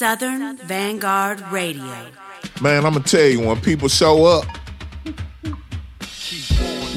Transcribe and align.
Southern 0.00 0.56
Vanguard 0.56 1.42
Radio. 1.52 1.84
Man, 2.62 2.86
I'm 2.86 2.94
gonna 2.94 3.00
tell 3.00 3.26
you, 3.26 3.40
when 3.40 3.60
people 3.60 3.86
show 3.86 4.24
up, 4.24 4.46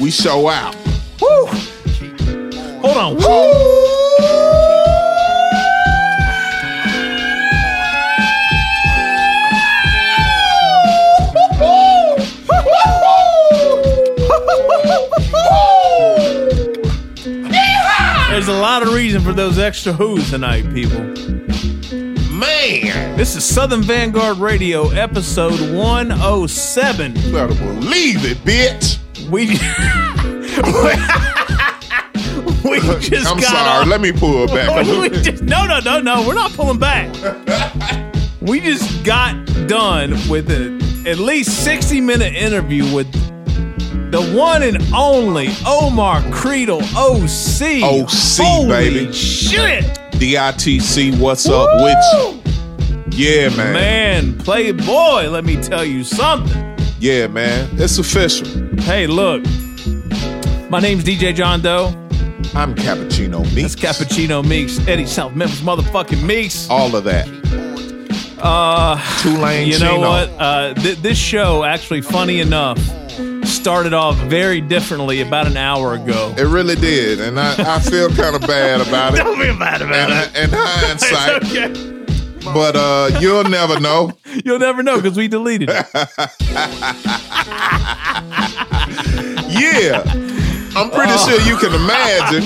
we 0.00 0.10
show 0.10 0.48
out. 0.48 0.74
Woo! 1.20 1.44
Hold 2.80 2.96
on. 2.96 3.16
Woo! 3.16 3.64
There's 18.30 18.48
a 18.48 18.52
lot 18.54 18.82
of 18.82 18.94
reason 18.94 19.20
for 19.20 19.34
those 19.34 19.58
extra 19.58 19.92
who's 19.92 20.30
tonight, 20.30 20.72
people. 20.72 21.33
Man, 22.48 23.16
This 23.16 23.36
is 23.36 23.42
Southern 23.44 23.80
Vanguard 23.82 24.36
Radio, 24.36 24.90
episode 24.90 25.58
107. 25.74 27.16
you 27.16 27.32
better 27.32 27.54
believe 27.54 28.26
it, 28.26 28.36
bitch. 28.44 28.98
We 29.30 29.46
we 32.68 32.80
just 33.00 33.26
I'm 33.26 33.38
got 33.38 33.44
sorry. 33.50 33.80
off- 33.82 33.86
Let 33.88 34.02
me 34.02 34.12
pull 34.12 34.46
back 34.48 34.68
a 34.68 34.74
we 34.76 34.84
little 34.84 35.08
bit. 35.08 35.24
just, 35.24 35.42
no, 35.44 35.64
no, 35.66 35.78
no, 35.80 36.00
no. 36.00 36.26
We're 36.28 36.34
not 36.34 36.52
pulling 36.52 36.78
back. 36.78 37.08
we 38.42 38.60
just 38.60 39.02
got 39.04 39.34
done 39.66 40.10
with 40.28 40.50
a, 40.50 41.08
at 41.08 41.16
least 41.18 41.64
60 41.64 42.02
minute 42.02 42.34
interview 42.34 42.94
with 42.94 43.10
the 44.10 44.20
one 44.36 44.62
and 44.62 44.82
only 44.94 45.48
Omar 45.66 46.20
Credle 46.30 46.82
OC. 46.94 47.82
OC, 47.82 48.10
Holy 48.46 48.68
baby. 48.68 49.12
Shit. 49.14 49.84
DITC, 50.14 51.18
what's 51.18 51.48
up 51.48 51.68
with 51.82 51.96
you? 52.14 52.33
Yeah, 53.16 53.48
man. 53.50 53.72
Man, 53.72 54.38
Playboy, 54.38 55.28
let 55.28 55.44
me 55.44 55.60
tell 55.62 55.84
you 55.84 56.02
something. 56.04 56.76
Yeah, 56.98 57.28
man. 57.28 57.68
It's 57.74 57.98
official. 57.98 58.46
Hey, 58.80 59.06
look. 59.06 59.42
My 60.70 60.80
name's 60.80 61.04
DJ 61.04 61.34
John 61.34 61.60
Doe. 61.62 61.88
I'm 62.54 62.74
Cappuccino 62.74 63.42
Meeks. 63.54 63.74
That's 63.76 63.98
Cappuccino 64.02 64.44
Meeks, 64.46 64.78
Eddie 64.88 65.06
South 65.06 65.34
Memphis 65.34 65.60
motherfucking 65.60 66.24
Meeks. 66.26 66.68
All 66.68 66.94
of 66.96 67.04
that. 67.04 67.28
Uh, 68.38 68.96
Tulane 69.22 69.68
you 69.68 69.78
know 69.78 69.94
Chino. 69.96 70.08
what? 70.08 70.28
Uh, 70.38 70.74
th- 70.74 70.98
this 70.98 71.16
show, 71.18 71.62
actually, 71.64 72.00
funny 72.00 72.40
enough, 72.40 72.78
started 73.44 73.94
off 73.94 74.16
very 74.28 74.60
differently 74.60 75.20
about 75.20 75.46
an 75.46 75.56
hour 75.56 75.94
ago. 75.94 76.34
It 76.36 76.42
really 76.48 76.74
did, 76.74 77.20
and 77.20 77.38
I, 77.38 77.76
I 77.76 77.78
feel 77.80 78.08
kind 78.10 78.34
of 78.34 78.42
bad 78.42 78.80
about 78.86 79.14
it. 79.14 79.16
Don't 79.22 79.38
be 79.40 79.52
mad 79.56 79.82
about 79.82 80.10
And, 80.10 80.36
it. 80.36 80.44
in 80.44 80.50
hindsight, 80.52 81.44
okay. 81.44 81.93
But 82.44 82.76
uh, 82.76 83.18
you'll 83.20 83.44
never 83.44 83.80
know. 83.80 84.12
You'll 84.44 84.58
never 84.58 84.82
know 84.82 84.96
because 85.00 85.16
we 85.16 85.28
deleted 85.28 85.70
it. 85.70 85.86
Yeah, 89.48 90.02
I'm 90.76 90.90
pretty 90.90 91.12
Oh. 91.14 91.28
sure 91.28 91.40
you 91.48 91.56
can 91.56 91.72
imagine, 91.74 92.44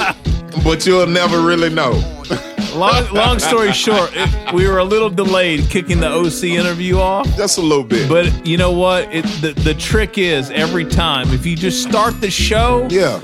but 0.62 0.86
you'll 0.86 1.06
never 1.06 1.40
really 1.40 1.70
know. 1.70 1.92
Long, 2.74 3.12
long 3.12 3.38
story 3.40 3.72
short, 3.72 4.10
it, 4.14 4.52
we 4.52 4.68
were 4.68 4.78
a 4.78 4.84
little 4.84 5.08
delayed 5.10 5.68
kicking 5.70 5.98
the 6.00 6.06
OC 6.08 6.44
interview 6.44 6.98
off. 6.98 7.26
Just 7.36 7.56
a 7.58 7.62
little 7.62 7.82
bit. 7.82 8.08
But 8.08 8.46
you 8.46 8.56
know 8.56 8.70
what? 8.70 9.12
It, 9.12 9.24
the, 9.40 9.52
the 9.64 9.74
trick 9.74 10.16
is 10.18 10.50
every 10.50 10.84
time, 10.84 11.30
if 11.32 11.44
you 11.46 11.56
just 11.56 11.82
start 11.82 12.20
the 12.20 12.30
show, 12.30 12.86
yeah, 12.90 13.18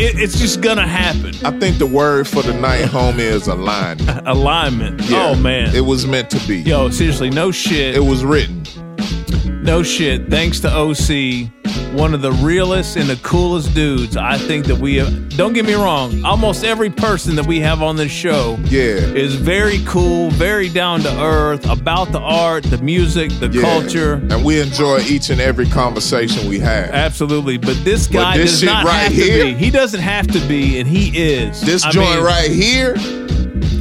it, 0.00 0.18
it's 0.20 0.38
just 0.38 0.60
to 0.76 0.86
happen. 0.86 1.34
I 1.44 1.50
think 1.58 1.78
the 1.78 1.86
word 1.86 2.26
for 2.28 2.42
the 2.42 2.52
night, 2.54 2.84
homie, 2.86 3.18
is 3.20 3.46
alignment. 3.48 4.08
Alignment. 4.26 5.00
Oh, 5.02 5.04
yeah, 5.08 5.26
Oh, 5.28 5.34
man. 5.34 5.74
it 5.74 5.80
was 5.84 6.06
meant 6.06 6.30
to 6.30 6.48
be. 6.48 6.58
Yo, 6.60 6.90
seriously, 6.90 7.30
no 7.30 7.50
shit. 7.50 7.94
It 7.94 8.00
was 8.00 8.24
written. 8.24 8.57
No 9.68 9.82
shit. 9.82 10.30
Thanks 10.30 10.60
to 10.60 10.68
OC, 10.74 11.50
one 11.94 12.14
of 12.14 12.22
the 12.22 12.32
realest 12.32 12.96
and 12.96 13.06
the 13.06 13.16
coolest 13.22 13.74
dudes 13.74 14.16
I 14.16 14.38
think 14.38 14.64
that 14.64 14.78
we 14.78 14.96
have. 14.96 15.28
Don't 15.36 15.52
get 15.52 15.66
me 15.66 15.74
wrong. 15.74 16.24
Almost 16.24 16.64
every 16.64 16.88
person 16.88 17.36
that 17.36 17.46
we 17.46 17.60
have 17.60 17.82
on 17.82 17.94
this 17.96 18.10
show 18.10 18.56
Yeah, 18.64 18.94
is 18.94 19.34
very 19.34 19.84
cool, 19.84 20.30
very 20.30 20.70
down 20.70 21.00
to 21.00 21.22
earth 21.22 21.68
about 21.68 22.12
the 22.12 22.18
art, 22.18 22.64
the 22.64 22.78
music, 22.78 23.30
the 23.40 23.48
yeah. 23.50 23.60
culture. 23.60 24.14
and 24.14 24.42
we 24.42 24.58
enjoy 24.58 25.00
each 25.00 25.28
and 25.28 25.38
every 25.38 25.66
conversation 25.66 26.48
we 26.48 26.58
have. 26.60 26.88
Absolutely. 26.88 27.58
But 27.58 27.76
this 27.84 28.06
guy 28.06 28.38
this 28.38 28.52
does 28.52 28.62
not 28.62 28.86
right 28.86 28.94
have 29.02 29.12
here- 29.12 29.44
to 29.44 29.52
be. 29.52 29.54
He 29.54 29.70
doesn't 29.70 30.00
have 30.00 30.28
to 30.28 30.40
be, 30.48 30.80
and 30.80 30.88
he 30.88 31.10
is. 31.14 31.60
This 31.60 31.84
I 31.84 31.90
joint 31.90 32.08
mean, 32.16 32.24
right 32.24 32.50
here, 32.50 32.94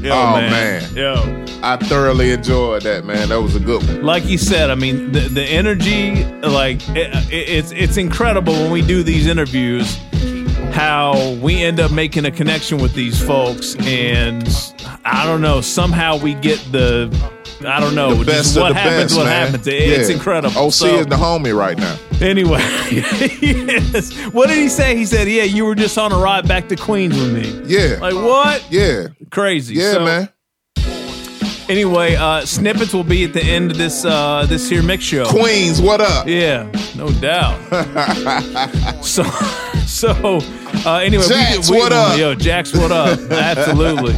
yo, 0.04 0.12
Oh, 0.14 0.32
man. 0.34 0.52
man. 0.52 0.96
Yo. 0.96 1.46
I 1.64 1.76
thoroughly 1.78 2.32
enjoyed 2.32 2.84
that, 2.84 3.04
man. 3.06 3.30
That 3.30 3.42
was 3.42 3.56
a 3.56 3.60
good 3.60 3.84
one. 3.88 4.04
like 4.04 4.26
you 4.26 4.38
said, 4.38 4.70
I 4.70 4.76
mean, 4.76 5.12
the, 5.12 5.22
the 5.22 5.44
energy, 5.44 6.24
like 6.42 6.78
it, 6.90 7.14
it- 7.32 7.50
it's 7.50 7.72
it's 7.72 7.98
incredible 7.98 8.54
when 8.54 8.72
we 8.72 8.82
do 8.82 9.02
these 9.04 9.28
interviews, 9.28 9.98
how 10.72 11.32
we 11.42 11.64
end 11.64 11.80
up 11.80 11.92
making 11.92 12.26
a 12.26 12.32
connection 12.32 12.78
with 12.78 12.94
these 12.94 13.20
folks, 13.22 13.76
and 13.82 14.48
I 15.04 15.26
don't 15.26 15.42
know, 15.42 15.62
somehow 15.62 16.18
we 16.18 16.36
get 16.36 16.60
the, 16.72 17.10
I 17.66 17.80
don't 17.80 17.96
know, 17.96 18.14
The 18.14 18.26
best 18.26 18.58
what 18.58 18.76
happens, 18.76 19.04
best, 19.14 19.18
what 19.18 19.26
man. 19.26 19.46
happens. 19.48 19.68
It- 19.68 19.74
It's 19.74 20.10
incredible. 20.10 20.58
OC 20.58 20.72
So, 20.74 21.00
is 21.00 21.08
the 21.08 21.16
homie 21.16 21.56
right 21.58 21.78
now. 21.78 21.98
anyway, 22.22 22.60
yes. 22.92 24.12
what 24.32 24.48
did 24.50 24.58
he 24.58 24.70
say? 24.70 24.96
He 24.96 25.06
said, 25.06 25.28
"Yeah, 25.28 25.44
you 25.44 25.66
were 25.66 25.76
just 25.76 25.98
on 25.98 26.12
a 26.12 26.18
ride 26.18 26.48
back 26.48 26.68
to 26.70 26.76
Queens 26.76 27.16
with 27.18 27.34
me." 27.34 27.62
Yeah, 27.66 27.98
Like 28.00 28.14
what? 28.16 28.64
yeah, 28.72 29.08
Crazy. 29.32 29.76
yeah, 29.76 29.94
So, 29.94 30.06
man. 30.06 30.30
Anyway, 31.70 32.16
uh, 32.16 32.46
snippets 32.46 32.94
will 32.94 33.04
be 33.04 33.26
at 33.26 33.34
the 33.34 33.44
end 33.44 33.72
of 33.72 33.78
this 33.78 34.06
uh, 34.06 34.46
this 34.48 34.70
here 34.70 34.82
mix 34.84 35.04
show. 35.04 35.26
Queens, 35.26 35.82
what 35.82 36.00
up? 36.00 36.26
Yeah, 36.28 36.72
no 36.96 37.10
doubt. 37.12 37.58
so, 39.04 39.24
so 39.86 40.40
uh, 40.86 40.96
anyway, 41.04 41.28
Jax, 41.28 41.70
we, 41.70 41.76
we, 41.76 41.82
what 41.82 41.92
up? 41.92 42.18
Yo, 42.18 42.36
Jax, 42.36 42.74
what 42.74 42.92
up? 42.92 43.20
Absolutely. 43.32 44.16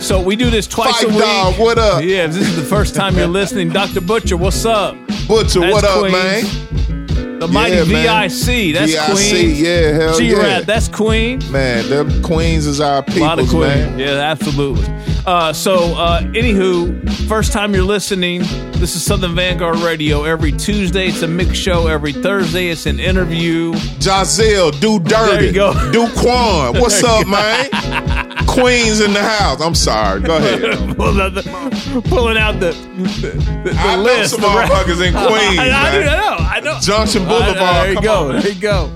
So 0.00 0.20
we 0.20 0.34
do 0.34 0.50
this 0.50 0.66
twice 0.66 0.96
Fight 0.96 1.04
a 1.04 1.08
week. 1.08 1.18
dog, 1.18 1.58
what 1.58 1.78
up? 1.78 2.02
Yeah, 2.02 2.24
if 2.24 2.32
this 2.32 2.48
is 2.48 2.56
the 2.56 2.62
first 2.64 2.94
time 2.94 3.16
you're 3.16 3.26
listening, 3.26 3.68
Dr. 3.68 4.00
Butcher, 4.00 4.36
what's 4.36 4.64
up? 4.64 4.96
Butcher, 5.28 5.60
That's 5.60 5.72
what 5.74 5.84
up, 5.84 5.98
Queens. 6.00 6.12
man? 6.12 7.38
The 7.38 7.48
mighty 7.48 7.76
Yeah. 7.76 8.26
VIC, 8.28 8.72
that's 8.72 8.92
VIC, 8.92 9.10
Queen. 9.12 9.64
yeah, 9.64 9.92
hell 9.92 10.18
G 10.18 10.24
yeah. 10.30 10.36
Rat, 10.36 10.66
that's 10.66 10.88
Queen. 10.88 11.40
Man, 11.50 11.88
them 11.88 12.22
Queens 12.22 12.66
is 12.66 12.80
our 12.80 13.04
A 13.06 13.18
lot 13.20 13.38
of 13.38 13.46
peoples, 13.46 13.50
Queen. 13.50 13.60
man. 13.62 13.98
Yeah, 13.98 14.06
absolutely. 14.20 14.86
Uh, 15.26 15.52
so, 15.52 15.94
uh, 15.96 16.22
anywho, 16.22 17.08
first 17.28 17.52
time 17.52 17.74
you're 17.74 17.84
listening, 17.84 18.40
this 18.72 18.96
is 18.96 19.04
Southern 19.04 19.34
Vanguard 19.34 19.78
Radio. 19.78 20.24
Every 20.24 20.52
Tuesday, 20.52 21.08
it's 21.08 21.22
a 21.22 21.28
mix 21.28 21.56
show. 21.58 21.86
Every 21.86 22.12
Thursday, 22.14 22.68
it's 22.68 22.86
an 22.86 22.98
interview. 22.98 23.74
Giselle, 24.00 24.70
do 24.72 24.98
dirty. 24.98 25.30
There 25.36 25.44
you 25.44 25.52
go. 25.52 25.92
Do 25.92 26.08
Quan. 26.16 26.74
What's 26.80 27.02
up, 27.04 27.26
man? 27.26 28.26
Queens 28.60 29.00
in 29.00 29.12
the 29.12 29.22
house. 29.22 29.60
I'm 29.60 29.74
sorry. 29.74 30.20
Go 30.20 30.36
ahead. 30.36 30.60
Pulling 30.96 31.20
out 31.20 31.34
the, 31.34 32.02
pulling 32.08 32.36
out 32.38 32.60
the, 32.60 32.72
the, 32.72 33.30
the, 33.64 33.74
I 33.78 33.96
know 33.96 34.02
list. 34.02 34.30
some 34.32 34.40
the 34.42 34.46
motherfuckers 34.48 35.06
in 35.06 35.12
Queens, 35.28 35.58
I, 35.58 35.66
I, 35.66 35.68
man. 35.70 36.08
I 36.08 36.16
know. 36.16 36.36
I 36.38 36.60
know. 36.60 36.78
Junction 36.80 37.22
I- 37.22 37.28
Boulevard. 37.28 37.56
there 37.58 37.92
you 37.92 38.00
go. 38.02 38.28
on. 38.30 38.40
There 38.40 38.52
you 38.52 38.60
go. 38.60 38.90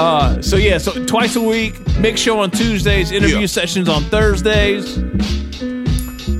Uh, 0.00 0.42
so 0.42 0.56
yeah, 0.56 0.76
so 0.78 1.04
twice 1.06 1.36
a 1.36 1.40
week, 1.40 1.74
mix 1.98 2.20
show 2.20 2.38
on 2.40 2.50
Tuesdays, 2.50 3.10
interview 3.12 3.38
Yeah. 3.40 3.46
sessions 3.46 3.88
on 3.88 4.02
Thursdays. 4.04 4.98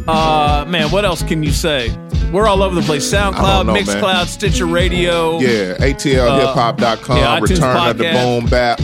Uh, 0.09 0.65
man, 0.69 0.91
what 0.91 1.05
else 1.05 1.23
can 1.23 1.43
you 1.43 1.51
say? 1.53 1.91
We're 2.33 2.47
all 2.49 2.63
over 2.63 2.75
the 2.75 2.83
place. 2.83 3.11
SoundCloud, 3.11 3.67
know, 3.67 3.73
man. 3.73 3.83
Mixcloud, 3.85 4.27
Stitcher 4.27 4.67
Radio. 4.67 5.39
Yeah, 5.41 5.75
ATLHipHop.com, 5.79 7.17
yeah, 7.17 7.39
iTunes 7.39 7.49
Return 7.51 7.77
of 7.91 7.99
the 7.99 8.05
podcast. 8.05 8.41
Boom 8.41 8.47
Bap, 8.51 8.81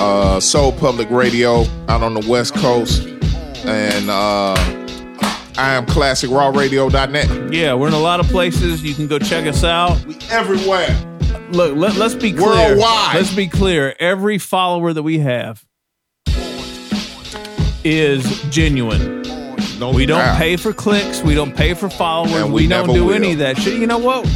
uh, 0.00 0.40
Soul 0.40 0.72
Public 0.72 1.10
Radio 1.10 1.64
out 1.88 2.02
on 2.02 2.14
the 2.14 2.26
West 2.26 2.54
Coast, 2.54 3.06
and 3.66 4.08
uh, 4.08 4.54
I 5.58 5.74
am 5.74 5.84
ClassicRawRadio.net. 5.84 7.52
Yeah, 7.52 7.74
we're 7.74 7.88
in 7.88 7.94
a 7.94 7.98
lot 7.98 8.18
of 8.18 8.26
places. 8.26 8.82
You 8.82 8.94
can 8.94 9.06
go 9.06 9.18
check 9.18 9.46
us 9.46 9.62
out. 9.62 10.02
We 10.06 10.16
everywhere. 10.30 10.88
Look, 11.50 11.76
let, 11.76 11.96
let's 11.96 12.14
be 12.14 12.32
clear. 12.32 12.48
Worldwide. 12.48 13.16
Let's 13.16 13.34
be 13.34 13.46
clear. 13.46 13.94
Every 14.00 14.38
follower 14.38 14.92
that 14.92 15.02
we 15.02 15.18
have 15.18 15.64
is 17.84 18.42
genuine. 18.50 19.20
No 19.78 19.92
We 19.92 20.06
don't 20.06 20.36
pay 20.36 20.56
for 20.56 20.72
clicks. 20.72 21.22
We 21.22 21.34
don't 21.34 21.56
pay 21.56 21.74
for 21.74 21.88
followers. 21.88 22.34
And 22.34 22.52
we, 22.52 22.62
we 22.62 22.68
don't 22.68 22.92
do 22.92 23.06
will. 23.06 23.14
any 23.14 23.32
of 23.32 23.38
that 23.38 23.58
shit. 23.58 23.78
You 23.78 23.86
know 23.86 23.98
what? 23.98 24.26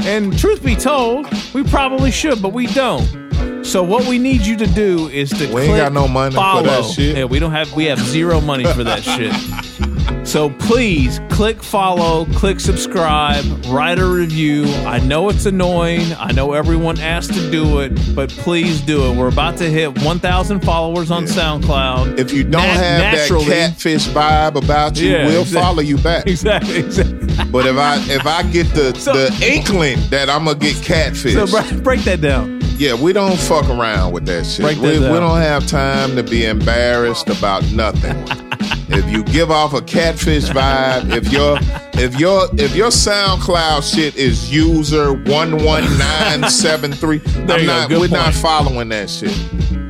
And 0.00 0.38
truth 0.38 0.64
be 0.64 0.74
told, 0.74 1.26
we 1.52 1.62
probably 1.64 2.10
should, 2.10 2.40
but 2.40 2.52
we 2.52 2.66
don't. 2.68 3.27
So 3.68 3.82
what 3.82 4.06
we 4.06 4.18
need 4.18 4.46
you 4.46 4.56
to 4.56 4.66
do 4.66 5.08
is 5.08 5.28
to 5.30 5.36
We 5.52 5.60
ain't 5.62 5.68
click 5.70 5.82
got 5.82 5.92
no 5.92 6.08
money 6.08 6.34
for 6.34 6.40
follow. 6.40 6.62
that 6.62 6.84
shit. 6.86 7.18
Yeah, 7.18 7.24
we 7.26 7.38
don't 7.38 7.52
have. 7.52 7.70
We 7.74 7.84
have 7.84 7.98
zero 8.00 8.40
money 8.40 8.64
for 8.64 8.82
that 8.84 9.02
shit. 9.04 10.26
So 10.26 10.48
please 10.50 11.20
click 11.30 11.62
follow, 11.62 12.24
click 12.34 12.60
subscribe, 12.60 13.44
write 13.66 13.98
a 13.98 14.06
review. 14.06 14.64
I 14.86 15.00
know 15.00 15.28
it's 15.28 15.44
annoying. 15.44 16.00
I 16.18 16.32
know 16.32 16.54
everyone 16.54 16.98
asked 16.98 17.34
to 17.34 17.50
do 17.50 17.80
it, 17.80 17.90
but 18.14 18.30
please 18.30 18.80
do 18.80 19.10
it. 19.10 19.16
We're 19.16 19.28
about 19.28 19.58
to 19.58 19.64
hit 19.70 20.02
1,000 20.02 20.60
followers 20.60 21.10
on 21.10 21.24
SoundCloud. 21.24 22.18
If 22.18 22.32
you 22.32 22.44
don't 22.44 22.62
have 22.62 23.00
naturally- 23.00 23.44
that 23.46 23.70
catfish 23.72 24.06
vibe 24.08 24.56
about 24.56 24.98
you, 24.98 25.10
Yeah, 25.10 25.26
we'll 25.26 25.44
follow 25.44 25.80
you 25.82 25.98
back. 25.98 26.26
Exactly, 26.38 26.76
exactly. 26.78 27.26
But 27.50 27.66
if 27.66 27.76
I 27.76 27.96
if 28.10 28.26
I 28.26 28.42
get 28.44 28.66
the 28.74 28.94
So- 28.98 29.12
the 29.12 29.46
inkling 29.54 29.98
that 30.10 30.30
I'm 30.30 30.46
gonna 30.46 30.58
get 30.58 30.76
catfish, 30.82 31.34
So 31.34 31.46
break, 31.46 31.82
break 31.82 32.00
that 32.04 32.20
down. 32.22 32.57
Yeah, 32.78 32.94
we 32.94 33.12
don't 33.12 33.38
fuck 33.38 33.68
around 33.68 34.12
with 34.12 34.24
that 34.26 34.46
shit. 34.46 34.64
Break 34.64 34.76
that 34.78 34.82
we, 34.82 34.98
we 35.00 35.18
don't 35.18 35.40
have 35.40 35.66
time 35.66 36.14
to 36.16 36.22
be 36.22 36.46
embarrassed 36.46 37.28
about 37.28 37.64
nothing. 37.72 38.16
if 38.88 39.10
you 39.10 39.24
give 39.24 39.50
off 39.50 39.74
a 39.74 39.82
catfish 39.82 40.44
vibe, 40.44 41.10
if 41.14 41.32
your 41.32 41.58
if 42.00 42.18
your 42.18 42.48
if 42.54 42.76
your 42.76 42.90
SoundCloud 42.90 43.94
shit 43.94 44.16
is 44.16 44.52
user 44.52 45.12
one 45.12 45.64
one 45.64 45.84
nine 45.98 46.48
seven 46.48 46.92
three, 46.92 47.20
I'm 47.48 47.66
not. 47.66 47.90
We're 47.90 48.08
not 48.08 48.32
following 48.34 48.88
that 48.90 49.10
shit. 49.10 49.36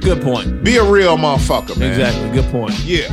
Good 0.00 0.22
point. 0.22 0.64
Be 0.64 0.78
a 0.78 0.84
real 0.84 1.16
motherfucker, 1.16 1.78
man. 1.78 1.90
Exactly. 1.90 2.30
Good 2.30 2.50
point. 2.50 2.78
Yeah. 2.80 3.08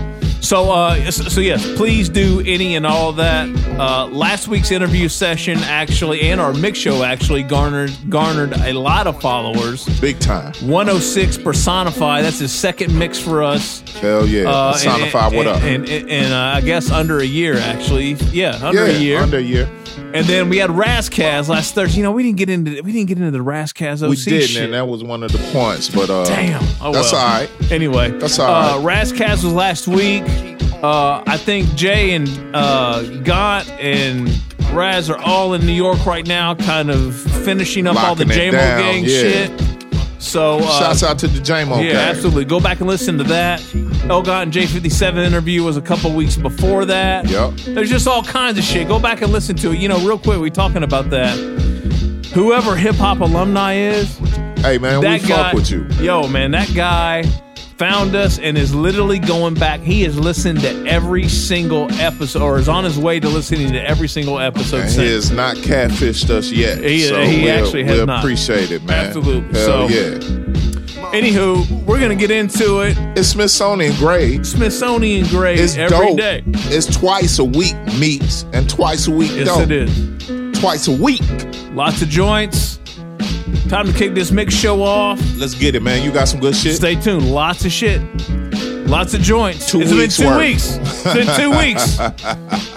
So, 0.45 0.71
uh, 0.71 1.09
so 1.09 1.41
yes, 1.41 1.65
please 1.75 2.07
do 2.07 2.39
any 2.45 2.75
and 2.75 2.85
all 2.85 3.09
of 3.09 3.15
that. 3.15 3.49
Uh, 3.79 4.05
last 4.05 4.47
week's 4.47 4.69
interview 4.69 5.09
session 5.09 5.57
actually, 5.57 6.21
and 6.21 6.39
our 6.39 6.53
mix 6.53 6.77
show 6.77 7.01
actually 7.01 7.41
garnered 7.41 7.91
garnered 8.11 8.53
a 8.53 8.73
lot 8.73 9.07
of 9.07 9.19
followers. 9.19 9.87
Big 9.99 10.19
time. 10.19 10.53
106 10.61 11.39
Personify. 11.39 12.21
That's 12.21 12.37
his 12.37 12.53
second 12.53 12.95
mix 12.97 13.17
for 13.17 13.41
us. 13.41 13.79
Hell 13.93 14.27
yeah. 14.27 14.47
Uh, 14.47 14.73
Personify, 14.73 15.27
and, 15.27 15.35
what 15.35 15.47
up? 15.47 15.63
And, 15.63 15.89
and, 15.89 16.11
and, 16.11 16.31
uh, 16.31 16.37
I 16.37 16.61
guess 16.61 16.91
under 16.91 17.17
a 17.17 17.25
year, 17.25 17.57
actually. 17.57 18.11
Yeah, 18.31 18.59
under 18.61 18.85
yeah, 18.85 18.93
a 18.93 18.99
year. 18.99 19.19
Under 19.21 19.37
a 19.39 19.41
year. 19.41 19.67
And 20.15 20.25
then 20.27 20.47
we 20.49 20.57
had 20.57 20.69
Razzcast 20.69 21.49
last 21.49 21.75
Thursday. 21.75 21.97
You 21.97 22.03
know, 22.03 22.11
we 22.11 22.23
didn't 22.23 22.37
get 22.37 22.49
into 22.49 22.81
we 22.81 22.91
didn't 22.93 23.07
get 23.07 23.17
into 23.17 23.31
the 23.31 23.39
Razzcast 23.39 24.01
OC 24.01 24.09
We 24.09 24.15
didn't, 24.15 24.47
shit. 24.47 24.63
and 24.63 24.73
that 24.73 24.87
was 24.87 25.03
one 25.03 25.23
of 25.23 25.31
the 25.31 25.37
points. 25.51 25.89
But 25.89 26.09
uh, 26.09 26.23
Damn. 26.25 26.63
Oh, 26.81 26.93
that's 26.93 27.11
well. 27.11 27.21
all 27.21 27.39
right. 27.39 27.71
Anyway, 27.71 28.11
That's 28.11 28.39
all 28.39 28.49
uh, 28.49 28.81
right. 28.81 29.05
Razzcast 29.05 29.43
was 29.43 29.53
last 29.53 29.87
week. 29.87 30.23
Uh, 30.81 31.23
I 31.27 31.37
think 31.37 31.73
Jay 31.75 32.13
and 32.13 32.29
uh, 32.55 33.01
Gott 33.23 33.67
and 33.71 34.29
Raz 34.71 35.09
are 35.09 35.17
all 35.17 35.53
in 35.53 35.65
New 35.65 35.73
York 35.73 36.05
right 36.05 36.25
now, 36.25 36.55
kind 36.55 36.89
of 36.89 37.15
finishing 37.43 37.85
up 37.87 37.97
all 37.97 38.15
the 38.15 38.25
Locking 38.25 38.51
JMO 38.51 38.51
gang 38.51 39.03
yeah. 39.03 39.09
shit. 39.09 39.74
So, 40.25 40.59
uh, 40.59 40.79
Shouts 40.79 41.03
out 41.03 41.19
to 41.19 41.27
the 41.27 41.39
JMO 41.39 41.83
yeah, 41.83 41.93
guy. 41.93 42.09
absolutely. 42.09 42.45
Go 42.45 42.59
back 42.59 42.79
and 42.79 42.89
listen 42.89 43.17
to 43.19 43.23
that. 43.25 43.59
Elgot 44.09 44.43
and 44.43 44.51
J57 44.51 45.23
interview 45.23 45.63
was 45.63 45.77
a 45.77 45.81
couple 45.81 46.13
weeks 46.13 46.35
before 46.35 46.83
that. 46.85 47.29
Yep. 47.29 47.53
There's 47.75 47.89
just 47.89 48.07
all 48.07 48.23
kinds 48.23 48.57
of 48.57 48.63
shit. 48.63 48.87
Go 48.87 48.99
back 48.99 49.21
and 49.21 49.31
listen 49.31 49.55
to 49.57 49.71
it. 49.71 49.79
You 49.79 49.87
know, 49.87 49.99
real 49.99 50.17
quick, 50.17 50.39
we 50.39 50.49
talking 50.49 50.83
about 50.83 51.11
that. 51.11 51.37
Whoever 52.33 52.75
hip 52.75 52.95
hop 52.95 53.19
alumni 53.19 53.75
is, 53.75 54.17
Hey 54.57 54.79
man, 54.79 54.99
we 54.99 55.05
that 55.05 55.21
fuck 55.21 55.53
with 55.53 55.69
you. 55.69 55.85
Yo, 56.01 56.27
man, 56.27 56.51
that 56.51 56.73
guy 56.73 57.23
found 57.77 58.15
us 58.15 58.39
and 58.39 58.57
is 58.57 58.73
literally 58.73 59.19
going 59.19 59.53
back. 59.53 59.81
He 59.81 60.03
has 60.03 60.17
listened 60.17 60.61
to 60.61 60.85
every 60.87 61.27
single 61.27 61.91
episode, 61.93 62.41
or 62.41 62.57
is 62.57 62.69
on 62.69 62.83
his 62.85 62.97
way 62.97 63.19
to 63.19 63.27
listening 63.27 63.71
to 63.73 63.85
every 63.87 64.07
single 64.07 64.39
episode. 64.39 64.81
And 64.85 64.91
he 64.91 65.11
has 65.11 65.29
not 65.31 65.57
catfished 65.57 66.29
us 66.29 66.51
yet. 66.51 66.81
He- 66.83 67.01
so 67.01 67.21
he 67.23 67.49
actually 67.49 67.83
has 67.83 67.97
we'll 67.97 68.05
not. 68.07 68.19
appreciate 68.19 68.71
it, 68.71 68.83
man. 68.83 69.07
Absolutely. 69.07 69.59
Hell 69.59 69.87
So- 69.87 69.89
yeah. 69.89 70.19
Anywho, 71.11 71.65
we're 71.85 71.99
gonna 71.99 72.15
get 72.15 72.31
into 72.31 72.81
it. 72.81 72.97
It's 73.15 73.29
Smithsonian 73.29 73.95
grade. 73.95 74.45
Smithsonian 74.45 75.25
grade 75.27 75.59
It's 75.59 75.77
every 75.77 75.95
dope. 76.07 76.17
day. 76.17 76.43
It's 76.45 76.87
twice 76.87 77.39
a 77.39 77.43
week 77.45 77.75
meets 77.97 78.43
and 78.53 78.69
twice 78.69 79.07
a 79.07 79.11
week 79.11 79.31
Yes, 79.33 79.47
dope. 79.47 79.69
it 79.69 79.71
is. 79.71 80.59
Twice 80.59 80.87
a 80.87 80.91
week. 80.91 81.21
Lots 81.73 82.01
of 82.01 82.09
joints. 82.09 82.79
Time 83.69 83.87
to 83.87 83.93
kick 83.93 84.13
this 84.13 84.31
mix 84.31 84.53
show 84.53 84.81
off. 84.83 85.19
Let's 85.37 85.55
get 85.55 85.75
it, 85.75 85.81
man. 85.81 86.03
You 86.03 86.11
got 86.11 86.27
some 86.27 86.39
good 86.39 86.55
shit. 86.55 86.75
Stay 86.75 86.95
tuned. 86.95 87.31
Lots 87.31 87.65
of 87.65 87.71
shit. 87.71 87.99
Lots 88.87 89.13
of 89.15 89.21
joints. 89.21 89.69
Two 89.71 89.81
it's 89.81 89.91
weeks 89.91 90.17
been 90.19 90.27
two 90.27 90.31
worth. 90.31 90.39
weeks. 90.39 90.77
It's 90.77 91.03
been 91.03 91.27
two 91.35 91.49
weeks. 91.57 91.97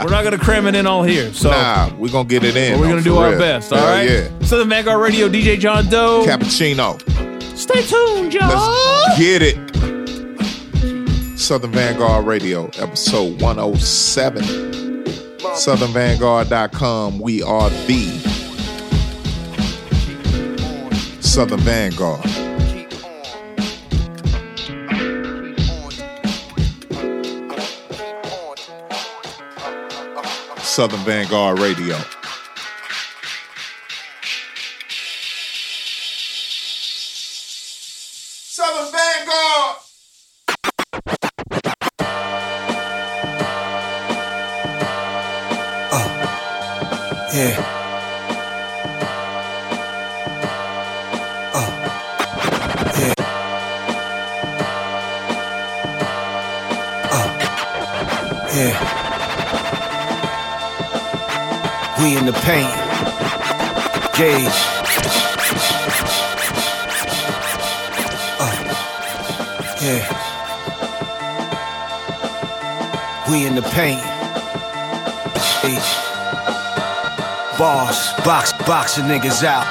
We're 0.03 0.11
not 0.11 0.25
gonna 0.25 0.39
cram 0.39 0.67
it 0.67 0.75
in 0.75 0.87
all 0.87 1.03
here. 1.03 1.31
So 1.35 1.51
Nah, 1.51 1.91
we're 1.99 2.09
gonna 2.11 2.27
get 2.29 2.43
it 2.45 2.57
in. 2.57 2.81
we're 2.81 2.89
gonna 2.89 3.03
do 3.03 3.19
our 3.19 3.31
real. 3.31 3.39
best. 3.39 3.71
All 3.73 3.79
Hell 3.79 3.89
right. 3.89 4.09
Yeah. 4.09 4.29
Southern 4.41 4.71
Vanguard 4.71 5.01
Radio, 5.03 5.29
DJ 5.29 5.59
John 5.59 5.87
Doe. 5.89 6.25
Cappuccino. 6.27 6.99
Stay 7.57 7.83
tuned, 7.83 8.33
y'all. 8.33 8.49
Let's 9.09 9.19
get 9.19 9.43
it. 9.43 9.59
Southern 11.39 11.73
Vanguard 11.73 12.25
Radio, 12.27 12.67
episode 12.79 13.41
107. 13.43 14.43
SouthernVanguard.com. 15.59 17.19
We 17.19 17.43
are 17.43 17.69
the 17.71 18.28
Southern 21.29 21.61
Vanguard. 21.61 22.27
Southern 30.63 31.01
Vanguard 31.01 31.59
Radio. 31.59 31.97
Box, 78.25 78.53
boxing 78.67 79.05
niggas 79.05 79.45
out. 79.45 79.67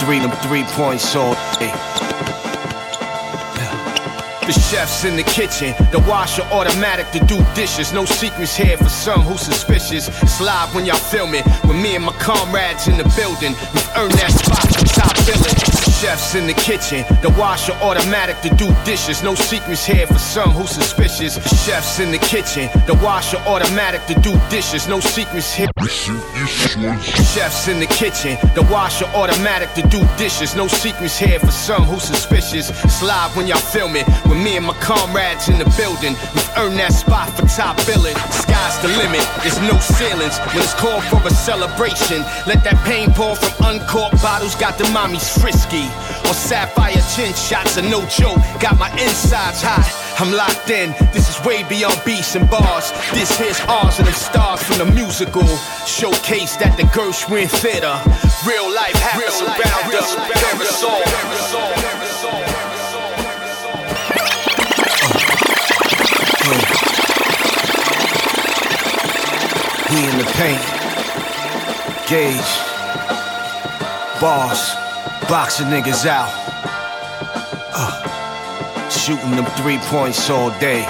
Three 0.00 0.18
them 0.20 0.30
three 0.42 0.64
points 0.64 1.16
all 1.16 1.34
day. 1.58 1.72
The 4.46 4.52
chef's 4.52 5.04
in 5.04 5.16
the 5.16 5.24
kitchen, 5.24 5.74
the 5.90 5.98
washer 6.06 6.42
automatic 6.52 7.10
to 7.10 7.18
do 7.26 7.44
dishes. 7.54 7.92
No 7.92 8.04
secrets 8.04 8.56
here 8.56 8.76
for 8.76 8.88
some 8.88 9.22
who 9.22 9.36
suspicious. 9.36 10.08
It's 10.22 10.40
live 10.40 10.72
when 10.74 10.86
y'all 10.86 10.96
film 10.96 11.34
it. 11.34 11.44
With 11.66 11.76
me 11.76 11.96
and 11.96 12.04
my 12.04 12.12
comrades 12.12 12.86
in 12.86 12.96
the 12.96 13.12
building, 13.16 13.54
we've 13.74 13.90
earned 13.96 14.12
that 14.12 14.30
spot 14.30 14.68
for 14.72 14.86
top 14.94 15.16
billing. 15.26 15.55
Chef's 16.00 16.34
in 16.34 16.46
the 16.46 16.52
kitchen, 16.52 17.06
the 17.22 17.30
washer 17.38 17.72
automatic 17.80 18.38
to 18.42 18.50
do 18.56 18.68
dishes. 18.84 19.22
No 19.22 19.34
secrets 19.34 19.86
here 19.86 20.06
for 20.06 20.18
some 20.18 20.50
who 20.50 20.66
suspicious. 20.66 21.36
Chef's 21.64 22.00
in 22.00 22.10
the 22.12 22.18
kitchen, 22.18 22.68
the 22.86 22.94
washer 23.02 23.38
automatic 23.46 24.04
to 24.04 24.14
do 24.20 24.38
dishes. 24.50 24.86
No 24.88 25.00
secrets 25.00 25.54
here. 25.54 25.68
Chefs 27.32 27.68
in 27.68 27.80
the 27.80 27.86
kitchen, 27.86 28.36
the 28.54 28.66
washer 28.70 29.06
automatic 29.14 29.72
to 29.72 29.82
do 29.88 30.06
dishes. 30.18 30.54
No 30.54 30.68
secrets 30.68 31.18
here 31.18 31.40
for 31.40 31.50
some 31.50 31.84
who 31.84 31.98
suspicious. 31.98 32.68
It's 32.84 33.02
live 33.02 33.34
when 33.34 33.46
y'all 33.46 33.58
film 33.58 33.96
it. 33.96 34.06
With 34.28 34.36
me 34.36 34.58
and 34.58 34.66
my 34.66 34.74
comrades 34.74 35.48
in 35.48 35.58
the 35.58 35.64
building, 35.78 36.14
we've 36.34 36.45
earned 36.56 36.78
that 36.78 36.92
spot 36.92 37.28
for 37.36 37.46
top 37.46 37.76
billing. 37.86 38.16
Sky's 38.32 38.78
the 38.80 38.88
limit, 38.96 39.24
there's 39.42 39.60
no 39.60 39.78
ceilings. 39.78 40.38
When 40.52 40.64
it's 40.64 40.74
called 40.74 41.04
for 41.04 41.20
a 41.26 41.30
celebration, 41.30 42.22
let 42.46 42.64
that 42.64 42.78
pain 42.84 43.12
pour 43.12 43.36
from 43.36 43.52
uncorked 43.66 44.20
bottles. 44.22 44.54
Got 44.54 44.78
the 44.78 44.84
mommies 44.90 45.28
frisky. 45.40 45.88
Or 46.28 46.34
sapphire 46.34 47.00
chin 47.14 47.34
shots 47.34 47.78
are 47.78 47.88
no 47.88 48.04
joke. 48.06 48.38
Got 48.60 48.78
my 48.78 48.90
insides 48.96 49.62
hot. 49.62 49.86
I'm 50.18 50.32
locked 50.32 50.70
in. 50.70 50.94
This 51.12 51.28
is 51.28 51.38
way 51.44 51.62
beyond 51.68 52.00
beats 52.04 52.34
and 52.36 52.48
bars. 52.48 52.90
This 53.12 53.36
here's 53.36 53.60
ours 53.68 53.98
and 53.98 54.08
them 54.08 54.14
stars 54.14 54.62
from 54.62 54.78
the 54.78 54.86
musical 54.92 55.44
showcase 55.84 56.56
at 56.62 56.76
the 56.76 56.84
Gershwin 56.94 57.48
Theater. 57.48 58.00
Real 58.48 58.72
life 58.72 58.96
happens 58.96 59.42
around 59.44 59.92
us. 59.92 60.16
Parasol. 60.32 62.45
We 69.96 70.02
in 70.02 70.18
the 70.18 70.24
paint. 70.36 70.60
Gauge. 72.06 72.52
Bars. 74.20 74.74
Boxing 75.26 75.68
niggas 75.68 76.04
out. 76.04 76.28
Uh, 77.72 78.90
shooting 78.90 79.30
them 79.30 79.46
three 79.56 79.78
points 79.88 80.28
all 80.28 80.50
day. 80.60 80.82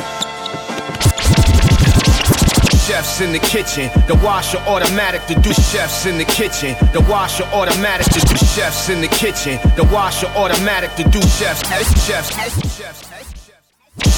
chefs 2.86 3.20
in 3.20 3.32
the 3.32 3.38
kitchen. 3.38 3.90
The 4.08 4.18
washer 4.24 4.58
automatic 4.66 5.24
to 5.26 5.40
do 5.40 5.52
chefs 5.52 6.06
in 6.06 6.18
the 6.18 6.24
kitchen. 6.24 6.74
The 6.92 7.06
washer 7.08 7.44
automatic 7.52 8.06
to 8.06 8.20
do 8.26 8.36
chefs 8.36 8.88
in 8.88 9.00
the 9.00 9.08
kitchen. 9.08 9.60
The 9.76 9.84
washer 9.92 10.26
automatic 10.34 10.94
to 10.96 11.04
do 11.04 11.20
chefs. 11.20 11.62
Chefs. 12.06 12.65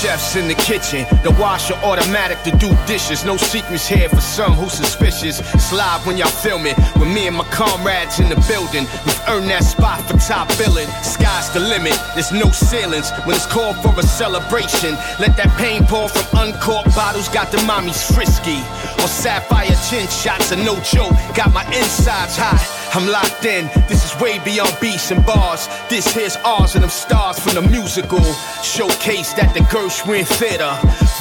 Chefs. 0.00 0.36
In 0.36 0.46
the 0.46 0.54
kitchen, 0.54 1.06
the 1.24 1.34
washer 1.40 1.74
automatic 1.82 2.40
to 2.42 2.52
do 2.58 2.70
dishes. 2.86 3.24
No 3.24 3.36
secrets 3.36 3.88
here 3.88 4.08
for 4.08 4.20
some 4.20 4.52
who 4.52 4.68
suspicious. 4.68 5.40
It's 5.40 5.72
live 5.72 6.06
when 6.06 6.16
y'all 6.16 6.28
film 6.28 6.66
it. 6.66 6.76
With 6.94 7.08
me 7.08 7.26
and 7.26 7.36
my 7.36 7.44
comrades 7.50 8.20
in 8.20 8.28
the 8.28 8.38
building. 8.46 8.86
We've 9.04 9.22
earned 9.28 9.50
that 9.50 9.64
spot 9.64 10.00
for 10.06 10.16
top 10.18 10.46
billing. 10.56 10.86
Sky's 11.02 11.50
the 11.50 11.60
limit, 11.60 11.98
there's 12.14 12.30
no 12.30 12.50
ceilings. 12.50 13.10
When 13.24 13.34
it's 13.34 13.46
called 13.46 13.76
for 13.82 13.92
a 13.98 14.02
celebration, 14.04 14.94
let 15.18 15.36
that 15.36 15.50
pain 15.58 15.84
pour 15.84 16.08
from 16.08 16.46
uncorked 16.46 16.94
bottles. 16.94 17.28
Got 17.28 17.50
the 17.50 17.58
mommies 17.58 17.98
frisky. 18.14 18.62
Or 19.02 19.08
sapphire 19.08 19.74
chin 19.90 20.06
shots 20.06 20.52
are 20.52 20.62
no 20.62 20.78
joke. 20.80 21.10
Got 21.34 21.52
my 21.52 21.64
insides 21.74 22.36
hot. 22.36 22.77
I'm 22.94 23.06
locked 23.06 23.44
in. 23.44 23.66
This 23.86 24.04
is 24.04 24.20
way 24.20 24.38
beyond 24.44 24.76
beats 24.80 25.10
and 25.10 25.24
bars. 25.24 25.68
This 25.88 26.06
here's 26.12 26.36
ours 26.36 26.74
and 26.74 26.82
them 26.82 26.90
stars 26.90 27.38
from 27.38 27.54
the 27.54 27.62
musical. 27.68 28.22
Showcase 28.62 29.34
that 29.34 29.52
the 29.54 29.60
Gershwin 29.60 30.26
Theater. 30.26 30.72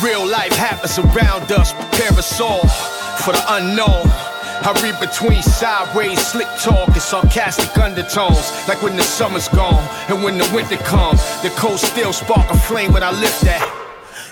Real 0.04 0.26
life 0.26 0.54
happens 0.54 0.98
around 0.98 1.52
us. 1.52 1.74
Prepare 1.74 2.18
us 2.18 2.40
all 2.40 2.68
for 3.20 3.34
the 3.34 3.44
unknown. 3.50 4.08
I 4.64 4.74
read 4.82 5.00
between 5.00 5.44
sideways, 5.44 6.26
slick 6.26 6.48
talk, 6.60 6.88
and 6.88 7.02
sarcastic 7.02 7.78
undertones. 7.78 8.52
Like 8.68 8.82
when 8.82 8.96
the 8.96 9.04
summer's 9.04 9.48
gone 9.50 9.84
and 10.10 10.24
when 10.24 10.38
the 10.38 10.50
winter 10.54 10.78
comes, 10.78 11.22
the 11.42 11.50
cold 11.58 11.80
still 11.80 12.14
spark 12.14 12.50
a 12.50 12.58
flame 12.58 12.94
when 12.94 13.04
I 13.04 13.12
lift 13.12 13.42
that. 13.42 13.87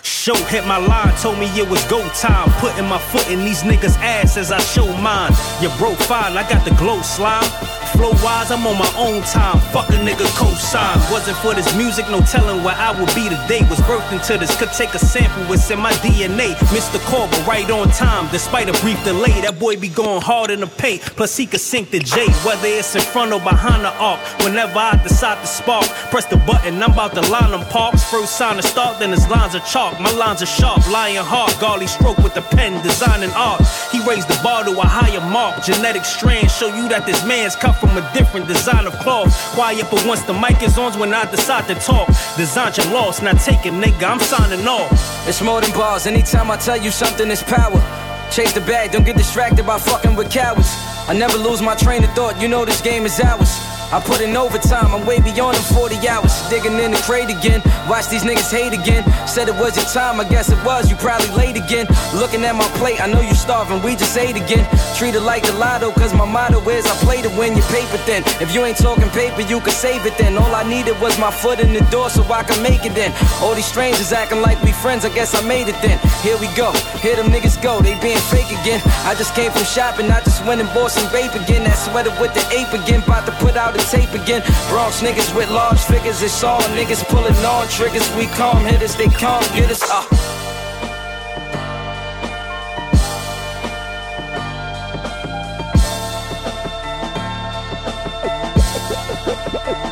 Show 0.06 0.36
hit 0.36 0.68
my 0.68 0.78
line, 0.78 1.16
told 1.18 1.40
me 1.40 1.48
it 1.58 1.68
was 1.68 1.84
go 1.86 2.08
time. 2.10 2.52
Putting 2.62 2.86
my 2.86 3.00
foot 3.00 3.28
in 3.32 3.40
these 3.40 3.64
niggas' 3.64 3.98
ass 3.98 4.38
as 4.38 4.52
I 4.52 4.60
show 4.60 4.86
mine. 4.98 5.32
Your 5.64 5.76
bro 5.78 5.96
fine, 5.96 6.38
I 6.38 6.48
got 6.48 6.64
the 6.64 6.76
glow 6.76 7.02
slime. 7.02 7.50
Flow 7.98 8.12
wise, 8.24 8.52
I'm 8.52 8.66
on 8.68 8.78
my 8.78 8.92
own 8.98 9.22
time. 9.24 9.60
Fuck 9.72 9.90
a 9.90 9.94
nigga 9.94 10.28
cosign. 10.36 10.96
Wasn't 11.12 11.38
for 11.38 11.54
this 11.54 11.76
music, 11.76 12.10
no 12.10 12.20
telling 12.22 12.64
where 12.64 12.76
I 12.76 12.92
would 13.00 13.14
be 13.16 13.30
today. 13.30 13.62
Was 13.70 13.80
birthed 13.88 14.12
into 14.12 14.38
this, 14.38 14.56
could 14.58 14.72
take 14.74 14.94
a 14.94 15.00
sample, 15.00 15.52
it's 15.54 15.72
in 15.72 15.80
my 15.80 15.94
DNA. 16.04 16.56
Mr. 16.76 17.00
Corber, 17.08 17.38
right 17.48 17.70
on 17.72 17.90
time, 17.90 18.30
despite 18.32 18.68
a 18.68 18.74
brief 18.82 19.02
delay. 19.04 19.40
That 19.42 19.60
boy 19.60 19.78
be 19.78 19.88
going 19.88 20.22
hard 20.22 20.52
in 20.52 20.60
the 20.60 20.68
paint, 20.68 21.02
plus 21.02 21.38
he 21.38 21.46
could 21.46 21.62
sink 21.62 21.92
the 21.92 22.00
J. 22.00 22.28
Whether 22.44 22.68
it's 22.68 22.96
in 22.96 23.02
front 23.02 23.32
or 23.32 23.40
behind 23.40 23.86
the 23.86 23.94
arc. 23.98 24.20
Whenever 24.44 24.78
I 24.78 25.00
decide 25.02 25.40
to 25.42 25.48
spark, 25.48 25.86
press 26.12 26.26
the 26.26 26.38
button, 26.38 26.84
I'm 26.84 26.92
about 26.92 27.14
to 27.16 27.22
line 27.32 27.52
them 27.52 27.66
parks. 27.72 28.04
First 28.04 28.38
sign 28.38 28.58
to 28.58 28.64
start, 28.64 29.00
then 29.00 29.12
his 29.12 29.28
lines 29.30 29.56
are 29.56 29.66
chalk. 29.66 30.00
My 30.02 30.12
lines 30.12 30.42
are 30.42 30.54
sharp, 30.60 30.86
lying 30.92 31.16
hard. 31.16 31.52
Garly 31.62 31.88
stroke 31.88 32.18
with 32.18 32.34
the 32.34 32.42
pen, 32.42 32.82
designing 32.84 33.32
art. 33.32 33.62
He 33.92 34.00
raised 34.06 34.28
the 34.28 34.40
bar 34.44 34.64
to 34.66 34.72
a 34.72 34.86
higher 34.86 35.22
mark. 35.32 35.64
Genetic 35.64 36.04
strands 36.04 36.56
show 36.56 36.68
you 36.68 36.90
that 36.90 37.06
this 37.06 37.26
man's 37.26 37.56
cut 37.56 37.76
from 37.86 37.98
a 37.98 38.14
different 38.14 38.48
design 38.48 38.88
of 38.88 38.94
cloth. 39.00 39.34
Quiet, 39.54 39.86
but 39.92 40.06
once 40.06 40.24
the 40.24 40.34
mic 40.34 40.62
is 40.64 40.78
on, 40.78 40.98
when 41.00 41.14
I 41.14 41.30
decide 41.30 41.68
to 41.68 41.76
talk. 41.76 42.08
Design 42.38 42.72
your 42.78 42.88
loss, 42.94 43.22
not 43.22 43.40
taking 43.40 43.74
nigga, 43.74 44.10
I'm 44.10 44.20
signing 44.20 44.68
off. 44.68 44.92
It's 45.28 45.42
more 45.42 45.62
than 45.62 45.72
bars. 45.72 46.08
Anytime 46.08 46.52
I 46.52 46.58
tell 46.58 46.78
you 46.78 46.92
something, 46.92 47.30
it's 47.30 47.44
power. 47.44 47.82
Chase 48.32 48.54
the 48.54 48.62
bag, 48.62 48.92
don't 48.92 49.06
get 49.06 49.18
distracted 49.18 49.66
by 49.66 49.78
fucking 49.78 50.16
with 50.16 50.32
cowards. 50.32 50.70
I 51.08 51.14
never 51.14 51.38
lose 51.38 51.62
my 51.62 51.76
train 51.76 52.04
of 52.04 52.12
thought, 52.14 52.42
you 52.42 52.48
know 52.48 52.66
this 52.66 52.82
game 52.82 53.06
is 53.06 53.20
ours. 53.20 53.75
I 53.96 54.02
put 54.02 54.20
in 54.20 54.36
overtime, 54.36 54.92
I'm 54.92 55.06
way 55.08 55.22
beyond 55.22 55.56
them 55.56 55.64
40 55.72 56.06
hours. 56.10 56.36
Digging 56.50 56.76
in 56.84 56.92
the 56.92 57.00
crate 57.08 57.32
again, 57.32 57.64
watch 57.88 58.10
these 58.12 58.28
niggas 58.28 58.52
hate 58.52 58.76
again. 58.76 59.08
Said 59.26 59.48
it 59.48 59.56
was 59.56 59.78
your 59.80 59.88
time, 59.88 60.20
I 60.20 60.28
guess 60.28 60.52
it 60.52 60.60
was, 60.68 60.92
you 60.92 60.98
probably 60.98 61.32
late 61.32 61.56
again. 61.56 61.88
Looking 62.14 62.44
at 62.44 62.60
my 62.60 62.68
plate, 62.76 63.00
I 63.00 63.08
know 63.08 63.22
you 63.22 63.34
starving, 63.34 63.82
we 63.88 63.96
just 63.96 64.18
ate 64.18 64.36
again. 64.36 64.68
Treat 65.00 65.16
it 65.16 65.22
like 65.22 65.44
the 65.48 65.54
lotto, 65.54 65.94
cause 65.94 66.14
my 66.14 66.26
motto 66.26 66.60
is 66.68 66.86
I 66.86 66.96
play 67.08 67.22
to 67.22 67.30
win 67.40 67.56
your 67.56 67.64
paper 67.72 67.96
thin. 68.04 68.28
If 68.44 68.54
you 68.54 68.66
ain't 68.66 68.76
talking 68.76 69.08
paper, 69.16 69.40
you 69.48 69.62
can 69.62 69.72
save 69.72 70.06
it 70.06 70.18
then. 70.18 70.38
All 70.38 70.54
I 70.54 70.68
needed 70.68 71.00
was 71.00 71.18
my 71.18 71.32
foot 71.32 71.62
in 71.62 71.72
the 71.72 71.80
door 71.88 72.10
so 72.10 72.22
I 72.28 72.44
can 72.44 72.62
make 72.62 72.84
it 72.84 72.96
then. 72.96 73.16
All 73.40 73.56
these 73.56 73.66
strangers 73.66 74.12
acting 74.12 74.42
like 74.42 74.62
we 74.62 74.74
friends, 74.74 75.06
I 75.06 75.10
guess 75.16 75.34
I 75.34 75.40
made 75.48 75.70
it 75.70 75.80
then. 75.82 76.04
Here 76.20 76.36
we 76.44 76.52
go, 76.52 76.74
here 77.00 77.16
them 77.16 77.32
niggas 77.32 77.64
go, 77.64 77.80
they 77.80 77.96
being 78.04 78.20
fake 78.28 78.52
again. 78.52 78.82
I 79.08 79.16
just 79.16 79.34
came 79.36 79.52
from 79.52 79.64
shopping, 79.64 80.12
I 80.12 80.20
just 80.20 80.44
went 80.44 80.60
and 80.60 80.68
bought 80.76 80.92
some 80.92 81.08
vape 81.16 81.32
again. 81.32 81.64
That 81.64 81.80
sweater 81.80 82.12
with 82.20 82.34
the 82.36 82.44
ape 82.52 82.76
again, 82.76 83.00
about 83.00 83.26
to 83.28 83.32
put 83.40 83.56
out 83.56 83.72
the 83.74 83.85
tape 83.92 84.14
again. 84.14 84.44
Bronx 84.70 85.02
niggas 85.02 85.36
with 85.36 85.50
large 85.50 85.80
figures, 85.80 86.22
it's 86.22 86.44
all 86.44 86.62
niggas 86.78 87.04
pulling 87.08 87.34
on 87.46 87.68
triggers. 87.68 88.08
We 88.16 88.28
calm 88.28 88.64
hitters, 88.66 88.96
they 88.96 89.08
calm 89.08 89.42
get 89.56 89.72
us. 89.72 89.82
Uh. 89.84 90.04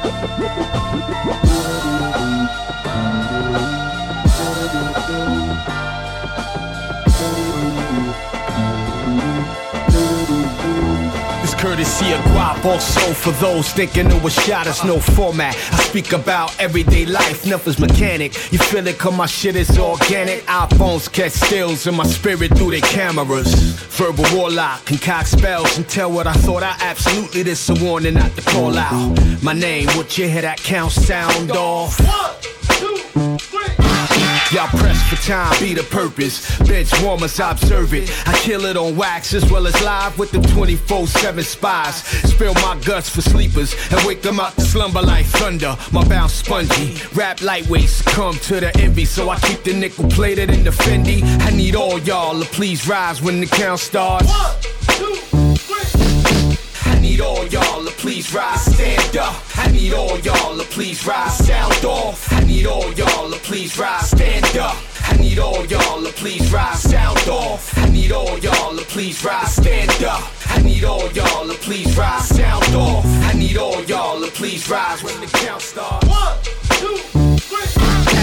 courtesy 11.81 12.13
of 12.13 12.21
guap. 12.31 12.63
Also 12.63 13.13
for 13.13 13.31
those 13.43 13.71
thinking 13.73 14.11
it 14.11 14.23
was 14.23 14.33
shot, 14.33 14.67
it's 14.67 14.83
no 14.83 14.99
format. 14.99 15.55
I 15.55 15.77
speak 15.77 16.13
about 16.13 16.57
everyday 16.59 17.05
life, 17.05 17.45
nothing's 17.47 17.79
mechanic. 17.79 18.33
You 18.51 18.59
feel 18.59 18.85
it 18.85 18.99
cause 18.99 19.17
my 19.17 19.25
shit 19.25 19.55
is 19.55 19.77
organic. 19.79 20.43
iPhones 20.45 21.11
catch 21.11 21.31
stills 21.31 21.87
in 21.87 21.95
my 21.95 22.05
spirit 22.05 22.55
through 22.55 22.71
their 22.71 22.81
cameras. 22.81 23.53
Verbal 23.97 24.25
warlock, 24.33 24.85
concoct 24.85 25.29
spells 25.29 25.77
and 25.77 25.87
tell 25.87 26.11
what 26.11 26.27
I 26.27 26.33
thought. 26.33 26.63
I 26.63 26.75
absolutely 26.81 27.43
this 27.43 27.69
a 27.69 27.73
warning 27.83 28.13
not 28.13 28.35
to 28.35 28.41
call 28.41 28.77
out. 28.77 29.41
My 29.41 29.53
name, 29.53 29.87
what 29.97 30.17
you 30.17 30.27
hear 30.27 30.43
that 30.43 30.57
count 30.57 30.91
sound 30.91 31.51
off. 31.51 31.99
Y'all 34.51 34.67
press 34.67 35.01
for 35.09 35.15
time, 35.25 35.57
be 35.61 35.73
the 35.73 35.83
purpose. 35.83 36.59
Bench 36.67 36.91
warmers, 37.01 37.39
I 37.39 37.51
observe 37.51 37.93
it. 37.93 38.11
I 38.27 38.37
kill 38.39 38.65
it 38.65 38.75
on 38.75 38.97
wax 38.97 39.33
as 39.33 39.49
well 39.49 39.65
as 39.65 39.81
live 39.81 40.19
with 40.19 40.31
them 40.31 40.43
24 40.43 41.07
7 41.07 41.41
spies. 41.41 42.03
Spill 42.29 42.53
my 42.55 42.77
guts 42.83 43.07
for 43.09 43.21
sleepers 43.21 43.73
and 43.91 44.05
wake 44.05 44.21
them 44.21 44.41
up 44.41 44.53
to 44.55 44.61
slumber 44.61 45.01
like 45.01 45.25
thunder. 45.25 45.77
My 45.93 46.05
bounce 46.05 46.33
spongy. 46.33 46.97
Rap 47.13 47.37
lightweights 47.37 48.05
come 48.07 48.35
to 48.39 48.59
the 48.59 48.77
envy, 48.77 49.05
so 49.05 49.29
I 49.29 49.39
keep 49.39 49.63
the 49.63 49.71
nickel 49.73 50.09
plated 50.09 50.49
in 50.49 50.65
the 50.65 50.71
Fendi. 50.71 51.23
I 51.43 51.51
need 51.51 51.75
all 51.75 51.97
y'all 51.99 52.37
to 52.37 52.45
please 52.45 52.85
rise 52.89 53.21
when 53.21 53.39
the 53.39 53.47
count 53.47 53.79
starts. 53.79 54.27
One, 54.27 54.55
two, 54.97 55.40
all 57.21 57.45
y'all 57.47 57.83
to 57.85 57.91
please 57.91 58.33
rise, 58.33 58.65
stand 58.65 59.17
up. 59.17 59.35
I 59.57 59.71
need 59.71 59.93
all 59.93 60.19
y'all 60.19 60.57
to 60.57 60.63
please 60.65 61.05
rise, 61.05 61.37
sound 61.37 61.85
off. 61.85 62.31
I 62.31 62.43
need 62.43 62.65
all 62.65 62.91
y'all 62.93 63.29
to 63.29 63.37
please 63.39 63.77
rise, 63.77 64.09
stand 64.09 64.57
up. 64.57 64.75
I 65.03 65.17
need 65.17 65.39
all 65.39 65.65
y'all 65.65 66.01
to 66.03 66.11
please 66.13 66.51
rise, 66.51 66.81
sound 66.81 67.27
off. 67.27 67.77
I 67.77 67.89
need 67.89 68.11
all 68.11 68.37
y'all 68.39 68.75
to 68.75 68.85
please 68.85 69.23
rise, 69.23 69.55
stand 69.55 70.03
up. 70.03 70.23
I 70.47 70.61
need 70.61 70.83
all 70.83 71.11
y'all 71.11 71.47
to 71.47 71.53
please 71.53 71.97
rise, 71.97 72.27
sound 72.27 72.75
off. 72.75 73.05
I 73.05 73.33
need 73.33 73.57
all 73.57 73.83
y'all 73.85 74.19
to 74.21 74.31
please 74.31 74.69
rise 74.69 75.03
when 75.03 75.19
the 75.21 75.27
count 75.27 75.61
starts. 75.61 76.07
One, 76.07 76.37
two. 76.79 77.20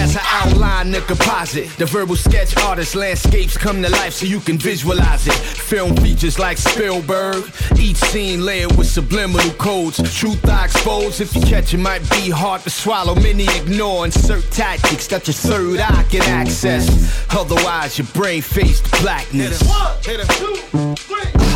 As 0.08 0.16
I 0.16 0.22
outline 0.46 0.90
the 0.90 1.02
composite, 1.02 1.68
the 1.76 1.84
verbal 1.84 2.16
sketch 2.16 2.56
artist 2.56 2.94
landscapes 2.94 3.58
come 3.58 3.82
to 3.82 3.90
life 3.90 4.14
so 4.14 4.24
you 4.24 4.40
can 4.40 4.56
visualize 4.56 5.26
it. 5.26 5.34
Film 5.34 5.94
features 5.96 6.38
like 6.38 6.56
Spielberg, 6.56 7.44
each 7.78 7.98
scene 7.98 8.42
layered 8.42 8.74
with 8.78 8.86
subliminal 8.86 9.50
codes. 9.58 9.98
Truth 10.18 10.48
I 10.48 10.64
expose, 10.64 11.20
if 11.20 11.34
you 11.36 11.42
catch 11.42 11.74
it, 11.74 11.78
might 11.78 12.08
be 12.10 12.30
hard 12.30 12.62
to 12.62 12.70
swallow. 12.70 13.16
Many 13.16 13.44
ignore 13.54 14.06
insert 14.06 14.50
tactics 14.50 15.08
that 15.08 15.26
your 15.26 15.34
third 15.34 15.80
eye 15.80 16.04
can 16.04 16.22
access. 16.22 16.88
Otherwise, 17.28 17.98
your 17.98 18.06
brain 18.14 18.40
faced 18.40 18.90
blackness. 19.02 19.62
One, 19.62 19.92
two, 20.00 20.94
three. 20.94 21.47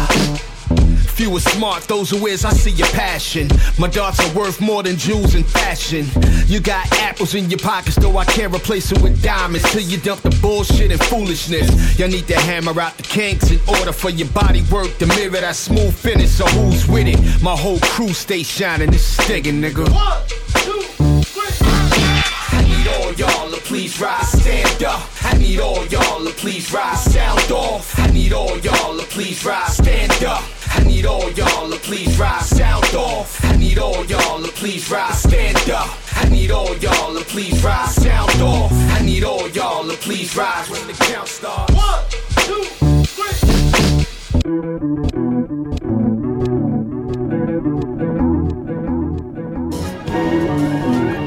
Few 1.23 1.37
are 1.37 1.39
smart, 1.39 1.85
those 1.85 2.11
who 2.11 2.27
is, 2.27 2.45
I 2.45 2.51
see 2.51 2.73
your 2.73 2.89
passion. 2.89 3.47
My 3.79 3.87
darts 3.87 4.19
are 4.19 4.37
worth 4.37 4.61
more 4.61 4.83
than 4.83 4.97
jewels 4.97 5.37
and 5.37 5.47
fashion. 5.47 6.05
You 6.49 6.59
got 6.59 6.93
apples 6.95 7.37
in 7.37 7.49
your 7.49 7.61
pockets, 7.61 7.95
though 7.95 8.17
I 8.17 8.25
can't 8.25 8.53
replace 8.53 8.91
it 8.91 9.01
with 9.01 9.23
diamonds. 9.23 9.71
Till 9.71 9.83
you 9.83 9.99
dump 9.99 10.23
the 10.23 10.37
bullshit 10.43 10.91
and 10.91 11.01
foolishness. 11.05 11.97
Y'all 11.97 12.09
need 12.09 12.27
to 12.27 12.35
hammer 12.41 12.81
out 12.81 12.97
the 12.97 13.05
kinks 13.05 13.53
in 13.53 13.61
order 13.69 13.93
for 13.93 14.11
your 14.11 14.27
body 14.31 14.63
work 14.63 14.99
to 14.99 15.07
mirror 15.07 15.31
that 15.31 15.55
smooth 15.55 15.95
finish. 15.95 16.31
So 16.31 16.45
who's 16.47 16.89
with 16.89 17.07
it? 17.07 17.41
My 17.41 17.57
whole 17.57 17.79
crew 17.79 18.09
stay 18.09 18.43
shining, 18.43 18.91
this 18.91 19.17
is 19.17 19.25
nigga. 19.25 19.89
One, 19.95 20.27
two, 20.27 20.83
three. 21.23 22.33
I 22.51 22.65
need 22.67 22.89
all 22.89 23.13
y'all 23.13 23.49
to 23.49 23.61
please 23.63 24.01
rise, 24.01 24.27
stand 24.43 24.83
up. 24.83 25.09
I 25.23 25.39
need 25.39 25.61
all 25.61 25.87
y'all 25.87 26.25
to 26.25 26.33
please 26.33 26.73
rise, 26.73 27.05
sound 27.05 27.53
off. 27.53 27.97
I 27.97 28.11
need 28.11 28.33
all 28.33 28.59
y'all 28.59 28.99
to 28.99 29.07
please 29.07 29.45
rise, 29.45 29.77
stand 29.77 30.25
up. 30.25 30.43
I 30.75 30.85
need 30.85 31.07
all 31.07 31.31
y'all 31.33 31.71
to 31.71 31.77
please 31.79 32.19
rise. 32.19 32.49
Sound 32.49 32.95
off. 32.95 33.45
I 33.45 33.57
need 33.57 33.79
all 33.79 34.05
y'all 34.07 34.43
to 34.43 34.51
please 34.53 34.91
rise. 34.91 35.23
Stand 35.23 35.71
up. 35.71 35.89
I 36.17 36.29
need 36.29 36.51
all 36.51 36.77
y'all 36.79 37.15
to 37.15 37.25
please 37.25 37.63
rise. 37.63 37.95
Sound 37.95 38.41
off. 38.41 38.73
I 38.73 39.03
need 39.05 39.25
all 39.25 39.49
y'all 39.51 39.87
to 39.89 39.97
please 39.97 40.35
rise 40.37 40.69
when 40.71 40.87
the 40.87 40.95
count 40.95 41.29
starts. 41.29 41.75
One, 41.75 42.05
two, 42.47 42.65
three. 43.05 43.33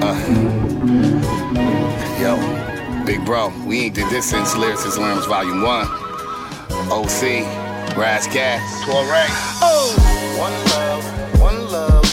Uh, 0.02 0.20
yo, 2.20 3.06
big 3.06 3.24
bro, 3.26 3.52
we 3.66 3.82
ain't 3.82 3.96
did 3.96 4.10
this 4.10 4.26
since 4.30 4.54
Lyricist 4.56 4.98
Lounge 4.98 5.26
Volume 5.26 5.62
1. 5.62 5.88
OC, 6.92 7.65
Raz 7.96 8.28
Gas. 8.28 8.84
Correct. 8.84 9.32
Oh! 9.62 9.96
One 10.38 10.54
love, 10.76 11.40
one 11.40 11.72
love. 11.72 12.05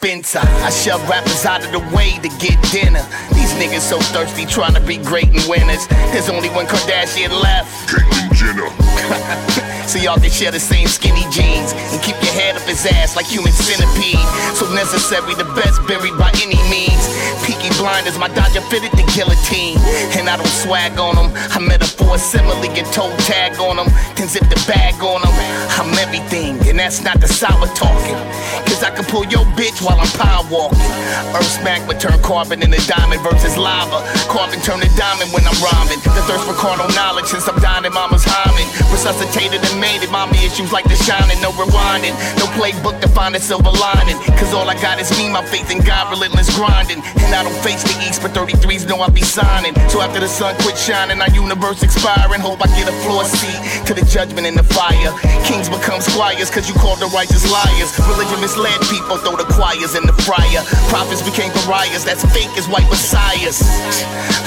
Spencer, 0.00 0.38
I 0.38 0.70
shove 0.70 1.08
rappers 1.08 1.44
out 1.44 1.64
of 1.64 1.72
the 1.72 1.80
way 1.92 2.12
to 2.22 2.28
get 2.38 2.56
dinner. 2.70 3.04
These 3.34 3.52
niggas 3.54 3.80
so 3.80 3.98
thirsty 3.98 4.46
trying 4.46 4.74
to 4.74 4.80
be 4.80 4.96
great 4.96 5.26
and 5.26 5.42
winners. 5.50 5.88
There's 6.12 6.28
only 6.28 6.50
one 6.50 6.66
Kardashian 6.66 7.30
left. 7.42 7.88
Caitlyn 7.88 8.32
Jenner. 8.32 9.74
so 9.88 9.98
y'all 9.98 10.20
can 10.20 10.30
share 10.30 10.52
the 10.52 10.60
same 10.60 10.86
skinny 10.86 11.24
jeans 11.32 11.72
and 11.72 12.02
keep 12.02 12.14
your 12.20 12.36
head 12.36 12.54
up 12.56 12.62
his 12.68 12.84
ass 12.84 13.16
like 13.16 13.24
human 13.24 13.52
centipede. 13.52 14.20
So 14.52 14.68
necessary, 14.74 15.34
the 15.34 15.48
best 15.56 15.80
buried 15.88 16.12
by 16.20 16.28
any 16.44 16.60
means. 16.68 17.00
Peaky 17.48 17.72
blinders, 17.80 18.18
my 18.18 18.28
Dodger 18.28 18.60
fitted 18.68 18.92
the 18.92 19.08
guillotine. 19.16 19.80
And 20.12 20.28
I 20.28 20.36
don't 20.36 20.56
swag 20.60 21.00
on 21.00 21.16
them. 21.16 21.32
I 21.56 21.58
metaphor 21.64 22.18
simile 22.18 22.60
get 22.76 22.84
toe 22.92 23.08
tag 23.24 23.56
on 23.56 23.80
them. 23.80 23.88
Then 24.12 24.28
zip 24.28 24.44
the 24.52 24.60
bag 24.68 25.00
on 25.00 25.24
them. 25.24 25.32
I'm 25.80 25.88
everything, 25.96 26.60
and 26.68 26.78
that's 26.78 27.00
not 27.00 27.20
the 27.20 27.28
sour 27.28 27.66
talking. 27.72 28.20
Cause 28.68 28.84
I 28.84 28.90
can 28.92 29.08
pull 29.08 29.24
your 29.32 29.48
bitch 29.56 29.80
while 29.80 29.96
I'm 29.96 30.12
power 30.20 30.44
walking. 30.52 30.84
Earth's 31.32 31.56
magma 31.64 31.96
turn 31.96 32.20
carbon 32.20 32.60
into 32.60 32.76
diamond 32.84 33.22
versus 33.24 33.56
lava. 33.56 34.04
Carbon 34.28 34.60
turn 34.60 34.84
to 34.84 34.90
diamond 35.00 35.32
when 35.32 35.48
I'm 35.48 35.56
rhyming. 35.64 35.98
The 36.04 36.22
thirst 36.28 36.44
for 36.44 36.52
carnal 36.52 36.90
knowledge 36.92 37.32
since 37.32 37.48
I'm 37.48 37.56
dying 37.64 37.88
in 37.88 37.94
mama's 37.94 38.26
hymen. 38.26 38.66
Resuscitated 38.92 39.64
and 39.64 39.77
made 39.78 40.02
it. 40.02 40.10
Mommy 40.10 40.38
issues 40.44 40.72
like 40.72 40.84
the 40.84 40.98
shining, 41.06 41.40
no 41.40 41.50
rewinding. 41.54 42.14
No 42.36 42.46
playbook 42.58 43.00
to 43.00 43.08
find 43.08 43.34
a 43.34 43.40
silver 43.40 43.70
lining. 43.70 44.18
Cause 44.36 44.52
all 44.52 44.68
I 44.68 44.74
got 44.82 45.00
is 45.00 45.10
me, 45.16 45.30
my 45.30 45.44
faith 45.46 45.70
in 45.70 45.80
God, 45.80 46.10
relentless 46.10 46.50
grinding. 46.54 47.00
And 47.24 47.34
I 47.34 47.42
don't 47.42 47.56
face 47.62 47.82
the 47.82 47.94
east, 48.06 48.22
but 48.22 48.32
33s 48.32 48.88
know 48.88 48.98
I'll 48.98 49.10
be 49.10 49.22
signing. 49.22 49.74
So 49.88 50.00
after 50.00 50.20
the 50.20 50.28
sun 50.28 50.54
quit 50.62 50.76
shining, 50.76 51.20
our 51.20 51.30
universe 51.30 51.82
expiring. 51.82 52.40
Hope 52.40 52.60
I 52.62 52.68
get 52.74 52.88
a 52.88 52.96
floor 53.06 53.24
seat 53.24 53.58
to 53.86 53.94
the 53.94 54.04
judgment 54.10 54.46
in 54.46 54.54
the 54.54 54.64
fire. 54.64 55.12
Kings 55.44 55.68
become 55.68 56.00
squires 56.00 56.50
cause 56.50 56.68
you 56.68 56.74
called 56.74 56.98
the 56.98 57.10
righteous 57.14 57.46
liars. 57.46 57.90
Religion 58.10 58.40
misled 58.40 58.80
people, 58.90 59.16
throw 59.22 59.36
the 59.36 59.46
choirs 59.46 59.94
in 59.94 60.04
the 60.06 60.16
fryer. 60.26 60.64
Prophets 60.90 61.22
became 61.22 61.52
pariahs, 61.62 62.04
that's 62.04 62.24
fake 62.32 62.50
as 62.56 62.66
white 62.68 62.88
messiahs. 62.90 63.60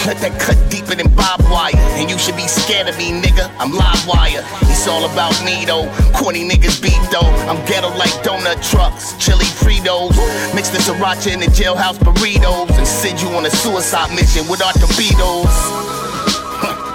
Let 0.10 0.18
that 0.26 0.34
cut 0.42 0.58
deeper 0.74 0.98
than 0.98 1.14
barbed 1.14 1.46
wire. 1.46 1.78
And 2.02 2.10
you 2.10 2.18
should 2.18 2.36
be 2.36 2.50
scared 2.50 2.90
of 2.90 2.98
me, 2.98 3.14
nigga. 3.14 3.46
I'm 3.62 3.70
live 3.70 4.02
wire. 4.10 4.42
It's 4.66 4.90
all 4.90 5.06
about 5.06 5.21
me 5.46 5.66
though. 5.66 5.86
Corny 6.18 6.48
niggas 6.48 6.82
beat 6.82 6.98
though. 7.12 7.30
I'm 7.46 7.62
ghetto 7.66 7.90
like 7.98 8.10
donut 8.26 8.58
trucks, 8.72 9.14
chili 9.20 9.46
Fritos. 9.46 10.18
Mix 10.56 10.70
the 10.70 10.80
sriracha 10.80 11.34
in 11.34 11.40
the 11.40 11.48
jailhouse 11.48 12.00
burritos 12.00 12.72
and 12.78 12.88
send 12.88 13.22
you 13.22 13.30
on 13.30 13.46
a 13.46 13.52
suicide 13.52 14.10
mission 14.16 14.48
with 14.50 14.62
our 14.64 14.74
torpedoes. 14.74 15.54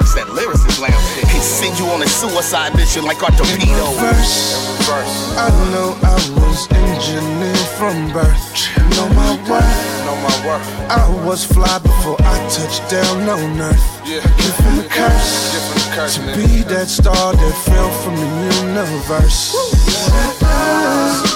It's 0.00 0.14
that 0.14 0.26
lyricist 0.30 0.80
lounge 0.80 0.94
shit. 1.14 1.28
Can 1.28 1.42
send 1.42 1.78
you 1.78 1.86
on 1.86 2.02
a 2.02 2.08
suicide 2.08 2.74
mission 2.74 3.04
like 3.04 3.22
our 3.22 3.30
torpedoes. 3.30 3.98
Verse, 4.86 5.36
I 5.36 5.50
know 5.70 5.94
I 6.02 6.14
was 6.40 6.66
engineered 6.70 7.70
from 7.78 8.12
birth. 8.12 8.46
Know 8.96 9.08
my 9.10 9.50
worth. 9.50 9.95
Know 10.16 10.28
my 10.28 10.46
worth. 10.46 10.90
I 10.90 11.26
was 11.26 11.44
fly 11.44 11.78
before 11.78 12.16
I 12.20 12.38
touched 12.48 12.88
down 12.90 13.28
on 13.28 13.60
earth. 13.60 14.00
Yeah. 14.04 14.22
Given 14.36 14.76
the 14.76 14.88
curse 14.88 15.52
the 15.74 15.94
curse, 15.94 16.16
to 16.16 16.22
be 16.36 16.62
that 16.64 16.88
star 16.88 17.32
that 17.34 17.56
fell 17.64 17.90
from 18.02 18.14
the 18.16 18.28
universe. 18.66 19.52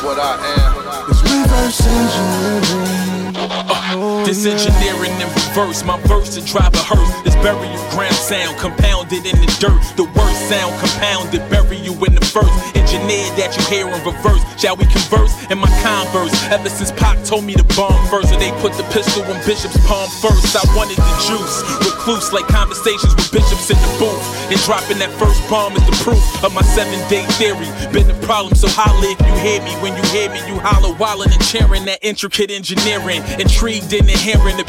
What 0.05 0.19
I 0.19 0.37
am. 0.57 1.11
It's 1.11 1.23
reverse 1.23 1.81
engineering. 2.01 3.37
Uh, 3.37 4.25
this 4.25 4.47
engineering 4.47 5.13
in 5.21 5.29
reverse, 5.51 5.85
my 5.85 5.99
verse 6.07 6.35
to 6.35 6.45
drive 6.47 6.73
a 6.75 6.83
hearse. 6.83 7.11
This 7.23 7.35
burial 7.43 7.83
ground 7.91 8.15
sound 8.15 8.57
compounded 8.59 9.27
in 9.27 9.35
the 9.43 9.51
dirt. 9.59 9.83
The 9.99 10.07
worst 10.15 10.41
sound 10.47 10.71
compounded, 10.79 11.43
bury 11.51 11.79
you 11.79 11.93
in 12.07 12.15
the 12.15 12.23
first. 12.23 12.55
Engineered 12.79 13.35
that 13.35 13.59
you 13.59 13.63
hear 13.67 13.87
in 13.91 13.99
reverse. 14.07 14.43
Shall 14.61 14.77
we 14.77 14.87
converse 14.87 15.35
in 15.51 15.59
my 15.59 15.71
converse? 15.83 16.31
Ever 16.55 16.71
since 16.71 16.93
Pac 16.93 17.23
told 17.25 17.45
me 17.45 17.55
to 17.55 17.67
bomb 17.75 17.99
first, 18.07 18.31
so 18.31 18.39
they 18.39 18.51
put 18.63 18.75
the 18.79 18.87
pistol 18.95 19.27
in 19.27 19.39
Bishop's 19.43 19.79
palm 19.87 20.07
first. 20.23 20.55
I 20.55 20.63
wanted 20.79 20.99
the 20.99 21.17
juice, 21.27 21.59
recluse 21.83 22.31
like 22.31 22.47
conversations 22.47 23.15
with 23.19 23.31
bishops 23.35 23.71
in 23.71 23.79
the 23.79 23.91
booth. 23.99 24.23
And 24.55 24.59
dropping 24.63 24.99
that 25.03 25.11
first 25.19 25.43
bomb 25.51 25.75
is 25.75 25.83
the 25.87 25.97
proof 26.07 26.23
of 26.47 26.55
my 26.55 26.63
seven 26.63 26.99
day 27.11 27.27
theory. 27.43 27.67
Been 27.91 28.07
the 28.07 28.19
problem, 28.23 28.55
so 28.55 28.71
holla 28.71 29.03
if 29.03 29.19
you 29.19 29.35
hear 29.43 29.59
me. 29.67 29.75
When 29.83 29.99
you 29.99 30.05
hear 30.15 30.31
me, 30.31 30.39
you 30.47 30.63
holler 30.63 30.95
wildin' 30.95 31.35
and 31.35 31.43
cheering 31.43 31.87
that 31.91 31.99
intricate 32.03 32.51
engineering. 32.51 33.23
Intrigued 33.43 33.91
in 33.91 34.07
the 34.07 34.15
hearing, 34.15 34.61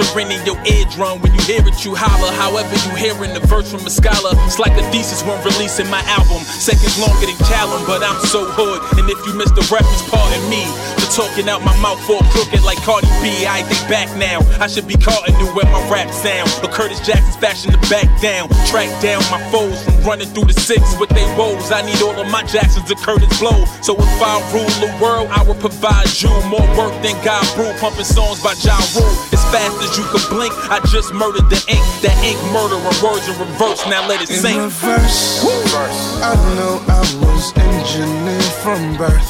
apparently 0.00 0.36
entering 0.36 0.40
in 0.40 0.46
your 0.46 0.58
eardrum. 0.64 1.20
When 1.20 1.32
you 1.34 1.42
hear 1.42 1.62
it, 1.66 1.84
you 1.84 1.94
holler. 1.94 2.32
However, 2.32 2.72
you 2.88 2.92
hearing 2.96 3.34
the 3.34 3.40
verse 3.46 3.70
from 3.70 3.84
a 3.86 3.90
scholar. 3.90 4.32
It's 4.46 4.58
like 4.58 4.72
a 4.72 4.84
thesis 4.90 5.22
when 5.22 5.36
releasing 5.44 5.88
my 5.90 6.02
album. 6.06 6.42
Seconds 6.44 6.98
longer 6.98 7.26
than 7.26 7.36
Callum, 7.48 7.84
but 7.86 8.02
I'm 8.02 8.20
so 8.26 8.44
hood. 8.44 8.80
And 8.98 9.08
if 9.10 9.18
you 9.26 9.34
miss 9.34 9.50
the 9.52 9.64
reference, 9.68 10.02
pardon 10.08 10.42
me. 10.48 10.64
For 11.00 11.24
talking 11.24 11.48
out 11.48 11.64
my 11.64 11.76
mouth 11.80 12.00
for 12.06 12.20
crooked 12.32 12.62
like 12.64 12.78
Cardi 12.82 13.08
B. 13.20 13.46
I 13.46 13.62
think 13.64 13.82
back 13.88 14.08
now. 14.16 14.40
I 14.60 14.66
should 14.66 14.86
be 14.86 14.96
caught 14.96 15.28
and 15.28 15.36
knew 15.38 15.50
where 15.52 15.68
my 15.68 15.82
rap 15.90 16.10
sound. 16.10 16.48
But 16.62 16.72
Curtis 16.72 17.00
Jackson's 17.04 17.36
fashion 17.36 17.72
to 17.72 17.80
back 17.90 18.08
down. 18.20 18.48
Track 18.68 18.90
down 19.02 19.20
my 19.30 19.40
foes 19.50 19.82
from 19.84 19.96
running 20.04 20.28
through 20.32 20.48
the 20.48 20.56
six 20.56 20.82
with 20.98 21.10
they 21.10 21.26
woes. 21.36 21.72
I 21.72 21.82
need 21.82 22.00
all 22.02 22.16
of 22.16 22.28
my 22.30 22.42
Jacksons 22.44 22.88
to 22.88 22.96
Curtis 22.96 23.30
blow. 23.40 23.64
So 23.82 23.96
if 23.96 24.20
I 24.20 24.38
rule 24.52 24.72
the 24.80 24.90
world, 25.02 25.28
I 25.30 25.42
will 25.42 25.58
provide 25.58 26.10
you 26.20 26.30
more 26.48 26.64
work 26.76 26.94
than 27.02 27.16
God 27.24 27.44
Brew. 27.56 27.72
Pumping 27.80 28.04
songs 28.04 28.42
by 28.42 28.54
Ja 28.60 28.76
Rule. 28.96 29.10
As 29.32 29.42
fast 29.50 29.79
as 29.82 29.96
you 29.96 30.04
can 30.12 30.22
blink, 30.28 30.52
I 30.70 30.80
just 30.88 31.12
murdered 31.12 31.48
the 31.48 31.60
ink. 31.68 31.84
That 32.04 32.16
ink 32.24 32.38
murdering 32.52 32.84
words 33.00 33.28
in 33.28 33.36
reverse. 33.40 33.84
Now 33.88 34.06
let 34.06 34.22
it 34.22 34.28
sink. 34.28 34.60
In 34.60 34.70
sink. 34.70 34.96
reverse, 35.42 36.20
I 36.22 36.34
know 36.56 36.80
I 36.88 37.02
was 37.24 37.52
engineered 37.56 38.54
from 38.62 38.96
birth. 38.96 39.24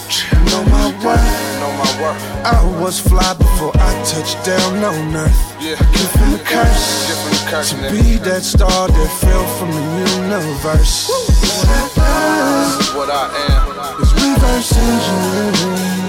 Know 0.50 0.62
my 0.66 0.90
worth. 1.02 1.28
Know 1.62 1.72
my 1.78 1.90
worth. 2.02 2.22
I 2.44 2.60
was 2.82 2.98
fly 3.00 3.34
before 3.34 3.72
I 3.74 3.90
touched 4.04 4.42
down 4.44 4.82
on 4.82 5.14
earth. 5.14 5.40
Yeah. 5.60 5.78
Given 5.94 6.32
the 6.32 6.42
curse 6.44 7.08
Given 7.08 7.32
the 7.32 7.44
curse, 7.50 7.70
to 7.70 7.90
be 7.90 8.16
that 8.26 8.42
star 8.42 8.88
that 8.88 9.10
fell 9.20 9.46
from 9.58 9.70
the 9.70 9.84
universe. 10.24 11.08
What 12.94 13.08
I 13.10 13.30
am. 13.48 14.02
It's 14.02 14.12
reverse 14.12 14.72
engineering. 14.76 15.99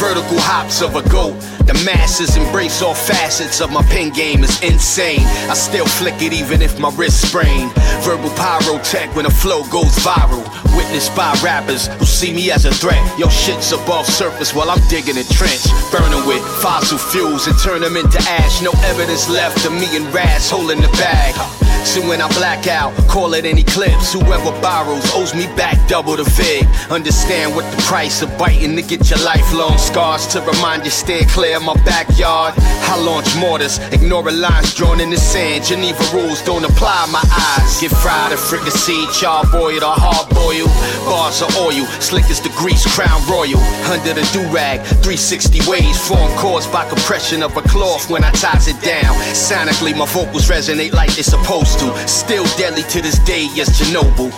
Vertical 0.00 0.40
hops 0.40 0.80
of 0.80 0.96
a 0.96 1.06
goat. 1.10 1.36
The 1.68 1.76
masses 1.84 2.34
embrace 2.34 2.80
all 2.80 2.94
facets 2.94 3.60
of 3.60 3.70
my 3.70 3.82
pen 3.92 4.08
game 4.08 4.42
is 4.42 4.56
insane. 4.62 5.20
I 5.44 5.52
still 5.52 5.84
flick 5.84 6.22
it 6.22 6.32
even 6.32 6.62
if 6.62 6.80
my 6.80 6.88
wrist 6.96 7.28
sprain. 7.28 7.68
Verbal 8.00 8.30
pyrotech 8.30 9.14
when 9.14 9.26
the 9.26 9.30
flow 9.30 9.62
goes 9.68 9.92
viral. 10.00 10.40
Witnessed 10.74 11.14
by 11.14 11.36
rappers 11.44 11.88
who 12.00 12.06
see 12.06 12.32
me 12.32 12.50
as 12.50 12.64
a 12.64 12.72
threat. 12.72 13.02
Yo, 13.18 13.28
shit's 13.28 13.72
above 13.72 14.06
surface 14.06 14.54
while 14.54 14.70
I'm 14.70 14.80
digging 14.88 15.18
a 15.18 15.24
trench. 15.36 15.68
Burning 15.92 16.26
with 16.26 16.40
fossil 16.64 16.96
fuels 16.96 17.46
and 17.46 17.58
turn 17.60 17.82
them 17.82 17.98
into 17.98 18.18
ash. 18.24 18.62
No 18.62 18.72
evidence 18.88 19.28
left 19.28 19.66
of 19.66 19.72
me 19.72 19.84
and 19.94 20.08
Raz 20.14 20.48
holding 20.48 20.80
the 20.80 20.88
bag. 20.96 21.36
So 21.84 22.00
when 22.06 22.20
I 22.20 22.28
black 22.34 22.66
out, 22.66 22.94
call 23.08 23.34
it 23.34 23.44
an 23.44 23.58
eclipse. 23.58 24.12
Whoever 24.12 24.52
borrows 24.60 25.04
owes 25.14 25.34
me 25.34 25.46
back 25.56 25.76
double 25.88 26.16
the 26.16 26.24
fig. 26.24 26.64
Understand 26.90 27.54
what 27.54 27.64
the 27.74 27.82
price 27.82 28.22
of 28.22 28.30
biting 28.38 28.76
to 28.76 28.82
get 28.82 29.10
your 29.10 29.18
lifelong 29.20 29.76
scars 29.78 30.26
to 30.28 30.40
remind 30.42 30.84
you 30.84 30.90
stay 30.90 31.24
clear 31.24 31.56
of 31.56 31.64
my 31.64 31.74
backyard. 31.84 32.54
I 32.56 33.00
launch 33.02 33.34
mortars, 33.36 33.78
ignore 33.92 34.30
lines 34.30 34.74
drawn 34.74 35.00
in 35.00 35.10
the 35.10 35.16
sand. 35.16 35.64
Geneva 35.64 36.02
rules 36.14 36.42
don't 36.42 36.64
apply 36.64 37.06
my 37.10 37.22
eyes. 37.26 37.80
Get 37.80 37.90
fried 37.90 38.32
or 38.32 38.36
fricassee, 38.36 39.06
charboiled 39.12 39.82
or 39.82 39.96
hard 39.96 40.28
boiled. 40.30 40.70
Bars 41.06 41.42
of 41.42 41.50
oil, 41.56 41.86
slick 42.00 42.30
as 42.30 42.40
the 42.40 42.50
grease, 42.50 42.86
crown 42.94 43.20
royal. 43.26 43.58
Under 43.90 44.14
the 44.14 44.26
do 44.32 44.42
rag, 44.54 44.80
360 45.02 45.58
waves 45.68 45.98
form 46.06 46.30
caused 46.36 46.70
by 46.72 46.88
compression 46.88 47.42
of 47.42 47.56
a 47.56 47.62
cloth 47.62 48.10
when 48.10 48.22
I 48.22 48.30
ties 48.32 48.68
it 48.68 48.80
down. 48.82 49.14
Sonically, 49.34 49.96
my 49.96 50.06
vocals 50.06 50.48
resonate 50.48 50.92
like 50.92 51.10
they're 51.14 51.24
supposed 51.24 51.69
to. 51.76 51.86
Still 52.08 52.44
deadly 52.56 52.82
to 52.90 53.02
this 53.02 53.18
day, 53.20 53.48
yes, 53.54 53.68
Chernobyl. 53.78 54.30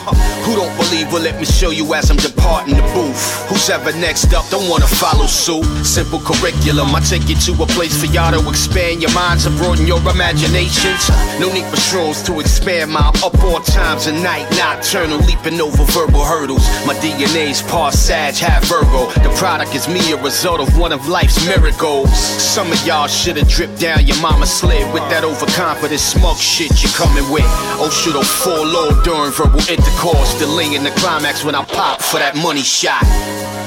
Who 0.45 0.57
don't 0.57 0.75
believe 0.77 1.12
will 1.12 1.23
let 1.23 1.38
me 1.38 1.45
show 1.45 1.71
you 1.71 1.95
as 1.95 2.11
I'm 2.11 2.16
departing 2.16 2.77
the 2.77 2.83
booth. 2.95 3.23
Who's 3.49 3.71
ever 3.71 3.92
next 3.99 4.35
up 4.35 4.49
don't 4.51 4.68
wanna 4.68 4.87
follow 4.87 5.27
suit. 5.27 5.64
Simple 5.85 6.21
curriculum, 6.21 6.95
I 6.95 7.01
take 7.01 7.29
you 7.29 7.37
to 7.47 7.62
a 7.62 7.66
place 7.66 7.95
for 7.99 8.07
y'all 8.07 8.33
to 8.33 8.49
expand 8.49 9.03
your 9.03 9.12
minds 9.12 9.47
and 9.47 9.57
broaden 9.59 9.87
your 9.87 10.01
imaginations. 10.09 11.09
No 11.38 11.53
need 11.53 11.66
for 11.66 11.77
shrooms 11.77 12.25
to 12.27 12.40
expand 12.40 12.90
my 12.90 13.12
up 13.23 13.35
all 13.45 13.61
times 13.61 14.07
of 14.07 14.14
night, 14.14 14.49
nocturnal, 14.57 15.18
leaping 15.18 15.61
over 15.61 15.85
verbal 15.92 16.25
hurdles. 16.25 16.66
My 16.87 16.95
DNA's 16.95 17.62
part 17.62 17.95
Sag, 17.95 18.35
half 18.35 18.64
Virgo. 18.64 19.11
The 19.23 19.33
product 19.37 19.75
is 19.75 19.88
me, 19.88 20.12
a 20.12 20.16
result 20.23 20.61
of 20.61 20.79
one 20.79 20.92
of 20.92 21.09
life's 21.09 21.45
miracles. 21.47 22.11
Some 22.16 22.73
of 22.73 22.87
y'all 22.87 23.07
shoulda 23.07 23.45
dripped 23.45 23.79
down 23.81 24.07
your 24.07 24.21
mama's 24.21 24.53
sled 24.53 24.92
with 24.92 25.03
that 25.11 25.25
overconfident 25.25 26.01
smug 26.01 26.37
shit 26.37 26.83
you 26.83 26.88
coming 26.90 27.21
with. 27.30 27.44
Oh, 27.78 27.90
should 27.90 28.14
have 28.14 28.24
oh, 28.24 28.42
fall 28.44 28.64
low 28.66 29.02
during 29.02 29.32
verbal 29.32 29.61
intercourse, 29.68 30.38
delaying 30.38 30.82
the 30.82 30.90
climax 30.96 31.44
when 31.44 31.54
I 31.54 31.64
pop 31.64 32.00
for 32.00 32.18
that 32.18 32.35
money 32.37 32.62
shot. 32.62 33.62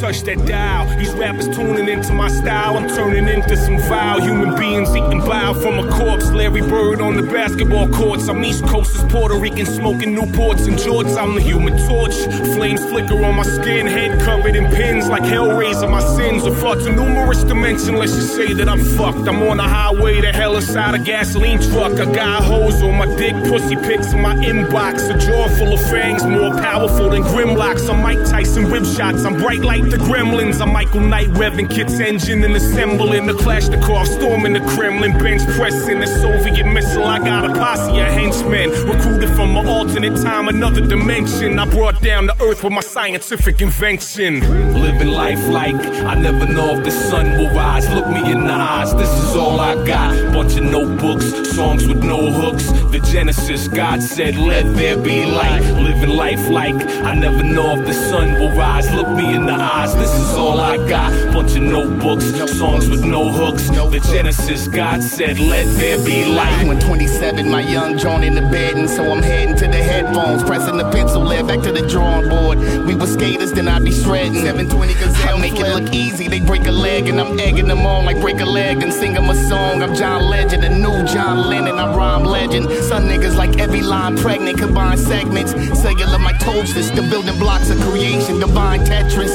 Touch 0.00 0.22
that 0.22 0.44
dial. 0.46 0.86
These 0.98 1.12
rappers 1.14 1.48
tuning 1.56 1.88
into 1.88 2.12
my 2.12 2.28
style. 2.28 2.76
I'm 2.76 2.88
turning 2.88 3.28
into 3.28 3.56
some 3.56 3.78
vile 3.78 4.20
human 4.20 4.54
beings 4.58 4.94
eating 4.94 5.20
bile 5.20 5.54
from 5.54 5.78
a 5.78 5.90
corpse. 5.90 6.30
Larry 6.30 6.62
Bird 6.62 7.00
on 7.00 7.16
the 7.16 7.22
basketball 7.22 7.88
courts. 7.88 8.28
I'm 8.28 8.44
East 8.44 8.64
Coast 8.66 8.94
as 8.96 9.12
Puerto 9.12 9.38
Rican 9.38 9.66
smoking 9.66 10.14
Newports 10.14 10.66
and 10.66 10.76
Jorts. 10.76 11.16
I'm 11.16 11.34
the 11.34 11.40
human 11.40 11.76
torch. 11.88 12.14
Flames 12.54 12.84
flicker 12.86 13.22
on 13.24 13.36
my 13.36 13.42
skin, 13.42 13.86
head 13.86 14.20
covered 14.20 14.56
in 14.56 14.66
pins 14.70 15.08
like 15.08 15.22
Hellraiser. 15.22 15.90
My 15.90 16.00
sins 16.16 16.46
are 16.46 16.54
fought 16.54 16.78
to 16.80 16.92
numerous 16.92 17.44
dimensions. 17.44 17.98
Let's 17.98 18.14
just 18.14 18.34
say 18.34 18.52
that 18.54 18.68
I'm 18.68 18.82
fucked. 18.96 19.28
I'm 19.28 19.42
on 19.42 19.60
a 19.60 19.68
highway 19.68 20.20
to 20.20 20.32
hell 20.32 20.56
inside 20.56 20.94
a 20.94 20.98
gasoline 20.98 21.60
truck. 21.60 21.98
I 22.00 22.12
got 22.12 22.44
hoes 22.44 22.82
on 22.82 22.96
my 22.96 23.06
dick, 23.16 23.34
pussy 23.44 23.76
pics 23.76 24.12
in 24.12 24.20
my 24.20 24.34
inbox. 24.36 25.14
A 25.14 25.18
jaw 25.18 25.48
full 25.56 25.72
of 25.74 25.80
fangs, 25.90 26.24
more 26.24 26.50
powerful 26.54 27.10
than 27.10 27.22
Grimlocks. 27.22 27.88
I'm 27.88 28.02
Mike 28.02 28.24
Tyson 28.28 28.70
rib 28.70 28.84
shots. 28.84 29.24
I'm 29.24 29.34
bright 29.34 29.60
like 29.60 29.82
the 29.96 30.04
gremlins. 30.04 30.60
I'm 30.60 30.72
Michael 30.72 31.00
Knight 31.00 31.28
revving 31.28 31.70
Kit's 31.70 32.00
engine 32.00 32.42
and 32.42 32.56
assembling 32.56 33.28
to 33.28 33.34
clash 33.34 33.68
the 33.68 33.76
Kalashnikov, 33.76 34.06
storming 34.06 34.52
the 34.54 34.60
Kremlin, 34.74 35.12
bench 35.18 35.42
pressing 35.56 36.00
the 36.00 36.06
Soviet 36.06 36.66
missile. 36.66 37.04
I 37.04 37.18
got 37.18 37.44
a 37.44 37.52
posse 37.54 38.00
of 38.00 38.08
henchmen 38.08 38.70
recruited 38.70 39.30
from 39.36 39.56
an 39.56 39.66
alternate 39.66 40.20
time, 40.20 40.48
another 40.48 40.80
dimension. 40.80 41.58
I 41.58 41.66
brought 41.66 42.00
down 42.02 42.26
the 42.26 42.34
earth 42.42 42.64
with 42.64 42.72
my 42.72 42.80
scientific 42.80 43.60
invention. 43.60 44.40
Living 44.80 45.08
life 45.08 45.46
like 45.48 45.76
I 45.76 46.14
never 46.14 46.46
know 46.46 46.76
if 46.76 46.84
the 46.84 46.90
sun 46.90 47.38
will 47.38 47.50
rise. 47.50 47.88
Look 47.90 48.08
me 48.08 48.32
in 48.32 48.44
the 48.44 48.52
eyes, 48.52 48.92
this 48.94 49.10
is 49.10 49.36
all 49.36 49.60
I 49.60 49.74
got. 49.86 50.32
Bunch 50.32 50.56
of 50.56 50.64
notebooks, 50.64 51.26
songs 51.54 51.86
with 51.86 52.02
no 52.02 52.32
hooks. 52.32 52.66
The 52.90 52.98
Genesis, 53.12 53.68
God 53.68 54.02
said, 54.02 54.36
let 54.36 54.64
there 54.74 54.96
be 54.96 55.24
light. 55.24 55.62
Living 55.80 56.16
life 56.16 56.48
like 56.48 56.74
I 57.04 57.14
never 57.14 57.44
know 57.44 57.78
if 57.78 57.86
the 57.86 57.94
sun 57.94 58.34
will 58.40 58.50
rise. 58.56 58.92
Look 58.92 59.08
me 59.10 59.34
in 59.34 59.46
the 59.46 59.52
eyes, 59.52 59.73
this 59.82 60.14
is 60.14 60.34
all 60.34 60.60
I 60.60 60.76
got. 60.88 61.10
Bunch 61.32 61.56
of 61.56 61.62
notebooks, 61.62 62.26
songs 62.56 62.88
with 62.88 63.04
no 63.04 63.28
hooks. 63.30 63.68
The 63.68 64.00
Genesis, 64.00 64.68
God 64.68 65.02
said, 65.02 65.38
let 65.38 65.66
there 65.76 66.02
be 66.04 66.24
light. 66.24 66.66
When 66.66 66.80
27, 66.80 67.48
my 67.48 67.60
young 67.60 67.98
John 67.98 68.22
in 68.22 68.34
the 68.34 68.42
bed, 68.42 68.76
and 68.76 68.88
so 68.88 69.12
I'm 69.12 69.22
heading 69.22 69.56
to 69.56 69.66
the 69.66 69.82
headphones, 69.82 70.42
pressing 70.42 70.76
the 70.76 70.88
pencil, 70.90 71.22
led 71.22 71.46
back 71.46 71.60
to 71.62 71.72
the 71.72 71.86
drawing 71.88 72.28
board. 72.28 72.58
We 72.86 72.94
were 72.94 73.06
skaters, 73.06 73.52
then 73.52 73.68
I'd 73.68 73.84
be 73.84 73.92
shredding. 73.92 74.34
720 74.34 74.94
gazelle, 74.94 75.38
make 75.38 75.54
it 75.54 75.68
look 75.74 75.92
easy. 75.92 76.28
They 76.28 76.40
break 76.40 76.66
a 76.66 76.72
leg, 76.72 77.08
and 77.08 77.20
I'm 77.20 77.38
egging 77.38 77.68
them 77.68 77.84
on 77.86 78.04
like 78.04 78.20
break 78.20 78.40
a 78.40 78.46
leg, 78.46 78.80
then 78.80 78.92
sing 78.92 79.14
them 79.14 79.28
a 79.28 79.34
song. 79.48 79.82
I'm 79.82 79.94
John 79.94 80.22
Legend, 80.30 80.64
a 80.64 80.70
new 80.70 81.04
John 81.04 81.48
Lennon, 81.48 81.78
I 81.78 81.94
rhyme 81.94 82.24
legend. 82.24 82.70
Some 82.84 83.04
niggas 83.04 83.36
like 83.36 83.58
every 83.58 83.82
line 83.82 84.16
pregnant, 84.16 84.58
combine 84.58 84.98
segments. 84.98 85.52
Cellular 85.80 86.18
mitosis, 86.18 86.94
the 86.94 87.02
building 87.02 87.38
blocks 87.38 87.70
of 87.70 87.80
creation, 87.80 88.38
divine 88.40 88.80
Tetris. 88.80 89.34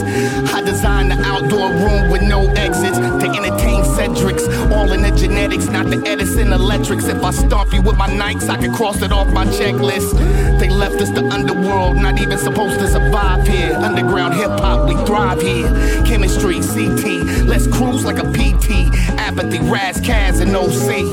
I 0.54 0.62
designed 0.62 1.12
the 1.12 1.20
outdoor 1.22 1.70
room 1.72 2.10
with 2.12 2.22
no 2.22 2.48
exits 2.54 2.98
to 2.98 3.28
entertain 3.30 3.84
Cedrics. 3.84 4.46
All 4.72 4.92
in 4.92 5.02
the 5.02 5.12
genetics, 5.12 5.68
not 5.68 5.88
the 5.88 6.02
Edison 6.08 6.54
electrics. 6.54 7.06
If 7.06 7.24
I 7.24 7.32
stomp 7.32 7.74
you 7.74 7.82
with 7.82 7.98
my 7.98 8.10
Nikes, 8.10 8.50
I 8.50 8.58
can 8.58 8.74
cross 8.74 9.02
it 9.02 9.12
off 9.12 9.28
my 9.34 9.46
checklist. 9.46 10.14
They 10.60 10.70
left 10.70 11.02
us 11.02 11.10
the 11.12 11.26
underworld, 11.26 11.98
not 11.98 12.20
even 12.20 12.38
supposed 12.38 12.80
to 12.80 12.88
survive 12.88 13.48
here. 13.48 13.74
Underground 13.76 14.34
hip 14.34 14.52
hop, 14.60 14.88
we 14.88 14.96
thrive 15.06 15.42
here. 15.42 15.70
Chemistry, 16.06 16.60
CT, 16.60 17.46
let's 17.46 17.68
cruise 17.68 18.04
like 18.06 18.20
a 18.20 18.28
PT. 18.32 18.90
Apathy, 19.18 19.60
Raz, 19.60 20.02
Kaz, 20.02 20.42
and 20.42 20.56
OC. 20.56 21.04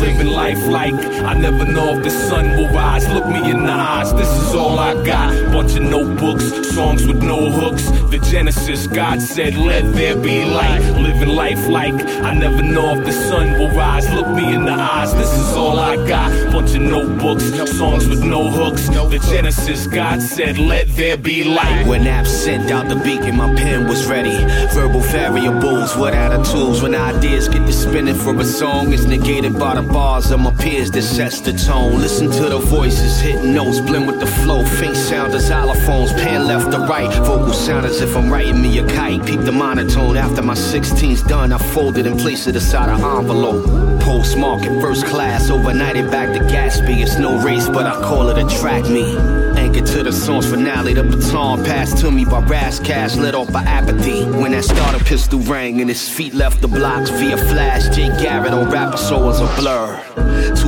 Living 0.00 0.28
life 0.28 0.62
like 0.66 0.94
I 0.94 1.34
never 1.34 1.64
know 1.64 1.98
if 1.98 2.04
the 2.04 2.10
sun 2.10 2.56
will 2.56 2.68
rise. 2.68 3.08
Look 3.08 3.26
me 3.26 3.50
in 3.50 3.64
the 3.64 3.72
eyes, 3.72 4.12
this 4.14 4.28
is 4.28 4.54
all 4.54 4.78
I 4.78 4.94
got. 5.04 5.52
Bunch 5.52 5.76
of 5.76 5.82
notebooks, 5.82 6.74
songs 6.74 7.06
with 7.06 7.22
no 7.22 7.50
hooks. 7.50 7.84
The 8.10 8.18
Genesis, 8.18 8.65
God 8.66 9.22
said, 9.22 9.56
let 9.56 9.92
there 9.94 10.16
be 10.16 10.44
light. 10.44 10.80
Living 10.98 11.28
life 11.28 11.68
like 11.68 11.94
I 11.94 12.34
never 12.34 12.62
know 12.62 12.98
if 12.98 13.04
the 13.04 13.12
sun 13.12 13.52
will 13.52 13.70
rise. 13.70 14.12
Look 14.12 14.28
me 14.28 14.54
in 14.54 14.64
the 14.64 14.72
eyes, 14.72 15.14
this 15.14 15.32
is 15.32 15.54
all 15.54 15.78
I 15.78 15.94
got. 16.08 16.32
Bunch 16.52 16.74
of 16.74 16.82
notebooks, 16.82 17.44
songs 17.76 18.08
with 18.08 18.24
no 18.24 18.50
hooks. 18.50 18.88
The 18.88 19.24
Genesis, 19.30 19.86
God 19.86 20.20
said, 20.20 20.58
let 20.58 20.88
there 20.96 21.16
be 21.16 21.44
light. 21.44 21.86
When 21.86 22.02
apps 22.02 22.26
sent 22.26 22.72
out 22.72 22.88
the 22.88 22.96
beacon, 22.96 23.36
my 23.36 23.54
pen 23.54 23.86
was 23.86 24.04
ready. 24.06 24.36
Verbal 24.74 25.00
variables, 25.00 25.96
what 25.96 26.14
attitudes 26.14 26.82
when 26.82 26.94
ideas 26.94 27.48
get 27.48 27.64
to 27.66 27.72
spinning 27.72 28.16
for 28.16 28.34
a 28.34 28.44
song 28.44 28.92
is 28.92 29.06
negated 29.06 29.58
by 29.58 29.76
the 29.76 29.82
bars 29.82 30.32
of 30.32 30.40
my 30.40 30.52
peers 30.54 30.90
that 30.90 31.02
sets 31.02 31.40
the 31.40 31.52
tone. 31.52 32.00
Listen 32.00 32.30
to 32.32 32.48
the 32.48 32.58
voices, 32.58 33.20
hitting 33.20 33.54
notes, 33.54 33.78
blend 33.78 34.08
with 34.08 34.18
the 34.18 34.26
flow. 34.26 34.64
Faint 34.64 34.96
sound 34.96 35.34
as 35.34 35.48
xylophones, 35.48 36.12
pan 36.20 36.46
left 36.48 36.72
to 36.72 36.78
right. 36.78 37.12
Vocal 37.24 37.52
sound 37.52 37.86
as 37.86 38.00
if 38.00 38.16
I'm 38.16 38.28
writing 38.28 38.55
me 38.56 38.78
a 38.78 38.86
kite. 38.86 39.24
Peep 39.26 39.40
the 39.40 39.52
monotone 39.52 40.16
after 40.16 40.42
my 40.42 40.54
16's 40.54 41.22
done. 41.22 41.52
I 41.52 41.58
fold 41.58 41.98
it 41.98 42.06
and 42.06 42.18
place 42.18 42.46
it 42.46 42.54
inside 42.54 42.88
an 42.88 43.02
envelope. 43.02 43.64
Postmarket, 44.00 44.80
first 44.80 45.06
class, 45.06 45.50
overnighted 45.50 46.10
back 46.10 46.32
to 46.32 46.40
Gatsby. 46.44 47.02
It's 47.02 47.18
no 47.18 47.38
race, 47.42 47.68
but 47.68 47.86
I 47.86 48.00
call 48.02 48.28
it 48.28 48.38
a 48.38 48.48
track 48.58 48.84
me. 48.84 49.16
Anchor 49.56 49.84
to 49.84 50.02
the 50.02 50.12
song's 50.12 50.48
finale, 50.48 50.94
the 50.94 51.02
baton 51.02 51.64
passed 51.64 51.98
to 51.98 52.10
me 52.10 52.24
by 52.24 52.40
Raz 52.40 52.78
Cash, 52.80 53.16
lit 53.16 53.34
off 53.34 53.52
by 53.52 53.62
apathy. 53.62 54.24
When 54.24 54.52
that 54.52 54.64
starter 54.64 55.02
pistol 55.04 55.40
rang 55.40 55.80
and 55.80 55.88
his 55.88 56.08
feet 56.08 56.34
left 56.34 56.60
the 56.60 56.68
blocks 56.68 57.10
via 57.10 57.36
flash, 57.36 57.94
Jay 57.94 58.08
Garrick 58.20 58.52
on 58.52 58.70
rapper 58.70 58.96
soul 58.96 59.24
was 59.24 59.40
a 59.40 59.60
blur. 59.60 60.25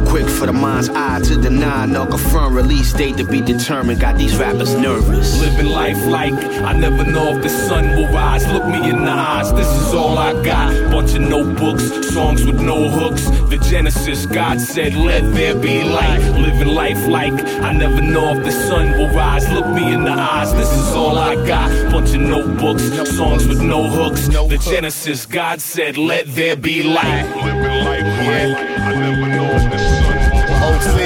Too 0.08 0.14
quick 0.14 0.28
for 0.28 0.46
the 0.46 0.52
mind's 0.52 0.88
eye 0.88 1.20
to 1.20 1.36
deny, 1.36 1.84
no 1.84 2.06
confirm 2.06 2.54
release 2.54 2.92
date 2.92 3.16
to 3.18 3.24
be 3.24 3.40
determined. 3.40 4.00
Got 4.00 4.16
these 4.16 4.36
rappers 4.36 4.74
nervous. 4.74 5.38
Living 5.40 5.66
life 5.66 6.02
like 6.06 6.32
I 6.32 6.72
never 6.72 7.04
know 7.04 7.36
if 7.36 7.42
the 7.42 7.48
sun 7.48 7.94
will 7.96 8.08
rise. 8.08 8.46
Look 8.50 8.64
me 8.66 8.88
in 8.88 9.04
the 9.04 9.10
eyes, 9.10 9.52
this 9.52 9.68
is 9.68 9.92
all 9.94 10.16
I 10.16 10.32
got. 10.42 10.90
Bunch 10.90 11.14
of 11.14 11.22
notebooks, 11.22 11.84
songs 12.14 12.44
with 12.46 12.60
no 12.60 12.88
hooks. 12.88 13.24
The 13.50 13.58
Genesis, 13.70 14.24
God 14.24 14.60
said, 14.60 14.94
let 14.94 15.22
there 15.34 15.54
be 15.54 15.84
light. 15.84 16.20
Living 16.38 16.74
life 16.74 17.06
like 17.06 17.34
I 17.62 17.72
never 17.72 18.00
know 18.00 18.34
if 18.36 18.44
the 18.44 18.52
sun 18.52 18.92
will 18.92 19.10
rise. 19.10 19.48
Look 19.52 19.66
me 19.66 19.92
in 19.92 20.04
the 20.04 20.12
eyes, 20.12 20.54
this 20.54 20.72
is 20.72 20.94
all 20.94 21.18
I 21.18 21.34
got. 21.46 21.70
Bunch 21.92 22.14
of 22.14 22.20
notebooks, 22.22 22.84
songs 23.16 23.46
with 23.46 23.60
no 23.60 23.88
hooks. 23.88 24.28
The 24.28 24.58
Genesis, 24.70 25.26
God 25.26 25.60
said, 25.60 25.98
let 25.98 26.26
there 26.34 26.56
be 26.56 26.82
light. 26.82 27.24
Living 27.44 27.84
life 27.84 28.56
like 28.56 28.68
I 28.78 28.94
never 28.94 29.28
know 29.28 29.44
if 29.44 29.70
the 29.70 29.78
sun 29.78 29.97
OC, 30.78 31.00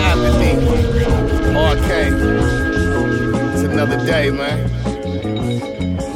Apathy, 0.00 0.52
RK. 1.52 1.90
another 3.70 3.98
day, 4.06 4.30
man. 4.30 4.66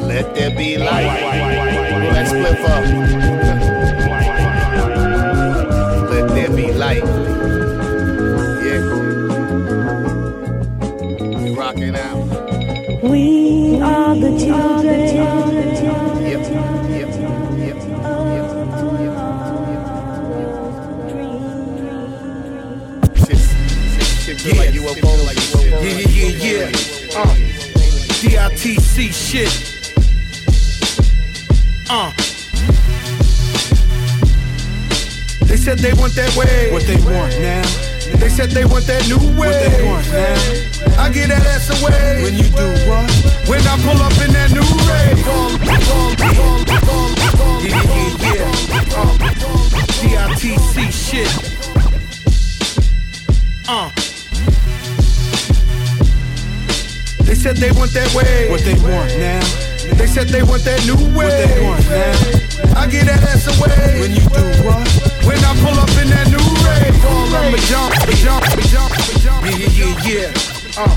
Let 0.08 0.34
there 0.34 0.56
be 0.56 0.78
light. 0.78 1.20
That 2.14 2.28
split 2.28 2.60
up. 2.60 3.35
Shit. 29.36 29.52
Uh. 31.90 32.10
They 35.44 35.56
said 35.56 35.78
they 35.78 35.92
want 35.92 36.14
that 36.14 36.34
way. 36.36 36.72
What 36.72 36.84
they 36.84 36.96
want 36.96 37.38
now? 37.40 37.62
They 38.18 38.28
said 38.28 38.50
they 38.50 38.64
want 38.64 38.86
that 38.86 39.06
new 39.08 39.18
way. 39.38 39.48
What 39.48 39.60
they 39.70 39.84
want 39.84 40.06
now? 40.10 41.02
I 41.02 41.10
get 41.12 41.28
that 41.28 41.44
ass 41.46 41.68
away. 41.80 42.22
When 42.22 42.34
you 42.34 42.44
do 42.44 42.66
what? 42.88 43.10
When 43.48 43.60
I 43.66 43.76
pull 43.84 44.00
up 44.00 44.16
in 44.24 44.32
that 44.32 44.50
new 44.56 44.64
ray. 44.88 45.12
Yeah, 47.66 47.82
yeah, 48.32 48.50
yeah. 50.02 50.26
Uh, 50.26 50.90
shit. 50.90 51.30
Uh. 53.68 54.05
Said 57.46 57.56
they 57.58 57.70
want 57.78 57.92
that 57.92 58.12
way. 58.12 58.50
What 58.50 58.62
they 58.62 58.74
want 58.74 59.06
now? 59.22 59.38
They 59.94 60.08
said 60.08 60.26
they 60.30 60.42
want 60.42 60.64
that 60.64 60.82
new 60.82 60.98
way. 61.14 61.30
What 61.30 61.46
they 61.46 61.62
want 61.62 61.86
now? 61.86 62.74
I 62.74 62.90
get 62.90 63.06
that 63.06 63.22
ass 63.22 63.46
away. 63.46 64.00
When 64.02 64.10
you 64.10 64.26
do 64.34 64.42
what? 64.66 64.82
When 65.22 65.38
I 65.38 65.54
pull 65.62 65.78
up 65.78 65.94
in 65.94 66.10
that 66.10 66.26
new 66.26 66.42
ray. 66.66 66.90
Call 67.06 67.30
up 67.38 67.46
a 67.46 67.58
jump, 67.70 67.94
jump, 68.18 68.42
jump, 68.66 68.90
jump. 69.22 69.46
Yeah, 69.46 69.62
yeah, 69.62 69.78
yeah, 69.78 70.26
yeah. 70.26 70.82
Uh. 70.82 70.90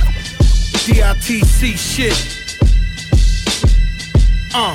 DITC 0.89 1.77
shit. 1.77 2.17
Uh. 4.55 4.73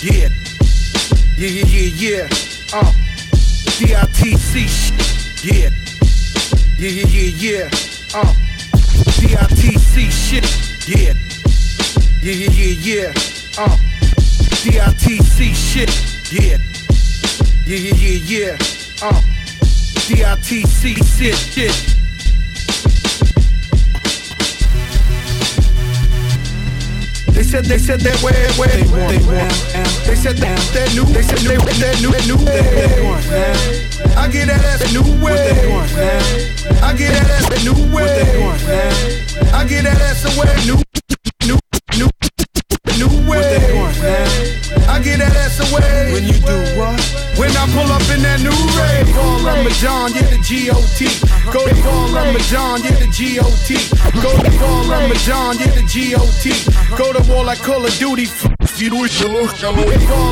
Yeah. 0.00 0.30
Yeah, 1.36 1.48
yeah, 1.48 1.66
yeah, 1.74 1.90
yeah. 1.90 2.28
Uh. 2.72 2.92
DITC 3.82 4.68
shit. 4.70 5.42
Yeah. 5.42 5.70
Yeah, 6.78 6.88
yeah, 6.88 7.06
yeah, 7.06 7.66
yeah. 7.66 7.93
Uh. 8.14 8.32
DITC 9.18 10.08
shit. 10.08 10.46
Yeah. 10.86 11.14
Yeah, 12.22 12.32
yeah, 12.32 12.50
yeah, 12.52 12.74
yeah. 12.78 13.08
Uh. 13.58 13.76
DITC 14.62 15.52
shit. 15.52 15.90
Yeah. 16.30 16.58
Yeah, 17.66 17.76
yeah, 17.76 17.94
yeah, 17.96 18.18
yeah. 18.22 18.52
Uh. 19.02 19.20
DITC 20.06 20.94
shit. 21.18 21.34
Shit. 21.34 22.03
They 27.34 27.42
said 27.42 27.64
they 27.64 27.78
said 27.78 28.00
that 28.00 28.22
way, 28.22 28.30
way, 28.56 28.70
they 28.70 28.86
want, 28.86 29.10
they 29.10 29.18
want. 29.26 29.50
They 30.06 30.14
said 30.14 30.36
that 30.38 30.56
that 30.70 30.94
new, 30.94 31.04
they 31.04 31.22
said 31.22 31.38
they 31.38 31.56
that 31.56 31.98
new, 32.00 32.12
that 32.12 32.26
new 32.30 32.38
way. 32.38 32.62
I 34.14 34.28
get 34.28 34.46
that 34.46 34.64
ass 34.64 34.92
new 34.94 35.02
way. 35.18 35.34
I 36.80 36.94
get 36.94 37.10
that 37.10 37.30
ass 37.30 37.64
new 37.64 37.74
way. 37.92 38.06
I 39.52 39.64
get 39.66 39.82
that 39.82 40.00
ass 40.00 40.24
away 40.36 40.54
new, 40.64 40.83
Ramadan, 49.82 50.14
yeah 50.14 50.30
the 50.30 50.38
G-O-T. 50.38 51.02
Go 51.50 51.66
to 51.66 51.74
call 51.82 52.06
Ramadan, 52.14 52.78
yeah 52.84 52.94
the 52.94 53.08
G-O-T. 53.10 53.74
Go 54.22 54.30
to 54.38 54.50
call 54.58 54.84
Ramadan, 54.86 55.58
yeah 55.58 55.74
the 55.74 55.82
G-O-T. 55.88 56.52
Go 56.96 57.12
to 57.12 57.20
war 57.28 57.44
like 57.44 57.58
Call 57.58 57.84
of 57.84 57.92
Duty. 57.98 58.26
Call 58.26 58.52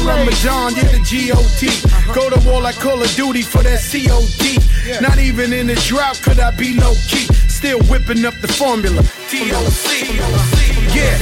Ramadan, 0.06 0.74
yeah 0.76 0.86
the 0.94 1.00
G-O-T. 1.04 1.66
Go 2.14 2.30
to 2.30 2.38
war 2.48 2.62
like 2.62 2.76
Call 2.76 3.02
of 3.02 3.12
Duty 3.16 3.42
for 3.42 3.64
that 3.64 3.80
COD. 3.82 4.60
Not 5.02 5.18
even 5.18 5.52
in 5.52 5.66
the 5.66 5.74
drought 5.74 6.20
could 6.22 6.38
I 6.38 6.52
be 6.52 6.78
low 6.78 6.94
key. 7.08 7.26
Still 7.50 7.80
whipping 7.90 8.24
up 8.24 8.34
the 8.40 8.48
formula. 8.48 9.02
T-O-C. 9.28 10.18
Yeah, 10.94 11.18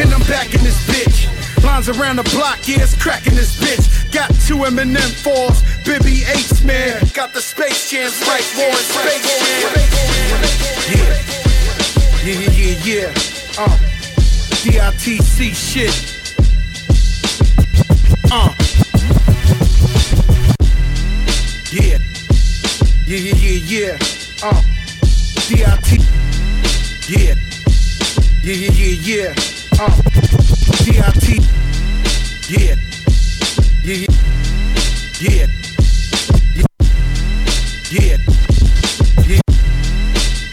and 0.00 0.14
I'm 0.14 0.22
back 0.28 0.54
in 0.54 0.62
this 0.62 0.78
bitch. 0.86 1.23
Lines 1.64 1.88
around 1.88 2.16
the 2.16 2.22
block, 2.24 2.68
yeah, 2.68 2.82
it's 2.82 2.94
cracking 3.00 3.34
this 3.34 3.56
bitch. 3.58 4.12
Got 4.12 4.28
two 4.46 4.58
Eminem 4.58 5.10
fours, 5.22 5.62
Bibby 5.84 6.22
eights, 6.28 6.62
man. 6.62 7.02
Got 7.14 7.32
the 7.32 7.40
space 7.40 7.90
jams 7.90 8.20
right, 8.28 8.44
war 8.56 8.68
in 8.68 8.76
space 8.76 9.24
jam. 9.24 9.72
Yeah, 10.92 11.18
yeah, 12.22 12.38
yeah, 12.38 12.50
yeah, 12.52 12.84
yeah. 12.84 13.08
Uh, 13.58 13.76
DITC 14.62 15.54
shit. 15.54 15.96
Uh, 18.30 18.52
yeah, 21.72 21.98
yeah, 23.06 23.18
yeah, 23.18 23.34
yeah, 23.34 23.58
yeah. 23.64 23.98
Uh, 24.42 24.60
DIT. 25.48 25.88
Yeah, 27.08 27.34
yeah, 28.42 28.52
yeah, 28.52 28.70
yeah, 28.70 29.32
yeah. 29.32 29.53
Uh, 29.76 29.90
DIT. 30.84 31.26
Yeah. 32.48 32.76
Yeah. 33.82 33.96
Yeah. 33.96 34.06
Yeah. 35.20 35.46
Yeah. 36.54 36.66
Yeah. 37.90 38.18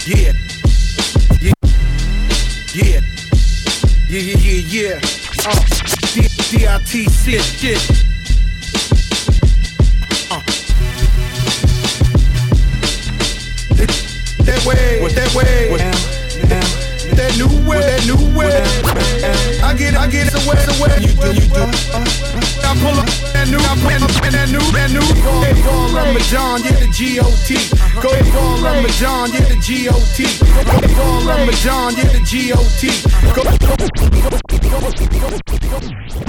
Yeah. 0.06 0.34
Yeah. 1.40 1.54
Yeah. 2.74 3.02
Yeah, 4.10 4.20
yeah, 4.20 4.38
yeah, 4.38 4.60
yeah. 4.68 5.00
Uh, 5.46 5.60
D- 6.14 6.28
D-I-T-C 6.50 7.38
shit. 7.40 7.82
Uh. 10.32 10.42
That 14.46 14.66
way, 14.66 15.08
that 15.14 15.34
way. 15.36 16.21
That 17.32 17.48
new 17.48 17.63
way, 17.63 17.80
that 17.80 18.04
new 18.04 18.20
way. 18.36 18.52
I 19.63 19.72
get, 19.72 19.96
I 19.96 20.04
get 20.12 20.28
away, 20.36 20.60
away. 20.76 21.00
You 21.00 21.15
do, 21.15 21.32
you 21.32 21.48
do. 21.48 21.63
I 21.63 22.76
pull 22.76 22.91
up 22.91 23.08
that 23.32 23.48
new, 23.48 23.56
I 23.56 23.72
pull 23.80 24.04
up 24.04 24.12
that 24.20 24.52
new, 24.52 24.60
that 24.76 24.91
new. 24.91 25.00
Go 25.24 25.39
call 25.63 25.88
Ramadan, 25.96 26.60
yeah 26.60 26.76
the 26.76 26.91
G-O-T. 26.91 27.56
Go 28.04 28.12
call 28.36 28.60
Ramadan, 28.60 29.32
yeah 29.32 29.48
the 29.48 29.56
G-O-T. 29.63 30.28
Go 30.44 30.76
call 30.91 31.24
Ramadan, 31.24 31.96
yeah 31.96 32.12
the 32.12 32.20
G-O-T. 32.20 33.00
Go 33.32 33.48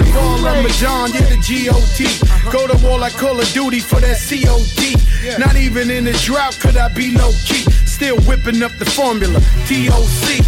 call 0.07 0.39
Ramadan, 0.39 1.11
yeah 1.19 1.27
the 1.27 1.39
G-O-T. 1.43 1.99
Go 2.53 2.71
to 2.71 2.79
war 2.87 3.03
like 3.03 3.19
Call 3.19 3.41
of 3.41 3.51
Duty 3.51 3.81
for 3.81 3.99
that 3.99 4.23
COD. 4.23 4.95
Not 5.39 5.57
even 5.57 5.91
in 5.91 6.07
a 6.07 6.13
drought 6.13 6.57
could 6.63 6.77
I 6.77 6.95
be 6.95 7.11
low 7.19 7.33
key. 7.43 7.67
Still 8.03 8.19
whipping 8.23 8.61
up 8.65 8.73
the 8.81 8.85
formula. 8.85 9.39
T-O-C. 9.69 10.43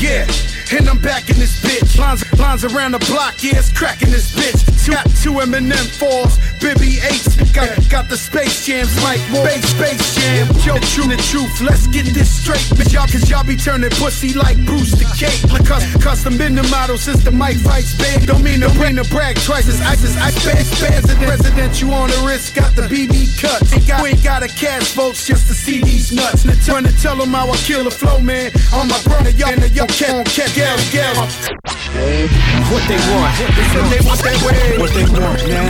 Yeah, 0.00 0.24
and 0.72 0.88
I'm 0.88 0.98
back 1.02 1.28
in 1.28 1.36
this 1.36 1.60
bitch. 1.60 1.98
Lines, 1.98 2.21
lines 2.42 2.64
around 2.64 2.92
the 2.92 2.98
block, 3.06 3.38
yeah, 3.42 3.56
it's 3.56 3.70
cracking 3.70 4.10
this 4.10 4.34
bitch. 4.34 4.60
Two, 4.84 4.92
got 4.92 5.06
two 5.22 5.38
Eminem 5.38 5.86
fours, 5.94 6.34
Bibby 6.58 6.98
eights. 7.06 7.38
Got, 7.54 7.70
got 7.88 8.08
the 8.10 8.16
space 8.16 8.66
jams 8.66 8.90
like. 9.04 9.20
Space, 9.30 9.68
space 9.70 10.14
jam. 10.18 10.50
Yo, 10.66 10.74
true 10.90 11.06
the 11.06 11.20
truth, 11.30 11.60
let's 11.60 11.86
get 11.86 12.04
this 12.10 12.26
straight. 12.26 12.66
Cause 12.74 12.92
y'all, 12.92 13.06
cause 13.06 13.30
y'all 13.30 13.46
be 13.46 13.54
turning 13.54 13.90
pussy 13.90 14.34
like 14.34 14.58
Bruce 14.66 14.90
the 14.98 15.06
Cake. 15.14 15.38
Like 15.52 15.64
cus, 15.64 15.86
custom 16.02 16.40
in 16.40 16.56
the 16.56 16.66
model 16.66 16.98
since 16.98 17.22
the 17.22 17.30
mic 17.30 17.56
fights 17.62 17.94
big. 17.94 18.26
Don't 18.26 18.42
mean 18.42 18.60
to 18.60 18.70
bring 18.74 18.96
the 18.96 19.06
brag 19.14 19.36
twice 19.46 19.68
as 19.68 19.80
ice 19.80 20.02
as 20.02 20.16
ice. 20.18 20.34
Spaz, 20.42 20.66
president, 20.82 21.22
president, 21.22 21.80
you 21.80 21.92
on 21.92 22.10
the 22.10 22.20
wrist, 22.26 22.54
got 22.54 22.74
the 22.74 22.82
BB 22.82 23.38
cut. 23.38 23.62
We 24.02 24.10
ain't 24.10 24.24
got 24.24 24.42
a 24.42 24.48
cash 24.48 24.92
votes 24.92 25.26
just 25.26 25.46
to 25.46 25.54
see 25.54 25.80
these 25.80 26.10
nuts. 26.10 26.42
Trying 26.66 26.84
to 26.84 26.94
tell 27.00 27.16
them 27.16 27.30
how 27.30 27.50
I 27.50 27.56
kill 27.58 27.84
the 27.84 27.90
flow, 27.90 28.18
man. 28.18 28.50
On 28.74 28.88
my 28.88 29.00
brother, 29.04 29.30
y'all, 29.30 29.54
and 29.54 29.62
y'all 29.76 29.86
can't 29.86 30.26
catch 30.26 30.56
gal, 30.56 30.76
gal. 30.90 31.81
What 31.92 32.88
they 32.88 32.96
want? 33.12 33.36
They 33.36 33.68
said 33.68 33.84
they 33.92 34.00
want 34.00 34.20
that 34.24 34.38
way. 34.40 34.78
What 34.80 34.90
they 34.96 35.04
want 35.12 35.44
now? 35.44 35.68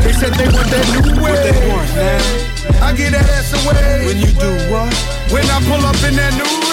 They 0.00 0.12
said 0.16 0.32
they 0.32 0.48
want 0.48 0.64
that 0.72 0.86
new 0.96 1.20
way. 1.20 1.28
What 1.28 1.44
they 1.44 1.68
want 1.68 1.92
now? 1.92 2.86
I 2.86 2.96
get 2.96 3.12
that 3.12 3.28
ass 3.28 3.52
away. 3.52 4.06
When 4.06 4.16
you 4.16 4.32
do 4.32 4.48
what? 4.72 4.88
When 5.28 5.44
I 5.44 5.60
pull 5.68 5.84
up 5.84 6.00
in 6.08 6.16
that 6.16 6.32
new 6.40 6.67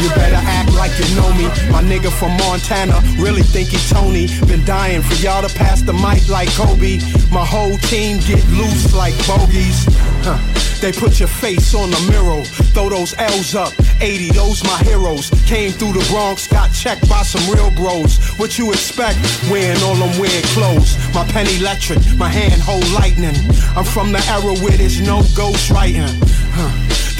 You 0.00 0.08
better 0.16 0.40
act 0.40 0.72
like 0.74 0.92
you 0.98 1.14
know 1.16 1.32
me. 1.34 1.46
My 1.70 1.80
My 1.80 1.86
nigga 1.88 2.12
from 2.12 2.36
Montana 2.36 3.00
really 3.16 3.42
think 3.42 3.70
he 3.70 3.78
Tony. 3.88 4.26
Been 4.46 4.62
dying 4.66 5.00
for 5.00 5.14
y'all 5.14 5.40
to 5.40 5.48
pass 5.54 5.80
the 5.80 5.94
mic 5.94 6.28
like 6.28 6.50
Kobe. 6.50 6.98
My 7.32 7.42
whole 7.42 7.78
team 7.88 8.18
get 8.20 8.46
loose 8.48 8.92
like 8.92 9.16
bogeys. 9.26 9.86
Huh. 10.20 10.36
They 10.82 10.92
put 10.92 11.18
your 11.18 11.28
face 11.28 11.74
on 11.74 11.90
the 11.90 12.00
mirror, 12.10 12.42
throw 12.72 12.90
those 12.90 13.14
L's 13.18 13.54
up. 13.54 13.72
80, 14.00 14.30
those 14.32 14.62
my 14.64 14.78
heroes. 14.84 15.30
Came 15.46 15.72
through 15.72 15.92
the 15.92 16.06
Bronx, 16.10 16.46
got 16.46 16.72
checked 16.72 17.08
by 17.08 17.22
some 17.22 17.44
real 17.54 17.70
bros. 17.70 18.18
What 18.38 18.58
you 18.58 18.72
expect? 18.72 19.18
Wearing 19.50 19.80
all 19.82 19.94
them 19.94 20.18
weird 20.20 20.44
clothes. 20.52 20.96
My 21.14 21.24
pen 21.32 21.46
electric, 21.60 22.00
my 22.16 22.28
hand 22.28 22.60
hold 22.60 22.88
lightning. 22.92 23.36
I'm 23.76 23.84
from 23.84 24.12
the 24.12 24.20
era 24.28 24.52
where 24.60 24.76
there's 24.76 25.00
no 25.00 25.22
ghost 25.34 25.70
writing. 25.70 26.08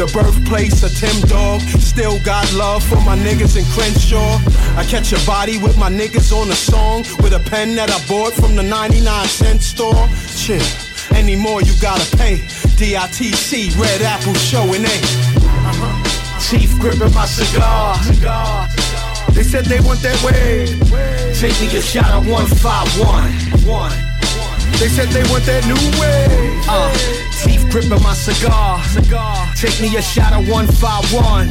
The 0.01 0.07
birthplace 0.17 0.83
of 0.83 0.97
Tim 0.97 1.29
Dog. 1.29 1.61
Still 1.61 2.19
got 2.21 2.51
love 2.55 2.83
for 2.83 2.97
my 3.03 3.19
niggas 3.19 3.59
in 3.59 3.67
Crenshaw. 3.77 4.41
I 4.75 4.83
catch 4.89 5.13
a 5.13 5.21
body 5.27 5.59
with 5.59 5.77
my 5.77 5.91
niggas 5.91 6.33
on 6.33 6.49
a 6.49 6.55
song 6.55 7.05
with 7.21 7.35
a 7.35 7.51
pen 7.51 7.75
that 7.75 7.91
I 7.91 8.01
bought 8.09 8.33
from 8.33 8.57
the 8.57 8.63
99 8.63 9.27
cent 9.27 9.61
store. 9.61 10.09
Chill. 10.41 10.65
Any 11.13 11.37
more 11.37 11.61
you 11.61 11.75
gotta 11.83 12.17
pay. 12.17 12.39
DITC, 12.81 13.77
Red 13.79 14.01
Apple 14.01 14.33
showing 14.33 14.87
A. 14.89 14.97
Chief 16.49 16.73
gripping 16.79 17.13
my 17.13 17.27
cigar. 17.27 17.99
They 19.35 19.43
said 19.43 19.67
they 19.67 19.81
want 19.81 20.01
that 20.01 20.17
way. 20.25 20.65
Take 21.35 21.61
me 21.61 21.77
a 21.77 21.83
shot 21.83 22.09
of 22.13 22.27
151. 22.27 24.10
They 24.79 24.89
said 24.89 25.09
they 25.09 25.23
want 25.31 25.45
that 25.45 25.65
new 25.67 26.01
way. 26.01 26.27
Uh, 26.69 26.93
teeth 27.43 27.69
gripping 27.71 28.03
my 28.03 28.15
cigar. 28.15 28.83
Take 29.57 29.81
me 29.81 29.97
a 29.97 30.03
shot 30.03 30.33
of 30.33 30.49
151. 30.49 31.49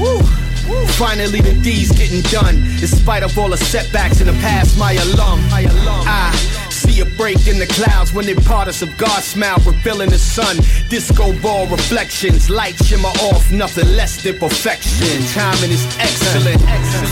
Finally, 0.97 1.41
the 1.41 1.53
D's 1.61 1.91
getting 1.91 2.21
done. 2.31 2.57
In 2.57 2.87
spite 2.87 3.23
of 3.23 3.37
all 3.37 3.49
the 3.49 3.57
setbacks 3.57 4.21
in 4.21 4.27
the 4.27 4.33
past, 4.33 4.77
my 4.77 4.93
alum. 4.93 5.39
I 5.51 6.68
a 7.01 7.05
break 7.17 7.47
in 7.47 7.59
the 7.59 7.67
clouds 7.67 8.13
when 8.13 8.25
they 8.25 8.35
part 8.35 8.67
us 8.67 8.81
of 8.81 8.95
God's 8.97 9.25
smile, 9.25 9.57
revealing 9.65 10.09
the 10.09 10.17
sun. 10.17 10.57
Disco 10.89 11.33
ball 11.41 11.67
reflections, 11.67 12.49
light 12.49 12.75
shimmer 12.83 13.13
off, 13.29 13.51
nothing 13.51 13.87
less 13.95 14.21
than 14.23 14.37
perfection. 14.37 15.21
Timing 15.33 15.71
is 15.71 15.85
excellent. 15.99 16.61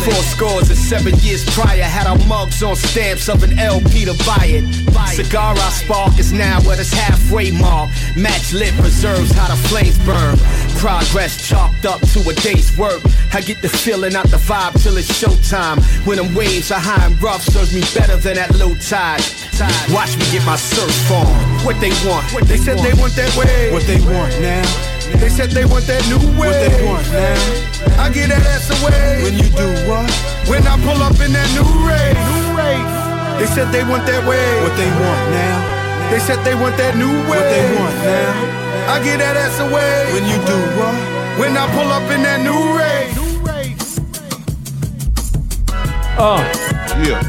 Four 0.03 0.21
scores 0.23 0.69
and 0.69 0.77
seven 0.77 1.15
years 1.19 1.43
prior, 1.51 1.83
had 1.83 2.07
our 2.07 2.17
mugs 2.27 2.63
on 2.63 2.75
stamps 2.75 3.29
of 3.29 3.43
an 3.43 3.57
LP 3.59 4.05
to 4.05 4.13
buy 4.25 4.45
it. 4.45 4.65
Cigar 5.13 5.55
I 5.55 5.69
spark 5.69 6.19
is 6.19 6.31
now 6.33 6.59
at 6.71 6.79
its 6.79 6.91
halfway 6.91 7.51
mark. 7.51 7.89
Match 8.15 8.53
lit 8.53 8.73
preserves 8.75 9.31
how 9.31 9.47
the 9.47 9.55
flames 9.67 9.97
burn. 10.05 10.37
Progress 10.77 11.47
chalked 11.47 11.85
up 11.85 12.01
to 12.13 12.19
a 12.29 12.33
day's 12.33 12.75
work. 12.77 13.01
I 13.33 13.41
get 13.41 13.61
the 13.61 13.69
feeling 13.69 14.15
out 14.15 14.27
the 14.27 14.37
vibe 14.37 14.81
till 14.81 14.97
it's 14.97 15.11
showtime. 15.11 15.81
When 16.05 16.17
them 16.17 16.33
waves 16.35 16.71
are 16.71 16.79
high 16.79 17.05
and 17.05 17.21
rough, 17.21 17.43
serves 17.43 17.73
me 17.73 17.81
better 17.93 18.17
than 18.17 18.35
that 18.35 18.55
low 18.55 18.75
tide. 18.75 19.23
Watch 19.93 20.17
me 20.17 20.25
get 20.31 20.45
my 20.45 20.55
surf 20.57 21.11
on. 21.11 21.27
What 21.63 21.79
they 21.79 21.91
want? 22.03 22.27
What 22.33 22.43
they, 22.47 22.57
said 22.57 22.79
they 22.79 22.93
want 22.93 23.15
that 23.15 23.31
way. 23.37 23.71
What 23.71 23.83
they 23.87 23.99
want 24.03 24.33
now? 24.41 24.65
They 25.19 25.29
said 25.29 25.51
they 25.51 25.63
want 25.65 25.87
that 25.87 26.03
new 26.11 26.19
way. 26.35 26.51
What 26.51 26.59
they 26.59 26.83
want 26.83 27.07
now? 27.11 28.03
I 28.03 28.11
get 28.11 28.29
that 28.29 28.43
ass 28.43 28.67
away. 28.81 29.23
When 29.23 29.35
you 29.39 29.47
do 29.55 29.67
what? 29.87 30.11
When 30.51 30.67
I 30.67 30.75
pull 30.83 30.99
up 30.99 31.15
in 31.23 31.31
that 31.31 31.49
new 31.55 31.67
race. 31.87 32.19
New 32.19 32.59
race. 32.59 33.07
They 33.39 33.47
said 33.47 33.71
they 33.71 33.83
want 33.87 34.05
that 34.05 34.27
way. 34.27 34.43
What 34.65 34.75
they 34.75 34.89
want 34.91 35.21
now? 35.31 36.09
They 36.11 36.19
said 36.19 36.43
they 36.43 36.55
want 36.55 36.75
that 36.77 36.95
new 36.97 37.11
way. 37.29 37.39
What 37.39 37.47
they 37.47 37.63
want 37.79 37.95
now? 38.03 38.91
I 38.91 39.03
get 39.03 39.19
that 39.19 39.35
ass 39.35 39.59
away. 39.59 40.11
When 40.11 40.25
you 40.27 40.39
do 40.43 40.57
what? 40.79 40.95
When 41.39 41.55
I 41.55 41.67
pull 41.75 41.87
up 41.91 42.09
in 42.11 42.23
that 42.23 42.41
new 42.43 42.59
race. 42.75 43.15
Oh, 46.19 46.41
Yeah, 47.05 47.21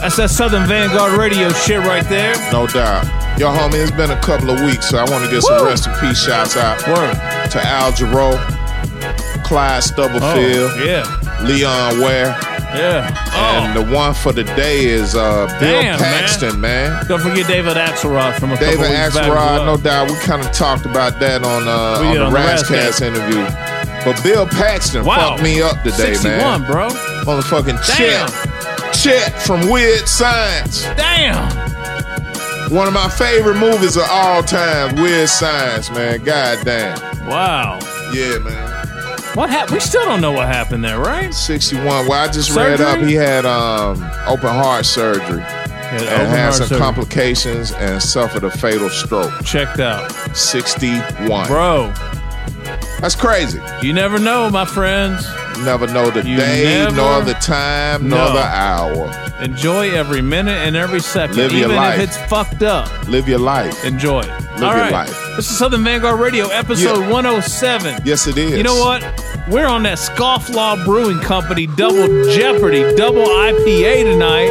that's 0.00 0.16
that 0.16 0.30
Southern 0.30 0.66
Vanguard 0.66 1.12
radio 1.18 1.50
shit 1.50 1.80
right 1.80 2.04
there. 2.08 2.34
no 2.52 2.66
doubt. 2.66 3.04
Yo, 3.38 3.48
homie, 3.48 3.80
it's 3.82 3.90
been 3.92 4.10
a 4.10 4.20
couple 4.20 4.50
of 4.50 4.60
weeks, 4.62 4.88
so 4.90 4.98
I 4.98 5.04
want 5.10 5.24
to 5.24 5.30
get 5.30 5.42
some 5.42 5.56
Woo. 5.62 5.66
rest 5.66 5.86
in 5.86 5.92
peace 5.94 6.22
shouts 6.24 6.56
out 6.56 6.76
Word. 6.88 7.14
to 7.50 7.58
Al 7.66 7.92
Jarreau, 7.92 8.36
Clyde 9.44 9.82
Stubblefield, 9.82 10.70
Oh, 10.76 10.84
yeah. 10.84 11.42
Leon 11.46 12.00
Ware, 12.00 12.36
Yeah. 12.74 13.06
and 13.34 13.76
Oh. 13.78 13.82
the 13.82 13.94
one 13.94 14.12
for 14.14 14.32
the 14.32 14.44
day 14.44 14.84
is 14.84 15.14
uh, 15.16 15.46
Bill 15.58 15.80
Damn, 15.82 15.98
man. 15.98 15.98
Paxton, 15.98 16.60
man. 16.60 17.06
Don't 17.08 17.20
forget 17.20 17.46
David 17.46 17.76
Axelrod 17.76 18.38
from 18.38 18.52
a 18.52 18.56
David 18.58 18.76
couple 18.76 18.90
weeks 18.90 19.14
back. 19.14 19.24
as 19.24 19.28
Axelrod, 19.28 19.34
well. 19.36 19.64
no 19.64 19.76
doubt. 19.78 20.10
We 20.10 20.16
kind 20.18 20.42
of 20.44 20.52
talked 20.52 20.84
about 20.86 21.18
that 21.20 21.42
on 21.42 21.66
uh, 21.66 21.98
We 22.02 22.08
on 22.08 22.12
did 22.12 22.20
the 22.20 22.24
on 22.26 22.32
the 22.32 22.38
Ras 22.38 22.68
Kass 22.68 23.00
Razzcast. 23.00 23.06
interview. 23.06 23.44
But 24.04 24.22
Bill 24.22 24.46
Paxton 24.46 25.04
Wow. 25.04 25.30
fucked 25.30 25.42
me 25.42 25.62
up 25.62 25.82
today, 25.82 26.14
61, 26.14 26.62
man. 26.62 26.70
bro. 26.70 26.88
Motherfucking 27.24 27.78
Damn. 27.96 28.28
Chet. 28.28 28.49
Chet 28.92 29.40
from 29.42 29.68
Weird 29.70 30.08
Science. 30.08 30.82
Damn. 30.96 31.50
One 32.74 32.86
of 32.86 32.92
my 32.92 33.08
favorite 33.08 33.58
movies 33.58 33.96
of 33.96 34.04
all 34.10 34.42
time, 34.42 34.94
Weird 34.96 35.28
Science, 35.28 35.90
man. 35.90 36.22
God 36.22 36.64
damn. 36.64 37.26
Wow. 37.26 37.78
Yeah, 38.12 38.38
man. 38.38 38.68
What 39.34 39.48
happened? 39.50 39.74
We 39.74 39.80
still 39.80 40.04
don't 40.04 40.20
know 40.20 40.32
what 40.32 40.48
happened 40.48 40.84
there, 40.84 40.98
right? 40.98 41.32
61. 41.32 41.84
Well, 41.86 42.12
I 42.12 42.28
just 42.28 42.54
read 42.54 42.80
up 42.80 42.98
he 43.00 43.14
had 43.14 43.46
um, 43.46 44.02
open 44.26 44.48
heart 44.48 44.84
surgery 44.86 45.40
and 45.42 46.02
had 46.02 46.50
some 46.52 46.66
surgery. 46.66 46.78
complications 46.78 47.72
and 47.72 48.02
suffered 48.02 48.44
a 48.44 48.50
fatal 48.50 48.88
stroke. 48.88 49.32
Checked 49.44 49.78
out. 49.80 50.10
61. 50.36 51.46
Bro, 51.46 51.92
That's 53.00 53.14
crazy. 53.16 53.60
you 53.82 53.92
never 53.92 54.18
know, 54.18 54.50
my 54.50 54.64
friends. 54.64 55.24
Never 55.64 55.86
know 55.86 56.10
the 56.10 56.26
You 56.26 56.36
day, 56.36 56.88
nor 56.94 57.20
the 57.22 57.34
time, 57.34 58.08
nor 58.08 58.30
the 58.30 58.42
hour. 58.42 59.12
Enjoy 59.42 59.90
every 59.90 60.22
minute 60.22 60.56
and 60.56 60.74
every 60.74 61.00
second. 61.00 61.36
Live 61.36 61.52
your 61.52 61.64
even 61.64 61.76
life. 61.76 61.98
if 62.00 62.08
it's 62.08 62.16
fucked 62.30 62.62
up. 62.62 62.88
Live 63.08 63.28
your 63.28 63.38
life. 63.38 63.84
Enjoy 63.84 64.20
it. 64.20 64.26
Live 64.28 64.62
All 64.62 64.72
your 64.72 64.76
right. 64.84 64.92
life. 64.92 65.26
This 65.36 65.50
is 65.50 65.58
Southern 65.58 65.84
Vanguard 65.84 66.18
Radio, 66.18 66.46
episode 66.48 67.00
Yeah. 67.02 67.10
107. 67.10 68.00
Yes, 68.04 68.26
it 68.26 68.38
is. 68.38 68.56
You 68.56 68.62
know 68.62 68.76
what? 68.80 69.02
We're 69.48 69.66
on 69.66 69.82
that 69.84 69.98
Scofflaw 69.98 70.84
Brewing 70.84 71.18
Company 71.20 71.66
Double 71.66 72.30
Jeopardy 72.32 72.94
Double 72.96 73.24
IPA 73.26 74.04
tonight. 74.04 74.50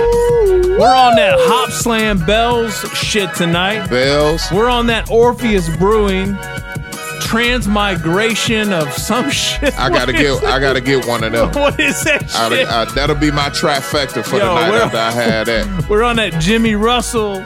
We're 0.79 0.95
on 0.95 1.15
that 1.17 1.35
Hop 1.37 1.71
Slam 1.71 2.23
Bells 2.25 2.73
shit 2.93 3.33
tonight. 3.35 3.89
Bells. 3.89 4.43
We're 4.51 4.69
on 4.69 4.87
that 4.87 5.09
Orpheus 5.11 5.67
Brewing 5.77 6.35
transmigration 7.21 8.73
of 8.73 8.91
some 8.93 9.29
shit. 9.31 9.77
I 9.79 9.89
gotta 9.89 10.13
get. 10.13 10.43
I 10.43 10.59
gotta 10.59 10.81
get 10.81 11.05
one 11.05 11.23
of 11.23 11.31
them. 11.31 11.49
What 11.59 11.79
is 11.79 12.03
that 12.03 12.23
I, 12.35 12.49
shit? 12.49 12.67
I, 12.67 12.85
that'll 12.93 13.15
be 13.15 13.31
my 13.31 13.49
trifecta 13.49 14.23
for 14.23 14.37
Yo, 14.37 14.45
the 14.45 14.55
night 14.55 14.73
after 14.73 14.97
I 14.97 15.11
had 15.11 15.47
that. 15.47 15.87
We're 15.89 16.03
on 16.03 16.15
that 16.17 16.39
Jimmy 16.41 16.75
Russell, 16.75 17.43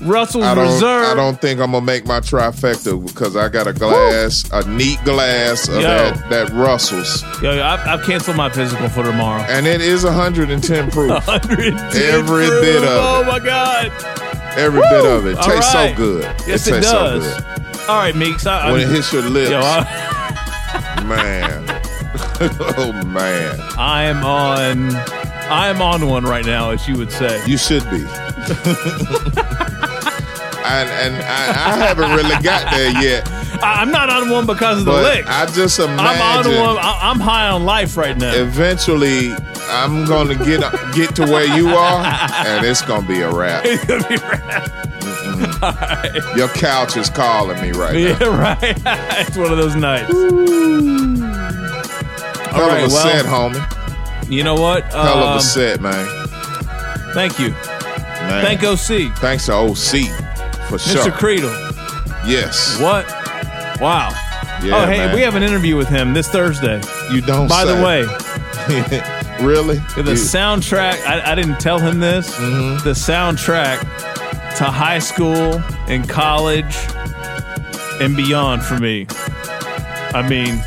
Russell's 0.00 0.44
I 0.44 0.54
don't. 0.54 0.72
Reserve. 0.72 1.06
I 1.08 1.14
don't 1.14 1.40
think 1.40 1.60
I'm 1.60 1.72
gonna 1.72 1.84
make 1.84 2.06
my 2.06 2.20
trifecta 2.20 3.04
because 3.06 3.36
I 3.36 3.48
got 3.48 3.66
a 3.66 3.72
glass, 3.72 4.48
a 4.52 4.66
neat 4.68 4.98
glass 5.04 5.68
of 5.68 5.74
Yo. 5.76 5.82
that 5.82 6.30
that 6.30 6.50
Russell's, 6.50 7.22
Yo, 7.42 7.52
yo, 7.52 7.62
I've, 7.62 7.80
I've 7.86 8.06
canceled 8.06 8.36
my 8.36 8.48
physical 8.50 8.88
for 8.88 9.02
tomorrow. 9.02 9.42
and 9.42 9.66
it 9.66 9.80
is 9.80 10.04
110 10.04 10.90
proof. 10.90 11.10
110 11.10 12.02
Every 12.02 12.46
proof. 12.46 12.62
bit 12.62 12.76
of 12.78 12.82
it. 12.84 12.88
Oh 12.90 13.22
it. 13.22 13.26
my 13.26 13.38
god. 13.38 13.92
Every 14.58 14.80
Woo! 14.80 14.86
bit 14.88 15.04
of 15.04 15.26
it 15.26 15.36
tastes 15.42 15.74
right. 15.74 15.90
so 15.90 15.96
good. 15.96 16.22
Yes, 16.46 16.66
it 16.66 16.70
it, 16.72 16.74
tastes 16.76 16.90
does. 16.92 17.34
so 17.34 17.40
good 17.42 17.55
All 17.88 17.96
right, 17.98 18.14
Meeks. 18.16 18.46
I, 18.46 18.70
when 18.72 18.80
I'm- 18.80 18.90
it 18.90 18.94
hits 18.94 19.12
your 19.12 19.22
lips. 19.22 19.50
Yo, 19.50 19.60
I, 19.60 21.02
man. 21.04 21.64
oh 22.76 22.92
man, 23.06 23.58
I 23.78 24.04
am 24.04 24.24
on. 24.24 24.94
I 25.50 25.68
am 25.68 25.80
on 25.80 26.06
one 26.06 26.24
right 26.24 26.44
now, 26.44 26.70
as 26.70 26.86
you 26.88 26.96
would 26.98 27.10
say. 27.12 27.40
you 27.46 27.56
should 27.56 27.84
be. 27.84 27.96
and 30.66 30.88
and 30.90 31.14
I, 31.22 31.48
I 31.48 31.76
haven't 31.76 32.10
really 32.10 32.42
got 32.42 32.70
there 32.74 32.90
yet. 33.02 33.28
I, 33.62 33.80
I'm 33.80 33.90
not 33.90 34.10
on 34.10 34.28
one 34.30 34.44
because 34.46 34.80
of 34.80 34.84
the 34.84 34.90
But 34.90 35.04
licks. 35.16 35.28
I 35.28 35.46
just 35.46 35.78
imagine. 35.78 35.98
I'm 36.00 36.20
on 36.60 36.74
one. 36.74 36.84
I, 36.84 36.98
I'm 37.02 37.20
high 37.20 37.48
on 37.48 37.64
life 37.64 37.96
right 37.96 38.16
now. 38.16 38.34
eventually 38.34 39.32
I'm 39.68 40.04
gonna 40.04 40.34
get 40.34 40.60
get 40.94 41.14
to 41.16 41.22
where 41.24 41.46
you 41.56 41.68
are, 41.68 42.04
and 42.04 42.66
it's 42.66 42.82
gonna 42.82 43.06
be 43.06 43.20
a 43.22 43.30
wrap. 43.32 43.64
It's 43.66 43.84
gonna 43.84 44.08
be 44.08 44.16
rad. 44.16 44.70
All 44.70 44.85
right. 45.62 46.20
Your 46.36 46.48
couch 46.48 46.96
is 46.96 47.08
calling 47.10 47.60
me 47.60 47.72
right 47.72 47.92
now. 47.94 47.98
Yeah, 47.98 48.24
right. 48.40 48.58
it's 49.26 49.36
one 49.36 49.50
of 49.52 49.58
those 49.58 49.74
nights. 49.76 50.12
Hell 52.50 52.62
All 52.64 52.68
right, 52.70 52.84
of 52.84 52.90
a 52.90 52.94
well, 52.94 53.02
set, 53.02 53.24
homie. 53.26 54.30
You 54.30 54.42
know 54.44 54.54
what? 54.54 54.84
Hell 54.84 55.18
of 55.18 55.24
Um, 55.32 55.38
a 55.38 55.40
set, 55.40 55.80
man. 55.80 56.06
Thank 57.12 57.38
you. 57.38 57.50
man. 57.50 58.42
Thank 58.44 58.62
OC. 58.64 59.16
Thanks 59.18 59.46
to 59.46 59.52
OC 59.52 60.08
for 60.68 60.76
Mr. 60.78 60.92
sure. 60.92 61.04
Mr. 61.04 61.12
Credle. 61.12 61.50
yes. 62.28 62.80
What? 62.80 63.06
Wow. 63.80 64.10
Yeah, 64.62 64.76
oh, 64.82 64.86
hey, 64.86 64.98
man. 64.98 65.14
we 65.14 65.20
have 65.20 65.34
an 65.34 65.42
interview 65.42 65.76
with 65.76 65.88
him 65.88 66.14
this 66.14 66.28
Thursday. 66.28 66.80
You 67.12 67.20
don't. 67.20 67.46
By 67.48 67.64
the 67.66 67.74
way, 67.84 68.02
really? 69.46 69.76
the 70.02 70.12
You- 70.12 70.16
soundtrack, 70.16 71.04
I, 71.06 71.32
I 71.32 71.34
didn't 71.34 71.60
tell 71.60 71.78
him 71.78 72.00
this. 72.00 72.34
Mm-hmm. 72.36 72.82
The 72.84 72.92
soundtrack 72.94 73.78
to 74.58 74.64
high 74.64 74.98
school 74.98 75.60
and 75.88 76.08
college 76.08 76.76
and 78.00 78.16
beyond 78.16 78.62
for 78.62 78.78
me. 78.78 79.06
I 80.14 80.26
mean, 80.28 80.62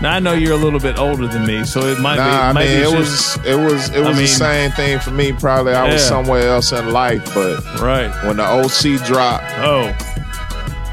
Now 0.00 0.12
I 0.12 0.20
know 0.20 0.32
you're 0.32 0.52
a 0.52 0.56
little 0.56 0.78
bit 0.78 0.96
older 0.96 1.26
than 1.26 1.44
me, 1.44 1.64
so 1.64 1.80
it 1.80 1.98
might 1.98 2.18
Nah, 2.18 2.24
be. 2.24 2.30
I 2.30 2.52
might 2.52 2.68
mean 2.68 2.78
it 2.78 2.90
just- 2.92 3.38
was 3.38 3.46
it 3.46 3.56
was 3.56 3.88
it 3.90 3.96
I 3.96 4.08
was 4.08 4.16
mean- 4.16 4.26
the 4.26 4.26
same 4.28 4.70
thing 4.70 5.00
for 5.00 5.10
me. 5.10 5.32
Probably 5.32 5.72
I 5.74 5.92
was 5.92 6.06
somewhere 6.06 6.48
else 6.48 6.70
in 6.70 6.92
life, 6.92 7.24
but 7.34 7.60
right 7.80 8.08
when 8.24 8.36
the 8.36 8.44
OC 8.44 8.98
dropped, 9.04 9.44
oh, 9.58 9.92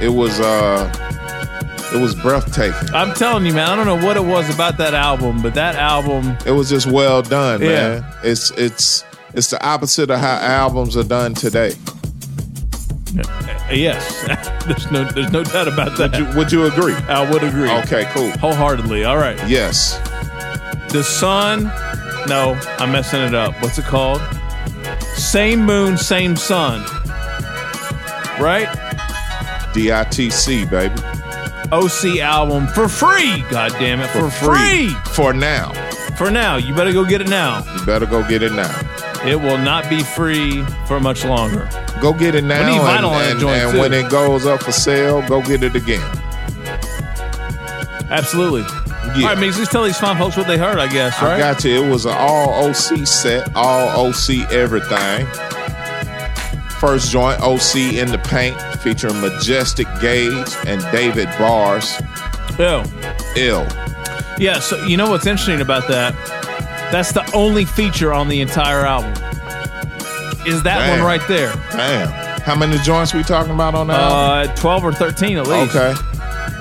it 0.02 0.10
was 0.10 0.40
uh, 0.40 0.92
it 1.94 2.02
was 2.02 2.16
breathtaking. 2.16 2.96
I'm 2.96 3.14
telling 3.14 3.46
you, 3.46 3.54
man. 3.54 3.70
I 3.70 3.76
don't 3.76 3.86
know 3.86 4.04
what 4.08 4.18
it 4.18 4.26
was 4.26 4.52
about 4.52 4.78
that 4.78 4.96
album, 4.96 5.44
but 5.44 5.54
that 5.54 5.76
album. 5.76 6.36
It 6.44 6.52
was 6.52 6.68
just 6.70 6.88
well 6.88 7.22
done, 7.22 7.62
Yeah. 7.62 7.68
man. 8.00 8.06
It's 8.24 8.50
it's 8.58 9.04
it's 9.36 9.52
the 9.52 9.64
opposite 9.64 10.10
of 10.10 10.20
how 10.20 10.38
albums 10.38 10.98
are 10.98 11.04
done 11.04 11.36
today. 11.36 11.74
Yes, 13.72 14.24
there's 14.68 14.92
no 14.92 15.04
there's 15.06 15.32
no 15.32 15.44
doubt 15.44 15.68
about 15.68 15.98
that. 15.98 16.12
Would 16.36 16.52
you, 16.52 16.60
would 16.60 16.72
you 16.72 16.72
agree? 16.72 16.94
I 17.10 17.28
would 17.30 17.44
agree. 17.44 17.68
Okay, 17.68 18.06
cool. 18.12 18.30
Wholeheartedly. 18.38 19.06
All 19.06 19.18
right. 19.18 19.38
Yes. 19.50 19.98
The 20.90 21.04
sun. 21.04 21.64
No, 22.28 22.54
I'm 22.78 22.92
messing 22.92 23.22
it 23.22 23.34
up. 23.34 23.60
What's 23.64 23.80
it 23.80 23.86
called? 23.86 24.22
Same 25.16 25.66
moon, 25.66 25.98
same 25.98 26.36
sun. 26.36 26.82
Right? 28.40 28.68
DITC, 29.74 30.70
baby. 30.70 30.94
OC 31.72 32.20
album 32.20 32.68
for 32.68 32.88
free. 32.88 33.44
God 33.50 33.72
damn 33.74 34.00
it. 34.00 34.10
For, 34.10 34.30
free. 34.30 34.90
For 35.14 35.34
now. 35.34 35.74
For 36.18 36.30
now. 36.30 36.58
You 36.58 36.74
better 36.76 36.94
go 36.94 37.04
get 37.04 37.22
it 37.22 37.30
now. 37.30 37.64
You 37.78 37.86
better 37.86 38.06
go 38.06 38.28
get 38.28 38.44
it 38.44 38.54
now. 38.54 38.72
It 39.28 39.40
will 39.42 39.58
not 39.58 39.90
be 39.90 40.02
free 40.04 40.64
for 40.88 41.00
much 41.00 41.26
longer. 41.26 41.68
Go 42.02 42.14
get 42.14 42.36
it 42.36 42.44
now. 42.44 42.60
We 42.66 42.72
need 42.74 42.80
and 42.82 42.88
vinyl 43.06 43.10
on 43.12 43.24
and- 43.32 43.40
joint, 43.40 43.62
and 43.62 43.72
too. 43.74 43.80
when 43.80 43.94
it 43.94 44.10
goes 44.10 44.46
up 44.46 44.62
for 44.64 44.72
sale, 44.72 45.28
go 45.28 45.42
get 45.42 45.64
it 45.64 45.76
again. 45.76 46.02
Absolutely. 48.10 48.64
All 48.64 49.22
right, 49.30 49.38
Meeks, 49.38 49.58
let's 49.58 49.72
tell 49.72 49.84
these 49.84 49.98
fine 49.98 50.18
folks 50.18 50.36
what 50.38 50.48
they 50.48 50.58
heard, 50.58 50.78
I 50.78 50.88
guess, 50.92 51.22
right? 51.22 51.34
I 51.36 51.40
got 51.40 51.64
you. 51.64 51.84
It 51.84 51.90
was 51.90 52.06
an 52.06 52.16
all 52.18 52.66
OC 52.66 53.06
set, 53.08 53.56
all 53.56 54.08
OC 54.08 54.52
everything. 54.52 55.26
First 56.80 57.12
joint, 57.12 57.40
OC 57.42 57.98
in 57.98 58.12
the 58.12 58.20
paint, 58.26 58.60
featuring 58.82 59.20
Majestic 59.22 59.88
Gage 60.02 60.50
and 60.68 60.82
David 60.92 61.30
Bars. 61.40 62.00
Ill. 62.60 62.84
Ill. 63.38 63.66
Yeah, 64.38 64.60
so 64.60 64.84
you 64.86 64.98
know 64.98 65.10
what's 65.10 65.26
interesting 65.26 65.62
about 65.62 65.88
that? 65.88 66.14
That's 66.92 67.12
the 67.12 67.30
only 67.34 67.66
feature 67.66 68.14
on 68.14 68.28
the 68.30 68.42
entire 68.42 68.86
album. 68.86 69.12
Is 70.48 70.62
that 70.64 70.80
Damn. 70.80 71.00
one 71.00 71.06
right 71.08 71.28
there? 71.28 71.54
Damn. 71.72 72.42
How 72.42 72.56
many 72.56 72.78
joints 72.80 73.14
we 73.14 73.24
talking 73.24 73.54
about 73.54 73.74
on 73.74 73.88
that? 73.88 74.00
album? 74.00 74.52
Uh, 74.52 74.56
12 74.56 74.84
or 74.86 74.94
13 74.94 75.38
at 75.38 75.48
least. 75.48 75.76
Okay. 75.76 75.94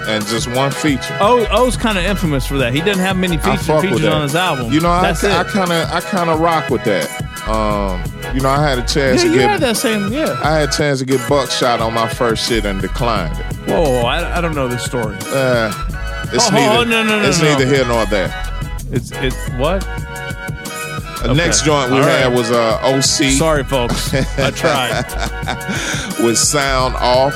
And 0.06 0.24
just 0.26 0.48
one 0.54 0.70
feature. 0.70 1.16
Oh, 1.20 1.46
O, 1.50 1.64
O's 1.66 1.76
kind 1.76 1.96
of 1.98 2.04
infamous 2.04 2.46
for 2.46 2.58
that. 2.58 2.72
He 2.74 2.80
doesn't 2.80 3.02
have 3.02 3.16
many 3.16 3.36
feature, 3.38 3.80
features 3.80 4.04
on 4.04 4.22
his 4.22 4.34
album. 4.34 4.72
You 4.72 4.80
know, 4.80 4.90
I, 4.90 5.02
That's 5.02 5.24
it. 5.24 5.30
I 5.30 5.44
kind 5.44 5.72
of, 5.72 5.90
I 5.90 6.00
kind 6.00 6.28
of 6.30 6.40
rock 6.40 6.68
with 6.70 6.84
that. 6.84 7.08
Um, 7.48 8.02
you 8.34 8.40
know, 8.40 8.48
I 8.48 8.62
had 8.66 8.78
a 8.78 8.82
chance 8.86 9.22
yeah, 9.22 9.28
to 9.28 9.28
you 9.28 9.38
get, 9.40 9.50
had 9.50 9.60
that 9.60 9.76
same, 9.76 10.10
yeah. 10.12 10.38
I 10.42 10.58
had 10.60 10.68
a 10.70 10.72
chance 10.72 10.98
to 11.00 11.04
get 11.06 11.26
buckshot 11.28 11.80
on 11.80 11.92
my 11.94 12.08
first 12.08 12.48
shit 12.48 12.64
and 12.64 12.80
declined 12.80 13.38
it. 13.38 13.46
Whoa, 13.70 14.00
I, 14.02 14.38
I 14.38 14.40
don't 14.40 14.54
know 14.54 14.68
this 14.68 14.82
story. 14.84 15.16
Uh, 15.26 15.70
it's 16.32 16.48
Oh, 16.48 16.50
neither, 16.54 16.78
oh, 16.80 16.84
no, 16.84 17.02
no, 17.02 17.20
no, 17.20 17.28
it's 17.28 17.40
no. 17.42 17.52
neither 17.52 17.66
here 17.66 17.86
nor 17.86 18.06
there. 18.06 18.32
It's 18.90 19.10
it's 19.12 19.36
what? 19.58 19.82
The 21.24 21.30
Okay. 21.30 21.38
next 21.38 21.64
joint 21.64 21.90
we 21.90 21.96
All 21.96 22.02
had 22.04 22.26
right. 22.26 22.36
was 22.36 22.50
uh, 22.50 22.78
OC. 22.82 23.32
Sorry, 23.38 23.64
folks. 23.64 24.12
I 24.38 24.50
tried. 24.50 25.04
with 26.24 26.36
sound 26.36 26.94
off. 26.96 27.34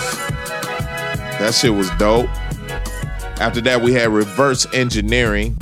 That 1.39 1.55
shit 1.55 1.73
was 1.73 1.89
dope. 1.93 2.29
After 3.41 3.63
that, 3.63 3.81
we 3.81 3.95
had 3.95 4.11
reverse 4.11 4.67
engineering, 4.75 5.57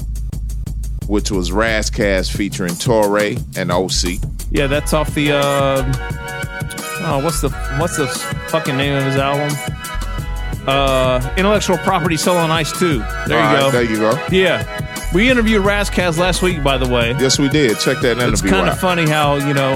which 1.06 1.30
was 1.30 1.52
Ras 1.52 1.88
Kass 1.88 2.28
featuring 2.28 2.74
Torre 2.74 3.34
and 3.56 3.70
OC. 3.70 4.18
Yeah, 4.50 4.66
that's 4.66 4.92
off 4.92 5.14
the. 5.14 5.30
Uh, 5.32 5.92
oh, 7.06 7.20
what's 7.22 7.40
the 7.42 7.50
what's 7.78 7.96
the 7.96 8.08
fucking 8.48 8.76
name 8.76 8.96
of 8.96 9.04
his 9.04 9.16
album? 9.16 9.56
Uh, 10.66 11.32
Intellectual 11.36 11.78
Property 11.78 12.16
on 12.26 12.50
Ice 12.50 12.76
2. 12.76 12.98
There 12.98 13.06
All 13.06 13.28
you 13.28 13.36
right, 13.36 13.60
go. 13.60 13.70
There 13.70 13.82
you 13.84 13.96
go. 13.98 14.26
Yeah, 14.32 14.75
we 15.16 15.30
interviewed 15.30 15.64
Ras 15.64 15.88
Kass 15.88 16.18
last 16.18 16.42
week, 16.42 16.62
by 16.62 16.76
the 16.76 16.86
way. 16.86 17.12
Yes, 17.18 17.38
we 17.38 17.48
did. 17.48 17.78
Check 17.78 18.00
that 18.02 18.18
interview 18.18 18.32
It's 18.32 18.42
kind 18.42 18.68
of 18.68 18.78
funny 18.78 19.08
how 19.08 19.36
you 19.36 19.54
know 19.54 19.72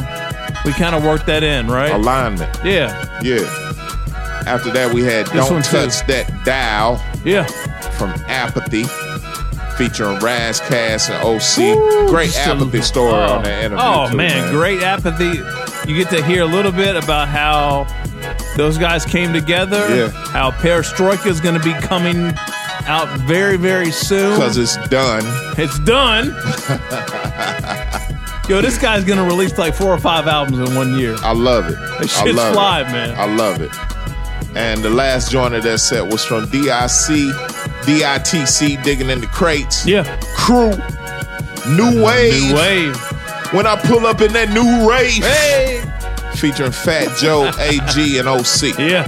we 0.66 0.72
kind 0.74 0.95
of 0.95 1.03
worked 1.03 1.24
that 1.26 1.43
in, 1.43 1.66
right? 1.66 1.93
Alignment. 1.93 2.55
Yeah, 2.62 3.20
Yeah. 3.22 3.38
After 4.47 4.70
that, 4.72 4.93
we 4.93 5.03
had 5.03 5.26
This 5.28 5.47
Don't 5.47 5.53
one 5.53 5.62
too. 5.62 5.70
Touch 5.70 6.07
That 6.07 6.45
Dial 6.45 7.03
yeah. 7.24 7.45
from 7.93 8.11
Apathy, 8.26 8.84
featuring 9.76 10.18
Ras 10.18 10.61
Kass 10.61 11.09
and 11.09 11.22
OC. 11.24 12.09
Great 12.11 12.32
Just 12.32 12.47
a- 12.47 12.51
Apathy 12.51 12.82
story 12.82 13.14
oh, 13.14 13.36
on 13.36 13.45
that 13.45 13.64
interview. 13.64 13.82
Oh 13.82 14.11
too, 14.11 14.16
man, 14.18 14.53
great 14.53 14.82
apathy. 14.82 15.41
You 15.91 15.97
get 15.97 16.11
to 16.11 16.22
hear 16.22 16.43
a 16.43 16.47
little 16.47 16.72
bit 16.72 16.97
about 17.03 17.28
how 17.28 17.86
those 18.59 18.76
guys 18.76 19.07
came 19.07 19.32
together. 19.32 19.88
Yeah. 19.88 20.09
How 20.11 20.51
Perestroika 20.51 21.28
is 21.28 21.41
going 21.41 21.59
to 21.59 21.64
be 21.64 21.72
coming 21.72 22.34
out 22.91 23.09
very, 23.20 23.57
very 23.57 23.93
soon. 23.93 24.34
Because 24.34 24.59
it's 24.59 24.76
done. 24.88 25.22
It's 25.57 25.78
done. 25.80 26.26
Yo, 28.49 28.61
this 28.61 28.78
guy's 28.78 29.05
to 29.18 29.24
release 29.24 29.57
like 29.57 29.74
four 29.74 29.91
or 29.91 29.99
five 29.99 30.26
albums 30.26 30.59
in 30.59 30.74
one 30.74 30.99
year. 30.99 31.14
I 31.20 31.32
love 31.32 31.68
it. 31.68 31.76
That 31.76 32.03
I 32.03 32.07
shit's 32.07 32.38
it. 32.38 32.53
man. 32.93 33.14
I 33.16 33.32
love 33.32 33.61
it. 33.62 33.70
And 34.57 34.82
the 34.82 34.91
last 34.91 35.30
joint 35.30 35.55
of 35.55 35.62
that 35.62 35.78
set 35.78 36.11
was 36.11 36.24
from 36.24 36.47
DIC, 36.51 37.30
DITC, 37.86 38.82
Digging 38.82 39.09
in 39.09 39.20
the 39.20 39.28
Crates. 39.28 39.86
Yeah. 39.86 40.03
Crew, 40.36 40.70
New 41.76 42.03
Wave. 42.03 42.51
New 42.51 42.57
wave. 42.57 42.97
When 43.53 43.66
I 43.68 43.76
pull 43.76 44.05
up 44.07 44.20
in 44.20 44.32
that 44.32 44.51
new 44.51 44.91
rave. 44.91 45.22
Hey. 45.22 45.84
Featuring 46.34 46.72
Fat 46.72 47.16
Joe, 47.18 47.51
AG, 47.61 48.18
and 48.18 48.26
OC. 48.26 48.76
Yeah. 48.78 49.07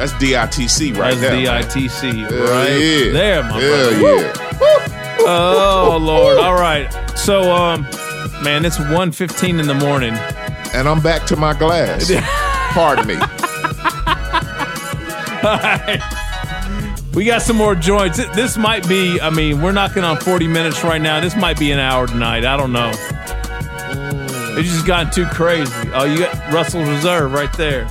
That's 0.00 0.14
DITC 0.14 0.96
right 0.96 1.14
That's 1.14 1.20
there. 1.20 1.62
DITC. 1.62 2.30
Right 2.48 2.68
yeah. 2.70 3.12
there, 3.12 3.42
my 3.42 3.60
Hell 3.60 4.00
brother. 4.00 4.22
Yeah. 4.22 5.16
Oh 5.26 5.98
Lord! 6.00 6.38
All 6.38 6.54
right, 6.54 6.90
so 7.18 7.52
um, 7.52 7.82
man, 8.42 8.64
it's 8.64 8.78
1.15 8.78 9.60
in 9.60 9.66
the 9.66 9.74
morning. 9.74 10.14
And 10.72 10.88
I'm 10.88 11.02
back 11.02 11.26
to 11.26 11.36
my 11.36 11.52
glass. 11.52 12.10
Pardon 12.72 13.08
me. 13.08 13.14
All 15.42 15.58
right. 15.58 16.00
We 17.14 17.26
got 17.26 17.42
some 17.42 17.56
more 17.56 17.74
joints. 17.74 18.16
This 18.34 18.56
might 18.56 18.88
be, 18.88 19.20
I 19.20 19.28
mean, 19.28 19.60
we're 19.60 19.72
knocking 19.72 20.04
on 20.04 20.16
40 20.16 20.46
minutes 20.46 20.82
right 20.82 21.02
now. 21.02 21.20
This 21.20 21.36
might 21.36 21.58
be 21.58 21.72
an 21.72 21.78
hour 21.78 22.06
tonight. 22.06 22.46
I 22.46 22.56
don't 22.56 22.72
know. 22.72 22.90
It's 24.56 24.70
just 24.70 24.86
gotten 24.86 25.12
too 25.12 25.26
crazy. 25.26 25.70
Oh, 25.92 26.04
you 26.04 26.20
got 26.20 26.52
Russell's 26.54 26.88
Reserve 26.88 27.32
right 27.32 27.52
there. 27.58 27.86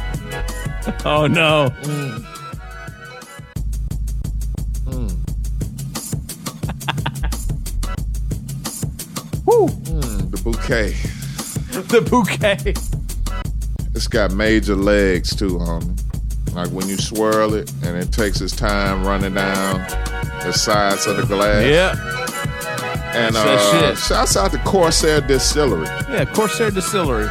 Oh, 1.05 1.27
no. 1.27 1.69
Mm, 9.45 10.31
the 10.31 10.41
bouquet. 10.43 10.89
the 11.87 12.01
bouquet. 12.01 12.73
It's 13.95 14.07
got 14.07 14.31
major 14.31 14.75
legs 14.75 15.35
too, 15.35 15.57
homie. 15.57 15.95
Like 16.53 16.69
when 16.71 16.87
you 16.87 16.97
swirl 16.97 17.53
it 17.53 17.71
and 17.83 17.97
it 17.97 18.11
takes 18.11 18.41
its 18.41 18.55
time 18.55 19.05
running 19.05 19.33
down 19.35 19.79
the 20.43 20.51
sides 20.51 21.05
of 21.07 21.17
the 21.17 21.23
glass. 21.25 21.65
Yeah. 21.65 21.91
And 23.15 23.35
That's 23.35 23.73
uh, 23.73 23.89
shit. 23.89 23.97
shouts 23.97 24.37
out 24.37 24.51
to 24.51 24.59
Corsair 24.59 25.19
Distillery 25.21 25.87
Yeah, 26.09 26.25
Corsair 26.25 26.69
Distillery. 26.71 27.27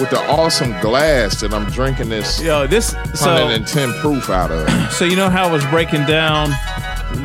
With 0.00 0.10
the 0.10 0.20
awesome 0.30 0.70
glass 0.80 1.40
that 1.42 1.52
I'm 1.52 1.70
drinking 1.70 2.08
this 2.08 2.40
Yo, 2.40 2.66
this, 2.66 2.88
so, 3.14 3.32
110 3.32 3.92
proof 4.00 4.30
out 4.30 4.50
of. 4.50 4.92
so 4.92 5.04
you 5.04 5.14
know 5.14 5.28
how 5.28 5.48
I 5.48 5.52
was 5.52 5.64
breaking 5.66 6.06
down 6.06 6.50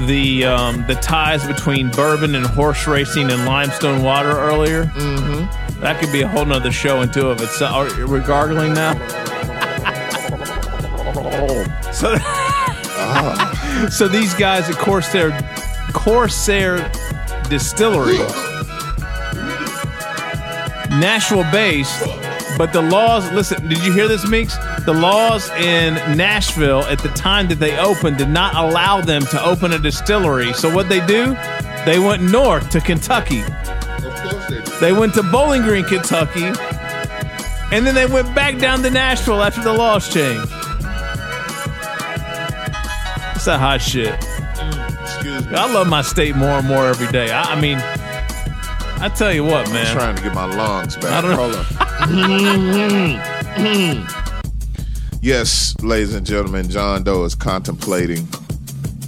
the 0.08 0.46
um, 0.46 0.86
the 0.88 0.96
ties 0.96 1.46
between 1.48 1.90
bourbon 1.92 2.36
and 2.36 2.46
horse 2.46 2.86
racing 2.86 3.32
and 3.32 3.46
limestone 3.46 4.04
water 4.04 4.32
earlier? 4.32 4.86
Mm-hmm. 4.86 5.82
That 5.82 6.00
could 6.00 6.12
be 6.12 6.22
a 6.22 6.28
whole 6.28 6.46
nother 6.46 6.72
show 6.72 7.02
into 7.02 7.30
of 7.30 7.42
itself. 7.42 7.98
Are 7.98 8.08
we 8.08 8.20
gargling 8.20 8.74
now? 8.74 8.94
so, 11.92 12.18
so 13.90 14.08
these 14.08 14.34
guys 14.34 14.70
at 14.70 14.76
Corsair 14.76 15.32
Corsair 15.94 16.92
Distillery, 17.50 18.18
Nashville 21.00 21.50
based, 21.52 22.02
but 22.58 22.74
the 22.74 22.82
laws. 22.82 23.30
Listen, 23.32 23.68
did 23.68 23.84
you 23.84 23.92
hear 23.94 24.08
this, 24.08 24.28
Meeks? 24.28 24.56
The 24.86 24.94
laws 24.94 25.50
in 25.52 25.96
Nashville 26.18 26.82
at 26.84 27.00
the 27.00 27.10
time 27.10 27.48
that 27.50 27.60
they 27.60 27.78
opened 27.78 28.18
did 28.18 28.30
not 28.30 28.56
allow 28.56 29.02
them 29.02 29.24
to 29.28 29.44
open 29.44 29.74
a 29.74 29.80
distillery. 29.80 30.54
So 30.54 30.74
what 30.74 30.90
they 30.90 31.06
do? 31.06 31.36
They 31.86 32.00
went 32.00 32.24
north 32.24 32.70
to 32.72 32.82
Kentucky. 32.82 33.42
Of 33.42 33.50
course 34.22 34.48
They 34.48 34.56
did. 34.56 34.66
They 34.80 34.94
went 34.94 35.14
to 35.16 35.24
Bowling 35.24 35.62
Green, 35.64 35.86
Kentucky, 35.86 36.46
and 37.72 37.86
then 37.86 37.96
they 37.96 38.06
went 38.06 38.34
back 38.36 38.58
down 38.58 38.82
to 38.84 38.90
Nashville 38.90 39.42
after 39.42 39.62
the 39.62 39.74
laws 39.74 40.12
changed. 40.12 40.52
It's 43.36 43.46
that 43.46 43.60
hot 43.60 43.82
shit. 43.82 44.14
Mm, 44.20 45.02
excuse 45.04 45.48
me. 45.48 45.56
I 45.56 45.72
love 45.72 45.88
my 45.88 46.02
state 46.02 46.36
more 46.36 46.50
and 46.50 46.68
more 46.68 46.88
every 46.88 47.08
day. 47.12 47.32
I, 47.32 47.54
I 47.54 47.62
mean, 47.62 47.78
I 49.02 49.10
tell 49.10 49.32
you 49.32 49.44
what, 49.44 49.68
I'm 49.68 49.74
man. 49.74 49.94
trying 49.94 50.16
to 50.16 50.24
get 50.24 50.34
my 50.34 50.46
lungs 50.46 50.96
back. 50.96 51.12
I 51.12 51.22
don't 51.22 51.32
know. 51.32 51.36
Hold 51.38 51.56
on. 51.56 51.66
Mm-hmm. 53.56 54.06
yes, 55.22 55.76
ladies 55.82 56.14
and 56.14 56.26
gentlemen, 56.26 56.70
John 56.70 57.04
Doe 57.04 57.24
is 57.24 57.34
contemplating 57.36 58.28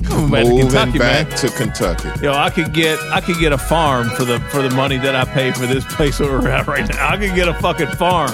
Coming 0.03 0.31
back 0.31 0.43
to 0.45 0.49
moving 0.49 0.67
Kentucky, 0.69 0.99
back 0.99 1.27
man. 1.29 1.37
to 1.37 1.49
Kentucky. 1.49 2.09
Yo, 2.23 2.31
I 2.33 2.49
could 2.49 2.73
get 2.73 2.99
I 3.11 3.21
could 3.21 3.37
get 3.39 3.51
a 3.53 3.57
farm 3.57 4.09
for 4.09 4.23
the 4.25 4.39
for 4.51 4.61
the 4.61 4.69
money 4.71 4.97
that 4.97 5.15
I 5.15 5.25
pay 5.25 5.51
for 5.51 5.65
this 5.67 5.85
place 5.95 6.19
where 6.19 6.31
we're 6.31 6.49
at 6.49 6.65
right 6.67 6.87
now. 6.89 7.09
I 7.09 7.17
could 7.17 7.35
get 7.35 7.47
a 7.47 7.53
fucking 7.55 7.87
farm. 7.97 8.31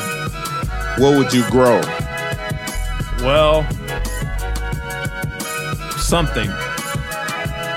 What 1.01 1.17
would 1.17 1.33
you 1.33 1.43
grow? 1.49 1.81
Well, 3.19 3.63
something. 5.97 6.49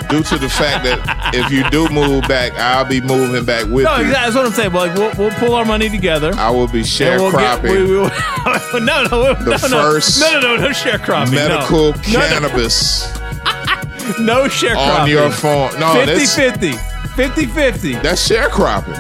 Due 0.09 0.23
to 0.23 0.39
the 0.39 0.49
fact 0.49 0.85
that 0.85 1.31
if 1.35 1.51
you 1.51 1.69
do 1.71 1.89
move 1.89 2.29
back, 2.29 2.53
I'll 2.55 2.85
be 2.85 3.01
moving 3.01 3.45
back 3.45 3.65
with 3.65 3.85
No, 3.85 3.97
you. 3.97 4.05
exactly. 4.07 4.13
That's 4.13 4.35
what 4.37 4.47
I'm 4.47 4.53
saying. 4.53 4.71
But 4.73 4.89
like, 4.89 4.97
we'll, 4.97 5.13
we'll 5.29 5.37
pull 5.39 5.55
our 5.55 5.65
money 5.65 5.89
together. 5.89 6.33
I 6.37 6.51
will 6.51 6.69
be 6.69 6.81
and 6.81 7.21
we'll 7.21 7.33
get- 7.33 7.61
sharecropping 7.61 7.89
we- 7.89 7.99
we- 7.99 8.81
no, 8.87 9.03
no, 9.05 9.35
The 9.35 9.51
no, 9.69 9.83
first 9.83 10.21
no, 10.21 10.41
no, 10.41 10.57
no, 10.57 10.57
no 10.63 10.69
sharecropping. 10.71 11.33
medical 11.35 11.91
no. 11.93 11.97
No, 12.13 12.21
no. 12.21 12.29
cannabis 12.29 13.13
No 14.21 14.45
sharecropping. 14.45 15.01
on 15.01 15.09
your 15.11 15.31
farm. 15.31 15.75
No, 15.81 15.95
50 15.95 16.13
that's 16.15 16.35
50. 16.37 16.73
50 17.17 17.47
50. 17.47 17.93
that's 17.97 18.29
sharecropping. 18.29 18.95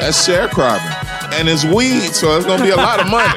that's 0.00 0.26
sharecropping, 0.26 1.32
and 1.38 1.48
it's 1.48 1.64
weed, 1.64 2.00
so 2.14 2.36
it's 2.36 2.46
gonna 2.46 2.62
be 2.64 2.70
a 2.70 2.76
lot 2.76 2.98
of 3.00 3.06
money. 3.08 3.28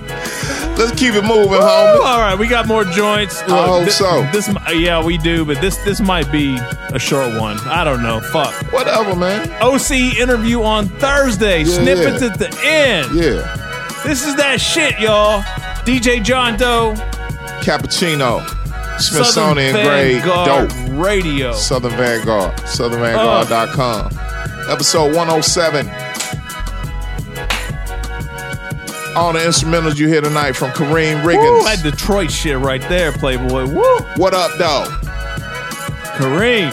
Let's 0.81 0.99
keep 0.99 1.13
it 1.13 1.21
moving, 1.21 1.59
homie. 1.59 1.99
All 1.99 2.19
right, 2.19 2.33
we 2.33 2.47
got 2.47 2.67
more 2.67 2.83
joints. 2.83 3.43
I 3.43 3.67
hope 3.67 3.87
so. 3.89 4.27
This, 4.31 4.49
yeah, 4.73 5.03
we 5.03 5.19
do, 5.19 5.45
but 5.45 5.61
this 5.61 5.77
this 5.83 6.01
might 6.01 6.31
be 6.31 6.57
a 6.89 6.97
short 6.97 7.39
one. 7.39 7.59
I 7.67 7.83
don't 7.83 8.01
know. 8.01 8.19
Fuck. 8.19 8.51
Whatever, 8.73 9.15
man. 9.15 9.47
OC 9.61 9.91
interview 10.17 10.63
on 10.63 10.87
Thursday. 10.87 11.59
Yeah, 11.59 11.75
Snippets 11.75 12.23
yeah. 12.23 12.31
at 12.31 12.39
the 12.39 12.59
end. 12.63 13.13
Yeah, 13.13 14.01
This 14.03 14.25
is 14.25 14.35
that 14.37 14.59
shit, 14.59 14.99
y'all. 14.99 15.43
DJ 15.85 16.23
John 16.23 16.57
Doe, 16.57 16.95
cappuccino, 17.61 18.41
Smithsonian 18.99 19.73
grade 19.73 20.23
dope. 20.23 20.71
Radio. 20.99 21.53
Southern 21.53 21.91
Vanguard, 21.91 22.53
southernvanguard.com. 22.61 24.09
Episode 24.67 25.15
107. 25.15 25.85
All 29.15 29.33
the 29.33 29.39
instrumentals 29.39 29.97
you 29.97 30.07
hear 30.07 30.21
tonight 30.21 30.53
from 30.53 30.71
Karriem 30.71 31.23
Woo, 31.23 31.31
Riggins. 31.33 31.63
that 31.65 31.83
Detroit 31.83 32.31
shit 32.31 32.57
right 32.57 32.81
there, 32.87 33.11
Playboy. 33.11 33.65
Woo. 33.67 33.97
What 34.15 34.33
up, 34.33 34.51
though? 34.57 34.85
Karriem. 36.15 36.71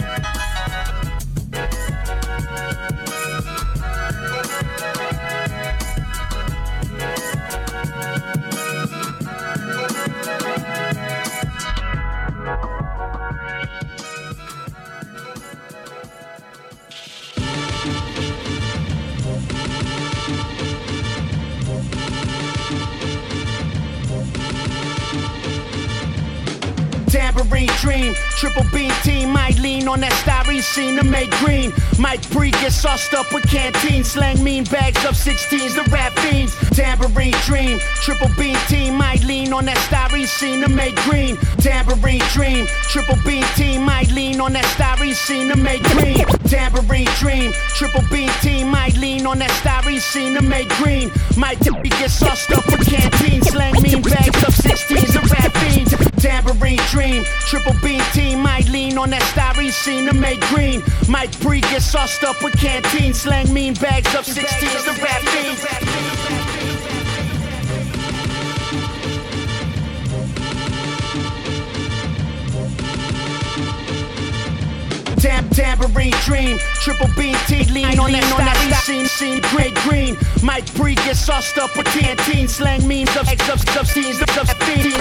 Scene 30.73 30.95
to 30.97 31.03
make 31.03 31.31
green. 31.41 31.73
Mike 31.97 32.27
Bree 32.29 32.51
get 32.51 32.71
sauced 32.71 33.13
up 33.13 33.31
with 33.33 33.43
canteen, 33.49 34.03
slang 34.03 34.43
mean 34.43 34.63
bags 34.65 35.03
of 35.03 35.15
16s, 35.15 35.73
the 35.75 35.89
rap 35.91 36.13
fiends. 36.19 36.53
Tambourine 36.71 37.33
dream, 37.45 37.79
triple 38.03 38.29
beam 38.37 38.57
team 38.67 38.95
might 38.95 39.23
lean 39.23 39.51
on 39.51 39.65
that 39.65 39.77
styrene 39.77 40.27
scene 40.27 40.61
to 40.61 40.69
make 40.69 40.95
green. 41.07 41.37
Tambourine 41.57 42.21
dream, 42.33 42.67
triple 42.91 43.17
beam 43.25 43.43
team 43.55 43.83
might 43.83 44.11
lean 44.11 44.39
on 44.39 44.53
that 44.53 44.65
styrene 44.75 45.15
scene 45.15 45.49
to 45.49 45.57
make 45.57 45.83
green. 45.95 46.25
Tambourine 46.45 47.09
dream, 47.17 47.51
triple 47.75 48.03
beam 48.11 48.29
team 48.41 48.69
might 48.69 48.95
lean 48.97 49.25
on 49.25 49.39
that 49.39 49.51
styrene 49.61 49.99
scene 49.99 50.35
to 50.35 50.41
make 50.41 50.69
green. 50.81 51.11
Mike 51.35 51.59
Bree 51.59 51.89
get 51.89 52.11
sauced 52.11 52.51
up 52.51 52.65
with 52.67 52.85
canteen, 52.87 53.41
slang 53.41 53.81
mean 53.81 54.01
bags 54.01 54.43
of 54.47 54.53
16s, 54.53 55.13
the 55.13 55.21
rap 55.33 55.51
fiends. 55.57 55.88
Tambourine 56.49 56.79
dream, 56.89 57.23
triple 57.41 57.75
beam 57.83 58.01
team 58.11 58.41
might 58.41 58.67
lean 58.69 58.97
on 58.97 59.11
that 59.11 59.21
styrene 59.21 59.71
scene 59.71 60.07
to 60.07 60.15
make 60.15 60.41
green. 60.47 60.81
Mike 61.07 61.39
Bree 61.41 61.61
gets 61.61 61.85
sauced 61.85 62.23
up 62.23 62.41
with 62.43 62.53
canteen, 62.57 63.13
slang 63.13 63.53
mean 63.53 63.75
bags 63.75 64.15
of 64.15 64.25
16s, 64.25 64.83
the 64.83 64.99
rap 64.99 65.21
fiends. 65.29 66.69
Tam- 75.21 75.49
tambourine 75.49 76.13
dream, 76.23 76.57
triple 76.81 77.09
beam 77.15 77.35
T 77.45 77.65
lean 77.65 77.99
on 77.99 78.11
that 78.13 78.23
on 78.31 78.39
that 78.39 78.81
scene, 78.85 79.05
scene 79.05 79.41
great 79.51 79.75
green. 79.83 80.17
Mike 80.41 80.73
Bree 80.73 80.95
gets 80.95 81.19
sauced 81.19 81.57
up 81.57 81.75
with 81.77 81.85
canteen, 81.87 82.47
slang 82.47 82.87
memes 82.87 83.15
of 83.17 83.27
of 83.49 83.77
of 83.77 83.87
scenes, 83.87 84.21
of 84.21 84.29
of 84.37 84.49
fiend, 84.63 84.93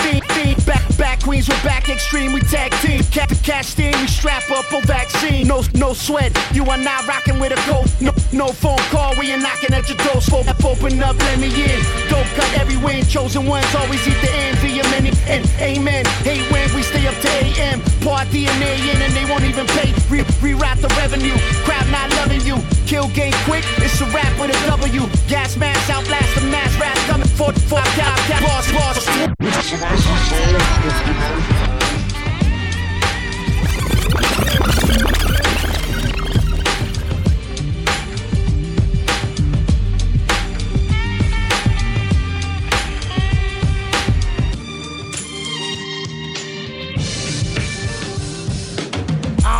fiend, 0.00 0.24
fiend. 0.32 0.66
Back 0.66 0.77
back 0.98 1.22
queens, 1.22 1.48
we're 1.48 1.62
back 1.62 1.88
extreme, 1.88 2.32
we 2.32 2.40
tag 2.40 2.72
team. 2.82 3.02
Cat 3.04 3.30
cat 3.42 3.64
steam, 3.64 3.92
we 4.00 4.06
strap 4.06 4.50
up 4.50 4.64
for 4.66 4.82
vaccine. 4.82 5.46
No 5.46 5.62
no 5.74 5.94
sweat, 5.94 6.36
you 6.52 6.64
are 6.64 6.76
not 6.76 7.06
rocking 7.06 7.38
with 7.38 7.52
a 7.52 7.60
coat. 7.70 7.86
No 8.00 8.12
no 8.32 8.48
phone 8.48 8.82
call, 8.90 9.14
we 9.18 9.32
are 9.32 9.38
knocking 9.38 9.72
at 9.72 9.88
your 9.88 9.96
door. 9.98 10.20
Scope 10.20 10.48
open 10.64 11.02
up, 11.02 11.16
let 11.18 11.38
me 11.38 11.48
in. 11.48 11.80
Dope 12.10 12.26
cut 12.36 12.52
every 12.58 12.76
win, 12.76 13.06
chosen 13.06 13.46
ones 13.46 13.72
always 13.74 14.06
eat 14.06 14.20
the 14.20 14.32
end 14.32 14.58
via 14.58 14.82
many. 14.90 15.12
And 15.26 15.48
amen. 15.60 16.04
Hate 16.26 16.50
when 16.52 16.68
we 16.74 16.82
stay 16.82 17.06
up 17.06 17.14
to 17.14 17.28
AM. 17.28 17.80
Party 18.02 18.28
DNA 18.38 18.78
in 18.90 19.02
and 19.02 19.12
they 19.14 19.24
won't 19.24 19.44
even 19.44 19.66
pay. 19.66 19.92
Re- 20.10 20.24
reroute 20.42 20.80
the 20.80 20.88
revenue. 21.00 21.36
Crowd 21.64 21.88
not 21.90 22.10
loving 22.20 22.42
you. 22.42 22.56
Kill 22.86 23.08
game 23.08 23.34
quick. 23.44 23.64
It's 23.78 24.00
a 24.00 24.06
rap 24.06 24.32
with 24.38 24.50
a 24.50 24.66
W. 24.66 25.02
Gas 25.28 25.56
mask, 25.56 25.88
outblast 25.90 26.34
the 26.34 26.42
mass 26.48 26.74
rap 26.78 26.96
coming 27.08 27.28
for 27.28 27.52
for 27.70 27.82
cow 27.98 28.16
cow. 28.28 28.40
Boss 28.46 28.72
boss. 28.72 30.87
I 30.90 30.94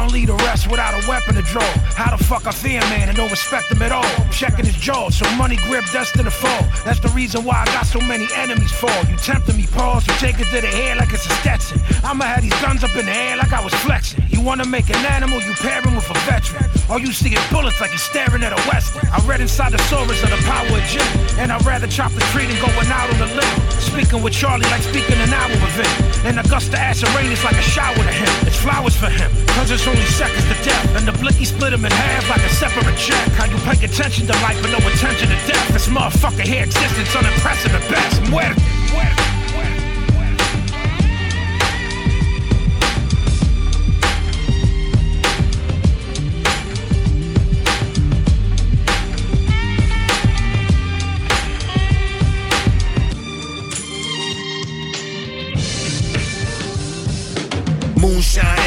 don't 0.00 0.12
lead 0.12 0.30
a 0.30 0.34
rest 0.34 0.70
without 0.70 0.94
a 0.94 0.97
weapon 1.08 1.34
to 1.34 1.42
draw. 1.42 1.66
How 1.96 2.14
the 2.14 2.22
fuck 2.22 2.46
I 2.46 2.52
fear 2.52 2.80
man 2.92 3.08
and 3.08 3.16
don't 3.16 3.30
respect 3.30 3.72
him 3.72 3.82
at 3.82 3.90
all? 3.90 4.04
Checking 4.30 4.66
his 4.66 4.76
jaw, 4.76 5.08
so 5.10 5.24
money 5.36 5.56
grip 5.66 5.84
destined 5.90 6.26
to 6.26 6.30
fall. 6.30 6.62
That's 6.84 7.00
the 7.00 7.08
reason 7.08 7.44
why 7.44 7.64
I 7.64 7.66
got 7.66 7.86
so 7.86 8.00
many 8.00 8.28
enemies 8.36 8.70
fall. 8.72 9.02
You 9.10 9.16
tempting 9.16 9.56
me, 9.56 9.66
pause, 9.66 10.06
you 10.06 10.14
take 10.20 10.38
it 10.38 10.48
to 10.52 10.60
the 10.60 10.68
head 10.68 10.98
like 10.98 11.12
it's 11.12 11.26
a 11.26 11.34
Stetson. 11.40 11.80
I'ma 12.04 12.24
have 12.26 12.42
these 12.42 12.60
guns 12.60 12.84
up 12.84 12.94
in 12.94 13.06
the 13.06 13.12
air 13.12 13.36
like 13.36 13.52
I 13.52 13.64
was 13.64 13.74
flexing. 13.82 14.22
You 14.28 14.42
wanna 14.42 14.66
make 14.66 14.88
an 14.90 15.04
animal, 15.06 15.40
you 15.40 15.54
pair 15.54 15.80
him 15.82 15.96
with 15.96 16.10
a 16.10 16.18
veteran. 16.30 16.68
All 16.90 16.98
you 16.98 17.12
see 17.12 17.34
is 17.34 17.44
bullets 17.50 17.80
like 17.80 17.90
you're 17.90 17.98
staring 17.98 18.42
at 18.42 18.52
a 18.52 18.60
western. 18.68 19.08
I 19.08 19.18
read 19.26 19.40
inside 19.40 19.72
the 19.72 19.78
stories 19.88 20.22
of 20.22 20.30
the 20.30 20.40
power 20.44 20.66
of 20.66 21.38
and 21.38 21.52
I'd 21.52 21.64
rather 21.64 21.86
chop 21.86 22.12
the 22.12 22.20
tree 22.32 22.46
than 22.46 22.56
going 22.60 22.88
out 22.88 23.08
on 23.12 23.20
a 23.20 23.30
limb. 23.34 23.56
Speaking 23.80 24.22
with 24.22 24.32
Charlie 24.32 24.68
like 24.70 24.82
speaking 24.82 25.16
an 25.20 25.32
hour 25.32 25.48
with 25.48 25.76
him. 25.76 25.92
And 26.26 26.40
Augusta 26.40 26.78
acid 26.78 27.08
rain 27.14 27.30
is 27.30 27.42
like 27.44 27.56
a 27.56 27.62
shower 27.62 27.94
to 27.94 28.14
him. 28.14 28.32
It's 28.46 28.56
flowers 28.56 28.96
for 28.96 29.08
him, 29.08 29.30
cause 29.54 29.70
it's 29.70 29.86
only 29.86 30.04
seconds 30.16 30.44
to 30.48 30.56
death. 30.64 30.97
And 30.98 31.06
the 31.06 31.12
blicky 31.12 31.44
split 31.44 31.72
him 31.72 31.84
in 31.84 31.92
half 31.92 32.28
like 32.28 32.42
a 32.42 32.48
separate 32.48 32.98
check. 32.98 33.28
How 33.38 33.44
you 33.44 33.56
pay 33.58 33.78
attention 33.84 34.26
to 34.26 34.32
life 34.42 34.60
but 34.60 34.72
no 34.72 34.78
attention 34.78 35.28
to 35.28 35.36
death. 35.46 35.68
This 35.72 35.86
motherfucker 35.86 36.42
here 36.42 36.64
existence 36.64 37.14
unimpressive 37.14 37.72
at 37.72 37.88
best. 37.88 38.20
Where, 38.32 38.52
where, 38.98 39.37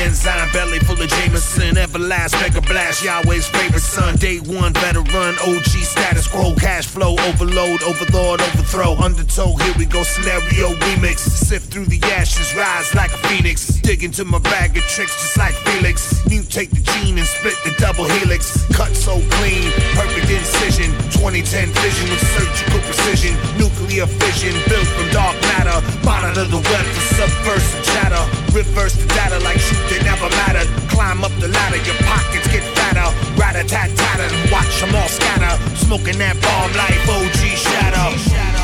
enzyme, 0.01 0.49
belly 0.51 0.79
full 0.79 1.01
of 1.01 1.07
Jameson, 1.07 1.75
everlast, 1.75 2.33
mega 2.41 2.61
blast, 2.61 3.03
Yahweh's 3.03 3.47
favorite 3.47 3.81
son. 3.81 4.15
Day 4.15 4.39
one, 4.39 4.73
better 4.73 5.01
run. 5.01 5.35
OG 5.39 5.65
status 5.65 6.27
quo, 6.27 6.53
cash 6.55 6.87
flow, 6.87 7.15
overload, 7.29 7.81
overlord, 7.83 8.41
overthrow, 8.41 8.95
undertow. 8.97 9.55
Here 9.55 9.73
we 9.77 9.85
go, 9.85 10.03
scenario 10.03 10.69
remix. 10.85 11.19
Sift 11.19 11.71
through 11.71 11.85
the 11.85 12.01
ashes, 12.03 12.53
rise 12.55 12.93
like 12.95 13.13
a 13.13 13.17
phoenix. 13.27 13.80
Dig 13.81 14.03
into 14.03 14.23
my 14.25 14.39
bag 14.39 14.77
of 14.77 14.83
tricks, 14.83 15.13
just 15.21 15.37
like 15.37 15.53
Felix. 15.65 16.21
Mutate 16.29 16.69
the 16.69 16.81
gene 16.93 17.17
and 17.17 17.27
split 17.27 17.57
the 17.65 17.73
double 17.81 18.05
helix. 18.05 18.61
Cut 18.73 18.95
so 18.95 19.19
clean, 19.41 19.71
perfect 19.97 20.29
incision. 20.29 20.93
2010 21.11 21.69
vision 21.73 22.07
with 22.09 22.23
surgical 22.33 22.79
precision. 22.85 23.33
Nuclear 23.57 24.05
fission, 24.05 24.53
built 24.69 24.85
from 24.85 25.09
dark 25.09 25.35
matter. 25.53 25.77
Monitor 26.05 26.45
the 26.45 26.61
web 26.61 26.85
for 26.93 27.05
subversive 27.17 27.83
chatter. 27.91 28.23
Reverse 28.53 28.95
the 28.95 29.07
data 29.17 29.39
like 29.43 29.59
shit 29.59 29.81
that 29.89 30.05
never 30.05 30.29
mattered. 30.45 30.69
Climb 30.89 31.23
up 31.23 31.33
the 31.41 31.49
ladder, 31.49 31.81
your 31.81 31.97
pockets 32.05 32.47
get 32.47 32.63
fatter. 32.77 33.09
Rat 33.35 33.55
a 33.57 33.63
tat 33.67 33.89
tatter, 33.97 34.29
watch 34.53 34.71
them 34.79 34.93
all 34.93 35.09
scatter. 35.09 35.53
Smoking 35.75 36.17
that 36.21 36.37
bomb 36.37 36.71
life, 36.77 37.01
OG 37.09 37.41
shadow. 37.57 38.60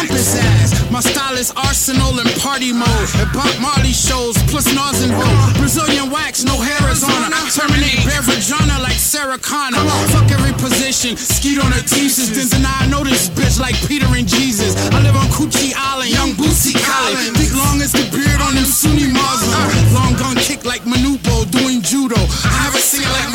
Slump 0.00 0.16
his 0.16 0.32
ass. 0.32 0.90
My 0.90 1.00
style 1.00 1.36
is 1.36 1.52
arsenal 1.52 2.16
and 2.16 2.30
party 2.40 2.72
mode. 2.72 3.08
At 3.20 3.28
Bob 3.36 3.52
Marley 3.60 3.92
shows, 3.92 4.32
plus 4.48 4.64
Nas 4.72 5.04
and 5.04 5.12
Vogue. 5.12 5.60
Brazilian 5.60 6.08
wax, 6.08 6.42
no 6.42 6.56
Arizona. 6.56 7.28
Terminate 7.52 8.00
beverage 8.08 8.48
like 8.80 8.96
Sarah 8.96 9.36
Connor. 9.36 9.76
Fuck 10.08 10.32
every 10.32 10.56
position, 10.56 11.18
skeet 11.18 11.60
on 11.60 11.70
her 11.72 11.84
thesis. 11.84 12.32
Then 12.32 12.48
deny 12.48 12.72
I 12.80 12.86
know 12.88 13.04
this 13.04 13.28
bitch 13.28 13.60
like 13.60 13.76
Peter 13.84 14.08
and 14.08 14.26
Jesus. 14.26 14.72
I 14.88 15.04
live 15.04 15.16
on 15.16 15.28
Coochie 15.36 15.76
Island, 15.76 16.08
young 16.08 16.32
Boosie 16.32 16.72
Collins. 16.80 17.36
Big 17.36 17.52
long 17.52 17.84
as 17.84 17.92
the 17.92 18.08
beard 18.08 18.40
on 18.40 18.56
them 18.56 18.64
Sunni 18.64 19.12
Muslims. 19.12 19.92
Long 19.92 20.16
gun 20.16 20.36
kick 20.40 20.64
like 20.64 20.80
Manupo 20.88 21.44
doing 21.52 21.82
judo. 21.82 22.16
I 22.16 22.56
have 22.64 22.74
a 22.74 22.80
singer 22.80 23.12
like 23.12 23.28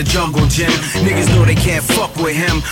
a 0.00 0.02
jungle 0.02 0.46
gym. 0.46 0.70
Niggas 1.04 1.28
know 1.34 1.44
they 1.44 1.54
can't 1.54 1.84
fuck 1.84 2.14
with 2.16 2.34
him. 2.34 2.62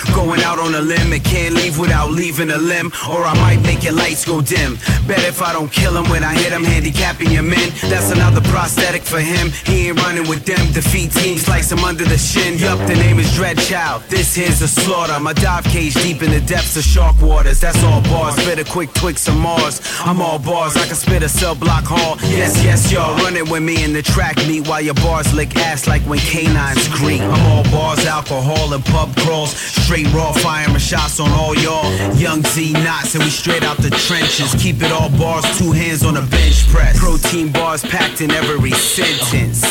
On 0.69 0.75
a 0.75 0.83
limb 0.83 1.15
and 1.15 1.25
can't 1.25 1.55
leave 1.55 1.79
without 1.79 2.11
leaving 2.11 2.51
a 2.51 2.59
limb. 2.59 2.93
Or 3.09 3.25
I 3.25 3.33
might 3.41 3.63
make 3.63 3.85
your 3.85 3.95
lights 3.95 4.27
go 4.27 4.43
dim. 4.43 4.77
Bet 5.07 5.25
if 5.25 5.41
I 5.41 5.55
don't 5.55 5.73
kill 5.73 5.97
him 5.97 6.11
when 6.11 6.23
I 6.23 6.35
hit 6.35 6.53
him, 6.53 6.63
handicapping 6.63 7.31
your 7.31 7.43
men. 7.43 7.73
That's 7.89 8.11
another 8.11 8.43
prosthetic 8.43 9.01
for 9.01 9.19
him. 9.19 9.49
He 9.65 9.89
ain't 9.89 9.99
running 10.03 10.29
with 10.29 10.45
them. 10.45 10.61
Defeat 10.75 11.13
teams, 11.13 11.47
slice 11.47 11.73
him 11.73 11.79
under 11.79 12.05
the 12.05 12.19
shin. 12.19 12.59
Yup, 12.59 12.79
the 12.87 12.97
name 12.97 13.19
is 13.19 13.35
Dread 13.35 13.57
Child. 13.57 14.03
This 14.11 14.35
here's 14.35 14.61
a 14.61 14.69
slaughter. 14.69 15.19
My 15.21 15.33
dive 15.33 15.65
cage 15.65 15.95
deep 15.95 16.23
in 16.23 16.33
the 16.33 16.43
depths 16.43 16.77
of 16.77 16.83
shark 16.83 17.17
waters. 17.23 17.61
That's 17.61 17.83
all 17.85 18.03
bars. 18.03 18.35
Spit 18.35 18.59
a 18.59 18.65
quick 18.65 18.93
twix 18.93 19.27
of 19.27 19.37
Mars. 19.37 19.81
I'm 20.01 20.21
all 20.21 20.39
bars. 20.39 20.77
I 20.77 20.85
can 20.85 20.97
spit 20.97 21.23
a 21.23 21.31
cell 21.31 21.55
block 21.55 21.85
hall. 21.85 22.19
Yes, 22.29 22.63
yes, 22.63 22.93
y'all. 22.93 23.17
Running 23.17 23.49
with 23.49 23.63
me 23.63 23.85
in 23.85 23.95
the 23.95 24.03
track 24.03 24.37
meet 24.47 24.69
while 24.69 24.83
your 24.83 24.99
bars 25.01 25.33
lick 25.33 25.57
ass 25.57 25.89
like 25.89 26.03
when 26.03 26.19
canines 26.19 26.89
greet. 26.89 27.23
I'm 27.23 27.47
all 27.53 27.65
bars, 27.73 28.05
alcohol, 28.05 28.75
and 28.75 28.85
pub 28.85 29.17
crawls. 29.17 29.57
Straight 29.57 30.13
raw, 30.13 30.35
firing 30.59 30.79
shots 30.79 31.21
on 31.21 31.31
all 31.33 31.55
y'all. 31.57 31.85
Young 32.15 32.43
Z 32.43 32.73
knots, 32.73 33.15
and 33.15 33.23
we 33.25 33.31
straight 33.31 33.63
out 33.63 33.77
the 33.79 33.91
trenches. 33.91 34.55
Keep 34.61 34.83
it 34.83 34.93
all 34.93 35.11
bars, 35.11 35.45
two 35.59 35.73
hands 35.73 36.05
on 36.05 36.17
a 36.17 36.23
bench 36.23 36.69
press. 36.69 36.99
Protein 36.99 37.53
bars 37.53 37.83
packed 37.83 38.21
in 38.21 38.31
every 38.31 38.73
sentence. 38.73 39.63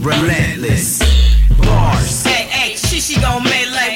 Relentless. 0.00 1.00
Bars. 1.58 2.24
Hey, 2.24 2.46
hey, 2.48 2.76
she, 2.76 3.00
she 3.00 3.20
gon' 3.20 3.42
melee 3.42 3.95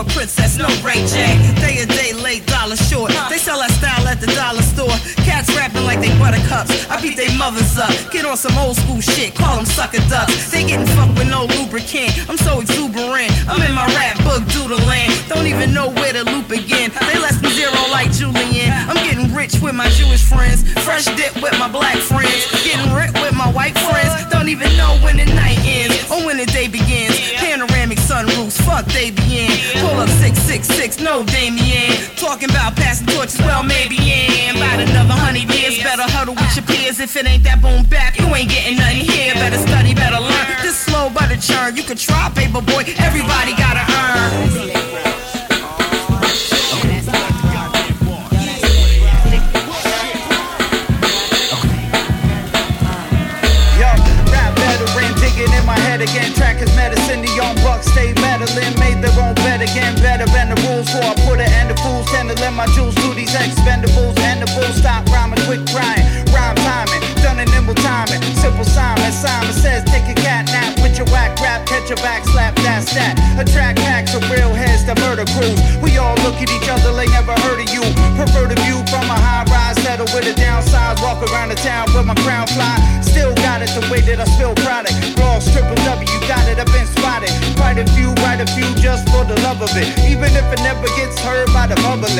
a 0.00 0.04
princess, 0.16 0.56
no 0.56 0.66
Ray 0.80 1.04
J. 1.04 1.36
Day 1.60 1.84
a 1.84 1.86
day 1.86 2.12
late, 2.12 2.46
dollar 2.46 2.76
short. 2.76 3.12
They 3.28 3.36
sell 3.36 3.60
that 3.60 3.70
style 3.76 4.08
at 4.08 4.20
the 4.20 4.28
dollar 4.32 4.64
store. 4.64 4.96
Cats 5.28 5.52
rapping 5.54 5.84
like 5.84 6.00
they 6.00 6.12
buttercups. 6.16 6.88
I 6.88 7.00
beat 7.00 7.16
their 7.16 7.32
mothers 7.36 7.76
up. 7.76 7.92
Get 8.10 8.24
on 8.24 8.36
some 8.36 8.56
old 8.56 8.76
school 8.76 9.00
shit, 9.00 9.34
call 9.34 9.56
them 9.56 9.66
sucker 9.66 10.00
ducks. 10.08 10.50
They 10.50 10.64
getting 10.64 10.88
fucked 10.96 11.18
with 11.18 11.28
no 11.28 11.44
lubricant. 11.44 12.16
I'm 12.30 12.38
so 12.38 12.60
exuberant. 12.60 13.28
I'm 13.44 13.60
in 13.60 13.74
my 13.76 13.84
rap 13.92 14.16
book 14.24 14.40
doodling. 14.48 15.12
Don't 15.28 15.46
even 15.46 15.74
know 15.74 15.92
where 16.00 16.12
to 16.12 16.24
loop 16.24 16.48
again. 16.50 16.90
They 16.96 17.18
less 17.20 17.36
than 17.40 17.52
zero 17.52 17.76
like 17.92 18.10
Julian. 18.12 18.72
I'm 18.88 19.00
getting 19.04 19.28
rich 19.36 19.60
with 19.60 19.74
my 19.74 19.88
Jewish 20.00 20.24
friends. 20.24 20.64
Fresh 20.80 21.12
dip 21.12 21.36
with 21.44 21.56
my 21.60 21.68
black 21.68 21.98
friends. 21.98 22.48
Getting 22.64 22.88
ripped 22.96 23.20
with 23.20 23.36
my 23.36 23.52
white 23.52 23.76
friends. 23.76 24.16
Don't 24.32 24.48
even 24.48 24.72
know 24.80 24.96
when 25.04 25.20
the 25.20 25.26
night 25.26 25.60
ends 25.60 25.96
or 26.08 26.24
when 26.24 26.38
the 26.38 26.46
day 26.46 26.68
begins. 26.68 27.20
Panorama 27.36 27.69
sunroofs, 28.10 28.58
fuck 28.66 28.84
they 28.86 29.12
be 29.12 29.46
in. 29.46 29.54
Pull 29.78 30.02
up 30.02 30.08
666, 30.18 31.00
no 31.00 31.22
Damien. 31.22 31.94
Talking 32.16 32.50
about 32.50 32.74
passing 32.74 33.06
torches, 33.06 33.38
well 33.46 33.62
maybe 33.62 33.94
in. 33.94 34.56
About 34.56 34.80
another 34.80 35.14
hundred 35.14 35.46
years, 35.54 35.78
better 35.78 36.02
huddle 36.02 36.34
with 36.34 36.56
your 36.56 36.66
peers. 36.66 36.98
If 36.98 37.14
it 37.14 37.24
ain't 37.26 37.44
that 37.44 37.62
boom 37.62 37.84
back, 37.84 38.18
you 38.18 38.26
ain't 38.34 38.50
getting 38.50 38.78
nothing 38.78 39.06
here. 39.06 39.34
Better 39.34 39.58
study, 39.58 39.94
better 39.94 40.18
learn. 40.18 40.46
This 40.62 40.76
slow 40.76 41.08
but 41.14 41.30
a 41.30 41.38
churn. 41.38 41.76
You 41.76 41.84
can 41.84 41.96
try, 41.96 42.28
paper 42.34 42.60
boy. 42.60 42.82
Everybody 42.98 43.54
gotta 43.54 43.86
earn. 43.86 44.90
Again. 56.00 56.32
Track 56.32 56.62
is 56.62 56.74
medicine, 56.76 57.20
the 57.20 57.28
stay 57.84 58.12
meddling. 58.20 58.72
Made 58.78 59.00
their 59.02 59.14
own 59.20 59.34
bet 59.42 59.60
again, 59.60 59.94
better 60.00 60.26
than 60.26 60.52
the 60.52 60.58
rules. 60.68 60.88
For 60.90 61.02
I 61.02 61.14
put 61.26 61.40
it 61.40 61.50
and 61.50 61.70
the 61.70 61.76
fools 61.80 62.06
tend 62.10 62.28
to 62.30 62.36
let 62.40 62.52
my 62.52 62.66
jewels 62.74 62.94
do 62.96 63.14
these 63.14 63.34
expendables. 63.34 64.18
And 64.20 64.42
the 64.42 64.48
fools 64.52 64.76
stop 64.76 65.06
rhyming, 65.08 65.40
quick 65.46 65.64
crying. 65.72 66.04
Rhyme 66.30 66.56
timing, 66.62 67.02
done 67.22 67.38
in 67.40 67.50
nimble 67.50 67.74
timing. 67.74 68.22
Simple 68.38 68.64
Simon, 68.64 69.12
Simon 69.12 69.52
says, 69.52 69.84
take 69.90 70.06
a 70.08 70.14
cat 70.14 70.46
nap 70.46 70.78
with 70.82 70.96
your 70.96 71.06
whack 71.10 71.34
rap, 71.40 71.66
catch 71.66 71.90
a 71.90 71.96
back 71.96 72.24
slap, 72.24 72.54
that's 72.62 72.92
that. 72.94 73.18
Attract 73.38 73.78
packs 73.80 74.14
of 74.14 74.22
real 74.30 74.54
heads 74.54 74.84
that 74.86 74.98
murder 75.00 75.26
crews. 75.36 75.58
We 75.82 75.98
all 75.98 76.14
look 76.22 76.38
at 76.40 76.48
each 76.48 76.68
other 76.70 76.92
like 76.92 77.10
never 77.10 77.34
heard 77.44 77.60
of 77.60 77.68
you. 77.74 77.82
Prefer 78.16 78.46
the 78.46 78.56
view 78.62 78.78
from 78.86 79.04
a 79.10 79.18
high 79.18 79.44
rise, 79.50 79.76
settle 79.82 80.06
with 80.14 80.30
a 80.30 80.34
downside. 80.38 81.02
Walk 81.02 81.20
around 81.30 81.50
the 81.50 81.60
town 81.60 81.90
with 81.94 82.06
my 82.06 82.14
crown 82.22 82.46
fly. 82.46 82.78
Still 83.02 83.34
got 83.42 83.62
it 83.62 83.70
the 83.74 83.82
way 83.90 84.00
that 84.06 84.20
I 84.20 84.26
spill 84.36 84.54
product. 84.62 84.94
Gloss 85.16 85.50
triple 85.52 85.76
W, 85.82 86.06
got 86.30 86.46
it, 86.46 86.58
I've 86.62 86.70
been 86.70 86.86
spotted. 86.86 87.32
Quite 87.70 87.86
a 87.86 87.92
few, 87.92 88.10
write 88.24 88.40
a 88.40 88.46
few 88.46 88.66
just 88.82 89.08
for 89.10 89.22
the 89.24 89.38
love 89.42 89.62
of 89.62 89.70
it. 89.76 89.86
Even 90.10 90.34
if 90.34 90.42
it 90.52 90.58
never 90.58 90.88
gets 90.98 91.20
heard 91.20 91.46
by 91.52 91.68
the 91.68 91.76
public. 91.76 92.10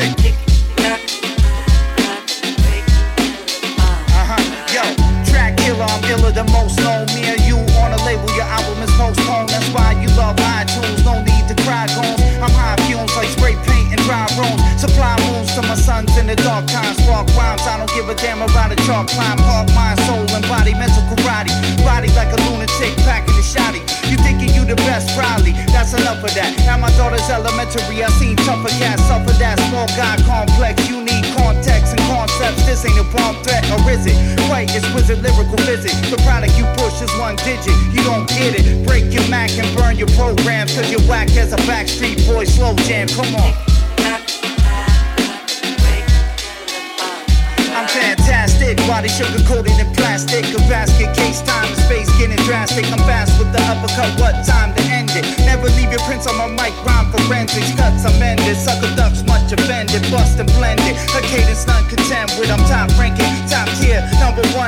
Uh-huh, 4.15 4.39
yo, 4.71 4.81
track 5.29 5.57
killer, 5.57 5.83
I'm 5.83 6.05
iller 6.05 6.31
the 6.31 6.45
most 6.55 6.79
known. 6.79 7.05
Me 7.07 7.27
and 7.27 7.41
you 7.41 7.57
on 7.83 7.91
a 7.91 7.99
label, 8.05 8.31
your 8.33 8.47
album 8.47 8.81
is 8.81 8.91
postponed. 8.91 9.49
That's 9.49 9.67
why 9.75 9.91
you 10.01 10.07
love 10.15 10.37
iTunes, 10.37 11.03
no 11.03 11.19
need 11.19 11.45
to 11.49 11.55
cry 11.63 11.85
goons. 11.99 12.21
I'm 12.39 12.55
high 12.55 12.77
fumes 12.87 13.13
like 13.17 13.27
spray 13.27 13.55
paint 13.67 13.80
Supply 14.11 15.15
moons 15.23 15.55
to 15.55 15.61
my 15.61 15.75
sons 15.75 16.11
in 16.17 16.27
the 16.27 16.35
dark 16.35 16.67
times. 16.67 16.99
Spark 16.99 17.31
rhymes, 17.31 17.63
I 17.63 17.77
don't 17.79 17.87
give 17.95 18.09
a 18.09 18.15
damn 18.15 18.41
about 18.43 18.73
a 18.73 18.75
chalk 18.83 19.07
climb. 19.07 19.37
Park 19.39 19.71
mind, 19.71 20.01
soul, 20.03 20.27
and 20.35 20.43
body, 20.51 20.75
mental 20.75 20.99
karate. 21.07 21.47
Body 21.79 22.11
like 22.11 22.27
a 22.35 22.39
lunatic, 22.43 22.91
packing 23.07 23.31
the 23.39 23.45
shotty. 23.45 23.79
You 24.11 24.17
thinking 24.19 24.51
you 24.51 24.67
the 24.67 24.75
best, 24.83 25.15
probably. 25.15 25.55
That's 25.71 25.95
enough 25.95 26.19
of 26.19 26.33
that. 26.35 26.51
Now 26.67 26.75
my 26.75 26.91
daughter's 26.99 27.23
elementary, 27.31 28.03
I 28.03 28.11
seen 28.19 28.35
tougher 28.43 28.67
cats 28.83 28.99
suffer 29.07 29.31
that 29.39 29.63
small 29.71 29.87
guy 29.95 30.19
complex. 30.27 30.83
You 30.91 30.99
need 30.99 31.23
context 31.39 31.95
and 31.95 32.03
concepts. 32.11 32.67
This 32.67 32.83
ain't 32.83 32.99
a 32.99 33.07
bomb 33.15 33.39
threat, 33.47 33.63
or 33.71 33.79
is 33.87 34.03
it? 34.03 34.17
Quite 34.51 34.75
exquisite 34.75 35.23
lyrical 35.23 35.61
physics. 35.63 35.95
The 36.11 36.19
product 36.27 36.51
you 36.59 36.67
push 36.75 36.99
is 36.99 37.13
one 37.15 37.39
digit. 37.47 37.71
You 37.95 38.03
don't 38.03 38.27
get 38.27 38.59
it. 38.59 38.65
Break 38.83 39.07
your 39.13 39.23
Mac 39.31 39.55
and 39.55 39.71
burn 39.71 39.95
your 39.95 40.11
programs, 40.19 40.75
cause 40.75 40.91
you're 40.91 41.05
whack 41.07 41.31
as 41.39 41.53
a 41.53 41.61
backstreet 41.63 42.27
boy 42.27 42.43
slow 42.43 42.75
jam. 42.83 43.07
Come 43.07 43.39
on. 43.39 43.80
I'm 47.71 47.87
fantastic, 47.87 48.77
body 48.85 49.09
sugar 49.09 49.41
coated 49.47 49.73
in 49.79 49.89
plastic. 49.95 50.45
A 50.53 50.59
basket 50.69 51.15
case, 51.15 51.41
time 51.41 51.65
and 51.65 51.77
space 51.77 52.09
getting 52.19 52.37
drastic. 52.45 52.85
I'm 52.91 52.99
fast 53.09 53.39
with 53.39 53.51
the 53.51 53.61
uppercut, 53.71 54.13
what 54.21 54.45
time 54.45 54.75
to 54.75 54.81
end 54.91 55.09
it? 55.17 55.25
Never 55.45 55.67
leave 55.73 55.89
your 55.89 56.01
prints 56.05 56.27
on 56.27 56.37
my 56.37 56.47
mic, 56.47 56.73
rhyme 56.85 57.09
forensics. 57.11 57.73
Cuts, 57.75 58.05
I'm 58.05 58.21
ended. 58.21 58.57
Sucker 58.57 58.93
ducks, 58.95 59.23
much 59.25 59.51
offended. 59.51 60.03
Bust 60.11 60.39
and 60.39 60.49
blended. 60.53 60.95
A 61.17 61.21
cadence 61.25 61.65
none 61.65 61.83
contend 61.89 62.29
with. 62.37 62.51
I'm 62.51 62.60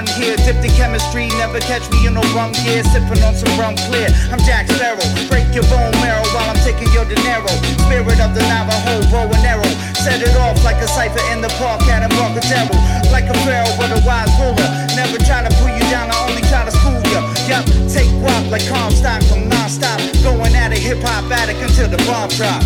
One 0.03 0.19
here. 0.19 0.35
Dipped 0.35 0.63
in 0.65 0.71
chemistry, 0.75 1.27
never 1.39 1.59
catch 1.63 1.87
me 1.91 2.07
in 2.07 2.13
no 2.15 2.23
rum 2.35 2.51
gear. 2.63 2.83
Sipping 2.83 3.23
on 3.23 3.35
some 3.35 3.51
rum 3.55 3.75
clear. 3.87 4.11
I'm 4.31 4.39
Jack 4.43 4.67
Sparrow. 4.67 5.03
Break 5.31 5.47
your 5.55 5.63
bone 5.71 5.95
marrow 6.03 6.27
while 6.35 6.49
I'm 6.49 6.59
taking 6.67 6.91
your 6.91 7.05
dinero. 7.07 7.47
Spirit 7.87 8.19
of 8.19 8.35
the 8.35 8.43
Navajo, 8.51 8.99
bow 9.07 9.31
and 9.31 9.45
arrow. 9.47 9.73
Set 10.03 10.19
it 10.19 10.35
off 10.35 10.59
like 10.63 10.75
a 10.83 10.87
cipher 10.87 11.23
in 11.31 11.39
the 11.39 11.47
park 11.55 11.81
at 11.87 12.03
Embarcadero. 12.03 12.75
Like 13.15 13.31
a 13.31 13.37
pharaoh, 13.47 13.71
but 13.79 13.95
a 13.95 13.99
wise 14.03 14.31
ruler. 14.43 14.67
Never 14.91 15.17
try 15.23 15.39
to 15.39 15.51
pull 15.63 15.71
you 15.71 15.85
down, 15.87 16.11
I 16.11 16.17
only 16.27 16.43
try 16.51 16.65
to 16.65 16.71
school 16.71 16.99
you. 17.07 17.21
Yup, 17.47 17.63
take 17.87 18.11
walk 18.19 18.43
like 18.51 18.67
Comstock 18.67 19.23
from 19.31 19.47
non-stop. 19.47 19.99
Going 20.19 20.51
at 20.55 20.73
it, 20.73 20.79
hip 20.79 20.99
hop 20.99 21.31
addict 21.31 21.63
until 21.63 21.87
the 21.87 21.97
bomb 22.03 22.27
drop. 22.35 22.59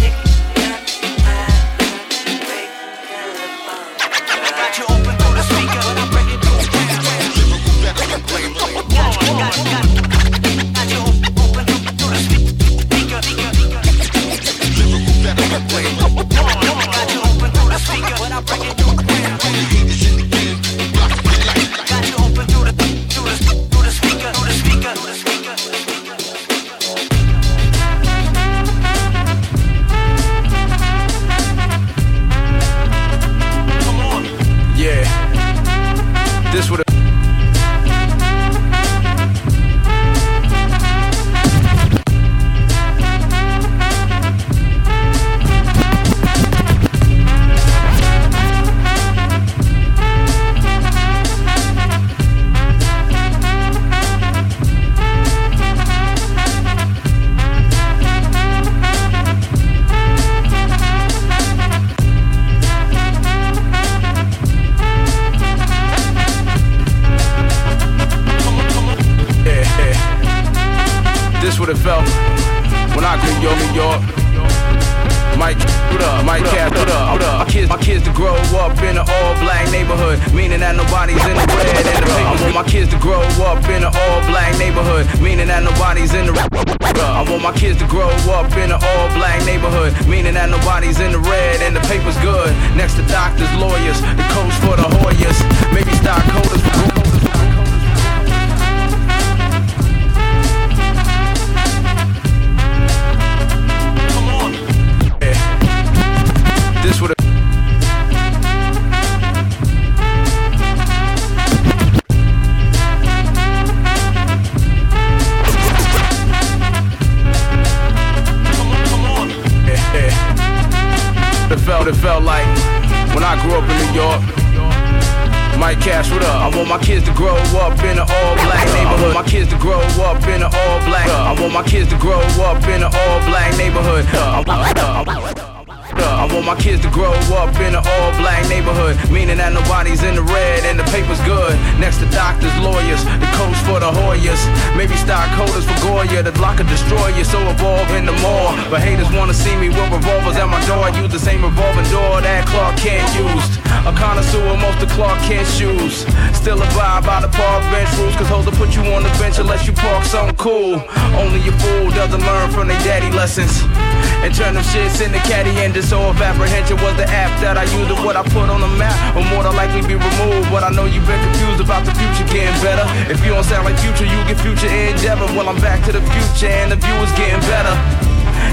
And 164.78 164.92
shits 164.92 165.06
into 165.06 165.18
caddy 165.26 165.50
engines. 165.58 165.90
So 165.90 166.10
if 166.10 166.22
apprehension 166.22 166.78
was 166.78 166.96
the 166.98 167.08
app 167.10 167.34
that 167.42 167.58
I 167.58 167.66
used 167.74 167.90
or 167.90 167.98
what 168.06 168.16
I 168.16 168.24
put 168.24 168.50
on 168.50 168.62
the 168.62 168.70
map, 168.78 168.94
will 169.16 169.26
more 169.34 169.42
than 169.44 169.56
likely 169.56 169.82
be 169.82 169.98
removed. 169.98 170.50
But 170.54 170.64
I 170.64 170.70
know 170.70 170.86
you've 170.86 171.06
been 171.08 171.20
confused 171.34 171.62
about 171.62 171.86
the 171.86 171.94
future 171.98 172.28
getting 172.30 172.54
better. 172.62 172.86
If 173.10 173.24
you 173.26 173.34
don't 173.34 173.46
sound 173.46 173.66
like 173.66 173.78
future, 173.82 174.06
you 174.06 174.18
get 174.30 174.38
future 174.38 174.70
endeavor. 174.70 175.26
Well, 175.34 175.50
I'm 175.50 175.60
back 175.62 175.82
to 175.90 175.92
the 175.92 176.04
future 176.14 176.52
and 176.52 176.72
the 176.72 176.78
view 176.78 176.98
is 177.02 177.12
getting 177.18 177.42
better. 177.50 177.74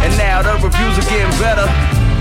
And 0.00 0.12
now 0.16 0.40
the 0.40 0.56
reviews 0.64 0.96
are 0.96 1.08
getting 1.08 1.34
better. 1.36 1.68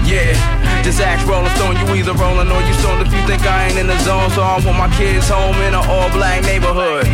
Yeah, 0.04 0.36
just 0.84 0.99
ask 0.99 1.24
Rolling 1.24 1.47
Stone, 1.56 1.80
you 1.80 1.88
either 1.95 2.12
rolling 2.20 2.51
or 2.51 2.60
you 2.60 2.74
stoned 2.84 3.08
if 3.08 3.14
you 3.14 3.24
think 3.24 3.47
I 3.47 3.72
ain't 3.72 3.80
in 3.80 3.88
the 3.88 3.95
zone. 4.04 4.28
So 4.36 4.43
I 4.43 4.60
want 4.60 4.76
my 4.76 4.91
kids 4.99 5.32
home 5.32 5.56
in 5.64 5.72
an 5.72 5.84
all 5.88 6.12
black 6.12 6.43
neighborhood. 6.43 7.08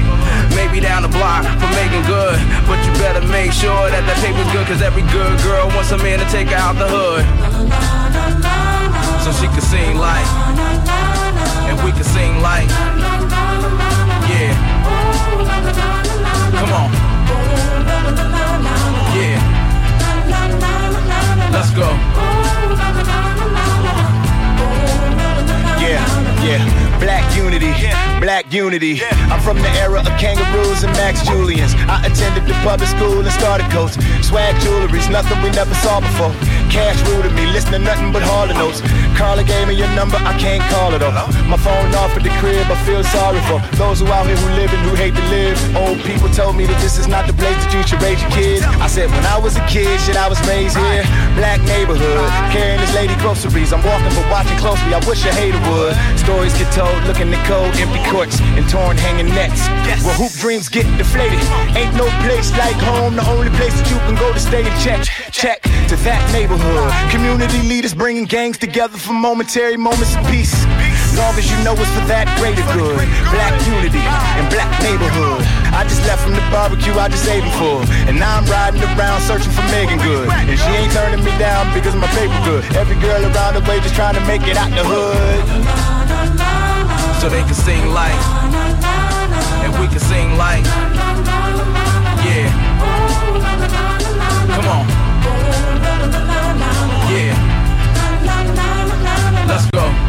Maybe 0.59 0.81
down 0.81 1.03
the 1.03 1.07
block 1.07 1.47
for 1.55 1.71
making 1.79 2.03
good. 2.03 2.35
But 2.67 2.83
you 2.83 2.91
better 2.99 3.23
make 3.31 3.51
sure 3.55 3.87
that 3.87 4.03
the 4.03 4.15
paper's 4.19 4.51
good, 4.51 4.67
cause 4.67 4.81
every 4.83 5.03
good 5.07 5.39
girl 5.39 5.71
wants 5.71 5.91
a 5.91 5.97
man 5.97 6.19
to 6.19 6.27
take 6.27 6.49
her 6.51 6.59
out 6.59 6.75
the 6.75 6.83
hood. 6.83 7.23
So 9.23 9.31
she 9.39 9.47
can 9.47 9.63
sing 9.63 9.95
like, 9.95 10.27
and 11.71 11.79
we 11.79 11.95
can 11.95 12.03
sing 12.03 12.43
like, 12.43 12.67
yeah. 14.27 14.51
Come 16.59 16.71
on. 16.75 16.91
Yeah. 19.15 19.39
Let's 21.55 21.71
go. 21.71 21.87
Yeah, 25.79 26.03
yeah. 26.43 26.99
Black 26.99 27.23
unity, 27.35 27.71
black 28.19 28.51
unity. 28.51 29.01
I'm 29.31 29.39
from 29.39 29.57
the 29.57 29.69
era 29.79 29.99
of 29.99 30.11
kangaroos 30.19 30.83
and 30.83 30.91
Max 30.93 31.25
Julians. 31.25 31.73
I 31.87 32.03
attended 32.05 32.43
the 32.43 32.53
public 32.59 32.89
school 32.89 33.19
and 33.19 33.31
started 33.31 33.71
coats. 33.71 33.95
Swag 34.25 34.53
jewelry's 34.61 35.07
nothing 35.07 35.41
we 35.41 35.49
never 35.51 35.73
saw 35.75 36.01
before. 36.01 36.35
Cash 36.69 36.99
rooted 37.07 37.33
me, 37.33 37.47
listen 37.47 37.71
to 37.71 37.79
nothing 37.79 38.11
but 38.11 38.21
Harley 38.21 38.53
notes. 38.53 38.81
Carla 39.17 39.43
gave 39.43 39.67
me 39.67 39.75
your 39.75 39.89
number, 39.95 40.17
I 40.17 40.37
can't 40.37 40.61
call 40.69 40.93
it 40.93 41.01
off. 41.01 41.31
My 41.47 41.57
phone 41.57 41.95
off 41.95 42.15
at 42.15 42.23
the 42.23 42.29
crib, 42.43 42.67
I 42.67 42.75
feel 42.83 43.03
sorry 43.03 43.39
for 43.47 43.57
those 43.77 43.99
who 43.99 44.07
out 44.07 44.27
here 44.27 44.37
who 44.37 44.49
live 44.59 44.71
and 44.71 44.83
who 44.83 44.93
hate 44.95 45.15
to 45.15 45.25
live. 45.31 45.55
Old 45.75 45.99
people 46.03 46.29
told 46.29 46.55
me 46.55 46.65
that 46.67 46.79
this 46.83 46.99
is 46.99 47.07
not 47.07 47.27
the 47.27 47.33
place 47.33 47.55
that 47.63 47.71
you 47.73 47.81
should 47.87 48.01
raise 48.03 48.21
your 48.21 48.31
kids. 48.31 48.63
I 48.83 48.87
said 48.87 49.09
when 49.09 49.25
I 49.25 49.39
was 49.39 49.55
a 49.55 49.65
kid, 49.67 49.87
shit, 50.03 50.15
I 50.15 50.27
was 50.27 50.39
raised 50.45 50.75
here. 50.75 51.03
Black 51.39 51.63
neighborhood, 51.63 52.27
carrying 52.51 52.79
this 52.79 52.93
lady 52.93 53.15
groceries. 53.23 53.71
I'm 53.71 53.81
walking 53.87 54.11
but 54.13 54.27
watching 54.29 54.59
closely. 54.59 54.91
I 54.93 54.99
wish 55.07 55.23
a 55.25 55.33
hater 55.33 55.59
would. 55.71 55.95
Stories 56.29 56.53
get 56.61 56.69
told, 56.77 56.93
looking 57.09 57.33
at 57.33 57.41
cold, 57.49 57.73
empty 57.81 57.97
courts 58.05 58.37
and 58.53 58.61
torn 58.69 58.93
hanging 58.93 59.33
nets. 59.33 59.65
Where 60.05 60.13
hoop 60.13 60.29
dreams 60.37 60.69
get 60.69 60.85
deflated. 60.93 61.41
Ain't 61.73 61.97
no 61.97 62.05
place 62.21 62.53
like 62.53 62.77
home. 62.77 63.17
The 63.17 63.25
only 63.33 63.49
place 63.57 63.73
that 63.73 63.89
you 63.89 63.97
can 64.05 64.13
go 64.13 64.29
to 64.29 64.37
stay 64.37 64.61
and 64.61 64.77
check, 64.77 65.09
check 65.33 65.57
to 65.89 65.97
that 66.05 66.21
neighborhood. 66.29 66.93
Community 67.09 67.65
leaders 67.65 67.97
bringing 67.97 68.29
gangs 68.29 68.61
together 68.61 68.93
for 68.93 69.17
momentary 69.17 69.73
moments 69.73 70.13
of 70.13 70.21
peace. 70.29 70.53
Long 71.17 71.33
as 71.33 71.49
you 71.49 71.57
know 71.65 71.73
it's 71.73 71.89
for 71.97 72.05
that 72.05 72.29
greater 72.37 72.61
good. 72.77 73.01
Black 73.33 73.57
unity 73.65 74.05
and 74.37 74.45
black 74.53 74.69
neighborhood. 74.85 75.41
I 75.73 75.81
just 75.89 76.05
left 76.05 76.21
from 76.21 76.37
the 76.37 76.45
barbecue 76.53 76.93
I 76.93 77.09
just 77.09 77.25
ate 77.25 77.41
for 77.57 77.81
And 78.05 78.21
now 78.21 78.37
I'm 78.37 78.45
riding 78.45 78.85
around 78.85 79.25
searching 79.25 79.49
for 79.49 79.65
Meagan 79.73 79.97
Good. 79.97 80.29
And 80.29 80.57
she 80.61 80.69
ain't 80.77 80.93
turning 80.93 81.25
me 81.25 81.33
down 81.41 81.73
because 81.73 81.97
of 81.97 82.01
my 82.05 82.11
paper 82.13 82.37
good. 82.45 82.61
Every 82.77 83.01
girl 83.01 83.17
around 83.17 83.57
the 83.57 83.65
way 83.65 83.81
just 83.81 83.97
trying 83.97 84.13
to 84.13 84.21
make 84.29 84.45
it 84.45 84.61
out 84.61 84.69
the 84.77 84.85
hood. 84.85 85.98
So 87.19 87.27
they 87.27 87.41
can 87.41 87.53
sing 87.53 87.89
like, 87.89 88.13
and 89.61 89.73
we 89.77 89.87
can 89.89 89.99
sing 89.99 90.37
like, 90.37 90.63
yeah. 92.23 92.49
Come 94.55 94.67
on. 94.67 94.87
Yeah. 97.11 97.35
Let's 99.49 99.69
go. 99.71 100.08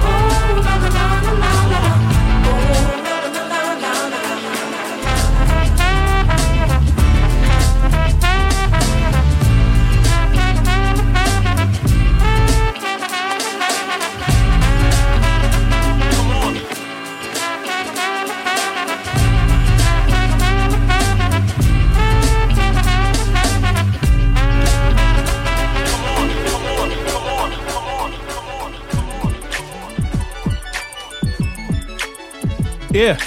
Yeah. 32.90 33.18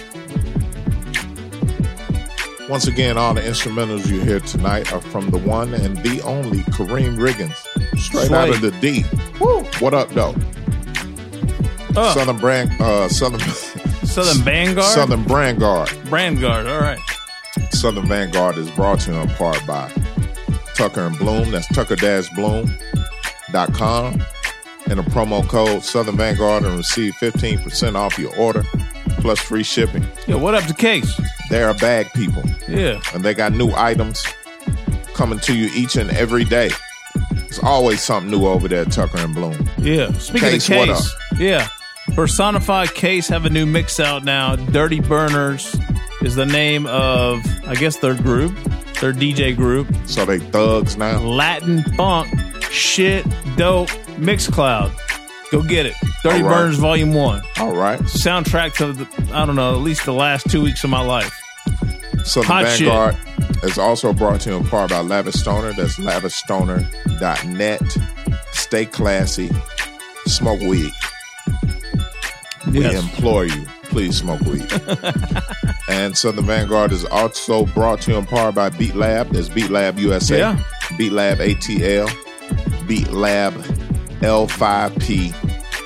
Once 2.70 2.88
again, 2.88 3.18
all 3.18 3.34
the 3.34 3.42
instrumentals 3.42 4.10
you 4.10 4.22
hear 4.22 4.40
tonight 4.42 4.92
are 4.92 5.02
from 5.02 5.30
the 5.30 5.38
one 5.38 5.74
and 5.74 5.96
the 5.98 6.22
only 6.22 6.60
Karriem 6.60 7.18
Riggins, 7.18 7.56
straight 7.98 8.32
out 8.32 8.50
of 8.50 8.62
the 8.62 8.72
D. 8.82 9.04
What 9.80 9.94
up, 9.94 10.10
though? 10.10 10.36
Uh. 11.96 12.14
Southern 12.14 12.38
brand, 12.38 12.72
uh, 12.82 13.08
Southern 13.08 13.40
Southern 14.06 14.44
Vanguard? 14.44 14.88
Southern 14.88 15.24
Vanguard. 15.24 15.90
Vanguard, 15.90 16.68
all 16.68 16.82
right. 16.82 17.00
Southern 17.72 18.06
Vanguard 18.08 18.58
is 18.58 18.70
brought 18.72 19.00
to 19.02 19.12
you 19.12 19.18
in 19.20 19.30
part 19.30 19.64
by 19.66 19.90
Tucker 20.76 21.02
and 21.02 21.18
Bloom. 21.18 21.52
That's 21.52 21.68
tucker-bloom.com. 21.68 24.24
And 24.88 25.00
a 25.00 25.04
promo 25.04 25.48
code 25.48 25.84
Southern 25.84 26.18
Vanguard 26.18 26.64
and 26.64 26.76
receive 26.76 27.14
15% 27.16 27.96
off 27.96 28.20
your 28.20 28.36
order 28.36 28.64
plus 29.24 29.40
free 29.40 29.64
shipping. 29.64 30.06
Yeah, 30.28 30.36
what 30.36 30.54
up 30.54 30.66
to 30.66 30.74
Case? 30.74 31.20
They're 31.50 31.74
bag 31.76 32.12
people. 32.14 32.44
Yeah. 32.68 33.02
And 33.14 33.24
they 33.24 33.34
got 33.34 33.54
new 33.54 33.72
items 33.74 34.22
coming 35.14 35.40
to 35.40 35.56
you 35.56 35.70
each 35.74 35.96
and 35.96 36.12
every 36.12 36.44
day. 36.44 36.70
There's 37.32 37.60
always 37.60 38.02
something 38.02 38.30
new 38.30 38.46
over 38.46 38.68
there 38.68 38.84
Tucker 38.84 39.20
and 39.20 39.34
Bloom. 39.34 39.70
Yeah. 39.78 40.12
Speaking 40.18 40.50
Case, 40.50 40.70
of 40.70 40.76
what 40.76 40.88
Case, 40.90 41.16
yeah. 41.40 41.68
Personified 42.16 42.94
Case 42.94 43.30
have 43.30 43.46
a 43.46 43.50
new 43.50 43.66
mix 43.66 44.00
out 44.00 44.26
now. 44.26 44.58
Dirty 44.58 45.00
Burners 45.00 45.74
is 46.22 46.36
the 46.36 46.46
name 46.46 46.86
of, 46.88 47.42
I 47.66 47.76
guess, 47.76 47.98
their 47.98 48.16
group, 48.16 48.54
their 49.00 49.14
DJ 49.14 49.56
group. 49.56 49.88
So 50.06 50.26
they 50.26 50.40
thugs 50.40 50.98
now? 50.98 51.22
Latin 51.22 51.82
funk, 51.96 52.30
shit, 52.72 53.26
dope, 53.56 53.90
mix 54.18 54.50
cloud. 54.50 54.92
Go 55.50 55.62
get 55.64 55.86
it. 55.86 55.96
Dirty 56.24 56.42
All 56.42 56.50
right. 56.50 56.56
Burners 56.56 56.78
Volume 56.78 57.14
1. 57.14 57.42
All 57.60 57.76
right. 57.76 58.00
Soundtrack 58.00 58.76
to, 58.76 58.94
the, 58.94 59.34
I 59.36 59.46
don't 59.46 59.58
know, 59.58 59.76
at 59.76 59.82
least 59.82 60.06
the 60.06 60.14
last 60.14 60.50
two 60.50 60.62
weeks 60.62 60.84
of 60.86 60.90
my 60.90 61.02
life. 61.02 61.38
Southern 62.24 62.48
Hot 62.48 62.68
shit. 62.70 62.88
Vanguard 62.88 63.18
is 63.64 63.78
also 63.78 64.14
brought 64.14 64.40
to 64.42 64.52
you 64.52 64.56
in 64.58 64.66
part 64.66 64.92
by 64.92 65.02
Lavish 65.02 65.36
Stoner. 65.36 65.74
That's 65.74 65.98
lavishstoner.net. 65.98 67.98
Stay 68.54 68.86
classy. 68.86 69.52
Smoke 70.26 70.62
weed. 70.62 70.92
We 72.72 72.80
Yes. 72.80 73.04
implore 73.04 73.44
you, 73.46 73.66
please 73.84 74.18
smoke 74.18 74.40
weed. 74.42 74.66
and 75.90 76.18
Southern 76.18 76.46
Vanguard 76.46 76.94
is 76.94 77.04
also 77.04 77.66
brought 77.68 78.00
to 78.04 78.12
you 78.12 78.18
in 78.18 78.26
part 78.26 78.56
by 78.56 78.70
Beat 78.70 78.96
Lab. 78.96 79.32
That's 79.32 79.50
Beat 79.50 79.70
Lab 79.70 80.00
USA. 80.00 80.38
Yeah. 80.40 80.60
Beat 80.98 81.12
Lab 81.12 81.40
ATL. 81.40 82.08
Beat 82.88 83.12
Lab 83.12 83.54
L5P 84.22 85.34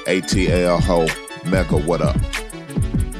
ATL 0.07 0.79
Ho. 0.81 1.07
Mecca, 1.49 1.77
what 1.77 2.01
up? 2.01 2.17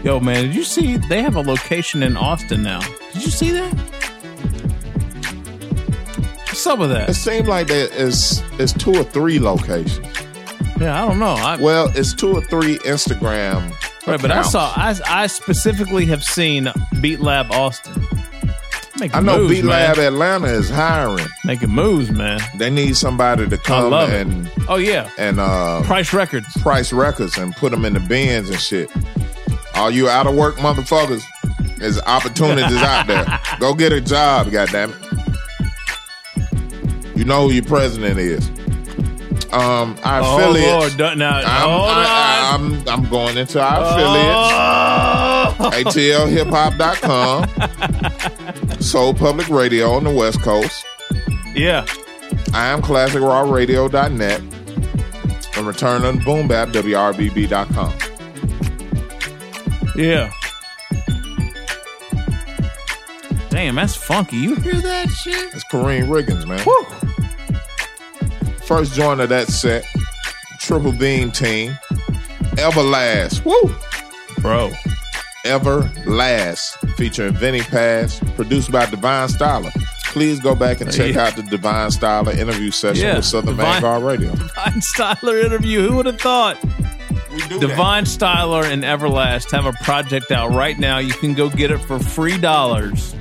Yo, 0.03 0.19
man, 0.19 0.45
did 0.45 0.55
you 0.55 0.63
see 0.63 0.97
they 0.97 1.21
have 1.21 1.35
a 1.35 1.41
location 1.41 2.01
in 2.03 2.17
Austin 2.17 2.63
now? 2.63 2.81
Did 3.13 3.23
you 3.23 3.31
see 3.31 3.51
that? 3.51 3.73
Some 6.53 6.81
of 6.81 6.89
that? 6.89 7.09
It 7.09 7.13
seemed 7.13 7.47
like 7.47 7.67
there 7.67 7.93
is 7.93 8.41
it's 8.53 8.73
two 8.73 8.95
or 8.95 9.03
three 9.03 9.39
locations. 9.39 10.05
Yeah, 10.79 11.03
I 11.03 11.07
don't 11.07 11.19
know. 11.19 11.33
I, 11.33 11.57
well, 11.57 11.91
it's 11.95 12.13
two 12.13 12.33
or 12.33 12.41
three 12.41 12.77
Instagram 12.79 13.73
Right, 14.07 14.21
but 14.21 14.31
I 14.31 14.41
saw. 14.43 14.71
I 14.73 14.95
I 15.05 15.27
specifically 15.27 16.05
have 16.05 16.23
seen 16.23 16.71
Beat 17.01 17.19
Lab 17.19 17.51
Austin. 17.51 18.01
Making 18.99 19.15
I 19.15 19.19
know 19.21 19.37
moves, 19.39 19.53
Beat 19.53 19.63
Lab. 19.65 19.97
Atlanta 19.99 20.47
is 20.47 20.69
hiring. 20.69 21.27
Making 21.45 21.69
moves, 21.69 22.09
man. 22.11 22.39
They 22.55 22.69
need 22.71 22.95
somebody 22.97 23.47
to 23.47 23.57
come 23.57 23.91
love 23.91 24.09
it. 24.11 24.25
and 24.25 24.51
Oh 24.67 24.77
yeah, 24.77 25.09
and 25.17 25.39
uh 25.39 25.81
Price 25.83 26.13
Records. 26.13 26.47
price 26.61 26.91
records 26.91 27.37
and 27.37 27.55
put 27.55 27.71
them 27.71 27.85
in 27.85 27.93
the 27.93 27.99
bins 27.99 28.49
and 28.49 28.59
shit. 28.59 28.89
All 29.75 29.91
you 29.91 30.09
out 30.09 30.25
of 30.25 30.33
work 30.35 30.55
motherfuckers, 30.55 31.23
there's 31.77 31.99
opportunities 32.01 32.77
out 32.77 33.05
there. 33.07 33.39
Go 33.59 33.75
get 33.75 33.93
a 33.93 34.01
job, 34.01 34.47
goddammit. 34.47 34.95
You 37.15 37.23
know 37.25 37.47
who 37.47 37.53
your 37.53 37.63
president 37.65 38.17
is. 38.19 38.49
Um, 39.51 39.95
our 40.03 40.21
Oh, 40.23 40.37
affiliates. 40.37 40.97
Lord, 40.97 41.17
now, 41.17 41.37
I'm, 41.39 41.69
hold 41.69 41.89
I, 41.89 42.51
am 42.53 42.83
I'm 42.89 43.09
going 43.09 43.37
into 43.37 43.61
our 43.61 43.81
affiliates. 43.83 44.51
Oh. 45.55 45.71
ATLHipHop.com. 45.73 47.45
Soul 48.79 49.13
Public 49.13 49.49
Radio 49.49 49.91
on 49.91 50.03
the 50.03 50.11
West 50.11 50.41
Coast. 50.41 50.85
Yeah. 51.55 51.85
I 52.53 52.67
am 52.67 52.81
ClassicRawRadio.net. 52.81 54.41
And 55.57 55.67
Return 55.67 56.03
on 56.03 56.19
Boom 56.19 56.47
Bap, 56.47 56.69
WRBB.com. 56.69 57.93
Yeah. 59.95 60.31
Damn, 63.49 63.75
that's 63.75 63.95
funky. 63.95 64.37
You 64.37 64.55
hear 64.55 64.79
that 64.81 65.09
shit? 65.09 65.53
It's 65.53 65.63
Karriem 65.65 66.07
Riggins, 66.07 66.45
man. 66.45 66.63
Woo. 66.63 66.85
First 68.67 68.93
joint 68.93 69.19
of 69.21 69.29
that 69.29 69.47
set, 69.47 69.83
Triple 70.59 70.91
Beam 70.91 71.31
Team, 71.31 71.71
Everlast. 72.57 73.43
Woo! 73.45 73.73
Bro. 74.41 74.71
Everlast, 75.47 76.77
featuring 76.95 77.33
Vinnie 77.33 77.61
Paz, 77.61 78.19
produced 78.35 78.71
by 78.71 78.85
Divine 78.85 79.27
Styler. 79.29 79.71
Please 80.05 80.39
go 80.39 80.55
back 80.55 80.81
and 80.81 80.91
check 80.91 81.13
Yeah. 81.13 81.25
out 81.27 81.35
the 81.35 81.43
Divine 81.43 81.89
Styler 81.89 82.35
interview 82.35 82.71
session 82.71 83.03
Yeah, 83.05 83.15
with 83.17 83.25
Southern 83.25 83.55
Divine- 83.55 83.81
Vanguard 83.81 84.03
Radio. 84.03 84.31
Divine 84.35 84.81
Styler 84.81 85.43
interview. 85.43 85.87
Who 85.87 85.95
would 85.97 86.05
have 86.07 86.19
thought? 86.19 86.57
Divine 87.59 88.05
Styler 88.05 88.63
and 88.65 88.83
Everlast 88.83 89.51
have 89.51 89.65
a 89.65 89.73
project 89.83 90.31
out 90.31 90.51
right 90.53 90.77
now. 90.79 90.97
You 90.97 91.13
can 91.13 91.33
go 91.33 91.49
get 91.49 91.69
it 91.71 91.79
for 91.79 91.99
free 91.99 92.37
dollars 92.37 93.13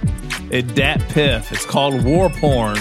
at 0.52 0.74
Dat 0.74 1.00
Piff. 1.10 1.52
It's 1.52 1.66
called 1.66 2.02
War 2.02 2.30
Porn. 2.30 2.78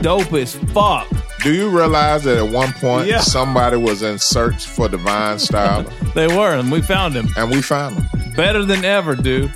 Dope 0.00 0.32
as 0.34 0.56
fuck. 0.72 1.06
Do 1.42 1.52
you 1.52 1.68
realize 1.68 2.24
that 2.24 2.38
at 2.38 2.48
one 2.48 2.72
point 2.74 3.06
Yeah. 3.06 3.20
somebody 3.20 3.76
was 3.76 4.02
in 4.02 4.18
search 4.18 4.64
for 4.66 4.88
Divine 4.88 5.36
Styler? 5.36 5.90
They 6.14 6.26
were, 6.28 6.54
and 6.54 6.70
we 6.70 6.80
found 6.80 7.14
him. 7.14 7.28
And 7.36 7.50
we 7.50 7.60
found 7.60 7.96
him. 7.96 8.04
Better 8.36 8.64
than 8.64 8.84
ever, 8.84 9.14
dude. 9.14 9.52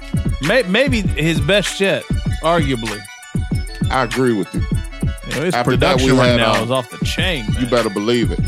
May- 0.47 0.63
Maybe 0.65 1.01
his 1.03 1.41
best 1.41 1.81
yet, 1.81 2.05
arguably. 2.43 3.01
I 3.91 4.05
agree 4.05 4.33
with 4.35 4.53
you. 4.55 4.61
You 4.61 5.35
know, 5.37 5.45
his 5.47 5.55
After 5.55 5.77
that, 5.77 5.97
production 5.97 6.13
we 6.13 6.19
right 6.19 6.27
had, 6.29 6.37
now 6.39 6.55
um, 6.57 6.65
is 6.65 6.71
off 6.71 6.91
the 6.91 7.05
chain. 7.05 7.45
You 7.59 7.67
better 7.67 7.91
believe 7.91 8.31
it. 8.31 8.41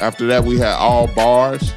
After 0.00 0.26
that, 0.26 0.44
we 0.44 0.58
had 0.58 0.74
all 0.74 1.06
bars. 1.08 1.72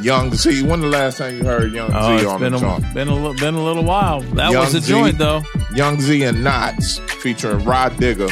Young 0.00 0.34
Z. 0.34 0.62
When 0.64 0.80
the 0.80 0.86
last 0.88 1.18
time 1.18 1.36
you 1.38 1.44
heard 1.44 1.72
Young 1.72 1.90
Oh, 1.94 2.18
Z 2.18 2.26
on 2.26 2.40
been 2.40 2.52
the 2.52 2.58
joint? 2.58 2.94
been 2.94 3.08
a 3.08 3.14
li- 3.30 3.36
been 3.40 3.54
a 3.54 3.64
little 3.64 3.84
while. 3.84 4.20
That 4.20 4.52
Young 4.52 4.64
was 4.64 4.74
a 4.74 4.80
Z- 4.80 4.90
joint 4.90 5.18
though. 5.18 5.42
Young 5.74 5.98
Z 6.00 6.22
and 6.24 6.44
Knots 6.44 6.98
featuring 7.22 7.64
Rod 7.64 7.96
Digger. 7.98 8.28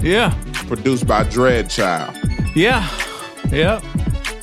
Yeah. 0.00 0.34
Produced 0.66 1.06
by 1.06 1.24
Dread 1.24 1.70
Child. 1.70 2.14
Yeah. 2.54 2.86
Yeah. 3.50 3.80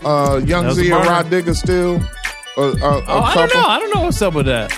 Uh, 0.03 0.41
Young 0.43 0.71
Z 0.73 0.89
and. 0.91 1.05
Rod 1.05 1.29
Digger 1.29 1.53
still 1.53 2.01
a, 2.57 2.61
a, 2.61 2.67
a 2.67 3.03
Oh, 3.07 3.21
I 3.21 3.35
don't 3.35 3.53
know. 3.53 3.65
I 3.65 3.79
don't 3.79 3.95
know 3.95 4.01
what's 4.01 4.21
up 4.21 4.33
with 4.33 4.45
that. 4.47 4.77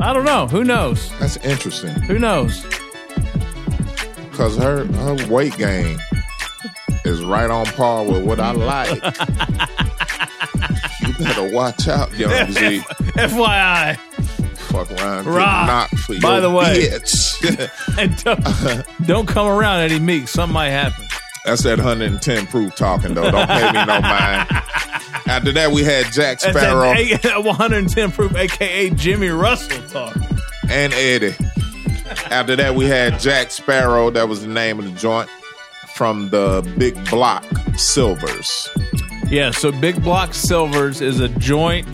I 0.00 0.12
don't 0.12 0.24
know. 0.24 0.46
Who 0.46 0.64
knows? 0.64 1.10
That's 1.18 1.36
interesting 1.38 1.90
Who 2.02 2.18
knows? 2.18 2.64
because 4.30 4.56
her 4.56 4.84
her 4.86 5.28
weight 5.28 5.56
gain 5.58 5.98
is 7.04 7.22
right 7.22 7.50
on 7.50 7.66
par 7.66 8.04
with 8.04 8.24
what 8.24 8.40
I 8.40 8.52
like. 8.52 8.94
you 11.00 11.12
better 11.24 11.50
watch 11.54 11.88
out, 11.88 12.14
Young 12.16 12.50
Z. 12.52 12.78
FYI. 12.78 13.96
Fuck 14.56 14.90
around, 14.92 15.26
Rob, 15.26 15.66
knocked 15.66 15.98
for 15.98 16.18
by 16.20 16.34
your 16.38 16.40
the 16.42 16.50
way. 16.50 16.88
bitch. 16.88 17.70
and 17.98 18.16
don't, 18.24 19.06
don't 19.06 19.26
come 19.28 19.46
around 19.48 19.80
Eddie 19.80 19.98
Meek. 19.98 20.28
Something 20.28 20.54
might 20.54 20.70
happen. 20.70 21.04
That's 21.44 21.62
that 21.64 21.78
110 21.78 22.46
proof 22.46 22.74
talking 22.76 23.14
though. 23.14 23.30
Don't 23.30 23.48
pay 23.48 23.66
me 23.72 23.84
no 23.84 24.00
mind. 24.00 24.48
After 25.30 25.52
that, 25.52 25.70
we 25.70 25.84
had 25.84 26.06
Jack 26.06 26.40
That's 26.40 26.44
Sparrow 26.56 26.92
that 27.22 27.44
110 27.44 28.10
proof, 28.12 28.34
aka 28.34 28.90
Jimmy 28.90 29.28
Russell 29.28 29.80
talk. 29.88 30.16
and 30.68 30.92
Eddie. 30.92 31.34
After 32.30 32.56
that, 32.56 32.74
we 32.74 32.86
had 32.86 33.20
Jack 33.20 33.52
Sparrow. 33.52 34.10
That 34.10 34.28
was 34.28 34.42
the 34.42 34.48
name 34.48 34.80
of 34.80 34.84
the 34.86 34.90
joint 34.98 35.30
from 35.94 36.30
the 36.30 36.68
Big 36.78 36.94
Block 37.10 37.44
Silvers. 37.76 38.68
Yeah, 39.28 39.52
so 39.52 39.70
Big 39.70 40.02
Block 40.02 40.34
Silvers 40.34 41.00
is 41.00 41.20
a 41.20 41.28
joint 41.28 41.86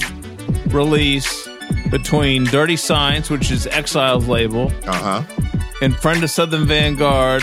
release 0.72 1.46
between 1.90 2.44
Dirty 2.44 2.76
Science, 2.76 3.28
which 3.28 3.50
is 3.50 3.66
Exile's 3.66 4.26
label, 4.26 4.72
uh 4.86 5.22
huh, 5.22 5.22
and 5.82 5.94
Friend 5.94 6.24
of 6.24 6.30
Southern 6.30 6.64
Vanguard, 6.66 7.42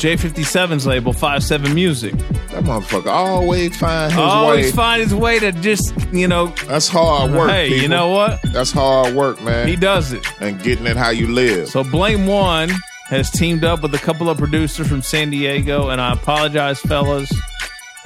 J57's 0.00 0.86
label, 0.86 1.12
57 1.12 1.74
Music. 1.74 2.14
That 2.14 2.64
motherfucker 2.64 3.06
always 3.08 3.76
find 3.76 4.10
his 4.10 4.18
Always 4.20 4.66
way. 4.66 4.72
find 4.72 5.02
his 5.02 5.14
way 5.14 5.38
to 5.38 5.52
just, 5.52 5.94
you 6.10 6.26
know. 6.26 6.46
That's 6.66 6.88
hard 6.88 7.32
work. 7.32 7.50
Hey, 7.50 7.80
you 7.80 7.86
know 7.86 8.08
what? 8.08 8.40
That's 8.44 8.72
hard 8.72 9.14
work, 9.14 9.42
man. 9.42 9.68
He 9.68 9.76
does 9.76 10.12
it. 10.14 10.26
And 10.40 10.60
getting 10.62 10.86
it 10.86 10.96
how 10.96 11.10
you 11.10 11.26
live. 11.28 11.68
So 11.68 11.84
Blame 11.84 12.26
One 12.26 12.70
has 13.08 13.30
teamed 13.30 13.62
up 13.62 13.82
with 13.82 13.94
a 13.94 13.98
couple 13.98 14.30
of 14.30 14.38
producers 14.38 14.88
from 14.88 15.02
San 15.02 15.28
Diego, 15.28 15.90
and 15.90 16.00
I 16.00 16.14
apologize, 16.14 16.80
fellas. 16.80 17.30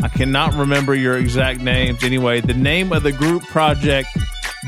I 0.02 0.08
cannot 0.08 0.54
remember 0.54 0.96
your 0.96 1.16
exact 1.16 1.60
names. 1.60 2.02
Anyway, 2.02 2.40
the 2.40 2.54
name 2.54 2.92
of 2.92 3.04
the 3.04 3.12
group 3.12 3.44
project, 3.44 4.08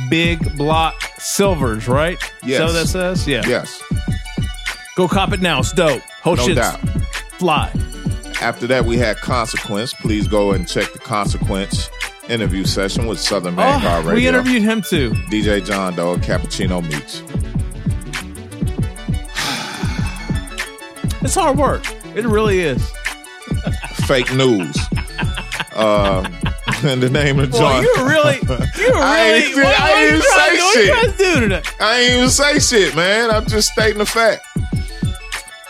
Big 0.09 0.57
Block 0.57 0.95
Silvers, 1.19 1.89
right? 1.89 2.19
Yes. 2.45 2.73
that 2.73 2.79
that 2.79 2.87
says? 2.87 3.27
Yeah. 3.27 3.43
Yes. 3.49 3.83
Go 4.95 5.09
cop 5.09 5.33
it 5.33 5.41
now. 5.43 5.59
It's 5.59 5.73
dope. 5.73 6.03
Whole 6.23 6.37
No 6.37 6.47
shit's 6.47 6.61
doubt. 6.61 6.81
Fly. 7.39 7.71
After 8.41 8.67
that, 8.67 8.85
we 8.85 8.99
had 8.99 9.17
Consequence. 9.19 9.95
Please 9.95 10.27
go 10.29 10.53
and 10.53 10.69
check 10.69 10.93
the 10.93 10.99
Consequence 10.99 11.89
interview 12.29 12.65
session 12.65 13.07
with 13.07 13.19
Southern 13.21 13.55
Vanguard 13.57 14.05
Oh, 14.05 14.09
Radio. 14.09 14.15
we 14.15 14.27
interviewed 14.29 14.63
him 14.63 14.83
too. 14.83 15.11
DJ 15.31 15.65
John 15.65 15.95
Doe 15.95 16.17
Cappuccino 16.17 16.83
Meeks. 16.83 17.23
It's 21.23 21.35
hard 21.35 21.59
work. 21.59 21.85
It 22.15 22.25
really 22.25 22.61
is. 22.61 22.81
Fake 24.07 24.33
news. 24.35 24.77
uh, 25.75 26.29
and 26.85 27.03
the 27.03 27.11
name 27.11 27.41
of 27.41 27.51
John. 27.51 27.63
Well, 27.63 27.83
you 27.83 27.95
really, 28.09 28.37
you 28.37 28.93
really. 28.93 29.03
I 29.03 29.33
ain't, 29.45 29.57
what- 29.57 29.67
I 29.67 29.91
what 29.91 29.99
ain't 29.99 30.09
even 30.13 30.23
say 30.23 30.57
shit. 30.73 30.89
to? 31.51 31.63
I 31.81 31.99
ain't 32.01 32.13
even 32.19 32.31
say 32.31 32.59
shit, 32.61 32.95
man. 32.95 33.31
I'm 33.33 33.47
just 33.47 33.73
stating 33.73 33.99
the 33.99 34.07
fact. 34.07 34.47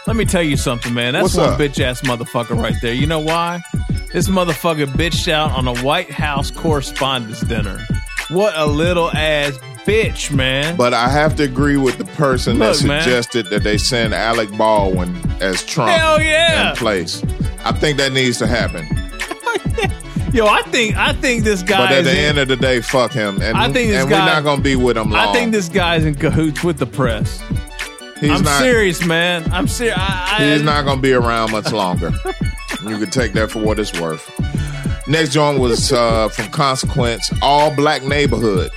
Let 0.07 0.16
me 0.16 0.24
tell 0.24 0.42
you 0.42 0.57
something, 0.57 0.94
man. 0.94 1.14
That's 1.14 1.22
What's 1.24 1.36
one 1.36 1.50
up? 1.54 1.59
bitch 1.61 1.80
ass 1.80 2.02
motherfucker 2.02 2.61
right 2.61 2.74
there. 2.80 2.94
You 2.94 3.07
know 3.07 3.18
why? 3.18 3.61
This 4.12 4.28
motherfucker 4.28 4.86
bitched 4.86 5.28
out 5.28 5.50
on 5.52 5.66
a 5.66 5.76
White 5.82 6.11
House 6.11 6.50
correspondence 6.50 7.40
dinner. 7.40 7.84
What 8.28 8.54
a 8.57 8.66
little 8.66 9.11
ass 9.11 9.59
bitch, 9.84 10.32
man. 10.34 10.76
But 10.76 10.94
I 10.94 11.09
have 11.09 11.34
to 11.36 11.42
agree 11.42 11.76
with 11.76 11.98
the 11.98 12.04
person 12.04 12.59
that 12.61 12.76
Look, 12.76 12.84
man. 12.84 13.02
suggested 13.02 13.46
that 13.46 13.62
they 13.64 13.78
send 13.78 14.14
Alec 14.14 14.50
Baldwin 14.57 15.14
as 15.40 15.64
Trump 15.64 15.90
Hell 15.90 16.22
yeah. 16.22 16.70
in 16.70 16.76
place. 16.76 17.22
I 17.64 17.72
think 17.72 17.98
that 17.98 18.12
needs 18.12 18.38
to 18.38 18.46
happen. 18.46 18.86
Yo, 20.32 20.46
I 20.46 20.62
think 20.62 20.96
I 20.96 21.12
think 21.14 21.44
this 21.44 21.62
guy. 21.62 21.78
but 21.88 21.92
at 21.92 22.04
the 22.04 22.11
in- 22.11 22.16
end 22.16 22.38
of 22.38 22.48
the 22.48 22.57
day, 22.57 22.80
fuck 22.80 23.12
him. 23.12 23.40
And, 23.40 23.57
I 23.57 23.70
think 23.72 23.90
this 23.90 24.02
and 24.02 24.11
guy- 24.11 24.18
we're 24.20 24.32
not 24.34 24.44
gonna 24.44 24.62
be 24.62 24.76
with 24.76 24.96
him 24.96 25.11
long. 25.11 25.28
I 25.28 25.32
think 25.32 25.52
this 25.52 25.68
guy's 25.68 26.04
in 26.04 26.14
cahoots 26.14 26.62
with 26.62 26.78
the 26.78 26.86
press. 26.86 27.42
He's 28.20 28.30
I'm 28.30 28.42
not- 28.42 28.60
serious, 28.60 29.04
man. 29.04 29.50
I'm 29.52 29.68
serious. 29.68 29.98
He's 30.38 30.62
not 30.62 30.84
gonna 30.84 31.00
be 31.00 31.12
around 31.12 31.52
much 31.52 31.70
longer. 31.72 32.12
you 32.82 32.98
can 32.98 33.10
take 33.10 33.32
that 33.34 33.50
for 33.50 33.58
what 33.60 33.78
it's 33.78 33.98
worth. 34.00 34.28
Next 35.08 35.32
joint 35.32 35.58
was 35.60 35.92
uh, 35.92 36.28
from 36.30 36.48
Consequence, 36.50 37.30
All 37.42 37.74
Black 37.74 38.02
Neighborhood. 38.02 38.70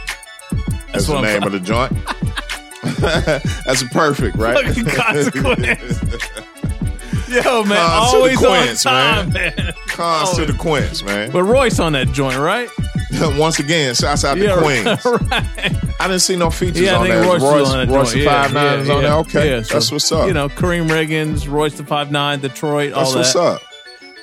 That's, 0.91 1.07
the 1.07 1.15
I'm 1.15 1.23
name 1.23 1.43
of 1.43 1.51
the 1.51 1.59
joint. 1.59 1.91
That's 3.65 3.83
perfect, 3.83 4.35
right? 4.37 4.65
Fucking 4.65 4.85
Consequence. 4.85 5.99
Yo, 7.29 7.63
man, 7.63 7.77
Cons 7.77 8.11
to 8.11 8.17
the 8.17 8.17
always 8.17 8.37
Quince, 8.37 8.85
on 8.87 8.93
time, 8.93 9.33
man. 9.33 9.53
man. 9.55 9.73
Cons 9.87 10.35
to 10.37 10.45
the 10.47 10.53
Quince, 10.53 11.03
man. 11.03 11.29
But 11.31 11.43
Royce 11.43 11.79
on 11.79 11.93
that 11.93 12.07
joint, 12.11 12.37
right? 12.39 12.69
Once 13.37 13.59
again, 13.59 13.95
shouts 13.95 14.23
out 14.23 14.37
Yeah, 14.37 14.55
to 14.55 14.61
Queens. 14.61 14.85
right. 15.31 15.75
I 15.99 16.07
didn't 16.07 16.19
see 16.19 16.35
no 16.35 16.49
features 16.49 16.81
Yeah, 16.81 16.93
I 16.93 16.95
on 16.97 17.01
think 17.07 17.15
there. 17.15 17.23
Royce, 17.23 17.41
Royce, 17.41 17.67
on 17.69 17.87
that 17.87 17.93
Royce 17.95 18.13
the 18.13 18.19
Yeah, 18.19 18.43
Five 18.43 18.53
Nine 18.53 18.63
yeah, 18.85 18.93
on 18.93 19.01
yeah. 19.01 19.07
there. 19.09 19.17
Okay, 19.19 19.49
Yeah, 19.57 19.61
so, 19.63 19.73
that's 19.73 19.91
what's 19.91 20.11
up. 20.11 20.27
You 20.27 20.33
know, 20.33 20.47
Karriem 20.49 20.87
Riggins, 20.89 21.49
Royce 21.49 21.75
the 21.75 21.83
Five 21.85 22.11
Nine, 22.11 22.39
Detroit, 22.39 22.93
All 22.93 22.99
that's 22.99 23.11
all 23.11 23.17
what's 23.17 23.33
that. 23.33 23.39
up. 23.39 23.61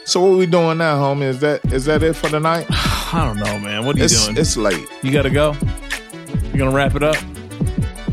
So 0.05 0.21
what 0.21 0.39
we 0.39 0.47
doing 0.47 0.79
now, 0.79 0.97
homie? 1.01 1.23
Is 1.25 1.41
that 1.41 1.65
is 1.73 1.85
that 1.87 2.03
it 2.05 2.15
for 2.15 2.29
the 2.29 2.39
night? 2.39 2.67
I 2.71 3.25
don't 3.27 3.39
know, 3.39 3.59
man. 3.59 3.85
What 3.85 3.97
are 3.97 3.99
you 3.99 4.05
It's 4.05 4.25
doing? 4.25 4.39
it's 4.39 4.57
late. 4.57 4.87
You 5.03 5.11
got 5.13 5.23
to 5.23 5.31
go. 5.31 5.57
You 6.53 6.59
gonna 6.59 6.71
wrap 6.71 6.95
it 6.95 7.03
up? 7.03 7.17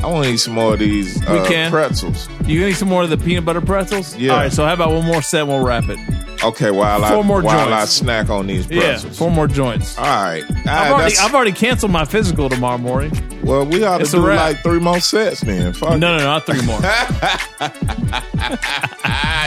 I 0.03 0.07
want 0.07 0.25
to 0.25 0.33
eat 0.33 0.37
some 0.37 0.53
more 0.53 0.73
of 0.73 0.79
these 0.79 1.17
We 1.21 1.39
uh, 1.39 1.45
can. 1.47 1.71
pretzels. 1.71 2.27
You 2.45 2.59
gonna 2.59 2.71
eat 2.71 2.75
some 2.75 2.89
more 2.89 3.03
of 3.03 3.09
the 3.09 3.17
peanut 3.17 3.45
butter 3.45 3.61
pretzels? 3.61 4.17
Yeah. 4.17 4.31
All 4.33 4.37
right. 4.37 4.51
So 4.51 4.65
how 4.65 4.73
about 4.73 4.91
one 4.91 5.05
more 5.05 5.21
set? 5.21 5.47
We'll 5.47 5.63
wrap 5.65 5.85
it. 5.87 5.97
Okay, 6.43 6.71
while 6.71 7.05
I 7.05 7.09
Four 7.11 7.23
more 7.23 7.41
while 7.41 7.73
I 7.73 7.85
snack 7.85 8.29
on 8.29 8.47
these 8.47 8.67
Yeah. 8.69 8.81
pretzels. 8.81 9.17
Four 9.17 9.31
more 9.31 9.47
joints. 9.47 9.97
All 9.97 10.03
right. 10.03 10.43
I've 10.43 10.67
Ah, 10.67 10.87
already 10.91 11.13
that's- 11.13 11.19
I've 11.21 11.33
already 11.33 11.53
canceled 11.53 11.93
my 11.93 12.03
physical 12.03 12.49
tomorrow 12.49 12.77
morning. 12.77 13.13
well, 13.43 13.65
we 13.65 13.81
ought 13.85 13.99
to 13.99 14.03
It's 14.03 14.13
a 14.13 14.17
do 14.17 14.27
wrap. 14.27 14.39
like 14.39 14.61
three 14.61 14.79
more 14.79 14.99
sets 14.99 15.39
then. 15.39 15.71
Fuck 15.71 15.91
No, 15.91 15.97
no, 15.97 16.17
no, 16.17 16.23
not 16.25 16.45
three 16.45 16.61
more. 16.63 16.81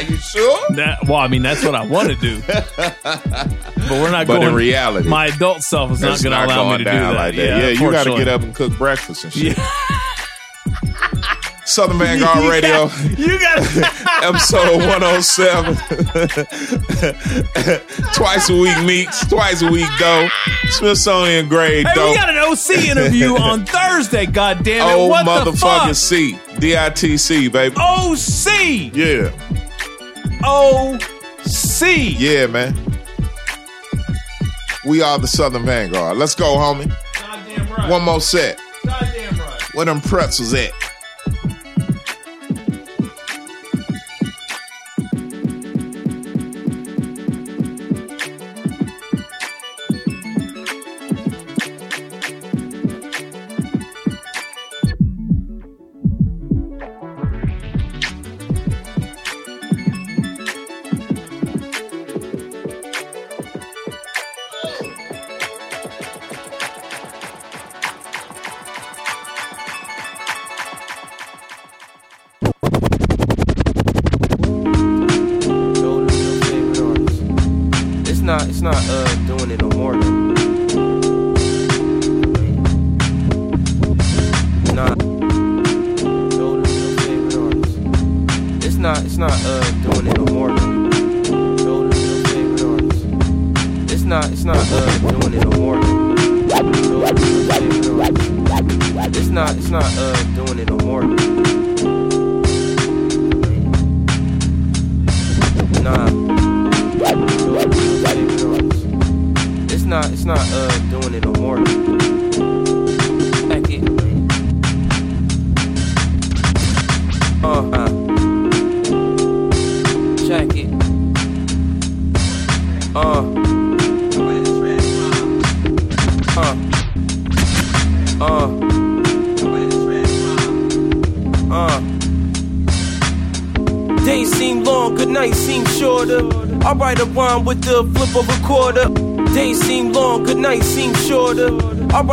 you 0.09 0.17
sure? 0.17 0.59
That, 0.77 0.99
well, 1.07 1.17
I 1.17 1.29
mean, 1.29 1.43
that's 1.43 1.65
what 1.65 1.75
I 1.75 1.85
want 1.85 2.09
to 2.09 2.15
do, 2.17 2.41
but 2.47 2.67
we're 3.91 4.11
not. 4.11 4.27
But 4.27 4.37
in 4.37 4.43
going, 4.43 4.55
reality, 4.55 5.09
my 5.09 5.27
adult 5.27 5.63
self 5.63 5.93
is 5.93 6.01
not 6.01 6.15
It's 6.15 6.23
going 6.23 6.37
to 6.37 6.45
allow 6.47 6.71
me 6.73 6.79
to 6.79 6.85
do 6.85 6.85
down 6.85 7.15
that. 7.15 7.21
like 7.21 7.37
that. 7.37 7.43
Yeah, 7.45 7.59
Yeah, 7.59 7.69
you 7.69 7.79
got 7.91 8.05
to 8.05 8.13
unfortunately. 8.13 8.25
get 8.25 8.29
up 8.35 8.43
and 8.43 8.55
cook 8.55 8.79
breakfast 8.79 9.25
and 9.25 9.33
shit. 9.33 9.59
Southern 11.67 11.99
Vanguard 11.99 12.39
You 12.45 12.51
Radio. 12.51 12.87
got- 12.87 13.19
you 13.19 13.39
got 13.39 13.59
episode 14.23 14.79
107. 14.79 15.77
twice 18.15 18.49
a 18.49 18.57
week 18.57 18.83
meets, 18.85 19.27
twice 19.27 19.63
a 19.63 19.71
week 19.71 19.89
go. 19.99 20.29
Smithsonian 20.71 21.49
grade 21.49 21.87
Hey, 21.87 21.95
dough. 21.95 22.11
we 22.11 22.17
got 22.17 22.31
an 22.31 22.39
OC 22.39 22.71
interview 22.89 23.37
on 23.37 23.65
Thursday. 23.65 24.27
God 24.27 24.65
damn 24.65 24.89
it! 24.89 24.93
Oh, 24.95 25.07
what 25.09 25.25
the 25.45 25.51
motherfucking 25.53 25.59
fuck? 25.89 25.95
C. 25.95 26.39
D-I-T-C, 26.59 27.49
baby. 27.49 27.75
OC. 27.79 28.95
Yeah. 28.95 29.31
OC. 30.45 31.01
Yeah, 32.19 32.47
man. 32.47 32.75
We 34.85 35.03
are 35.03 35.19
the 35.19 35.27
Southern 35.27 35.65
Vanguard. 35.65 36.17
Let's 36.17 36.35
go, 36.35 36.57
homie. 36.57 36.91
One 37.91 38.03
more 38.05 38.21
set. 38.21 38.61
Where 39.75 39.85
them 39.87 40.01
pretzels 40.01 40.55
at? 40.55 40.71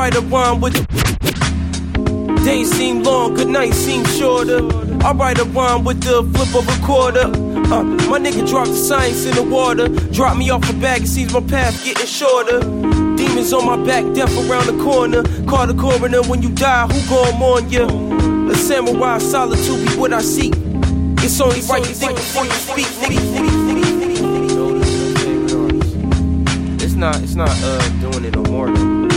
Write 0.04 0.16
a 0.16 0.22
rhyme 0.22 0.60
with. 0.60 0.76
Days 2.44 2.70
seem 2.72 3.04
long, 3.04 3.36
good 3.36 3.48
night 3.48 3.74
seem 3.74 4.04
shorter. 4.04 4.60
I 5.02 5.14
write 5.14 5.40
a 5.40 5.46
rhyme 5.46 5.86
with 5.86 6.04
the 6.04 6.24
flip 6.34 6.54
of 6.62 6.68
a 6.68 6.86
quarter. 6.86 7.28
Uh, 7.74 7.84
my 8.12 8.20
nigga 8.20 8.46
dropped 8.46 8.72
the 8.72 8.76
science 8.76 9.26
in 9.26 9.34
the 9.36 9.44
water. 9.44 9.88
Drop 10.12 10.36
me 10.36 10.50
off 10.50 10.70
a 10.70 10.74
bag 10.74 11.02
and 11.02 11.10
sees 11.10 11.32
my 11.32 11.40
path 11.40 11.82
getting 11.86 12.06
shorter. 12.06 12.60
Demons 13.16 13.54
on 13.54 13.66
my 13.66 13.78
back, 13.86 14.04
death 14.14 14.36
around 14.44 14.66
the 14.66 14.78
corner. 14.84 15.24
Call 15.46 15.68
the 15.68 15.74
coroner 15.74 16.22
when 16.24 16.42
you 16.42 16.50
die, 16.50 16.86
who 16.86 17.00
gon' 17.10 17.40
mourn 17.40 17.70
ya? 17.70 17.86
A 18.52 18.56
samurai 18.56 19.20
solitude 19.20 19.88
be 19.88 19.96
what 19.96 20.12
I 20.12 20.22
seek. 20.22 20.54
It's 21.24 21.40
only 21.40 21.62
right 21.62 21.88
you 21.88 21.96
think 21.96 22.16
before 22.18 22.44
you 22.44 22.52
speak, 22.52 22.88
nigga. 23.00 23.24
It's 26.84 26.96
not, 26.96 27.16
it's 27.24 27.36
not 27.36 27.52
uh 27.64 27.80
doing 28.02 28.26
it 28.26 28.36
no 28.36 28.44
more. 28.52 28.70
Though. 28.70 29.13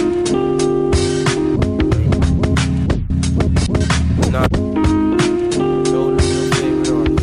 Go 4.37 6.15
to 6.15 6.25
your 6.27 6.51
favorite. 6.53 7.21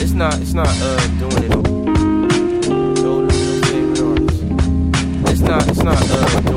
It's 0.00 0.12
not, 0.12 0.34
it's 0.40 0.52
not 0.52 0.66
uh 0.68 1.06
doing 1.18 1.44
it 1.44 1.50
to 2.64 2.72
your 3.00 3.30
favorite. 3.62 5.30
It's 5.30 5.40
not, 5.40 5.68
it's 5.68 5.82
not 5.82 6.10
uh 6.10 6.47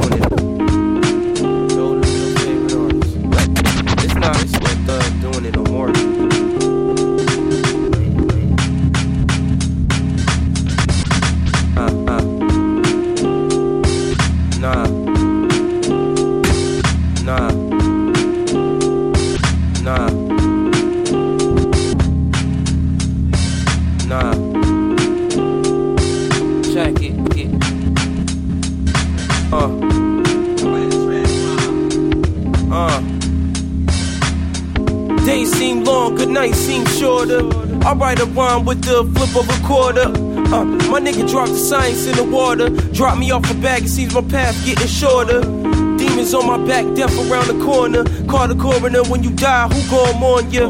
Rhyme 38.34 38.64
with 38.64 38.82
the 38.84 39.04
flip 39.04 39.36
of 39.36 39.50
a 39.50 39.68
quarter. 39.68 40.08
Uh, 40.54 40.64
my 40.90 41.00
nigga 41.02 41.30
dropped 41.30 41.52
the 41.52 41.58
science 41.58 42.08
in 42.08 42.16
the 42.16 42.24
water. 42.24 42.70
Drop 42.94 43.18
me 43.18 43.30
off 43.32 43.50
a 43.52 43.54
bag 43.56 43.82
and 43.82 43.90
sees 43.90 44.14
my 44.14 44.22
path 44.22 44.56
getting 44.66 44.88
shorter. 44.88 45.42
Demons 45.42 46.34
on 46.34 46.48
my 46.48 46.58
back, 46.66 46.86
death 46.96 47.14
around 47.30 47.48
the 47.48 47.64
corner. 47.64 48.06
Call 48.28 48.48
the 48.48 48.56
coroner 48.56 49.04
when 49.04 49.22
you 49.22 49.32
die, 49.32 49.68
who 49.68 49.90
gon' 49.90 50.20
mourn 50.20 50.50
ya? 50.50 50.68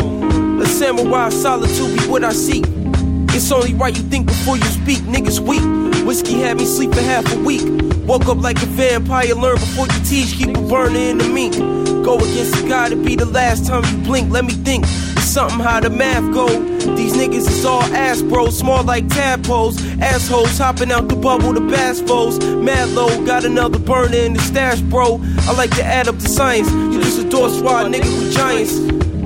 A 0.59 0.65
samurai 0.65 1.29
solitude 1.29 1.99
be 1.99 2.07
what 2.07 2.23
I 2.23 2.33
seek. 2.33 2.65
It's 3.33 3.51
only 3.51 3.75
right 3.75 3.95
you 3.95 4.03
think 4.03 4.27
before 4.27 4.57
you 4.57 4.65
speak, 4.65 4.99
niggas 4.99 5.39
weak. 5.39 5.61
Whiskey 6.05 6.39
had 6.41 6.57
me 6.57 6.65
sleep 6.65 6.93
for 6.93 7.01
half 7.01 7.31
a 7.31 7.37
week. 7.43 7.61
Woke 8.07 8.25
up 8.27 8.37
like 8.37 8.61
a 8.63 8.65
vampire, 8.65 9.35
learn 9.35 9.55
before 9.55 9.85
you 9.85 10.03
teach, 10.03 10.33
keep 10.33 10.57
a 10.57 10.61
burner 10.61 10.97
in 10.97 11.19
the 11.19 11.29
mink. 11.29 11.55
Go 12.03 12.17
against 12.17 12.61
the 12.61 12.67
guy 12.67 12.89
to 12.89 12.95
be 12.95 13.15
the 13.15 13.25
last 13.25 13.67
time 13.67 13.83
you 13.85 14.03
blink, 14.03 14.31
let 14.31 14.45
me 14.45 14.53
think. 14.53 14.85
Something 15.31 15.61
how 15.61 15.79
the 15.79 15.89
math 15.89 16.33
go. 16.33 16.45
These 16.93 17.13
niggas 17.13 17.47
is 17.47 17.63
all 17.63 17.83
ass 17.83 18.21
bros, 18.21 18.59
small 18.59 18.83
like 18.83 19.07
tadpoles. 19.07 19.81
Assholes 20.01 20.57
hopping 20.57 20.91
out 20.91 21.07
the 21.07 21.15
bubble, 21.15 21.53
the 21.53 21.61
bass 21.61 22.01
foes. 22.01 22.37
Mad 22.39 22.89
low, 22.89 23.25
got 23.25 23.45
another 23.45 23.79
burner 23.79 24.13
in 24.13 24.33
the 24.33 24.41
stash, 24.41 24.81
bro. 24.81 25.21
I 25.47 25.53
like 25.53 25.73
to 25.77 25.85
add 25.85 26.09
up 26.09 26.17
the 26.17 26.27
science. 26.27 26.69
You 26.69 27.01
just 27.01 27.17
a 27.17 27.29
door 27.29 27.49
swat 27.49 27.85
nigga 27.85 28.11
with 28.19 28.33
giants. 28.33 28.77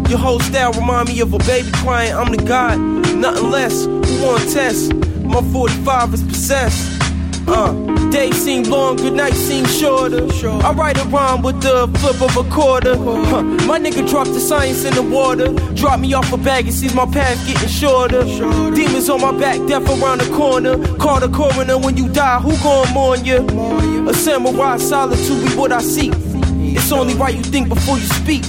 Your 0.08 0.20
whole 0.20 0.40
style 0.42 0.74
remind 0.74 1.08
me 1.08 1.22
of 1.22 1.34
a 1.34 1.40
baby 1.40 1.72
crying. 1.74 2.14
I'm 2.14 2.32
the 2.32 2.44
god, 2.44 2.78
nothing 3.16 3.50
less. 3.50 3.86
Who 3.86 4.24
want 4.24 4.48
test? 4.54 4.94
My 5.24 5.42
45 5.42 6.14
is 6.14 6.22
possessed. 6.22 6.95
Uh, 7.48 7.72
day 8.10 8.32
seem 8.32 8.64
long, 8.64 8.96
good 8.96 9.14
night 9.14 9.34
seem 9.34 9.66
shorter. 9.66 10.28
I 10.66 10.72
write 10.72 10.98
a 10.98 11.04
rhyme 11.06 11.42
with 11.42 11.62
the 11.62 11.88
flip 12.00 12.22
of 12.22 12.36
a 12.38 12.50
quarter. 12.50 12.98
Huh. 12.98 13.44
My 13.66 13.78
nigga 13.80 14.08
dropped 14.10 14.34
the 14.34 14.40
science 14.40 14.84
in 14.84 14.94
the 14.96 15.04
water. 15.04 15.54
Drop 15.76 16.00
me 16.00 16.14
off 16.14 16.32
a 16.34 16.38
bag 16.38 16.66
and 16.66 16.74
sees 16.74 16.96
my 16.96 17.06
path 17.06 17.46
getting 17.48 17.70
shorter. 17.70 18.24
Demons 18.24 19.10
on 19.10 19.22
my 19.22 19.32
back, 19.38 19.58
death 19.68 19.88
around 19.88 20.22
the 20.22 20.36
corner. 20.36 20.78
Call 20.98 21.20
the 21.20 21.30
coroner 21.30 21.78
when 21.78 21.98
you 21.98 22.10
die, 22.10 22.40
who 22.40 22.52
gon' 22.64 22.92
mourn 22.94 23.24
you? 23.24 23.46
A 24.10 24.14
samurai 24.14 24.78
solitude 24.78 25.48
be 25.48 25.56
what 25.56 25.72
I 25.72 25.82
seek. 25.82 26.14
It's 26.16 26.92
only 26.92 27.14
right 27.14 27.36
you 27.36 27.44
think 27.44 27.70
before 27.70 27.98
you 27.98 28.06
speak. 28.06 28.44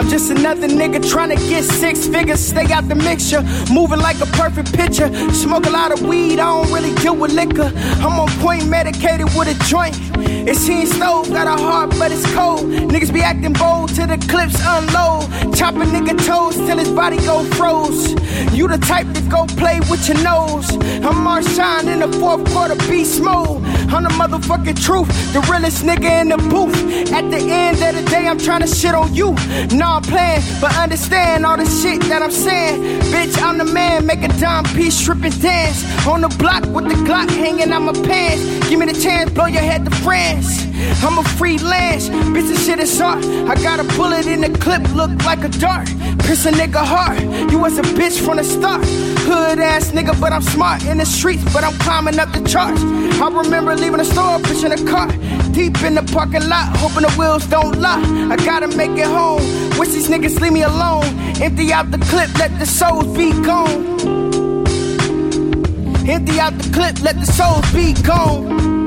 I'm 0.00 0.08
just 0.08 0.30
another 0.30 0.66
nigga 0.66 1.06
trying 1.06 1.28
to 1.28 1.36
get 1.50 1.62
six 1.62 2.06
figures, 2.06 2.40
stay 2.40 2.64
out 2.72 2.88
the 2.88 2.94
mixture. 2.94 3.42
Moving 3.70 3.98
like 3.98 4.18
a 4.22 4.26
perfect 4.32 4.72
picture. 4.72 5.12
Smoke 5.30 5.66
a 5.66 5.70
lot 5.70 5.92
of 5.92 6.00
weed, 6.00 6.38
I 6.38 6.62
don't 6.62 6.72
really 6.72 6.94
deal 7.02 7.14
with 7.14 7.34
liquor. 7.34 7.70
I'm 8.00 8.18
on 8.18 8.30
point, 8.40 8.66
medicated 8.66 9.26
with 9.36 9.48
a 9.48 9.64
joint. 9.68 9.94
It's 10.48 10.66
heat 10.66 10.86
stove, 10.86 11.28
got 11.28 11.46
a 11.46 11.62
heart, 11.62 11.90
but 11.98 12.10
it's 12.10 12.24
cold. 12.32 12.62
Niggas 12.62 13.12
be 13.12 13.20
acting 13.20 13.52
bold 13.52 13.94
till 13.94 14.06
the 14.06 14.16
clips 14.16 14.58
unload. 14.64 15.54
Chop 15.54 15.74
a 15.74 15.84
nigga 15.84 16.16
toes 16.26 16.56
till 16.56 16.78
his 16.78 16.90
body 16.92 17.18
go 17.18 17.44
froze. 17.56 18.12
You 18.54 18.68
the 18.68 18.78
type 18.78 19.06
to 19.12 19.20
go 19.28 19.44
play 19.60 19.80
with 19.90 20.08
your 20.08 20.16
nose. 20.24 20.70
I'm 21.04 21.20
Marshawn 21.28 21.92
in 21.92 22.00
the 22.00 22.18
fourth 22.18 22.50
quarter 22.50 22.76
beast 22.88 23.20
mode. 23.20 23.59
I'm 23.92 24.04
the 24.04 24.10
motherfucking 24.10 24.82
truth, 24.84 25.08
the 25.32 25.40
realest 25.50 25.84
nigga 25.84 26.22
in 26.22 26.28
the 26.28 26.36
booth. 26.36 26.76
At 27.12 27.30
the 27.30 27.38
end 27.38 27.82
of 27.82 28.02
the 28.02 28.08
day, 28.08 28.26
I'm 28.26 28.38
trying 28.38 28.60
to 28.60 28.66
shit 28.66 28.94
on 28.94 29.12
you. 29.14 29.32
Nah, 29.76 29.96
I'm 29.96 30.02
playing, 30.02 30.42
but 30.60 30.76
understand 30.76 31.44
all 31.44 31.56
the 31.56 31.66
shit 31.66 32.00
that 32.02 32.22
I'm 32.22 32.30
saying. 32.30 33.00
Bitch, 33.12 33.40
I'm 33.42 33.58
the 33.58 33.64
man, 33.64 34.06
make 34.06 34.22
a 34.22 34.28
dime 34.38 34.64
piece, 34.76 34.96
strip 34.96 35.22
and 35.24 35.42
dance. 35.42 35.84
On 36.06 36.20
the 36.20 36.28
block 36.28 36.64
with 36.66 36.88
the 36.88 36.94
Glock 37.06 37.30
hanging 37.30 37.72
on 37.72 37.84
my 37.84 37.92
pants. 37.92 38.68
Give 38.68 38.78
me 38.78 38.86
the 38.86 39.00
chance, 39.00 39.30
blow 39.32 39.46
your 39.46 39.62
head 39.62 39.84
to 39.84 39.90
France. 39.90 40.66
I'm 41.02 41.18
a 41.18 41.24
freelance, 41.24 42.08
bitch, 42.08 42.48
this 42.48 42.64
shit 42.64 42.78
is 42.78 42.98
hard. 42.98 43.24
I 43.24 43.54
got 43.62 43.80
a 43.80 43.84
bullet 43.96 44.26
in 44.26 44.40
the 44.40 44.58
clip, 44.58 44.82
look 44.94 45.10
like 45.24 45.44
a 45.44 45.48
dart. 45.48 45.88
Pierce 46.30 46.46
a 46.46 46.52
nigga 46.52 46.84
heart, 46.84 47.20
you 47.50 47.58
was 47.58 47.76
a 47.76 47.82
bitch 47.82 48.24
from 48.24 48.36
the 48.36 48.44
start. 48.44 48.84
Hood 49.26 49.58
ass 49.58 49.90
nigga, 49.90 50.14
but 50.20 50.32
I'm 50.32 50.42
smart 50.42 50.84
in 50.84 50.98
the 50.98 51.04
streets, 51.04 51.42
but 51.52 51.64
I'm 51.64 51.76
climbing 51.80 52.20
up 52.20 52.30
the 52.30 52.48
charts. 52.48 52.80
I 53.20 53.28
remember 53.30 53.74
leaving 53.74 53.98
the 53.98 54.04
store, 54.04 54.38
pushing 54.38 54.70
a 54.70 54.76
car. 54.88 55.08
Deep 55.50 55.82
in 55.82 55.96
the 55.96 56.08
parking 56.14 56.48
lot, 56.48 56.76
hoping 56.76 57.02
the 57.02 57.12
wheels 57.18 57.44
don't 57.48 57.80
lock. 57.80 57.98
I 58.30 58.36
gotta 58.36 58.68
make 58.68 58.92
it 58.92 59.06
home. 59.06 59.42
Wish 59.76 59.88
these 59.88 60.06
niggas 60.06 60.40
leave 60.40 60.52
me 60.52 60.62
alone. 60.62 61.04
Empty 61.42 61.72
out 61.72 61.90
the 61.90 61.98
clip, 61.98 62.32
let 62.38 62.56
the 62.60 62.66
souls 62.66 63.08
be 63.16 63.32
gone. 63.42 63.98
Empty 66.08 66.38
out 66.38 66.56
the 66.56 66.70
clip, 66.72 67.02
let 67.02 67.18
the 67.18 67.26
souls 67.26 67.68
be 67.72 67.92
gone. 68.04 68.79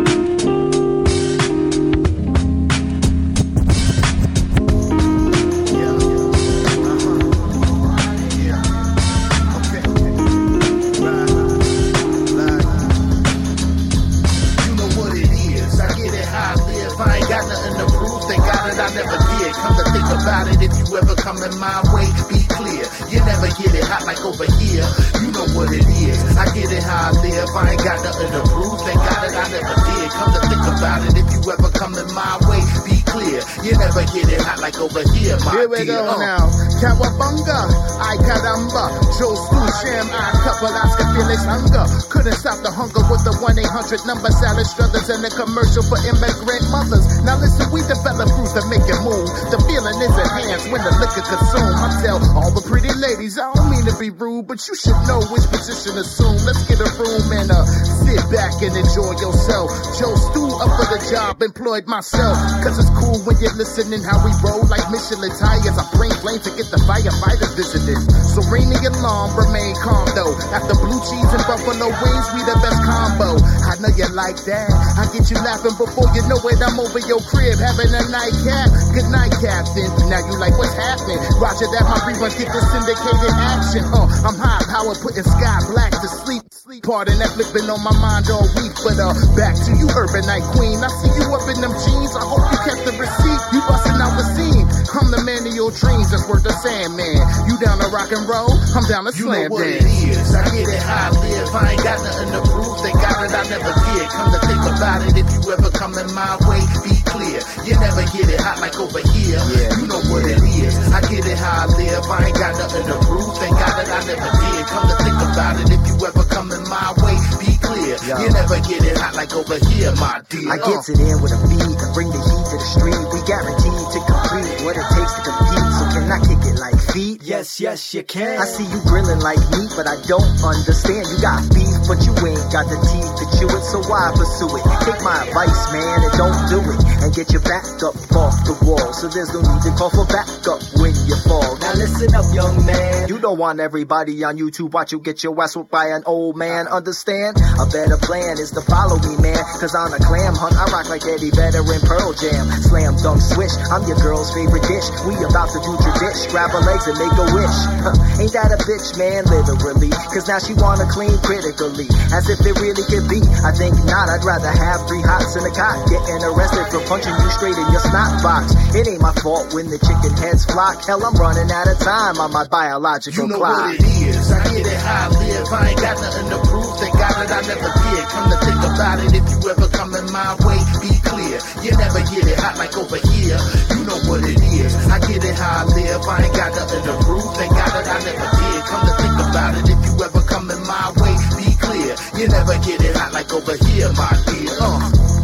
What 25.56 25.70
it 25.72 25.86
is. 25.86 26.20
I 26.38 26.46
get 26.54 26.72
it 26.72 26.84
how 26.84 27.10
I 27.10 27.22
live. 27.22 27.50
I 27.56 27.72
ain't 27.72 27.84
got 27.84 28.04
nothing 28.04 28.32
to 28.34 28.42
prove. 28.50 28.80
Thank 28.82 29.00
God 29.00 29.20
that 29.22 29.36
I 29.38 29.46
never 29.54 29.76
did. 29.86 30.10
Come 30.12 30.34
to 30.34 30.42
think 30.50 30.66
about 30.78 31.00
it, 31.06 31.14
if 31.18 31.28
you 31.34 31.42
ever 31.52 31.70
come 31.70 31.94
in 31.96 32.08
my 32.14 32.38
way, 32.50 32.62
be 32.86 33.03
clear. 33.14 33.42
You 33.62 33.78
never 33.78 34.04
get 34.10 34.26
it 34.34 34.42
hot 34.42 34.58
like 34.60 34.78
over 34.82 35.06
here, 35.14 35.38
my 35.46 35.52
Here 35.54 35.70
we 35.70 35.86
dear. 35.86 36.02
go 36.02 36.10
Uh. 36.10 36.18
now. 36.18 36.44
Cowabunga, 36.82 37.60
I 38.02 38.18
caramba. 38.26 38.86
Joe 39.22 39.38
Stu 39.38 39.62
Sham, 39.82 40.06
I 40.10 40.34
couple 40.42 40.74
Oscar 40.74 41.08
Felix 41.14 41.42
hunger. 41.46 41.86
Couldn't 42.10 42.38
stop 42.42 42.58
the 42.66 42.72
hunger 42.74 43.04
with 43.08 43.22
the 43.24 43.34
1 43.38 43.56
800 43.62 44.04
number. 44.10 44.30
Salad 44.34 44.66
Struthers 44.66 45.08
and 45.14 45.22
the 45.24 45.30
commercial 45.32 45.84
for 45.86 46.00
immigrant 46.10 46.64
mothers. 46.74 47.06
Now 47.22 47.38
listen, 47.38 47.70
we 47.70 47.86
develop 47.86 48.28
fruits 48.34 48.58
that 48.58 48.66
make 48.68 48.84
it 48.90 49.00
move. 49.06 49.30
The 49.54 49.60
feeling 49.70 49.98
is 50.02 50.14
at 50.18 50.30
enhanced 50.34 50.68
when 50.74 50.82
the 50.82 50.94
liquor 50.98 51.24
consumed. 51.24 51.78
I 51.78 51.88
tell 52.02 52.18
all 52.36 52.52
the 52.52 52.66
pretty 52.66 52.92
ladies, 52.98 53.38
I 53.38 53.54
don't 53.54 53.70
mean 53.70 53.86
to 53.86 53.96
be 54.02 54.10
rude, 54.10 54.50
but 54.50 54.58
you 54.66 54.74
should 54.74 54.98
know 55.06 55.22
which 55.30 55.46
position 55.54 55.94
to 55.96 56.02
assume. 56.02 56.38
Let's 56.50 56.66
get 56.66 56.82
a 56.82 56.90
room 56.98 57.24
and 57.38 57.50
uh, 57.54 57.64
sit 58.04 58.22
back 58.34 58.58
and 58.66 58.74
enjoy 58.74 59.14
yourself. 59.22 59.70
Joe 60.02 60.16
Stu 60.18 60.44
up 60.60 60.72
for 60.82 60.88
the 60.90 61.00
job, 61.14 61.40
employed 61.46 61.86
myself. 61.86 62.36
Cause 62.66 62.80
it's 62.80 62.90
cool 62.98 63.03
when 63.28 63.36
you're 63.44 63.56
listening 63.60 64.04
how 64.04 64.20
we 64.24 64.32
roll 64.40 64.64
like 64.72 64.84
Michelin 64.88 65.34
tires. 65.36 65.76
I 65.76 65.84
bring 65.96 66.14
flame 66.24 66.40
to 66.44 66.52
get 66.56 66.72
the 66.72 66.80
firefighters 66.88 67.54
visiting. 67.60 68.00
So 68.24 68.40
ring 68.48 68.70
the 68.72 68.80
alarm, 68.88 69.36
remain 69.36 69.76
calm 69.84 70.08
though. 70.16 70.34
After 70.56 70.76
blue 70.80 71.00
cheese 71.04 71.32
and 71.34 71.44
buffalo 71.44 71.92
wings, 71.92 72.28
we 72.34 72.42
the 72.48 72.56
best 72.64 72.80
combo. 72.86 73.36
I 73.68 73.76
know 73.84 73.92
you 73.92 74.08
like 74.16 74.40
that. 74.48 74.70
I 75.00 75.10
get 75.12 75.28
you 75.28 75.38
laughing 75.44 75.76
before 75.76 76.08
you 76.16 76.24
know 76.30 76.40
it. 76.48 76.60
I'm 76.64 76.80
over 76.80 77.02
your 77.04 77.20
crib 77.28 77.60
having 77.60 77.92
a 77.92 78.04
nightcap. 78.08 78.70
Good 78.96 79.10
night, 79.12 79.34
Captain. 79.44 79.90
Now 80.08 80.24
you 80.24 80.36
like 80.40 80.56
what's 80.56 80.74
happening? 80.78 81.20
Roger 81.42 81.68
that, 81.76 81.84
my 81.90 82.00
reruns 82.08 82.36
get 82.40 82.50
this 82.54 82.66
syndicated 82.72 83.34
action. 83.36 83.84
Uh, 83.92 84.08
I'm 84.24 84.38
high 84.38 84.64
power, 84.70 84.96
putting 85.02 85.26
sky 85.26 85.60
black 85.74 85.92
to 85.92 86.08
sleep. 86.08 86.44
Pardon 86.84 87.20
that 87.20 87.36
flipping 87.36 87.68
on 87.68 87.84
my 87.84 87.92
mind 88.00 88.32
all 88.32 88.48
week, 88.56 88.72
but 88.88 88.96
uh, 88.96 89.12
back 89.36 89.52
to 89.68 89.72
you, 89.76 89.84
urban 89.92 90.24
night 90.24 90.46
queen. 90.56 90.80
I 90.80 90.88
see 91.04 91.12
you 91.12 91.28
up 91.36 91.44
in 91.52 91.60
them 91.60 91.76
jeans. 91.76 92.16
I 92.16 92.24
hope 92.24 92.40
you 92.40 92.60
kept 92.64 92.88
the 92.88 92.93
receipt. 93.00 93.42
You 93.54 93.60
busting 93.68 94.00
out 94.00 94.14
the 94.18 94.26
scene. 94.36 94.66
I'm 94.94 95.10
the 95.12 95.22
man 95.26 95.46
of 95.48 95.54
your 95.54 95.72
dreams. 95.74 96.10
That's 96.12 96.26
worth 96.30 96.44
the 96.44 96.54
Sandman. 96.64 97.18
You 97.50 97.58
down 97.60 97.80
to 97.82 97.88
rock 97.90 98.12
and 98.14 98.24
roll? 98.30 98.54
I'm 98.78 98.86
down 98.90 99.06
to 99.06 99.14
You 99.14 99.28
slam 99.30 99.50
know 99.50 99.56
what 99.58 99.66
dance. 99.66 99.84
it 99.84 100.10
is. 100.16 100.34
I 100.36 100.44
get 100.54 100.68
it 100.70 100.82
how 100.84 101.10
I 101.10 101.22
live. 101.22 101.50
I 101.54 101.64
ain't 101.74 101.84
got 101.84 101.98
nothing 102.02 102.32
to 102.34 102.42
prove. 102.48 102.78
Thank 102.82 102.98
God 103.02 103.18
that 103.28 103.34
I 103.34 103.44
never 103.50 103.74
did. 103.74 104.06
Come 104.14 104.30
to 104.34 104.40
think 104.48 104.64
about 104.70 105.00
it, 105.10 105.14
if 105.18 105.28
you 105.34 105.42
ever 105.52 105.70
come 105.74 105.94
in 106.00 106.08
my 106.14 106.34
way, 106.48 106.62
be 106.88 106.94
clear. 107.14 107.40
You 107.70 107.74
never 107.78 108.04
get 108.10 108.26
it 108.26 108.42
hot 108.42 108.58
like 108.58 108.76
over 108.82 109.02
here. 109.14 109.38
Yeah. 109.38 109.78
You 109.78 109.86
know 109.86 110.02
what 110.10 110.26
it 110.26 110.42
is. 110.42 110.74
I 110.90 111.00
get 111.06 111.24
it 111.24 111.38
how 111.38 111.64
I 111.64 111.66
live. 111.78 112.04
I 112.10 112.18
ain't 112.26 112.38
got 112.38 112.54
nothing 112.58 112.86
to 112.90 112.98
prove. 113.06 113.34
Thank 113.38 113.54
God 113.54 113.74
that 113.78 113.90
I 113.94 114.02
never 114.10 114.30
did. 114.34 114.62
Come 114.74 114.86
to 114.90 114.96
think 114.98 115.20
about 115.22 115.54
it, 115.62 115.68
if 115.70 115.82
you 115.86 115.96
ever 116.02 116.26
come 116.26 116.50
in 116.50 116.64
my 116.66 116.90
way, 117.06 117.18
be 117.38 117.52
clear. 117.62 117.96
You 118.02 118.30
never 118.34 118.58
get 118.66 118.82
it 118.82 118.98
hot 118.98 119.14
like 119.14 119.34
over 119.38 119.58
here, 119.70 119.94
my 120.02 120.22
dear. 120.30 120.50
I 120.50 120.58
gets 120.58 120.90
it 120.90 121.00
in 121.00 121.18
with 121.22 121.34
a 121.38 121.40
beat 121.46 121.78
and 121.78 121.92
bring 121.94 122.10
the 122.10 122.22
heat 122.22 122.44
to 122.50 122.56
the 122.58 122.68
street. 122.74 123.04
We 123.14 123.20
guaranteed 123.30 123.86
to 123.94 124.00
complete 124.02 124.58
what 124.66 124.76
it 124.76 124.88
takes 124.90 125.14
to 125.14 125.22
compete. 125.22 125.70
So 125.78 125.84
can 125.94 126.06
I 126.10 126.20
kick 126.26 126.43
it 126.54 126.60
like 126.60 126.78
feet? 126.94 127.22
Yes, 127.24 127.60
yes, 127.60 127.94
you 127.94 128.04
can. 128.04 128.40
I 128.40 128.46
see 128.46 128.64
you 128.64 128.80
grilling 128.86 129.20
like 129.20 129.40
meat, 129.52 129.72
but 129.76 129.88
I 129.88 129.98
don't 130.06 130.34
understand. 130.44 131.08
You 131.10 131.18
got 131.22 131.42
beef, 131.50 131.74
but 131.88 132.00
you 132.06 132.14
ain't 132.14 132.48
got 132.54 132.70
the 132.70 132.78
teeth 132.78 133.14
to 133.18 133.26
chew 133.38 133.50
it. 133.50 133.64
So 133.64 133.82
why 133.90 134.14
pursue 134.14 134.52
it? 134.54 134.64
Take 134.86 135.02
my 135.02 135.18
advice, 135.26 135.62
man, 135.74 135.98
and 136.06 136.14
don't 136.18 136.42
do 136.50 136.60
it. 136.62 136.80
And 137.02 137.10
get 137.14 137.32
your 137.32 137.42
back 137.42 137.66
up 137.82 137.96
off 138.14 138.38
the 138.46 138.56
wall. 138.62 138.94
So 138.94 139.10
there's 139.10 139.34
no 139.34 139.42
need 139.42 139.62
to 139.64 139.72
call 139.74 139.90
for 139.90 140.06
backup 140.06 140.62
when 140.78 140.94
you 141.10 141.18
fall. 141.26 141.58
Now 141.58 141.74
listen 141.74 142.14
up, 142.14 142.26
young 142.34 142.66
man. 142.66 143.08
You 143.10 143.20
don't 143.20 143.38
want 143.38 143.60
everybody 143.60 144.24
on 144.24 144.38
YouTube 144.38 144.74
watch 144.74 144.92
you 144.92 145.00
get 145.00 145.24
your 145.24 145.34
ass 145.42 145.56
whooped 145.56 145.72
by 145.72 145.88
an 145.94 146.04
old 146.06 146.36
man. 146.36 146.68
Understand? 146.68 147.38
A 147.60 147.66
better 147.66 147.98
plan 147.98 148.38
is 148.38 148.52
to 148.52 148.62
follow 148.62 148.98
me, 149.00 149.16
man. 149.22 149.40
Cause 149.60 149.76
on 149.76 149.94
a 149.94 150.00
clam 150.00 150.36
hunt, 150.36 150.56
I 150.56 150.66
rock 150.72 150.90
like 150.90 151.06
Eddie 151.06 151.32
Vedder 151.32 151.64
in 151.64 151.82
Pearl 151.82 152.14
Jam. 152.14 152.46
Slam 152.68 152.98
dunk 153.02 153.22
swish, 153.22 153.54
I'm 153.72 153.86
your 153.88 153.98
girl's 154.02 154.34
favorite 154.34 154.66
dish. 154.66 154.88
We 155.08 155.16
about 155.24 155.50
to 155.54 155.60
do 155.62 155.72
tradition, 155.78 156.32
grab 156.34 156.43
her 156.52 156.64
legs 156.66 156.88
and 156.88 156.98
make 157.00 157.14
a 157.16 157.28
wish. 157.32 157.58
Huh, 157.84 157.96
Ain't 158.20 158.34
that 158.34 158.52
a 158.52 158.60
bitch, 158.66 158.98
man? 158.98 159.24
Literally. 159.30 159.90
Cause 160.12 160.28
now 160.28 160.40
she 160.40 160.54
wanna 160.58 160.86
clean 160.90 161.16
critically. 161.24 161.88
As 162.14 162.28
if 162.30 162.40
it 162.44 162.56
really 162.60 162.84
could 162.90 163.08
be. 163.10 163.22
I 163.46 163.52
think 163.56 163.76
not, 163.88 164.10
I'd 164.10 164.24
rather 164.26 164.52
have 164.52 164.86
three 164.88 165.02
hots 165.02 165.36
in 165.36 165.44
a 165.46 165.54
cot. 165.54 165.80
Getting 165.90 166.22
arrested 166.28 166.68
for 166.74 166.82
punching 166.90 167.14
you 167.16 167.30
straight 167.34 167.58
in 167.58 167.68
your 167.74 167.84
snot 167.84 168.22
box. 168.22 168.54
It 168.76 168.88
ain't 168.88 169.02
my 169.02 169.14
fault 169.24 169.54
when 169.54 169.70
the 169.70 169.80
chicken 169.82 170.14
heads 170.20 170.46
flock. 170.46 170.84
Hell, 170.86 171.02
I'm 171.04 171.16
running 171.18 171.50
out 171.52 171.68
of 171.68 171.78
time 171.80 172.18
on 172.20 172.32
my 172.32 172.46
biological 172.48 173.26
You 173.26 173.30
know 173.34 173.42
clock. 173.42 173.74
what 173.74 173.76
it 173.80 173.86
is. 173.86 174.32
I 174.32 174.40
get 174.50 174.66
it 174.68 174.80
how 174.84 175.10
I 175.10 175.20
live. 175.20 175.48
I 175.54 175.62
ain't 175.74 175.82
got 175.82 175.96
nothing 176.02 176.28
to 176.30 176.40
prove. 176.50 176.72
Thank 176.80 176.94
God 176.98 177.14
that 177.18 177.32
I 177.34 177.42
never 177.48 177.70
did. 177.72 178.04
Come 178.14 178.26
to 178.30 178.38
think 178.46 178.62
about 178.64 178.98
it, 179.04 179.12
if 179.18 179.26
you 179.32 179.40
ever 179.50 179.68
come 179.70 179.92
in 179.98 180.06
my 180.14 180.32
way, 180.46 180.60
be 180.82 180.92
clear. 181.04 181.38
You 181.66 181.72
never 181.78 182.02
get 182.14 182.24
it 182.30 182.38
hot 182.40 182.58
like 182.58 182.76
over 182.78 182.98
here. 183.02 183.40
You 183.74 183.82
know 183.90 184.00
what 184.10 184.22
it 184.24 184.38
is. 184.40 184.53
I 184.94 185.00
get 185.00 185.26
it 185.26 185.36
how 185.36 185.66
I 185.66 185.74
live. 185.74 186.02
I 186.06 186.22
ain't 186.22 186.36
got 186.36 186.52
nothing 186.54 186.84
to 186.86 186.94
prove. 187.02 187.34
Thank 187.34 187.50
God 187.50 187.72
that 187.74 187.88
I 187.90 187.98
never 188.06 188.30
did. 188.30 188.62
Come 188.70 188.86
to 188.86 188.94
think 189.02 189.18
about 189.26 189.58
it, 189.58 189.66
if 189.74 189.80
you 189.90 189.94
ever 190.06 190.22
come 190.22 190.52
in 190.54 190.62
my 190.70 190.94
way, 191.02 191.16
be 191.34 191.50
clear. 191.58 191.96
You 192.22 192.28
never 192.30 192.54
get 192.62 192.78
it 192.78 192.96
hot 192.96 193.12
like 193.12 193.34
over 193.34 193.58
here, 193.66 193.90
my 193.98 194.14
dear. 194.30 194.54
Uh. 194.62 195.23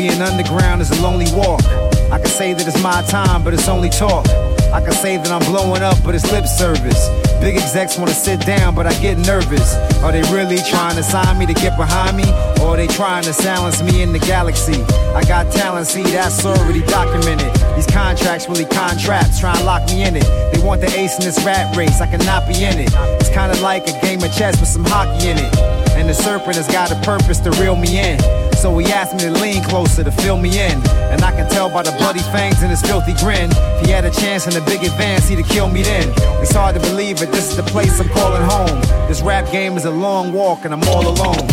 Being 0.00 0.22
underground 0.22 0.80
is 0.80 0.90
a 0.92 1.02
lonely 1.02 1.26
walk. 1.36 1.60
I 2.10 2.16
can 2.16 2.32
say 2.32 2.54
that 2.54 2.66
it's 2.66 2.82
my 2.82 3.02
time, 3.02 3.44
but 3.44 3.52
it's 3.52 3.68
only 3.68 3.90
talk. 3.90 4.26
I 4.72 4.80
can 4.80 4.92
say 4.92 5.18
that 5.18 5.28
I'm 5.28 5.44
blowing 5.44 5.82
up, 5.82 5.98
but 6.02 6.14
it's 6.14 6.24
lip 6.32 6.46
service. 6.46 7.10
Big 7.38 7.56
execs 7.56 7.98
wanna 7.98 8.14
sit 8.14 8.40
down, 8.46 8.74
but 8.74 8.86
I 8.86 8.98
get 9.02 9.18
nervous. 9.18 9.74
Are 10.00 10.10
they 10.10 10.22
really 10.32 10.56
trying 10.56 10.96
to 10.96 11.02
sign 11.02 11.36
me 11.36 11.44
to 11.44 11.52
get 11.52 11.76
behind 11.76 12.16
me? 12.16 12.24
Or 12.64 12.72
are 12.72 12.76
they 12.78 12.86
trying 12.86 13.24
to 13.24 13.34
silence 13.34 13.82
me 13.82 14.00
in 14.00 14.14
the 14.14 14.18
galaxy? 14.20 14.80
I 15.12 15.22
got 15.28 15.52
talent, 15.52 15.86
see, 15.86 16.02
that's 16.04 16.46
already 16.46 16.80
documented. 16.86 17.52
These 17.76 17.92
contracts 17.92 18.48
really 18.48 18.64
contracts, 18.64 19.38
trying 19.38 19.58
to 19.58 19.64
lock 19.64 19.86
me 19.90 20.04
in 20.04 20.16
it. 20.16 20.24
They 20.50 20.64
want 20.64 20.80
the 20.80 20.88
ace 20.98 21.18
in 21.18 21.26
this 21.26 21.44
rat 21.44 21.76
race, 21.76 22.00
I 22.00 22.06
cannot 22.06 22.48
be 22.48 22.64
in 22.64 22.78
it. 22.78 22.88
It's 23.20 23.28
kinda 23.28 23.60
like 23.60 23.86
a 23.86 24.00
game 24.00 24.22
of 24.22 24.32
chess 24.32 24.58
with 24.60 24.70
some 24.70 24.86
hockey 24.86 25.28
in 25.28 25.36
it. 25.36 25.54
And 25.92 26.08
the 26.08 26.14
serpent 26.14 26.56
has 26.56 26.68
got 26.68 26.90
a 26.90 26.96
purpose 27.04 27.38
to 27.40 27.50
reel 27.60 27.76
me 27.76 28.00
in. 28.00 28.39
So 28.60 28.76
he 28.76 28.92
asked 28.92 29.14
me 29.14 29.20
to 29.20 29.30
lean 29.30 29.64
closer 29.64 30.04
to 30.04 30.12
fill 30.12 30.36
me 30.36 30.50
in. 30.50 30.82
And 31.10 31.22
I 31.22 31.32
can 31.32 31.48
tell 31.48 31.70
by 31.70 31.82
the 31.82 31.92
bloody 31.92 32.20
fangs 32.20 32.60
and 32.60 32.70
his 32.70 32.82
filthy 32.82 33.14
grin. 33.14 33.48
If 33.50 33.86
he 33.86 33.90
had 33.90 34.04
a 34.04 34.10
chance 34.10 34.46
in 34.46 34.54
a 34.54 34.64
big 34.66 34.84
advance, 34.84 35.28
he'd 35.28 35.38
have 35.38 35.48
killed 35.48 35.72
me 35.72 35.82
then. 35.82 36.12
It's 36.42 36.52
hard 36.52 36.74
to 36.74 36.80
believe, 36.82 37.22
it, 37.22 37.32
this 37.32 37.50
is 37.50 37.56
the 37.56 37.62
place 37.62 37.98
I'm 37.98 38.10
calling 38.10 38.42
home. 38.42 38.78
This 39.08 39.22
rap 39.22 39.50
game 39.50 39.78
is 39.78 39.86
a 39.86 39.90
long 39.90 40.34
walk, 40.34 40.66
and 40.66 40.74
I'm 40.74 40.82
all 40.88 41.08
alone. 41.08 41.48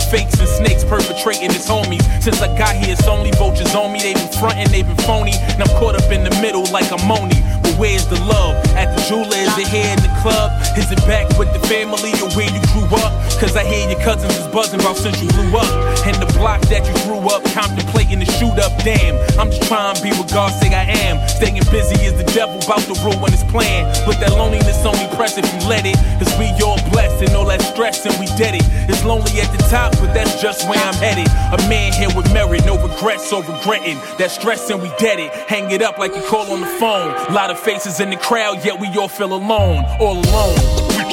Fakes 0.00 0.38
and 0.38 0.48
snakes 0.48 0.84
perpetrating 0.84 1.50
his 1.50 1.66
homies. 1.68 2.02
Since 2.22 2.40
I 2.40 2.48
got 2.56 2.76
here, 2.76 2.92
it's 2.92 3.06
only 3.06 3.30
vultures 3.32 3.74
on 3.74 3.92
me. 3.92 4.00
They 4.00 4.14
been 4.14 4.32
frontin', 4.40 4.70
they 4.70 4.82
been 4.82 4.96
phony. 5.04 5.34
And 5.52 5.62
I'm 5.62 5.72
caught 5.78 5.94
up 5.94 6.10
in 6.10 6.24
the 6.24 6.34
middle 6.40 6.64
like 6.72 6.90
I'm 6.92 7.02
Moni. 7.06 7.40
But 7.62 7.74
where's 7.76 8.06
the 8.06 8.20
love? 8.24 8.56
At 8.74 8.96
the 8.96 9.02
jeweler, 9.08 9.36
is 9.36 9.56
it 9.58 9.68
here 9.68 9.86
in 9.86 10.00
the 10.00 10.12
club? 10.22 10.50
Is 10.76 10.90
it 10.90 11.00
back 11.06 11.26
with 11.38 11.52
the 11.52 11.60
family 11.68 12.12
or 12.22 12.30
where 12.36 12.50
you 12.50 12.60
grew 12.72 12.88
up? 13.04 13.12
Cause 13.40 13.56
I 13.56 13.64
hear 13.64 13.88
your 13.88 13.98
cousins 14.04 14.36
is 14.36 14.46
buzzing 14.48 14.80
about 14.80 14.98
since 14.98 15.16
you 15.22 15.28
blew 15.32 15.56
up. 15.56 15.64
And 16.04 16.12
the 16.20 16.28
block 16.36 16.60
that 16.68 16.84
you 16.84 16.92
grew 17.08 17.24
up, 17.32 17.40
contemplating 17.56 18.18
the 18.18 18.28
shoot 18.36 18.52
up. 18.60 18.68
Damn, 18.84 19.16
I'm 19.40 19.48
just 19.48 19.64
trying 19.64 19.96
to 19.96 20.02
be 20.02 20.10
what 20.12 20.28
God 20.28 20.52
say 20.60 20.68
I 20.68 20.84
am. 21.08 21.16
Staying 21.26 21.56
busy 21.72 21.96
is 22.04 22.12
the 22.20 22.28
devil 22.36 22.60
about 22.60 22.84
to 22.84 22.92
ruin 23.00 23.32
his 23.32 23.42
plan. 23.48 23.88
But 24.04 24.20
that 24.20 24.36
loneliness 24.36 24.84
only 24.84 25.08
press 25.16 25.40
if 25.40 25.48
you 25.56 25.60
let 25.72 25.88
it. 25.88 25.96
Cause 26.20 26.28
we 26.36 26.52
all 26.60 26.76
blessed 26.92 27.24
and 27.24 27.32
all 27.32 27.46
that 27.46 27.62
stress 27.64 28.04
and 28.04 28.12
we 28.20 28.26
did 28.36 28.60
it. 28.60 28.64
It's 28.92 29.08
lonely 29.08 29.40
at 29.40 29.48
the 29.56 29.64
top, 29.72 29.96
but 30.04 30.12
that's 30.12 30.36
just 30.36 30.68
where 30.68 30.76
I'm 30.76 31.00
headed. 31.00 31.32
A 31.56 31.56
man 31.64 31.96
here 31.96 32.12
with 32.12 32.28
merit, 32.36 32.66
no 32.68 32.76
regrets 32.76 33.32
or 33.32 33.40
regretting. 33.40 33.96
That 34.20 34.30
stress 34.36 34.68
and 34.68 34.82
we 34.84 34.92
dead 35.00 35.18
it. 35.18 35.32
Hang 35.48 35.70
it 35.70 35.80
up 35.80 35.96
like 35.96 36.14
you 36.14 36.20
call 36.28 36.44
on 36.52 36.60
the 36.60 36.72
phone. 36.76 37.16
Lot 37.32 37.48
of 37.48 37.58
faces 37.58 38.00
in 38.00 38.10
the 38.10 38.20
crowd, 38.20 38.62
yet 38.66 38.78
we 38.78 38.88
all 39.00 39.08
feel 39.08 39.32
alone. 39.32 39.80
All 39.96 40.20
alone. 40.20 41.09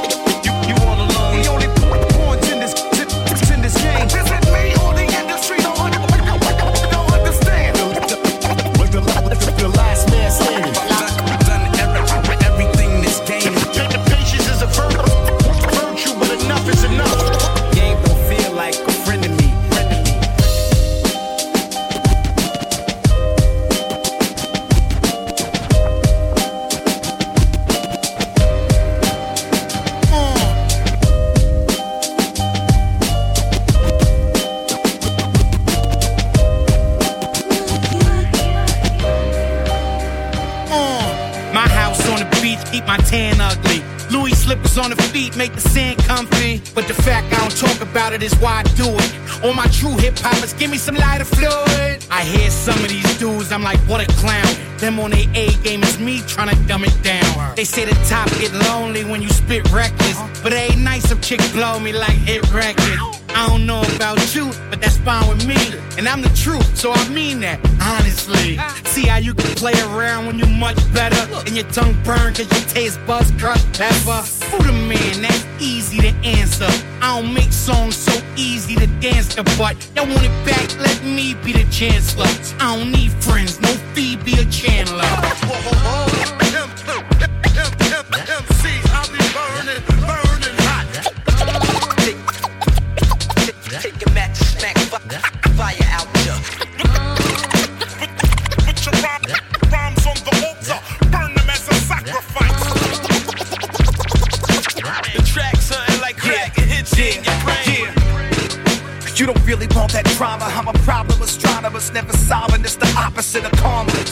Them 54.88 55.02
on 55.02 55.12
their 55.12 55.28
A 55.36 55.52
game 55.64 55.84
is 55.84 56.00
me 56.00 56.22
trying 56.28 56.48
to 56.48 56.56
dumb 56.66 56.86
it 56.86 57.04
down. 57.04 57.56
They 57.58 57.66
say 57.66 57.84
the 57.84 57.94
top 58.08 58.30
get 58.40 58.54
lonely 58.54 59.04
when 59.04 59.22
you 59.22 59.28
spit 59.28 59.70
reckless. 59.70 60.18
But 60.42 60.54
it 60.54 60.72
ain't 60.72 60.80
nice 60.82 61.12
if 61.12 61.20
chicks 61.20 61.52
blow 61.52 61.78
me 61.78 61.92
like 61.92 62.14
hit 62.14 62.42
record. 62.54 62.98
I 63.36 63.48
don't 63.50 63.66
know 63.66 63.82
about 63.98 64.34
you, 64.34 64.50
but 64.70 64.80
that's 64.80 64.96
fine 65.00 65.28
with 65.28 65.46
me. 65.46 65.58
And 65.98 66.08
I'm 66.08 66.22
the 66.22 66.30
truth, 66.30 66.78
so 66.78 66.94
I 66.94 67.10
mean 67.10 67.42
that, 67.42 67.60
honestly. 67.82 68.58
See 68.86 69.06
how 69.08 69.18
you 69.18 69.34
can 69.34 69.54
play 69.56 69.74
around 69.74 70.26
when 70.26 70.40
you're 70.40 70.48
much 70.48 70.78
better. 70.94 71.20
And 71.40 71.50
your 71.50 71.70
tongue 71.72 72.02
burn 72.06 72.34
cause 72.34 72.50
you 72.50 72.74
taste 72.74 72.98
buzz 73.06 73.30
crushed 73.32 73.68
pepper. 73.74 74.24
Who 74.52 74.64
the 74.64 74.72
man? 74.74 75.22
That's 75.22 75.46
easy 75.60 76.00
to 76.00 76.10
answer. 76.24 76.70
I 77.02 77.20
don't 77.20 77.34
make 77.34 77.52
songs 77.52 77.96
so 77.96 78.14
easy 78.36 78.76
to 78.76 78.88
dance 79.00 79.36
to, 79.36 79.44
but 79.58 79.76
y'all 79.96 80.08
want 80.08 80.24
it 80.24 80.46
back, 80.46 80.78
let 80.80 81.04
me 81.04 81.36
be 81.44 81.54
the 81.54 81.70
chancellor. 81.72 82.28
I 82.60 82.78
don't 82.78 82.92
need 82.92 83.12
friends, 83.12 83.60
no 83.60 83.70
Phoebe 83.94 84.40
or 84.40 84.46
Chandler. 84.52 86.37
Never 111.92 112.14
solving. 112.14 112.62
It's 112.62 112.76
the 112.76 112.92
opposite 112.98 113.46
of 113.46 113.52
calmness. 113.54 114.12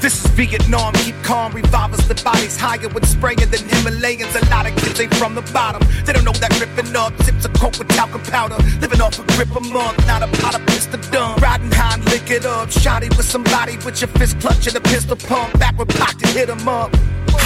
This 0.00 0.24
is 0.24 0.30
Vietnam, 0.30 0.94
keep 0.94 1.14
calm, 1.22 1.52
revolvers, 1.52 2.06
the 2.08 2.14
bodies 2.24 2.56
higher 2.56 2.88
with 2.88 3.06
spraying 3.06 3.38
than 3.38 3.60
Himalayans. 3.68 4.34
A 4.40 4.50
lot 4.50 4.66
of 4.66 4.74
kids 4.76 4.98
ain't 4.98 5.12
from 5.14 5.34
the 5.34 5.42
bottom. 5.52 5.86
They 6.04 6.14
don't 6.14 6.24
know 6.24 6.32
that 6.32 6.58
ripping 6.58 6.96
up, 6.96 7.16
tips 7.18 7.44
of 7.44 7.52
coke 7.52 7.78
with 7.78 7.88
talcum 7.88 8.22
powder. 8.22 8.56
Living 8.80 9.00
off 9.00 9.18
a 9.18 9.24
grip 9.36 9.54
a 9.54 9.60
month, 9.60 9.98
not 10.06 10.22
a 10.22 10.28
pot 10.40 10.54
of 10.54 10.66
pistol 10.66 11.00
dumb. 11.10 11.36
Riding 11.36 11.70
high 11.70 11.94
and 11.94 12.04
lick 12.06 12.30
it 12.30 12.46
up. 12.46 12.68
Shotty 12.68 13.14
with 13.16 13.26
somebody 13.26 13.76
with 13.84 14.00
your 14.00 14.08
fist 14.08 14.40
clutching 14.40 14.76
a 14.76 14.80
pistol 14.80 15.16
pump. 15.16 15.58
Backward 15.58 15.90
pocket, 15.90 16.28
hit 16.28 16.48
'em 16.48 16.66
up. 16.66 16.90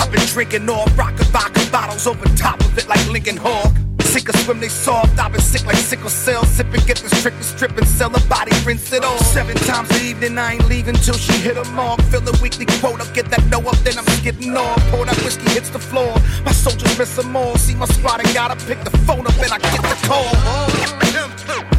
I've 0.01 0.13
been 0.13 0.25
drinking 0.27 0.69
all 0.69 0.87
rocket 0.95 1.27
vodka 1.29 1.61
bottles 1.73 2.07
over 2.07 2.25
top 2.37 2.61
of 2.61 2.79
it 2.79 2.89
like 2.89 3.05
Lincoln 3.09 3.37
Hawk. 3.37 3.84
Sink 4.15 4.29
or 4.29 4.39
swim, 4.45 4.61
they 4.61 4.69
soft. 4.69 5.19
I've 5.19 5.33
been 5.33 5.41
sick 5.41 5.67
like 5.67 5.75
sickle 5.75 6.09
cell. 6.09 6.45
Sipping, 6.45 6.87
get 6.87 6.99
this 6.99 7.21
trick 7.21 7.35
and 7.35 7.45
strip 7.45 7.77
and 7.77 7.85
sell 7.85 8.15
a 8.15 8.21
body, 8.29 8.53
rinse 8.65 8.93
it 8.93 9.03
off. 9.03 9.19
Seven 9.19 9.57
times 9.57 9.91
a 9.91 10.05
evening, 10.05 10.39
I 10.39 10.53
ain't 10.53 10.69
leaving 10.69 10.95
till 10.95 11.17
she 11.17 11.33
hit 11.33 11.57
a 11.57 11.65
mark. 11.71 12.01
Fill 12.13 12.23
a 12.29 12.33
weekly 12.41 12.67
quota, 12.79 13.11
get 13.13 13.29
that 13.33 13.45
no 13.47 13.59
up, 13.59 13.77
then 13.79 13.99
I'm 13.99 14.07
skipping 14.19 14.57
off. 14.57 14.79
Pour 14.93 15.05
that 15.05 15.17
whiskey, 15.25 15.51
hits 15.51 15.71
the 15.71 15.81
floor. 15.81 16.15
My 16.45 16.53
soldiers 16.53 16.97
miss 16.97 17.17
them 17.17 17.35
all. 17.35 17.57
See 17.57 17.75
my 17.75 17.87
squad, 17.87 18.21
I 18.21 18.33
gotta 18.33 18.55
pick 18.67 18.79
the 18.85 18.97
phone 18.99 19.27
up 19.27 19.37
and 19.43 19.51
I 19.51 19.59
get 19.59 19.83
the 19.83 20.07
call. 20.07 21.74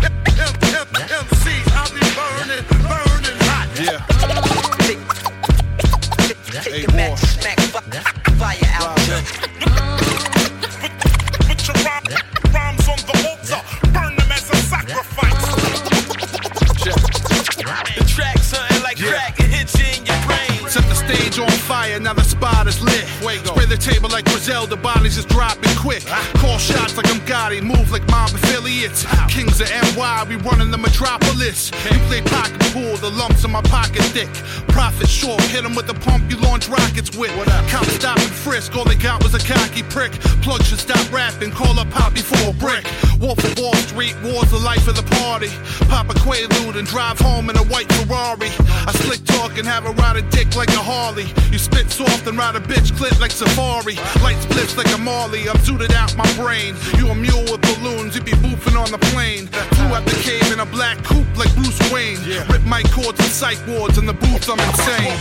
The 23.75 23.91
table 23.91 24.09
like 24.09 24.25
Griselda, 24.25 24.75
bodies 24.75 25.17
is 25.17 25.25
dropping 25.25 25.75
quick. 25.75 26.03
Ah. 26.07 26.31
Call 26.37 26.57
shots 26.57 26.95
like 26.95 27.07
I'm 27.09 27.19
Gotti, 27.21 27.61
move 27.61 27.91
like 27.91 28.07
mob 28.07 28.31
affiliates. 28.31 29.03
Ah. 29.07 29.27
Kings 29.29 29.59
of 29.59 29.69
NY, 29.69 30.25
we 30.29 30.35
running 30.47 30.71
the 30.71 30.77
metropolis. 30.77 31.71
You 31.91 31.99
play 32.07 32.21
pocket 32.21 32.59
pool, 32.71 32.95
the 32.97 33.09
lumps 33.09 33.43
in 33.43 33.51
my 33.51 33.61
pocket 33.61 34.03
thick. 34.15 34.29
Profit. 34.75 35.07
Sure, 35.07 35.39
hit 35.55 35.63
him 35.63 35.73
with 35.73 35.87
the 35.87 35.93
pump 35.93 36.29
you 36.29 36.37
launch 36.37 36.67
rockets 36.67 37.15
with. 37.15 37.31
Cops 37.71 37.93
stop 37.93 38.19
and 38.19 38.35
frisk, 38.43 38.75
all 38.75 38.83
they 38.83 38.95
got 38.95 39.23
was 39.23 39.33
a 39.33 39.39
cocky 39.39 39.83
prick. 39.83 40.11
Plug 40.43 40.61
should 40.63 40.79
stop 40.79 41.05
rapping, 41.13 41.51
call 41.51 41.79
up 41.79 41.89
Poppy 41.89 42.19
for 42.19 42.49
a 42.49 42.53
brick. 42.53 42.83
Wolf 43.21 43.39
of 43.39 43.57
Wall 43.57 43.73
Street, 43.87 44.15
war's 44.21 44.51
the 44.51 44.59
life 44.59 44.85
of 44.89 44.95
the 44.97 45.07
party. 45.23 45.47
Pop 45.87 46.09
a 46.09 46.15
Quaalude 46.19 46.75
and 46.75 46.85
drive 46.85 47.17
home 47.17 47.49
in 47.49 47.55
a 47.55 47.63
white 47.71 47.89
Ferrari. 47.93 48.51
I 48.89 48.91
slick 49.07 49.23
talk 49.23 49.57
and 49.57 49.65
have 49.65 49.85
a 49.85 49.91
ride 49.91 50.17
a 50.17 50.23
dick 50.29 50.53
like 50.55 50.69
a 50.69 50.83
Harley. 50.83 51.27
You 51.51 51.57
spit 51.57 51.89
soft 51.89 52.27
and 52.27 52.37
ride 52.37 52.57
a 52.57 52.59
bitch 52.59 52.91
clip 52.97 53.17
like 53.21 53.31
Safari. 53.31 53.95
Light 54.21 54.39
splits 54.43 54.75
like 54.75 54.91
a 54.93 54.97
Marley, 54.97 55.47
I'm 55.47 55.59
suited 55.59 55.93
out 55.93 56.15
my 56.17 56.29
brain. 56.35 56.75
You 56.97 57.07
a 57.07 57.15
mule 57.15 57.47
with 57.47 57.61
balloons, 57.61 58.15
you 58.15 58.21
be 58.21 58.35
boofing 58.43 58.75
on 58.75 58.91
the 58.91 58.99
plane. 59.13 59.47
Flew 59.47 59.95
out 59.95 60.03
the 60.03 60.19
cave 60.27 60.51
in 60.51 60.59
a 60.59 60.65
black 60.65 60.97
coupe 61.03 61.31
like 61.37 61.53
Bruce 61.55 61.79
Wayne. 61.93 62.19
Rip 62.51 62.63
my 62.63 62.83
cords 62.91 63.19
and 63.19 63.31
psych 63.31 63.59
wards 63.67 63.97
in 63.97 64.05
the 64.05 64.13
booth, 64.13 64.49
I'm 64.49 64.64
insane. 64.65 65.17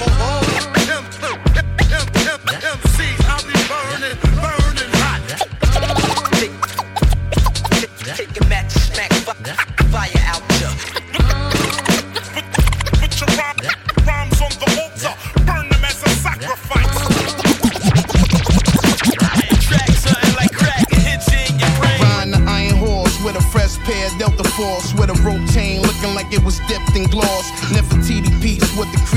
MCs, 2.65 3.21
I 3.29 3.37
be 3.45 3.55
burning, 3.69 4.17
burning 4.41 4.93
hot. 5.01 5.21
Take 8.17 8.41
a 8.41 8.45
match, 8.49 8.73
smack 8.73 9.13
fire 9.91 10.23
out 10.27 10.43
ya. 10.61 10.71
Put 13.01 13.13
your 13.21 13.31
rhymes 14.07 14.41
on 14.41 14.53
the 14.61 14.69
altar, 14.83 15.15
burn 15.47 15.69
them 15.69 15.85
as 15.85 16.03
a 16.03 16.09
sacrifice. 16.09 16.95
Ride 22.01 22.31
the 22.33 22.41
iron 22.49 22.77
horse 22.77 23.17
with 23.25 23.37
a 23.37 23.43
fresh 23.53 23.77
pair 23.87 24.09
Delta 24.19 24.45
Force 24.45 24.95
with 24.95 25.11
a 25.11 25.15
rope 25.23 25.47
chain 25.53 25.83
looking 25.83 26.15
like 26.15 26.33
it 26.33 26.43
was 26.43 26.59
dipped 26.69 26.97
in 26.97 27.05
gloss. 27.05 27.51
Never 27.73 27.95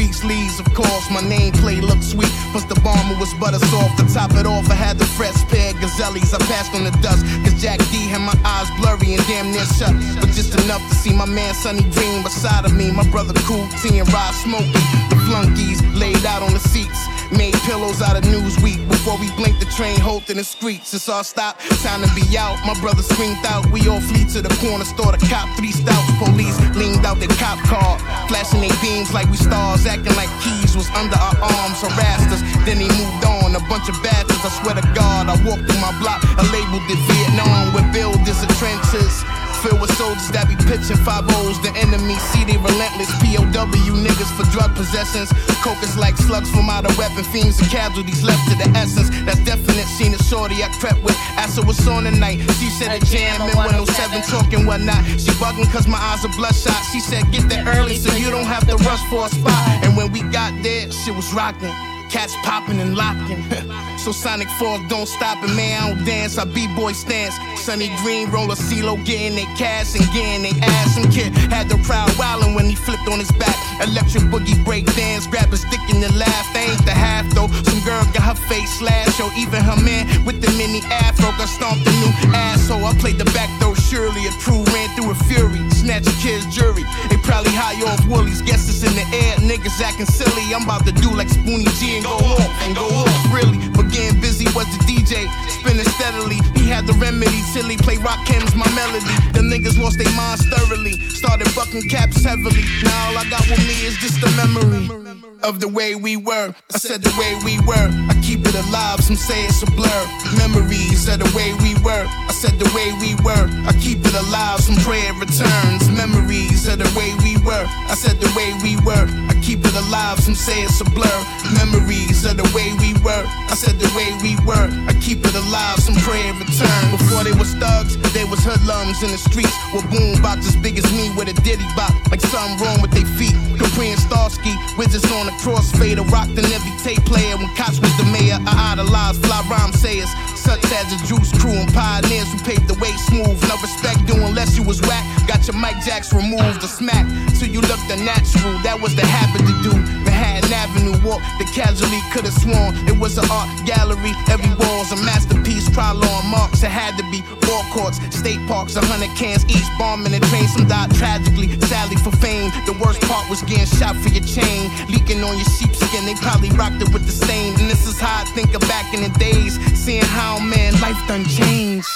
Crease 0.07 0.23
leaves, 0.23 0.59
of 0.59 0.73
course. 0.73 1.11
My 1.11 1.19
nameplate 1.19 1.81
looked 1.81 2.03
sweet, 2.03 2.31
plus 2.55 2.63
the 2.63 2.79
bomber 2.79 3.19
was 3.19 3.33
butter 3.33 3.59
soft. 3.67 3.99
To 3.99 4.05
top 4.13 4.31
it 4.39 4.45
off, 4.45 4.69
I 4.71 4.75
had 4.75 4.97
the 4.97 5.03
fresh 5.03 5.35
pair 5.51 5.75
of 5.75 5.81
gazelles. 5.81 6.33
I 6.33 6.39
passed 6.47 6.73
on 6.73 6.85
the 6.85 6.95
dust, 7.03 7.25
cause 7.43 7.59
Jack 7.61 7.79
D 7.91 8.07
had 8.07 8.23
my 8.23 8.35
eyes 8.47 8.71
blurry 8.79 9.15
and 9.15 9.23
damn 9.27 9.51
near 9.51 9.67
shut. 9.75 9.91
But 10.21 10.31
just 10.31 10.55
enough 10.63 10.79
to 10.87 10.95
see 10.95 11.11
my 11.11 11.25
man 11.25 11.53
Sonny 11.53 11.83
Green 11.91 12.23
beside 12.23 12.63
of 12.63 12.71
me. 12.73 12.89
My 12.89 13.03
brother 13.11 13.33
Cool 13.43 13.67
T 13.83 13.99
and 13.99 14.07
Rod 14.13 14.31
Smokey. 14.31 14.79
The 15.11 15.19
flunkies 15.27 15.83
laid 15.91 16.23
out 16.23 16.41
on 16.41 16.53
the 16.53 16.63
seats. 16.63 17.03
Made 17.31 17.55
pillows 17.67 18.01
out 18.01 18.15
of 18.15 18.23
Newsweek 18.23 18.87
before 18.87 19.17
we 19.19 19.29
blinked 19.35 19.59
the 19.59 19.69
train 19.75 19.99
in 20.29 20.37
the 20.37 20.43
streets. 20.43 20.93
It's 20.93 21.07
all 21.07 21.23
stop, 21.23 21.59
time 21.83 22.01
to 22.01 22.09
be 22.15 22.23
out. 22.37 22.57
My 22.65 22.73
brother 22.79 23.03
screamed 23.03 23.45
out. 23.45 23.65
We 23.71 23.87
all 23.87 24.01
flee 24.01 24.25
to 24.35 24.41
the 24.41 24.51
corner 24.59 24.83
store 24.83 25.11
to 25.11 25.19
cop 25.27 25.47
three 25.55 25.71
stouts. 25.71 26.11
Police 26.19 26.57
leaned 26.75 27.05
out 27.05 27.19
their 27.19 27.31
cop 27.39 27.59
car, 27.67 27.99
flashing 28.27 28.61
their 28.61 28.75
beams 28.81 29.13
like 29.13 29.29
we 29.29 29.37
stars, 29.37 29.85
acting 29.85 30.15
like 30.15 30.31
keys 30.41 30.75
was 30.75 30.89
under 30.95 31.15
our 31.15 31.35
arms. 31.39 31.79
Harassed 31.79 32.31
us, 32.31 32.41
then 32.65 32.77
he 32.77 32.87
moved 32.87 33.23
on. 33.23 33.55
A 33.55 33.63
bunch 33.71 33.87
of 33.87 33.95
badges, 34.03 34.39
I 34.43 34.51
swear 34.59 34.75
to 34.75 34.85
God. 34.95 35.27
I 35.27 35.35
walked 35.47 35.67
through 35.67 35.81
my 35.83 35.93
block, 35.99 36.19
I 36.23 36.43
labeled 36.51 36.87
it 36.89 36.99
Vietnam 37.07 37.73
with 37.73 37.87
buildings 37.93 38.39
and 38.41 38.51
trenches. 38.59 39.23
Filled 39.63 39.81
with 39.81 39.89
soldiers 39.97 40.29
that 40.37 40.45
be 40.45 40.53
pitching 40.69 41.01
five 41.01 41.25
O's. 41.41 41.57
The 41.65 41.73
enemy 41.73 42.13
see 42.29 42.45
they 42.45 42.61
relentless 42.61 43.09
POW 43.17 43.97
niggas 43.97 44.29
for 44.37 44.45
drug 44.53 44.75
possessions. 44.77 45.33
Cocus 45.65 45.97
like 45.97 46.15
slugs 46.17 46.49
from 46.49 46.69
out 46.69 46.85
of 46.85 46.93
weapon 46.97 47.25
fiends 47.33 47.57
and 47.57 47.69
casualties 47.69 48.21
left 48.21 48.45
to 48.49 48.55
the 48.55 48.69
essence. 48.77 49.09
That's 49.25 49.41
definite. 49.41 49.89
Seen 49.97 50.13
a 50.13 50.21
shorty 50.21 50.61
I 50.61 50.69
crept 50.77 51.01
with. 51.01 51.17
Asked 51.41 51.57
her 51.57 51.65
what's 51.65 51.81
on 51.87 52.03
tonight. 52.05 52.37
She 52.61 52.69
said 52.69 52.93
a 52.93 53.01
jam 53.01 53.49
in 53.49 53.57
107 53.57 54.21
talking 54.29 54.65
whatnot. 54.65 55.01
She 55.17 55.33
bugging 55.41 55.65
cause 55.73 55.87
my 55.87 55.97
eyes 55.97 56.21
are 56.25 56.33
bloodshot. 56.37 56.77
She 56.93 56.99
said 56.99 57.25
get 57.31 57.49
there 57.49 57.65
early 57.65 57.97
so 57.97 58.13
you 58.13 58.29
don't 58.29 58.45
have 58.45 58.67
to 58.67 58.75
rush 58.85 59.01
for 59.09 59.25
a 59.25 59.29
spot. 59.29 59.57
And 59.81 59.97
when 59.97 60.11
we 60.11 60.21
got 60.29 60.53
there, 60.61 60.91
shit 60.91 61.15
was 61.15 61.33
rocking. 61.33 61.73
Cats 62.09 62.35
popping 62.43 62.79
and 62.79 62.95
locking. 62.95 63.43
so 63.97 64.11
Sonic 64.11 64.47
Falls 64.59 64.81
don't 64.87 65.07
stop 65.07 65.43
and 65.43 65.55
man, 65.55 65.83
I 65.83 65.93
don't 65.93 66.05
dance. 66.05 66.37
I 66.37 66.45
B-boy 66.45 66.93
stance. 66.93 67.35
Sonny 67.59 67.91
Green 68.01 68.31
roller 68.31 68.55
CeeLo 68.55 68.95
getting 69.03 69.35
they 69.35 69.43
cash 69.59 69.93
and 69.93 70.05
getting 70.13 70.43
they 70.43 70.55
ass. 70.61 70.95
Some 70.95 71.11
kid 71.11 71.35
had 71.51 71.67
the 71.67 71.75
crowd 71.83 72.07
wildin' 72.15 72.55
when 72.55 72.65
he 72.65 72.75
flipped 72.75 73.07
on 73.09 73.19
his 73.19 73.31
back. 73.33 73.55
Electric 73.83 74.23
boogie 74.31 74.57
break 74.63 74.85
dance, 74.95 75.27
grab 75.27 75.49
his 75.49 75.63
dick 75.65 75.83
and 75.91 76.01
then 76.01 76.17
laugh. 76.17 76.47
They 76.53 76.71
ain't 76.71 76.85
the 76.85 76.95
half 76.95 77.27
though. 77.35 77.51
Some 77.67 77.83
girl 77.83 78.01
got 78.15 78.23
her 78.23 78.39
face 78.47 78.79
slashed. 78.79 79.19
Or 79.19 79.29
even 79.35 79.59
her 79.61 79.75
man 79.83 80.07
with 80.23 80.39
the 80.39 80.49
mini 80.55 80.79
afro 80.87 81.35
got 81.35 81.49
stomped 81.49 81.85
a 81.85 81.91
new 81.99 82.13
asshole. 82.31 82.85
I 82.85 82.95
played 82.97 83.17
the 83.17 83.25
back 83.35 83.51
though, 83.59 83.75
surely. 83.75 84.25
A 84.27 84.31
crew 84.39 84.63
ran 84.71 84.87
through 84.95 85.11
a 85.11 85.17
fury. 85.27 85.59
Snatch 85.75 86.07
a 86.07 86.15
kid's 86.23 86.47
jury. 86.55 86.87
They 87.09 87.17
probably 87.19 87.51
high 87.51 87.75
off 87.83 87.99
woolies. 88.07 88.41
Guess 88.41 88.69
it's 88.71 88.83
in 88.87 88.95
the 88.95 89.05
air. 89.11 89.35
Niggas 89.43 89.81
acting 89.83 90.07
silly. 90.07 90.55
I'm 90.55 90.63
about 90.63 90.85
to 90.85 90.93
do 90.93 91.11
like 91.11 91.27
Spoonie 91.27 91.67
G 91.79 91.96
and 91.97 92.05
go 92.05 92.13
off 92.13 92.61
and 92.61 92.75
go 92.75 92.85
off. 92.85 93.33
Really, 93.33 93.57
getting 93.89 94.21
busy 94.21 94.45
was 94.53 94.69
the 94.77 94.83
DJ. 94.85 95.25
Spinning 95.49 95.85
steadily. 95.97 96.37
He 96.53 96.69
had 96.69 96.85
the 96.85 96.93
remedy 96.93 97.41
till 97.53 97.65
he 97.65 97.77
play 97.77 97.97
rock 97.97 98.21
hymns, 98.27 98.53
my 98.55 98.69
melody. 98.75 99.05
The 99.33 99.41
niggas 99.41 99.81
lost 99.81 99.97
their 99.97 100.11
minds 100.15 100.45
thoroughly. 100.47 100.93
Started 101.09 101.49
bucking 101.55 101.89
caps 101.89 102.23
heavily. 102.23 102.63
Now 102.83 103.09
all 103.09 103.17
I 103.17 103.25
got 103.29 103.41
with 103.49 103.59
me 103.65 103.75
is 103.85 103.97
just 103.97 104.21
a 104.21 104.29
memory 104.37 105.07
of 105.43 105.59
the 105.59 105.67
way 105.67 105.95
we 105.95 106.17
were. 106.17 106.53
I 106.73 106.77
said 106.77 107.01
the 107.01 107.13
way 107.17 107.33
we 107.45 107.59
were. 107.65 107.89
I 108.09 108.13
keep 108.21 108.45
it 108.45 108.55
alive, 108.55 109.01
some 109.01 109.15
say 109.15 109.45
it's 109.45 109.63
a 109.63 109.69
blur. 109.71 110.03
Memories 110.37 111.07
of 111.07 111.19
the 111.19 111.29
way 111.35 111.53
we 111.63 111.73
were. 111.83 112.05
I 112.05 112.33
said 112.33 112.59
the 112.59 112.69
way 112.75 112.93
we 113.01 113.15
were. 113.23 113.45
I 113.65 113.73
keep 113.81 113.99
it 114.05 114.13
alive, 114.13 114.59
some 114.61 114.77
pray 114.85 115.01
it 115.07 115.15
returns. 115.17 115.89
Memories 115.89 116.67
of 116.67 116.79
the 116.79 116.89
way 116.97 117.13
we 117.23 117.37
were. 117.45 117.65
I 117.89 117.95
said 117.95 118.19
the 118.19 118.31
way 118.35 118.53
we 118.61 118.77
were. 118.85 119.05
Keep 119.41 119.65
it 119.65 119.75
alive, 119.75 120.19
some 120.19 120.35
say 120.35 120.63
it's 120.63 120.81
a 120.81 120.85
blur. 120.85 121.19
Memories 121.55 122.25
of 122.25 122.37
the 122.37 122.47
way 122.55 122.73
we 122.79 122.93
were. 123.03 123.25
I 123.49 123.55
said 123.55 123.79
the 123.79 123.89
way 123.95 124.11
we 124.21 124.35
were. 124.45 124.67
I 124.87 124.93
keep 125.01 125.25
it 125.25 125.35
alive, 125.35 125.79
some 125.79 125.95
pray 126.03 126.27
it 126.27 126.35
returns. 126.35 126.91
Before 126.91 127.23
they 127.23 127.33
was 127.33 127.53
thugs, 127.55 127.97
they 128.13 128.25
was 128.25 128.43
hoodlums 128.43 129.03
in 129.03 129.11
the 129.11 129.17
streets 129.17 129.55
with 129.73 129.89
boom 129.89 130.21
box 130.21 130.47
as 130.47 130.55
big 130.57 130.77
as 130.77 130.85
me 130.91 131.11
with 131.15 131.27
a 131.29 131.35
diddy 131.41 131.67
bop. 131.75 131.93
Like 132.11 132.21
something 132.21 132.57
wrong 132.63 132.81
with 132.81 132.91
their 132.91 133.07
feet. 133.17 133.35
And 133.77 133.99
Starsky, 133.99 134.57
wizards 134.75 135.05
on 135.13 135.27
a 135.29 135.35
crossfader. 135.37 136.01
Rocked 136.09 136.33
an 136.33 136.49
every 136.49 136.73
tape 136.81 137.05
player 137.05 137.37
when 137.37 137.45
cops 137.53 137.79
was 137.79 137.93
the 137.97 138.09
mayor. 138.09 138.41
I 138.41 138.73
idolized 138.73 139.21
fly 139.21 139.45
rhyme 139.45 139.71
sayers, 139.71 140.09
such 140.33 140.65
as 140.73 140.89
the 140.89 140.97
Juice 141.05 141.29
Crew 141.37 141.53
and 141.53 141.71
pioneers 141.71 142.25
who 142.33 142.39
paved 142.41 142.67
the 142.67 142.73
way 142.81 142.89
smooth. 143.05 143.37
No 143.45 143.53
respect 143.61 144.01
due 144.07 144.17
unless 144.17 144.57
you 144.57 144.63
was 144.63 144.81
whack. 144.81 145.05
Got 145.27 145.45
your 145.45 145.61
mic 145.61 145.77
jacks 145.85 146.11
removed 146.11 146.63
or 146.63 146.67
smack 146.67 147.05
till 147.37 147.49
you 147.49 147.61
looked 147.61 147.85
the 147.87 147.97
natural. 148.01 148.57
That 148.65 148.81
was 148.81 148.95
the 148.95 149.05
habit 149.05 149.26
Manhattan 149.33 150.53
Avenue 150.53 150.97
walk, 151.05 151.21
the 151.37 151.45
casually 151.53 152.01
could 152.11 152.25
have 152.25 152.33
sworn 152.33 152.73
it 152.87 152.97
was 152.97 153.17
an 153.17 153.29
art 153.29 153.49
gallery. 153.65 154.13
Every 154.29 154.49
wall's 154.57 154.91
a 154.91 154.97
masterpiece. 154.97 155.69
Prowler 155.69 156.07
on 156.07 156.25
marks, 156.31 156.63
it 156.63 156.71
had 156.71 156.97
to 156.97 157.03
be 157.11 157.21
ball 157.45 157.63
courts, 157.71 157.99
state 158.15 158.39
parks, 158.47 158.75
a 158.75 158.81
hundred 158.83 159.13
cans 159.15 159.45
each. 159.45 159.67
Bombing 159.77 160.11
the 160.11 160.19
train, 160.31 160.47
some 160.47 160.67
died 160.67 160.93
tragically. 160.95 161.59
Sadly 161.61 161.97
for 161.97 162.11
fame, 162.17 162.51
the 162.65 162.73
worst 162.81 163.01
part 163.01 163.29
was 163.29 163.41
getting 163.43 163.65
shot 163.65 163.95
for 163.95 164.09
your 164.09 164.23
chain. 164.23 164.71
Leaking 164.89 165.23
on 165.23 165.37
your 165.37 165.49
sheepskin, 165.57 166.05
they 166.05 166.15
probably 166.15 166.49
rocked 166.51 166.81
it 166.81 166.91
with 166.93 167.05
the 167.05 167.11
stain. 167.11 167.53
And 167.59 167.69
this 167.69 167.87
is 167.87 167.99
how 167.99 168.23
I 168.23 168.25
think 168.33 168.55
of 168.55 168.61
back 168.61 168.93
in 168.93 169.03
the 169.03 169.13
days, 169.19 169.59
seeing 169.77 170.03
how 170.03 170.39
man 170.39 170.73
life 170.81 170.99
done 171.07 171.25
changed. 171.25 171.87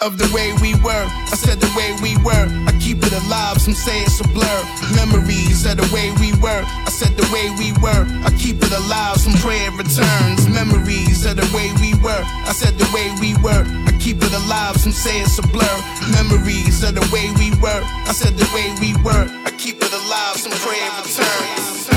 Of 0.00 0.16
the 0.16 0.30
way 0.30 0.54
we 0.62 0.78
were, 0.78 1.06
I 1.10 1.34
said 1.34 1.58
the 1.58 1.66
way 1.74 1.90
we 1.98 2.14
were. 2.22 2.46
I 2.70 2.72
keep 2.78 3.02
it 3.02 3.10
alive, 3.10 3.58
some 3.58 3.74
say 3.74 3.98
it's 4.06 4.20
a 4.20 4.28
blur. 4.30 4.60
Memories 4.94 5.66
of 5.66 5.74
the 5.74 5.90
way 5.90 6.14
we 6.22 6.30
were, 6.38 6.62
I 6.62 6.90
said 6.90 7.18
the 7.18 7.26
way 7.34 7.50
we 7.58 7.74
were. 7.82 8.06
I 8.22 8.30
keep 8.38 8.62
it 8.62 8.70
alive, 8.70 9.18
some 9.18 9.34
pray 9.42 9.58
it 9.66 9.74
returns. 9.74 10.46
Memories 10.46 11.26
of 11.26 11.34
the 11.42 11.50
way 11.50 11.74
we 11.82 11.98
were, 11.98 12.22
I 12.46 12.54
said 12.54 12.78
the 12.78 12.86
way 12.94 13.10
we 13.18 13.34
were. 13.42 13.66
I 13.90 13.92
keep 13.98 14.22
it 14.22 14.30
alive, 14.30 14.78
some 14.78 14.92
say 14.92 15.18
it's 15.18 15.36
a 15.40 15.42
blur. 15.42 15.76
Memories 16.14 16.78
of 16.86 16.94
the 16.94 17.02
way 17.10 17.34
we 17.34 17.50
were, 17.58 17.82
I 18.06 18.14
said 18.14 18.38
the 18.38 18.46
way 18.54 18.70
we 18.78 18.94
were. 19.02 19.26
I 19.46 19.50
keep 19.58 19.82
it 19.82 19.90
alive, 19.90 20.38
some 20.38 20.54
pray 20.62 20.78
it 20.78 20.94
returns. 20.94 21.90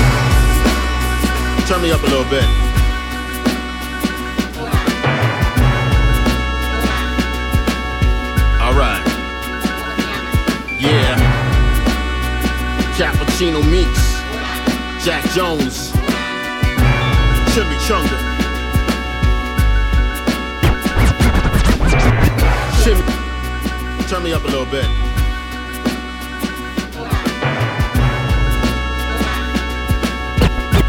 Turn 1.70 1.80
me 1.80 1.92
up 1.94 2.02
a 2.02 2.10
little 2.10 2.26
bit. 2.26 2.71
All 8.72 8.78
right. 8.78 9.04
Yeah. 10.80 11.14
Cappuccino 12.96 13.60
Meeks. 13.70 14.04
Jack 15.04 15.22
Jones. 15.34 15.92
Chimichanga. 17.52 18.18
Chim- 22.82 24.08
Turn 24.08 24.22
me 24.22 24.32
up 24.32 24.42
a 24.44 24.48
little 24.48 24.64
bit. 24.64 24.86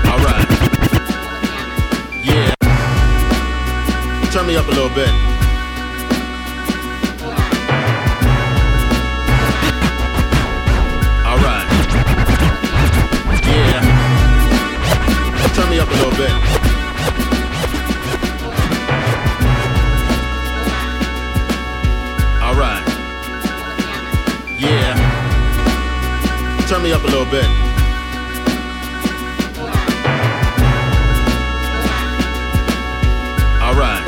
All 0.06 0.20
right. 0.20 0.48
Yeah. 2.24 2.54
Turn 4.32 4.48
me 4.48 4.56
up 4.56 4.68
a 4.68 4.72
little 4.72 4.90
bit. 4.90 5.33
Up 15.80 15.88
a 15.88 15.94
little 15.94 16.12
bit. 16.12 16.32
All 22.44 22.56
right. 22.56 22.84
Yeah. 24.60 24.94
Turn 26.68 26.84
me 26.84 26.91
up 26.91 27.04
a 27.04 27.08
little 27.08 27.26
bit. 27.26 27.45
All 33.62 33.76
right. 33.76 34.04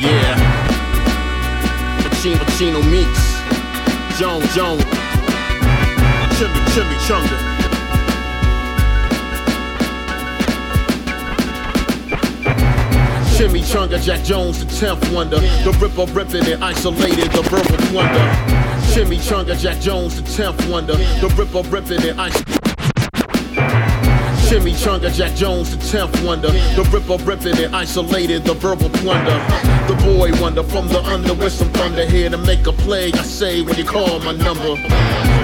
Yeah. 0.00 0.36
Pacino, 2.02 2.36
Pacino 2.36 2.82
Meeks. 2.90 3.32
Jones, 4.18 4.54
Jones. 4.54 4.84
Chimmy, 6.36 6.60
Chimmy, 6.72 6.96
Chunga. 7.06 7.61
Chimmy 13.36 13.62
Chunga, 13.62 14.00
Jack 14.02 14.24
Jones, 14.24 14.58
the 14.60 14.66
10th 14.66 15.14
wonder. 15.14 15.38
The 15.40 15.76
ripper 15.80 16.10
ripping 16.12 16.46
it, 16.46 16.60
isolated, 16.62 17.30
the 17.32 17.42
verbal 17.42 17.76
plunder. 17.88 18.62
Chunga, 18.92 19.58
Jack 19.58 19.80
Jones, 19.80 20.20
the 20.20 20.22
10th 20.22 20.70
wonder. 20.70 20.94
The 20.94 21.28
ripper 21.36 21.68
ripping 21.70 22.02
it, 22.02 22.18
isolated. 22.18 22.62
Chimmy 24.52 24.74
Chunga, 24.74 25.10
Jack 25.14 25.34
Jones, 25.34 25.70
the 25.70 25.78
10th 25.78 26.26
wonder. 26.26 26.48
The 26.50 26.86
ripper 26.92 27.22
ripping 27.24 27.56
it, 27.56 27.72
isolated, 27.72 28.44
the 28.44 28.54
verbal 28.54 28.90
plunder. 28.90 29.38
The 29.88 29.94
boy 30.04 30.30
wonder 30.40 30.62
from 30.62 30.88
the 30.88 31.02
under 31.04 31.32
with 31.32 31.52
some 31.52 31.70
thunder 31.70 32.04
here 32.04 32.28
to 32.28 32.36
make 32.36 32.66
a 32.66 32.72
play. 32.72 33.12
I 33.12 33.22
say 33.22 33.62
when 33.62 33.76
you 33.76 33.84
call 33.84 34.18
my 34.20 34.32
number. 34.32 34.76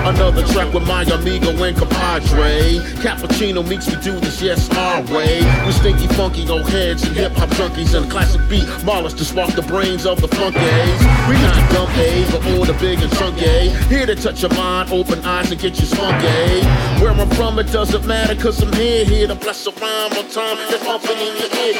Another 0.08 0.42
track 0.46 0.72
with 0.72 0.86
my 0.86 1.02
amigo 1.02 1.50
and 1.50 1.76
compadre. 1.76 2.80
Cappuccino 3.04 3.62
meets 3.68 3.88
me 3.88 4.00
do 4.02 4.18
this, 4.18 4.40
yes, 4.40 4.70
our 4.74 5.02
way. 5.14 5.40
We 5.66 5.72
stinky, 5.72 6.06
funky 6.06 6.48
old 6.48 6.66
heads 6.70 7.02
and 7.02 7.14
hip 7.14 7.32
hop 7.32 7.50
junkies 7.50 7.92
and 7.92 8.10
classic 8.10 8.40
beat. 8.48 8.64
Marlins 8.88 9.14
to 9.18 9.24
spark 9.26 9.52
the 9.52 9.60
brains 9.60 10.06
of 10.06 10.18
the 10.22 10.28
funkies. 10.28 11.00
We 11.28 11.34
not 11.42 11.72
dumb 11.72 11.90
A, 11.98 12.24
but 12.32 12.42
all 12.46 12.64
the 12.64 12.72
big 12.80 13.02
and 13.02 13.12
chunky. 13.18 13.68
Here 13.94 14.06
to 14.06 14.14
touch 14.14 14.40
your 14.40 14.54
mind, 14.54 14.90
open 14.92 15.22
eyes 15.26 15.50
and 15.52 15.60
get 15.60 15.78
you 15.78 15.84
spunky. 15.84 16.64
Where 17.02 17.12
I'm 17.12 17.28
from, 17.36 17.58
it 17.58 17.70
doesn't 17.70 18.06
matter, 18.06 18.34
cause 18.34 18.62
I'm 18.62 18.72
here, 18.72 19.04
here 19.04 19.26
to 19.26 19.34
bless 19.34 19.66
a 19.66 19.72
rhyme 19.72 20.12
on 20.12 20.26
time. 20.30 20.56
That's 20.70 20.84
pumping 20.86 21.18
in 21.18 21.36
your 21.36 21.52
ear. 21.52 21.74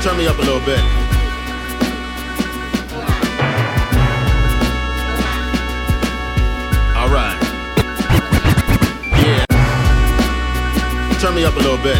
Turn 0.00 0.16
me 0.16 0.26
up 0.26 0.38
a 0.38 0.42
little 0.42 0.64
bit. 0.64 1.05
Turn 11.26 11.34
me 11.34 11.44
up 11.44 11.54
a 11.54 11.58
little 11.58 11.76
bit. 11.78 11.96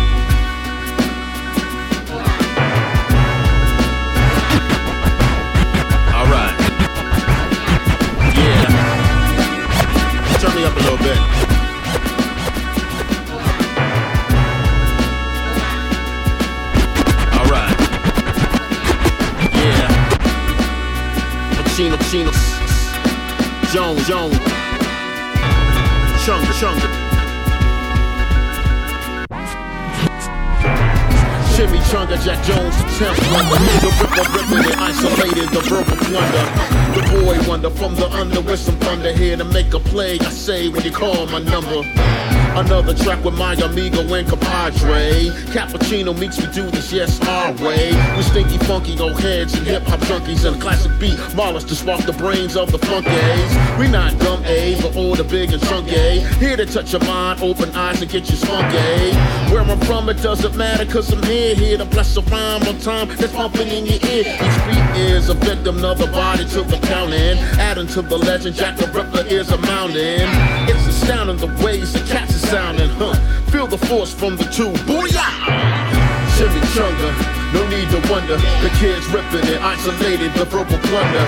All 6.15 6.27
right. 6.31 6.55
Yeah. 8.37 8.71
Turn 10.39 10.55
me 10.55 10.63
up 10.65 10.77
a 10.77 10.79
little 10.79 10.99
bit. 10.99 11.19
All 17.35 17.47
right. 17.51 17.77
Yeah. 19.57 19.89
Pacino, 21.65 21.97
Pacino. 21.97 22.31
Jones, 23.73 24.07
Jones. 24.07 24.39
Chunga, 26.25 26.53
chunga. 26.61 27.06
Jimmy 31.57 31.79
Chunga, 31.89 32.23
Jack 32.23 32.45
Jones, 32.45 32.77
the 32.77 32.85
10th 33.01 33.33
wonder. 33.33 33.57
The 33.81 33.89
ripper 33.99 34.25
ripping 34.37 34.79
isolated, 34.79 35.49
the 35.49 35.61
verbal 35.63 35.97
plunder. 36.05 36.45
The 36.93 37.03
boy 37.25 37.49
wonder 37.49 37.71
from 37.71 37.95
the 37.95 38.11
under 38.11 38.43
with 38.43 38.61
some 38.61 38.77
thunder 38.77 39.11
here 39.11 39.39
to 39.39 39.45
make 39.45 39.73
a 39.73 39.81
play. 39.81 40.19
I 40.21 40.29
say 40.29 40.69
when 40.69 40.85
you 40.85 40.93
call 40.93 41.25
my 41.29 41.39
number. 41.39 41.83
Another 42.57 42.95
track 42.95 43.23
with 43.23 43.37
my 43.37 43.53
amigo 43.53 44.01
and 44.15 44.27
compadre. 44.27 45.29
Cappuccino 45.53 46.19
meets 46.19 46.41
me 46.41 46.51
do 46.55 46.71
this, 46.71 46.91
yes, 46.91 47.21
our 47.29 47.53
way. 47.63 47.93
We 48.17 48.23
stinky, 48.23 48.57
funky 48.65 48.99
old 48.99 49.21
heads 49.21 49.53
and 49.53 49.67
hip 49.67 49.83
hop 49.83 50.01
junkies 50.01 50.47
and 50.47 50.57
a 50.57 50.59
classic 50.59 50.99
beat. 50.99 51.19
Marlins 51.37 51.69
to 51.69 51.75
spark 51.75 52.01
the 52.07 52.15
brains 52.15 52.57
of 52.57 52.73
the 52.73 52.79
funkies. 52.79 53.79
We 53.79 53.89
not 53.89 54.19
dumb 54.21 54.43
A, 54.47 54.81
but 54.81 54.97
all 54.97 55.15
the 55.15 55.25
big 55.25 55.53
and 55.53 55.63
chunky. 55.65 56.21
Here 56.41 56.57
to 56.57 56.65
touch 56.65 56.95
your 56.95 57.05
mind, 57.05 57.43
open 57.43 57.75
eyes 57.77 58.01
and 58.01 58.11
get 58.11 58.31
you 58.31 58.37
spunky. 58.37 59.13
Where 59.53 59.61
I'm 59.61 59.79
from, 59.81 60.09
it 60.09 60.23
doesn't 60.23 60.57
matter, 60.57 60.87
cause 60.87 61.13
I'm 61.13 61.23
here, 61.25 61.55
here 61.55 61.77
to 61.77 61.85
bless 61.85 62.17
a 62.17 62.23
rhyme 62.23 62.63
on 62.63 62.79
time 62.79 63.09
that's 63.09 63.35
pumping 63.35 63.69
in 63.69 63.85
your 63.85 64.01
ear. 64.09 64.25
Each 64.25 64.59
beat 64.65 65.01
is 65.03 65.29
a 65.29 65.35
victim, 65.35 65.77
another 65.77 66.11
body 66.11 66.47
to 66.47 66.63
the 66.63 66.79
counting. 66.87 67.37
Adding 67.61 67.89
to 67.89 68.01
the 68.01 68.17
legend, 68.17 68.57
Jack 68.57 68.79
the 68.79 68.87
Ripper 68.87 69.29
is 69.29 69.51
a 69.51 69.59
mountain. 69.59 70.27
It's 70.71 70.87
astounding 70.87 71.37
the 71.37 71.49
ways 71.63 71.93
the 71.93 72.01
cats 72.11 72.46
huh? 72.51 73.15
Feel 73.51 73.67
the 73.67 73.79
force 73.79 74.13
from 74.13 74.37
the 74.37 74.45
two. 74.45 74.71
Booyah! 74.87 75.27
Jimmy 76.37 76.61
Chunga, 76.77 77.11
no 77.53 77.67
need 77.69 77.89
to 77.91 78.01
wonder. 78.13 78.37
The 78.63 78.71
kids 78.79 79.07
ripping 79.09 79.49
it, 79.49 79.61
isolated, 79.63 80.33
the 80.35 80.45
verbal 80.45 80.79
plunder. 80.79 81.27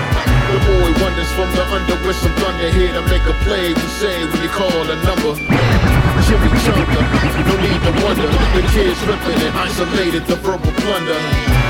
The 0.51 0.59
boy 0.65 0.91
wonders 1.01 1.31
from 1.33 1.49
the 1.55 1.65
under 1.73 2.07
with 2.07 2.15
some 2.15 2.33
thunder 2.35 2.71
here 2.71 2.93
to 2.93 3.01
make 3.09 3.23
a 3.23 3.33
play. 3.43 3.73
We 3.73 3.87
say 3.99 4.25
when 4.25 4.41
you 4.41 4.49
call 4.49 4.71
a 4.71 4.95
number. 5.03 5.98
Jimmy 6.29 6.47
Chunga, 6.61 7.01
no 7.47 7.55
need 7.57 7.81
to 7.81 8.05
wonder. 8.05 8.27
The 8.53 8.61
kids 8.69 9.01
ripping 9.09 9.41
it, 9.41 9.55
isolated, 9.55 10.27
the 10.27 10.35
verbal 10.35 10.71
plunder. 10.77 11.17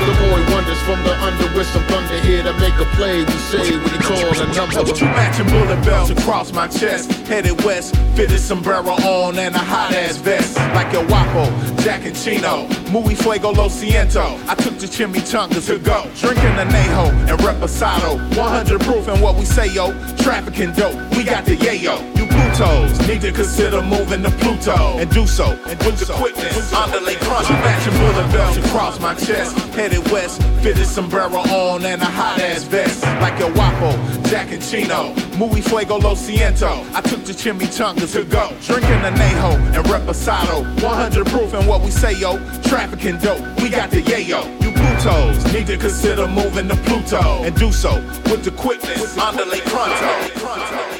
The 0.04 0.12
boy 0.20 0.52
wonders 0.52 0.78
from 0.82 1.02
the 1.02 1.16
under 1.24 1.48
with 1.56 1.66
some 1.68 1.82
thunder 1.84 2.20
here 2.20 2.42
to 2.42 2.52
make 2.60 2.74
a 2.74 2.84
play. 2.96 3.24
We 3.24 3.32
say 3.48 3.76
when 3.78 3.88
you 3.88 4.00
call 4.00 4.20
a 4.20 4.46
number. 4.52 4.84
Matching 5.16 5.46
bullet 5.48 5.82
belts 5.82 6.10
across 6.10 6.52
my 6.52 6.68
chest. 6.68 7.10
Headed 7.26 7.64
west, 7.64 7.96
fitted 8.14 8.38
sombrero 8.38 8.92
on 9.00 9.38
and 9.38 9.54
a 9.54 9.58
hot 9.58 9.94
ass 9.94 10.18
vest. 10.18 10.56
Like 10.74 10.92
El 10.92 11.06
Guapo, 11.06 11.44
Jack 11.80 12.04
and 12.04 12.14
Chino, 12.14 12.68
muy 12.90 13.14
fuego 13.14 13.52
lo 13.52 13.68
siento. 13.70 14.36
I 14.46 14.54
took 14.56 14.78
the 14.78 14.86
chimichanga 14.86 15.64
to 15.66 15.78
go. 15.78 16.02
Drinking 16.16 16.56
anejo 16.60 17.08
and 17.30 17.40
reposado. 17.40 18.18
100 18.36 18.80
proof 18.82 19.08
in 19.08 19.20
what 19.22 19.36
we 19.36 19.46
say, 19.46 19.68
yo. 19.72 19.92
Trafficking 20.18 20.72
dope, 20.72 20.96
we 21.16 21.24
got 21.24 21.46
the 21.46 21.56
yayo. 21.56 21.96
You 22.16 22.26
putos 22.26 23.08
need 23.08 23.22
to 23.22 23.32
consider 23.32 23.80
moving 23.82 24.22
to 24.22 24.30
Pluto 24.30 24.49
and 24.50 25.10
do 25.10 25.26
so 25.26 25.46
and 25.66 25.78
with 25.80 25.98
the 25.98 26.12
quickness. 26.14 26.72
Underlay 26.72 27.14
crunch, 27.16 27.48
matching 27.48 27.92
bullet 27.98 28.32
belts 28.32 28.56
across 28.56 28.98
my 29.00 29.14
chest. 29.14 29.56
Headed 29.74 30.10
west, 30.10 30.42
fitted 30.62 30.86
sombrero 30.86 31.38
on 31.38 31.84
and 31.84 32.02
a 32.02 32.04
hot 32.04 32.40
ass 32.40 32.64
vest. 32.64 33.02
Like 33.20 33.38
a 33.40 33.50
Guapo, 33.52 33.92
Jack 34.28 34.50
and 34.52 34.62
Chino, 34.62 35.14
muy 35.38 35.60
fuego 35.60 35.98
lo 35.98 36.14
siento. 36.14 36.84
I 36.94 37.00
took 37.00 37.24
the 37.24 37.32
chimichanga 37.32 38.10
to 38.12 38.24
go. 38.24 38.48
Drinking 38.62 39.02
anejo 39.04 39.54
and 39.74 39.86
reposado. 39.86 40.64
100 40.82 41.26
proof 41.28 41.54
in 41.54 41.66
what 41.66 41.80
we 41.82 41.90
say, 41.90 42.12
yo. 42.18 42.38
Trafficking 42.62 43.18
dope, 43.18 43.40
we 43.60 43.70
got 43.70 43.90
the 43.90 44.02
yayo. 44.02 44.42
You 44.62 44.72
Plutos 44.72 45.52
need 45.52 45.66
to 45.68 45.76
consider 45.76 46.26
moving 46.26 46.68
to 46.68 46.76
Pluto 46.76 47.44
and 47.44 47.54
do 47.56 47.72
so 47.72 47.94
with 48.24 48.44
the 48.44 48.50
quickness. 48.50 49.16
Underlay 49.16 49.60
pronto. 49.60 50.99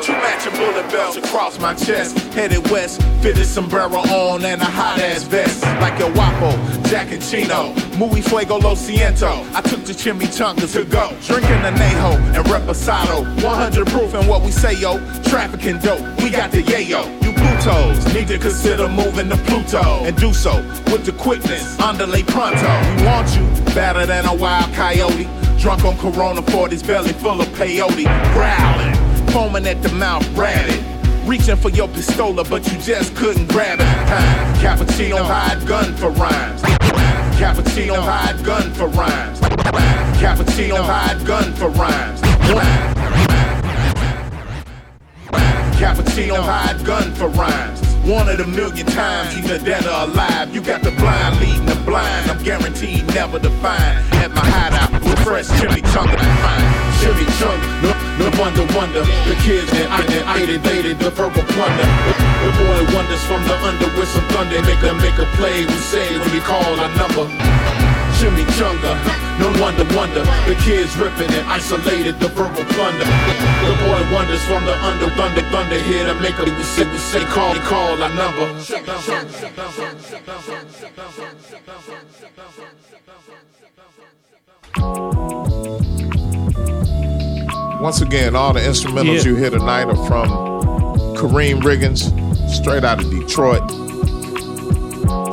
Two 0.00 0.12
matching 0.12 0.52
bullet 0.54 0.90
belts 0.90 1.16
across 1.16 1.60
my 1.60 1.74
chest. 1.74 2.18
Headed 2.34 2.68
west, 2.70 3.02
fitted 3.20 3.46
sombrero 3.46 3.98
on 3.98 4.44
and 4.44 4.60
a 4.60 4.64
hot 4.64 4.98
ass 4.98 5.22
vest. 5.24 5.62
Like 5.80 6.00
a 6.00 6.10
Guapo, 6.12 6.50
Jack 6.88 7.12
and 7.12 7.22
Chino, 7.22 7.74
muy 7.98 8.22
fuego 8.22 8.56
lo 8.56 8.74
siento. 8.74 9.30
I 9.54 9.60
took 9.60 9.84
the 9.84 9.92
chimichanga 9.92 10.66
to 10.72 10.84
go. 10.84 11.08
Drinking 11.26 11.62
anejo 11.62 12.16
and 12.34 12.44
reposado. 12.46 13.22
100 13.44 13.86
proof 13.88 14.14
in 14.14 14.26
what 14.26 14.42
we 14.42 14.50
say, 14.50 14.74
yo. 14.74 14.98
Trafficking 15.24 15.78
dope, 15.78 16.00
we 16.22 16.30
got 16.30 16.50
the 16.50 16.62
yayo. 16.62 17.04
You 17.22 17.32
Plutos 17.32 18.14
need 18.14 18.28
to 18.28 18.38
consider 18.38 18.88
moving 18.88 19.28
to 19.28 19.36
Pluto 19.36 20.04
and 20.04 20.16
do 20.16 20.32
so 20.32 20.56
with 20.90 21.04
the 21.04 21.12
quickness. 21.12 21.78
Underlay 21.78 22.22
pronto. 22.22 22.66
We 22.96 23.04
want 23.04 23.28
you 23.36 23.44
better 23.74 24.06
than 24.06 24.24
a 24.24 24.34
wild 24.34 24.72
coyote. 24.74 25.28
Drunk 25.58 25.84
on 25.84 25.96
Corona 25.98 26.42
40s, 26.42 26.84
belly 26.84 27.12
full 27.12 27.40
of 27.40 27.46
peyote. 27.48 28.06
Growling, 28.34 29.01
foaming 29.32 29.66
at 29.66 29.82
the 29.82 29.88
mouth, 29.92 30.28
ratted. 30.36 30.78
Reaching 31.26 31.56
for 31.56 31.70
your 31.70 31.88
pistola, 31.88 32.48
but 32.48 32.70
you 32.70 32.78
just 32.78 33.16
couldn't 33.16 33.48
grab 33.48 33.80
it. 33.80 33.86
Cappuccino 34.60 35.24
hide 35.24 35.66
gun 35.66 35.94
for 35.96 36.10
rhymes. 36.10 36.60
Cappuccino 37.40 37.96
hide 37.96 38.44
gun 38.44 38.70
for 38.74 38.88
rhymes. 38.88 39.40
Cappuccino 40.20 40.76
hide 40.84 41.26
gun 41.26 41.52
for 41.54 41.68
rhymes. 41.70 42.20
Cappuccino 45.80 46.36
hide 46.42 46.84
gun 46.84 47.12
for 47.14 47.28
rhymes. 47.28 47.91
One 48.04 48.28
of 48.28 48.40
a 48.40 48.46
million 48.48 48.84
times, 48.86 49.38
either 49.38 49.58
dead 49.62 49.86
or 49.86 50.10
alive. 50.10 50.52
You 50.52 50.60
got 50.60 50.82
the 50.82 50.90
blind 50.90 51.38
leading 51.38 51.66
the 51.66 51.76
blind. 51.86 52.28
I'm 52.28 52.42
guaranteed 52.42 53.06
never 53.14 53.38
to 53.38 53.50
find. 53.62 53.94
At 54.18 54.32
my 54.32 54.42
hideout 54.42 54.90
with 55.06 55.18
fresh 55.22 55.46
chimichanga 55.46 56.18
to 56.18 56.30
find. 56.42 56.66
Chimichanga, 56.98 58.18
No 58.18 58.26
no 58.26 58.42
wonder, 58.42 58.66
wonder. 58.74 59.06
The 59.30 59.38
kids 59.46 59.70
and 59.78 59.86
I 59.86 60.02
and 60.02 60.24
I 60.28 60.42
invaded 60.42 60.98
the 60.98 61.10
verbal 61.10 61.46
plunder. 61.54 61.88
The 62.42 62.50
boy 62.58 62.94
wonders 62.94 63.22
from 63.22 63.46
the 63.46 63.54
under 63.62 63.86
with 63.96 64.08
some 64.08 64.26
thunder. 64.34 64.60
Make 64.62 64.82
a 64.82 64.94
make 64.98 65.18
a 65.22 65.26
play. 65.38 65.64
We 65.64 65.78
say 65.86 66.18
when 66.18 66.34
you 66.34 66.40
call 66.40 66.74
our 66.80 66.90
number. 66.98 67.91
Jimmy 68.22 68.44
Chunga, 68.54 68.94
no 69.40 69.50
wonder, 69.60 69.82
wonder. 69.96 70.22
The 70.46 70.54
kids 70.62 70.96
ripping 70.96 71.28
and 71.34 71.44
isolated 71.50 72.20
the 72.20 72.28
verbal 72.28 72.62
plunder. 72.70 73.04
The 73.04 73.74
boy 73.82 74.14
wonders 74.14 74.40
from 74.44 74.64
the 74.64 74.78
under, 74.84 75.10
thunder, 75.16 75.42
thunder. 75.50 75.80
Here 75.82 76.06
to 76.06 76.14
make 76.20 76.38
a 76.38 76.44
we 76.44 76.62
say, 76.62 76.88
we 76.88 76.98
say 76.98 77.24
call, 77.24 77.52
call 77.66 78.00
our 78.00 78.14
number. 78.14 78.46
Once 87.82 88.00
again, 88.00 88.36
all 88.36 88.52
the 88.52 88.60
instrumentals 88.60 89.24
Yeah. 89.24 89.30
you 89.30 89.34
hear 89.34 89.50
tonight 89.50 89.86
are 89.88 90.06
from 90.06 90.28
Karriem 91.16 91.60
Riggins, 91.60 92.12
straight 92.48 92.84
out 92.84 93.02
of 93.02 93.10
Detroit. 93.10 93.91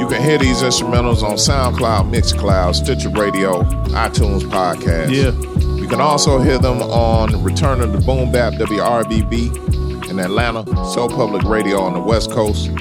You 0.09 0.15
can 0.15 0.23
hear 0.23 0.39
these 0.39 0.63
instrumentals 0.63 1.21
on 1.21 1.35
SoundCloud, 1.35 2.11
Mixcloud, 2.11 2.73
Stitcher 2.73 3.09
Radio, 3.09 3.61
iTunes 3.89 4.41
Podcast. 4.41 5.13
Yeah. 5.13 5.33
You 5.75 5.87
can 5.87 6.01
also 6.01 6.39
hear 6.39 6.57
them 6.57 6.81
on 6.81 7.43
Return 7.43 7.79
of 7.79 7.91
the 7.91 7.99
Boom 7.99 8.31
Bap, 8.31 8.53
WRBB 8.53 10.09
in 10.09 10.19
Atlanta, 10.19 10.65
Soul 10.87 11.09
Public 11.09 11.43
Radio 11.43 11.79
on 11.79 11.93
the 11.93 11.99
West 11.99 12.31
Coast. 12.31 12.71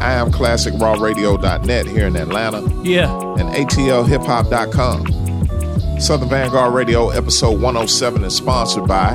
I 0.00 0.14
am 0.14 0.32
classic 0.32 0.72
ClassicRawRadio.net 0.72 1.84
here 1.84 2.06
in 2.06 2.16
Atlanta. 2.16 2.62
Yeah. 2.82 3.14
And 3.38 3.54
ATLHipHop.com. 3.54 6.00
Southern 6.00 6.28
Vanguard 6.30 6.72
Radio 6.72 7.10
episode 7.10 7.60
107 7.60 8.24
is 8.24 8.34
sponsored 8.34 8.88
by 8.88 9.14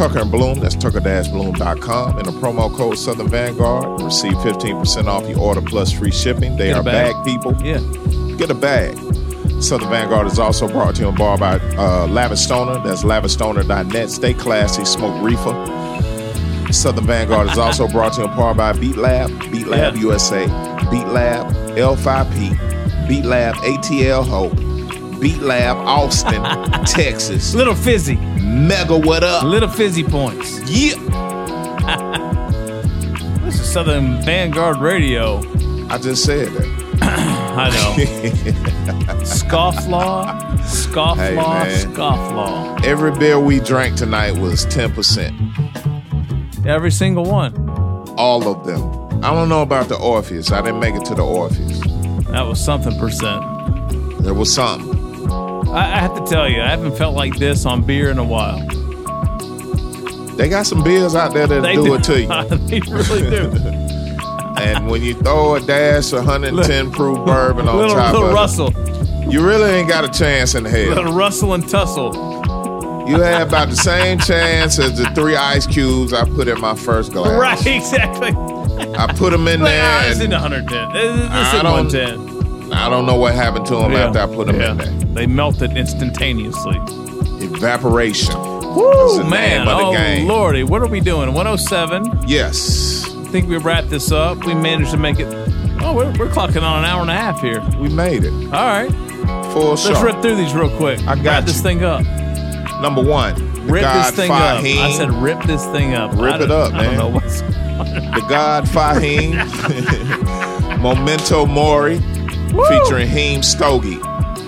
Tucker 0.00 0.20
and 0.20 0.30
Bloom. 0.30 0.60
That's 0.60 0.74
tucker-bloom.com. 0.76 2.16
And 2.16 2.26
the 2.26 2.32
promo 2.32 2.74
code 2.74 2.96
Southern 2.96 3.28
Vanguard. 3.28 4.00
Receive 4.00 4.32
15% 4.32 5.06
off 5.06 5.28
your 5.28 5.38
order 5.38 5.60
plus 5.60 5.92
free 5.92 6.10
shipping. 6.10 6.56
They 6.56 6.72
are 6.72 6.82
bag. 6.82 7.12
bag 7.14 7.24
people. 7.26 7.52
Yeah. 7.62 7.80
Get 8.38 8.50
a 8.50 8.54
bag. 8.54 8.96
Southern 9.62 9.90
Vanguard 9.90 10.26
is 10.26 10.38
also 10.38 10.66
brought 10.68 10.94
to 10.94 11.02
you 11.02 11.08
in 11.08 11.14
bar 11.16 11.36
by 11.36 11.56
uh, 11.56 12.06
Lavistoner. 12.06 12.82
That's 12.82 13.02
lavistoner.net. 13.02 14.08
Stay 14.08 14.32
classy, 14.32 14.86
smoke 14.86 15.22
reefer. 15.22 15.52
Southern 16.72 17.04
Vanguard 17.06 17.50
is 17.50 17.58
also 17.58 17.86
brought 17.92 18.14
to 18.14 18.22
you 18.22 18.28
in 18.28 18.32
part 18.34 18.56
by 18.56 18.72
Beat 18.72 18.96
Lab, 18.96 19.28
Beat 19.52 19.66
Lab 19.66 19.96
Yeah. 19.96 20.00
USA, 20.00 20.46
Beat 20.90 21.08
Lab 21.08 21.46
L5P, 21.76 23.06
Beat 23.06 23.26
Lab 23.26 23.54
ATL 23.56 24.26
Hope, 24.26 24.54
Beat 25.20 25.40
Lab 25.42 25.76
Austin, 25.76 26.42
Texas. 26.86 27.54
Little 27.54 27.74
fizzy. 27.74 28.16
Mega 28.16 28.96
what 28.96 29.22
up? 29.22 29.42
Little 29.44 29.68
fizzy 29.68 30.02
points. 30.04 30.58
Yeah. 30.70 30.94
this 33.44 33.60
is 33.60 33.70
Southern 33.72 34.22
Vanguard 34.24 34.78
Radio. 34.78 35.38
I 35.88 35.98
just 35.98 36.24
said 36.24 36.48
that. 36.48 36.80
I 37.02 37.70
know. 37.70 37.94
Scofflaw, 39.24 40.24
scofflaw, 40.60 41.16
Hey, 41.16 41.34
man. 41.36 41.92
scofflaw. 41.94 42.84
Every 42.84 43.10
beer 43.18 43.38
we 43.38 43.60
drank 43.60 43.96
tonight 43.96 44.36
was 44.38 44.64
10%. 44.66 46.66
Every 46.66 46.90
single 46.90 47.24
one. 47.24 47.54
All 48.16 48.48
of 48.48 48.64
them. 48.66 48.82
I 49.24 49.32
don't 49.34 49.48
know 49.50 49.62
about 49.62 49.88
the 49.88 49.96
Orpheus. 49.98 50.50
I 50.52 50.60
didn't 50.62 50.80
make 50.80 50.94
it 50.94 51.04
to 51.06 51.14
the 51.14 51.24
Orpheus. 51.24 51.80
That 52.30 52.46
was 52.46 52.62
something 52.62 52.96
percent. 52.98 53.42
There 54.22 54.34
was 54.34 54.52
something. 54.54 54.89
I, 55.72 55.92
I 55.96 55.98
have 56.00 56.14
to 56.16 56.24
tell 56.24 56.48
you, 56.48 56.60
I 56.62 56.68
haven't 56.68 56.96
felt 56.96 57.14
like 57.14 57.36
this 57.36 57.64
on 57.66 57.82
beer 57.82 58.10
in 58.10 58.18
a 58.18 58.24
while. 58.24 58.58
They 60.36 60.48
got 60.48 60.66
some 60.66 60.82
beers 60.82 61.14
out 61.14 61.34
there 61.34 61.46
that 61.46 61.62
do, 61.74 61.84
do. 61.84 61.94
it 61.94 62.04
to 62.04 62.20
you. 62.20 62.28
they 62.68 62.80
really 62.90 63.30
do. 63.30 63.50
and 64.58 64.88
when 64.90 65.02
you 65.02 65.14
throw 65.14 65.54
a 65.54 65.60
dash 65.60 66.12
of 66.12 66.24
110 66.26 66.90
proof 66.92 67.24
bourbon 67.26 67.68
on 67.68 67.76
little 67.76 67.94
top 67.94 68.14
little 68.14 68.66
of 68.68 68.76
it, 68.76 69.32
you 69.32 69.46
really 69.46 69.70
ain't 69.70 69.88
got 69.88 70.04
a 70.04 70.08
chance 70.08 70.54
in 70.54 70.64
hell. 70.64 70.88
little 70.88 71.12
rustle 71.12 71.54
and 71.54 71.68
tussle. 71.68 72.12
You 73.06 73.20
had 73.20 73.42
about 73.42 73.68
the 73.70 73.76
same 73.76 74.18
chance 74.18 74.78
as 74.78 74.96
the 74.98 75.04
three 75.10 75.34
ice 75.36 75.66
cubes 75.66 76.12
I 76.12 76.24
put 76.24 76.48
in 76.48 76.60
my 76.60 76.74
first 76.74 77.12
glass. 77.12 77.38
Right, 77.38 77.66
exactly. 77.76 78.30
I 78.96 79.12
put 79.12 79.30
them 79.30 79.46
in 79.48 79.60
Like, 79.60 79.70
there. 79.72 80.10
it's 80.10 80.20
and 80.20 80.32
in 80.32 80.40
110. 80.40 80.90
It's, 80.96 81.24
it's 81.24 81.32
I 81.32 81.62
don't- 81.62 81.86
110. 81.92 82.29
I 82.72 82.88
don't 82.88 83.06
know 83.06 83.16
what 83.16 83.34
happened 83.34 83.66
to 83.66 83.76
them 83.76 83.92
Yeah, 83.92 84.06
after 84.06 84.20
I 84.20 84.26
put 84.26 84.46
them 84.46 84.60
in 84.60 84.76
there. 84.76 84.90
They 85.14 85.26
melted 85.26 85.76
instantaneously. 85.76 86.76
Evaporation. 87.44 88.38
Woo, 88.74 89.24
man. 89.24 89.30
name 89.30 89.68
of 89.68 89.78
the 89.78 89.84
oh, 89.84 89.92
game. 89.92 90.28
lordy. 90.28 90.62
What 90.62 90.82
are 90.82 90.88
we 90.88 91.00
doing? 91.00 91.32
107? 91.32 92.28
Yes. 92.28 93.04
I 93.08 93.24
think 93.24 93.48
we 93.48 93.56
wrapped 93.56 93.90
this 93.90 94.12
up. 94.12 94.44
We 94.44 94.54
managed 94.54 94.92
to 94.92 94.96
make 94.96 95.18
it. 95.18 95.26
Oh, 95.82 95.94
we're, 95.94 96.10
we're 96.18 96.28
clocking 96.28 96.62
on 96.62 96.84
an 96.84 96.84
hour 96.84 97.00
and 97.00 97.10
a 97.10 97.14
half 97.14 97.40
here. 97.40 97.60
We 97.78 97.88
made 97.88 98.24
it. 98.24 98.32
All 98.32 98.50
right. 98.50 98.90
Full 99.52 99.70
Let's 99.70 100.02
rip 100.02 100.22
through 100.22 100.36
these 100.36 100.54
real 100.54 100.74
quick. 100.76 101.00
I 101.00 101.16
got 101.16 101.24
Wrap 101.24 101.44
this 101.44 101.60
thing 101.60 101.82
up. 101.82 102.04
Number 102.80 103.02
one. 103.02 103.34
Rip 103.66 103.82
God 103.82 104.06
this 104.06 104.16
thing 104.16 104.30
up. 104.30 104.62
I 104.62 104.92
said 104.96 105.10
rip 105.14 105.42
this 105.42 105.64
thing 105.66 105.94
up. 105.94 106.12
Rip 106.14 106.40
it 106.40 106.50
up, 106.50 106.72
man. 106.72 106.96
The 107.12 108.24
God 108.28 108.64
Fahim. 108.64 109.34
Memento 110.82 111.46
Mori. 111.46 112.00
Featuring 112.68 113.08
Heem 113.08 113.42
Stogie. 113.42 114.00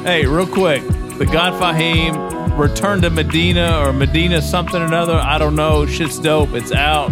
Hey, 0.03 0.27
real 0.27 0.47
quick. 0.47 0.83
The 1.19 1.27
God 1.31 1.53
Fahim, 1.61 2.59
Return 2.59 3.01
to 3.03 3.11
Medina 3.11 3.79
or 3.81 3.93
Medina 3.93 4.43
something 4.43 4.81
or 4.81 4.85
another. 4.85 5.15
I 5.15 5.39
don't 5.39 5.55
know. 5.57 5.87
Shit's 5.87 6.19
dope. 6.19 6.51
It's 6.53 6.73
out. 6.73 7.11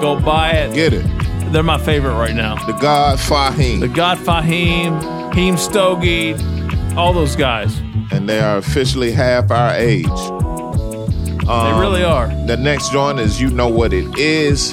Go 0.00 0.18
buy 0.20 0.50
it. 0.50 0.74
Get 0.74 0.92
it. 0.92 1.06
They're 1.52 1.62
my 1.62 1.78
favorite 1.78 2.14
right 2.14 2.34
now. 2.34 2.56
The 2.66 2.72
God 2.72 3.18
Fahim. 3.18 3.80
The 3.80 3.88
God 3.88 4.18
Fahim, 4.18 5.34
Heem 5.34 5.56
Stogie, 5.56 6.34
all 6.96 7.12
those 7.12 7.36
guys. 7.36 7.76
and 8.10 8.28
they 8.28 8.40
are 8.40 8.58
officially 8.58 9.12
half 9.12 9.50
our 9.50 9.74
age. 9.74 10.06
Um, 10.06 11.74
They 11.74 11.80
really 11.80 12.04
are. 12.04 12.28
The 12.46 12.56
next 12.56 12.90
joint 12.92 13.18
is 13.18 13.40
You 13.40 13.50
Know 13.50 13.68
What 13.68 13.92
It 13.92 14.18
Is, 14.18 14.72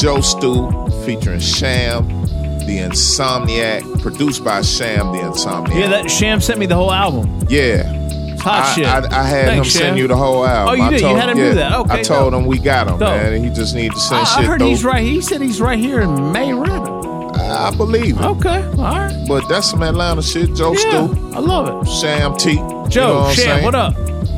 Joe 0.00 0.20
Stu 0.20 0.70
featuring 1.04 1.40
Sham, 1.40 2.25
The 2.66 2.78
Insomniac, 2.78 4.02
produced 4.02 4.44
by 4.44 4.62
Sham, 4.62 5.12
The 5.12 5.18
Insomniac. 5.18 5.74
Yeah, 5.78 5.88
that 5.88 6.10
Sham 6.10 6.40
sent 6.40 6.58
me 6.58 6.66
the 6.66 6.74
whole 6.74 6.92
album. 6.92 7.46
Yeah. 7.48 7.92
Hot 8.40 8.64
I, 8.64 8.74
shit. 8.74 8.86
I, 8.86 8.98
I 9.20 9.22
had 9.24 9.46
Thanks, 9.46 9.56
him 9.56 9.64
Sham. 9.64 9.80
send 9.82 9.98
you 9.98 10.06
the 10.08 10.16
whole 10.16 10.44
album. 10.46 10.72
Oh, 10.72 10.74
you 10.76 10.82
I 10.82 10.90
did? 10.90 11.00
You 11.00 11.06
Told, 11.08 11.18
had 11.18 11.28
him 11.30 11.36
do 11.36 11.42
yeah, 11.44 11.52
that. 11.54 11.72
Okay, 11.80 12.00
I 12.00 12.02
told 12.02 12.32
dope. 12.32 12.42
him 12.42 12.46
we 12.46 12.58
got 12.58 12.86
him, 12.86 12.98
Dope. 12.98 13.08
man. 13.08 13.32
and 13.32 13.44
He 13.44 13.50
just 13.50 13.74
need 13.74 13.92
to 13.92 13.98
send 13.98 14.20
I, 14.20 14.24
shit 14.24 14.38
I 14.38 14.46
heard 14.46 14.58
through. 14.60 14.68
he's 14.68 14.84
right. 14.84 15.02
He 15.02 15.20
said 15.20 15.40
he's 15.40 15.60
right 15.60 15.78
here 15.78 16.00
in 16.00 16.32
May 16.32 16.52
River. 16.52 16.92
I 17.38 17.72
believe 17.76 18.16
it. 18.18 18.22
Okay, 18.24 18.62
all 18.64 18.74
right. 18.76 19.24
But 19.28 19.48
that's 19.48 19.70
some 19.70 19.82
Atlanta 19.82 20.22
shit. 20.22 20.54
Joe 20.54 20.72
Yeah, 20.72 20.78
Stu, 21.06 21.30
I 21.34 21.38
love 21.40 21.86
it. 21.86 21.90
Sham 21.90 22.36
T. 22.36 22.54
Joe, 22.56 22.60
you 22.88 23.00
know 23.00 23.20
what 23.20 23.36
Sham, 23.36 23.62
what 23.64 23.74
up? 23.74 23.94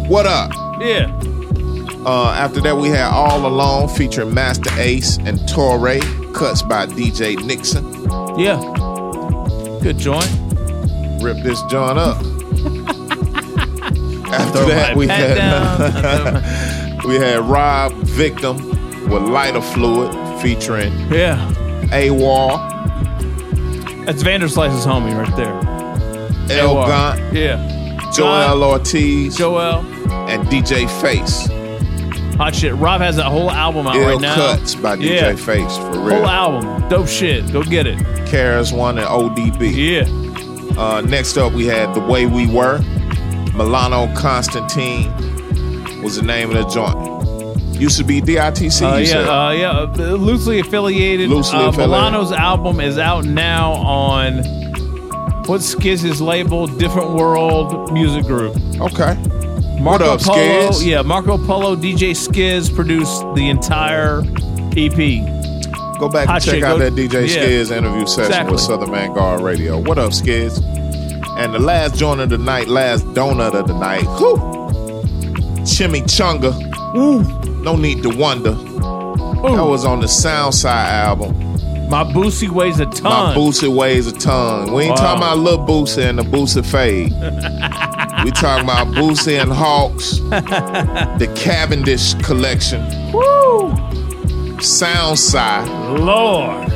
What 0.09 0.27
up? 0.27 0.51
Yeah. 0.81 1.07
Uh, 2.10 2.32
after 2.32 2.59
that, 2.62 2.74
we 2.78 2.89
had 2.89 3.10
All 3.12 3.44
Alone 3.47 3.86
featuring 3.86 4.32
Masta 4.32 4.70
Ace 4.78 5.18
and 5.18 5.47
Torre, 5.47 5.98
cuts 6.32 6.62
by 6.62 6.86
DJ 6.86 7.36
Nixon. 7.44 7.85
Yeah. 8.39 8.56
Good 9.82 9.98
joint. 9.98 10.26
Rip 11.22 11.36
this 11.43 11.60
joint 11.64 11.98
up. 11.98 12.16
after 14.32 14.64
that, 14.66 14.94
we 14.97 15.06
had 15.06 15.36
we 17.05 17.16
had 17.16 17.40
Rob 17.40 17.93
Viktum 17.93 18.59
with 19.10 19.22
Lighter 19.24 19.60
Fluid 19.60 20.10
featuring 20.40 20.93
Yeah. 21.10 21.36
AWOL, 21.90 22.56
That's 24.06 24.22
Vanderslice's 24.22 24.86
homie 24.86 25.14
right 25.14 25.36
there. 25.36 26.59
El. 26.59 26.74
Gant, 26.86 27.35
Yeah. 27.35 28.10
Joel 28.14 28.62
Ortiz, 28.64 29.36
Joel. 29.36 29.80
and 30.30 30.47
DJ 30.48 30.89
Face. 31.02 31.48
Hot 32.39 32.55
shit. 32.55 32.73
Rob 32.77 33.01
has 33.01 33.16
that 33.16 33.27
whole 33.27 33.51
album 33.51 33.86
out 33.89 33.97
Ill 33.97 34.06
right 34.10 34.20
now. 34.20 34.35
Cuts 34.36 34.74
by 34.77 34.97
DJ 34.97 35.16
Yeah. 35.16 35.35
Face 35.35 35.77
for 35.77 35.98
real. 35.98 36.16
Whole 36.19 36.27
album. 36.27 36.89
Dope 36.89 37.09
shit. 37.09 37.52
Go 37.52 37.65
get 37.65 37.86
it. 37.86 37.98
Karis 38.28 38.73
One 38.73 38.97
and 38.98 39.09
ODB. 39.09 39.73
Yeah. 39.74 40.81
Uh, 40.81 41.01
next 41.01 41.36
up, 41.36 41.52
we 41.52 41.66
had 41.66 41.93
The 41.94 42.01
Way 42.01 42.27
We 42.27 42.47
Were. 42.47 42.78
Milano 43.55 44.06
Constantine 44.15 45.12
was 46.02 46.15
the 46.15 46.23
name 46.23 46.55
of 46.55 46.56
the 46.56 46.69
joint. 46.69 47.19
Used 47.81 47.98
to 47.98 48.05
be 48.05 48.20
DITC. 48.20 48.82
Uh, 48.82 48.97
yeah, 48.98 49.19
uh, 49.19 49.51
yeah, 49.51 49.70
uh, 49.70 50.12
loosely 50.15 50.60
affiliated. 50.60 51.28
Loosely 51.31 51.59
uh, 51.59 51.69
affiliated. 51.70 51.90
Milano's 51.90 52.31
album 52.32 52.81
is 52.81 52.98
out 52.98 53.24
now 53.24 53.73
on 53.73 54.44
what's 55.47 55.74
Skizz's 55.74 56.20
label? 56.20 56.66
Different 56.69 57.10
World 57.15 57.93
Music 57.93 58.24
Group. 58.24 58.55
okay. 58.81 59.16
Marco 59.81 60.05
up, 60.15 60.21
Polo, 60.21 60.39
Skizz? 60.71 60.85
yeah, 60.87 61.03
Marco 61.03 61.39
Polo, 61.39 61.77
DJ 61.77 62.11
Skizz 62.11 62.75
produced 62.75 63.23
the 63.35 63.49
entire 63.49 64.21
EP. 64.77 65.25
Go 65.99 66.09
back 66.09 66.27
Hot 66.29 66.37
and 66.37 66.45
check 66.45 66.55
shit, 66.57 66.65
out 66.65 66.79
go- 66.79 66.91
that 66.91 66.95
DJ 66.95 67.29
yeah. 67.29 67.43
Skizz 67.45 67.77
interview 67.77 68.07
session 68.07 68.25
Exactly. 68.27 68.53
with 68.53 68.61
Southern 68.61 68.91
Vanguard 68.91 69.41
Radio. 69.41 69.79
What 69.79 69.99
up, 69.99 70.11
Skizz? 70.13 70.63
And 71.39 71.55
the 71.55 71.59
last 71.61 71.95
joint 71.97 72.21
of 72.21 72.29
the 72.31 72.39
night, 72.39 72.69
last 72.69 73.05
donut 73.07 73.55
of 73.55 73.69
the 73.69 73.79
night, 73.79 74.03
whew, 74.19 74.37
Chimichunga 75.63 76.53
No 77.63 77.77
need 77.77 78.03
to 78.03 78.09
wonder. 78.11 78.51
Ooh. 78.51 79.57
That 79.57 79.65
was 79.65 79.85
on 79.85 80.01
the 80.01 80.07
Soundside 80.07 80.67
album. 80.91 81.37
My 81.89 82.05
Boosie 82.05 82.49
weighs 82.51 82.81
a 82.81 82.87
ton. 82.87 83.03
My. 83.05 83.35
Boosie 83.35 83.69
weighs 83.75 84.07
a 84.09 84.13
ton. 84.13 84.73
We 84.73 84.83
ain't 84.85 84.91
Wow. 84.91 84.97
talking 84.97 85.23
about 85.23 85.39
Lil 85.39 85.59
Boosie 85.59 86.05
and 86.09 86.19
the 86.19 86.23
Boosie 86.25 86.65
fade. 86.67 87.13
we 88.24 88.31
talking 88.31 88.65
about 88.65 88.89
Boosie 88.89 89.40
and 89.40 89.53
Hawks, 89.53 90.19
the 91.19 91.32
Cavendish 91.36 92.15
collection, 92.15 92.81
Woo! 93.12 93.73
Soundside, 94.59 95.69
Lord, 96.01 96.69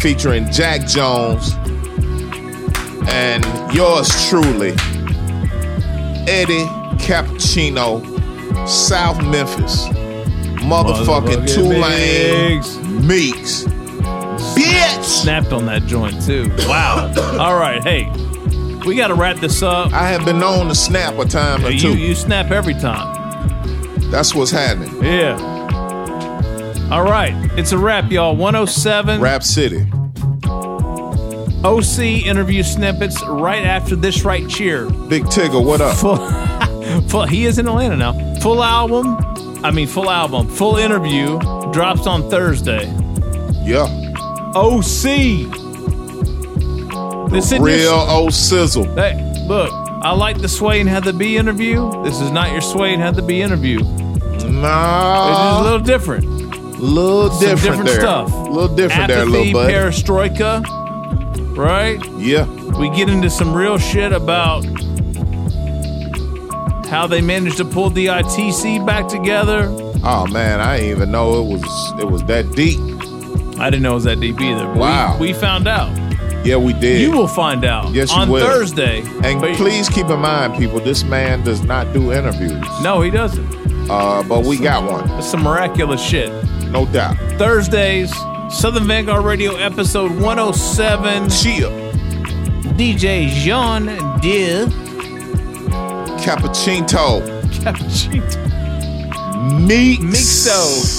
featuring 0.00 0.50
Jack 0.50 0.86
Jones 0.86 1.54
and 3.08 3.44
yours 3.74 4.28
truly, 4.28 4.70
Eddie 6.28 6.66
Cappuccino, 6.98 8.00
South 8.68 9.22
Memphis, 9.22 9.86
motherfucking 10.62 11.46
Motherfucking 11.46 11.54
Tulane 11.54 13.06
Meeks. 13.06 13.64
Bitch! 14.56 15.04
Snapped 15.04 15.52
on 15.52 15.66
that 15.66 15.82
joint 15.86 16.20
too. 16.24 16.50
Wow. 16.66 17.12
All 17.38 17.58
right, 17.58 17.82
hey, 17.82 18.10
we 18.84 18.96
got 18.96 19.08
to 19.08 19.14
wrap 19.14 19.36
this 19.36 19.62
up. 19.62 19.92
I 19.92 20.08
have 20.08 20.24
been 20.24 20.38
known 20.38 20.68
to 20.68 20.74
snap 20.74 21.18
a 21.18 21.24
time 21.24 21.64
or 21.64 21.70
you, 21.70 21.80
two. 21.80 21.98
You 21.98 22.14
snap 22.14 22.50
every 22.50 22.74
time. 22.74 23.20
That's 24.10 24.34
what's 24.34 24.50
happening. 24.50 25.02
Yeah. 25.02 25.38
All 26.90 27.04
right, 27.04 27.32
it's 27.58 27.72
a 27.72 27.78
wrap, 27.78 28.10
y'all. 28.10 28.36
107. 28.36 29.20
Rap 29.20 29.42
City. 29.42 29.86
OC 31.64 32.26
interview 32.26 32.62
snippets 32.62 33.24
right 33.24 33.64
after 33.64 33.94
this 33.94 34.24
right 34.24 34.48
cheer. 34.48 34.90
Big 35.08 35.24
Tigger, 35.24 35.64
what 35.64 35.80
up? 35.80 35.96
Full, 35.96 36.16
full, 37.08 37.24
he 37.24 37.46
is 37.46 37.58
in 37.58 37.68
Atlanta 37.68 37.96
now. 37.96 38.34
Full 38.40 38.62
album, 38.62 39.16
I 39.64 39.70
mean, 39.70 39.86
full 39.86 40.10
album, 40.10 40.48
full 40.48 40.76
interview 40.76 41.38
drops 41.72 42.06
on 42.06 42.28
Thursday. 42.28 42.86
Yeah. 43.62 43.86
OC. 44.54 45.71
This 47.32 47.50
is 47.52 47.58
Real 47.60 47.92
old 47.92 48.34
sizzle. 48.34 48.84
Hey, 48.94 49.14
look, 49.46 49.72
I 50.02 50.12
like 50.14 50.40
the 50.40 50.48
Sway 50.48 50.80
and 50.80 50.88
Heather 50.88 51.12
B 51.12 51.36
interview. 51.36 51.90
This 52.04 52.20
is 52.20 52.30
not 52.30 52.52
your 52.52 52.60
Sway 52.60 52.92
and 52.92 53.02
Heather 53.02 53.22
B 53.22 53.40
interview. 53.40 53.78
Nah. 53.80 55.30
It's 55.30 55.60
a 55.60 55.62
little 55.62 55.78
different. 55.80 56.24
little 56.78 57.30
Some 57.30 57.40
different, 57.40 57.60
different 57.62 57.84
there. 57.86 58.00
stuff. 58.00 58.32
A 58.32 58.36
little 58.50 58.74
different 58.76 59.08
there, 59.08 59.24
little 59.24 59.52
buddy. 59.52 59.72
perestroika, 59.72 60.62
right? 61.56 61.98
Yeah. 62.18 62.46
We 62.78 62.90
get 62.90 63.08
into 63.08 63.30
some 63.30 63.54
real 63.54 63.78
shit 63.78 64.12
about 64.12 64.64
how 66.86 67.06
they 67.06 67.22
managed 67.22 67.56
to 67.56 67.64
pull 67.64 67.90
DITC 67.90 68.84
back 68.86 69.08
together. 69.08 69.68
Oh 70.04 70.26
man, 70.26 70.60
I 70.60 70.78
didn't 70.78 70.90
even 70.96 71.10
know 71.12 71.40
it 71.42 71.52
was 71.58 71.92
it 72.00 72.10
was 72.10 72.22
that 72.24 72.50
deep. 72.54 72.78
I 73.58 73.70
didn't 73.70 73.82
know 73.82 73.92
it 73.92 73.94
was 73.94 74.04
that 74.04 74.20
deep 74.20 74.40
either. 74.40 74.64
but 74.66 74.74
we- 74.74 74.80
Wow. 74.80 75.16
We, 75.20 75.32
found 75.32 75.68
out. 75.68 75.88
Yeah, 76.44 76.56
we 76.56 76.72
did. 76.72 77.00
You 77.00 77.12
will 77.12 77.28
find 77.28 77.64
out 77.64 77.92
Yes, 77.92 78.10
you 78.10 78.18
on 78.18 78.28
will. 78.30 78.44
Thursday. 78.44 79.02
And 79.22 79.40
But- 79.40 79.54
please 79.56 79.88
keep 79.88 80.06
in 80.08 80.18
mind, 80.20 80.56
people, 80.58 80.80
this 80.80 81.04
man 81.04 81.42
does 81.44 81.62
not 81.62 81.92
do 81.92 82.12
interviews. 82.12 82.64
No, 82.82 83.00
he 83.00 83.10
doesn't. 83.10 83.46
Uh, 83.90 84.22
but 84.24 84.44
we 84.44 84.56
got 84.58 84.82
one. 84.90 85.08
It's 85.18 85.28
some 85.30 85.42
miraculous 85.42 86.00
shit. 86.02 86.30
No 86.70 86.84
doubt. 86.86 87.16
Thursdays, 87.38 88.12
Southern 88.50 88.86
Vanguard 88.86 89.24
Radio 89.24 89.54
episode 89.56 90.10
107. 90.20 91.28
Cheer. 91.30 91.68
DJ 92.76 93.28
Jean 93.28 93.86
De 94.20 94.66
Cappuccino. 96.22 97.20
Cappuccino. 97.62 98.22
Meeks. 99.66 100.02
Mixo. 100.48 100.98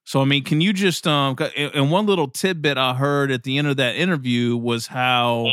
So 0.03 0.21
I 0.21 0.25
mean, 0.25 0.43
can 0.43 0.61
you 0.61 0.73
just 0.73 1.07
um 1.07 1.35
and 1.55 1.73
and 1.73 1.91
one 1.91 2.05
little 2.05 2.27
tidbit 2.27 2.77
I 2.77 2.93
heard 2.93 3.31
at 3.31 3.43
the 3.43 3.57
end 3.57 3.67
of 3.67 3.77
that 3.77 3.95
interview 3.95 4.55
was 4.57 4.87
how 4.87 5.51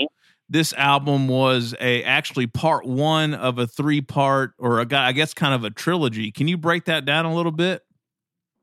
this 0.49 0.73
album 0.75 1.29
was 1.29 1.75
a 1.81 2.03
actually 2.05 2.47
part 2.47 2.87
one 2.87 3.35
of 3.35 3.59
a 3.59 3.67
three 3.67 4.01
part 4.01 4.53
or 4.59 4.81
a 4.81 4.87
guy 4.87 5.09
I 5.09 5.13
guess 5.13 5.35
kind 5.35 5.55
of 5.55 5.65
a 5.65 5.71
trilogy. 5.71 6.31
Can 6.33 6.49
you 6.49 6.57
break 6.57 6.87
that 6.87 7.05
down 7.05 7.27
a 7.27 7.35
little 7.35 7.53
bit? 7.53 7.85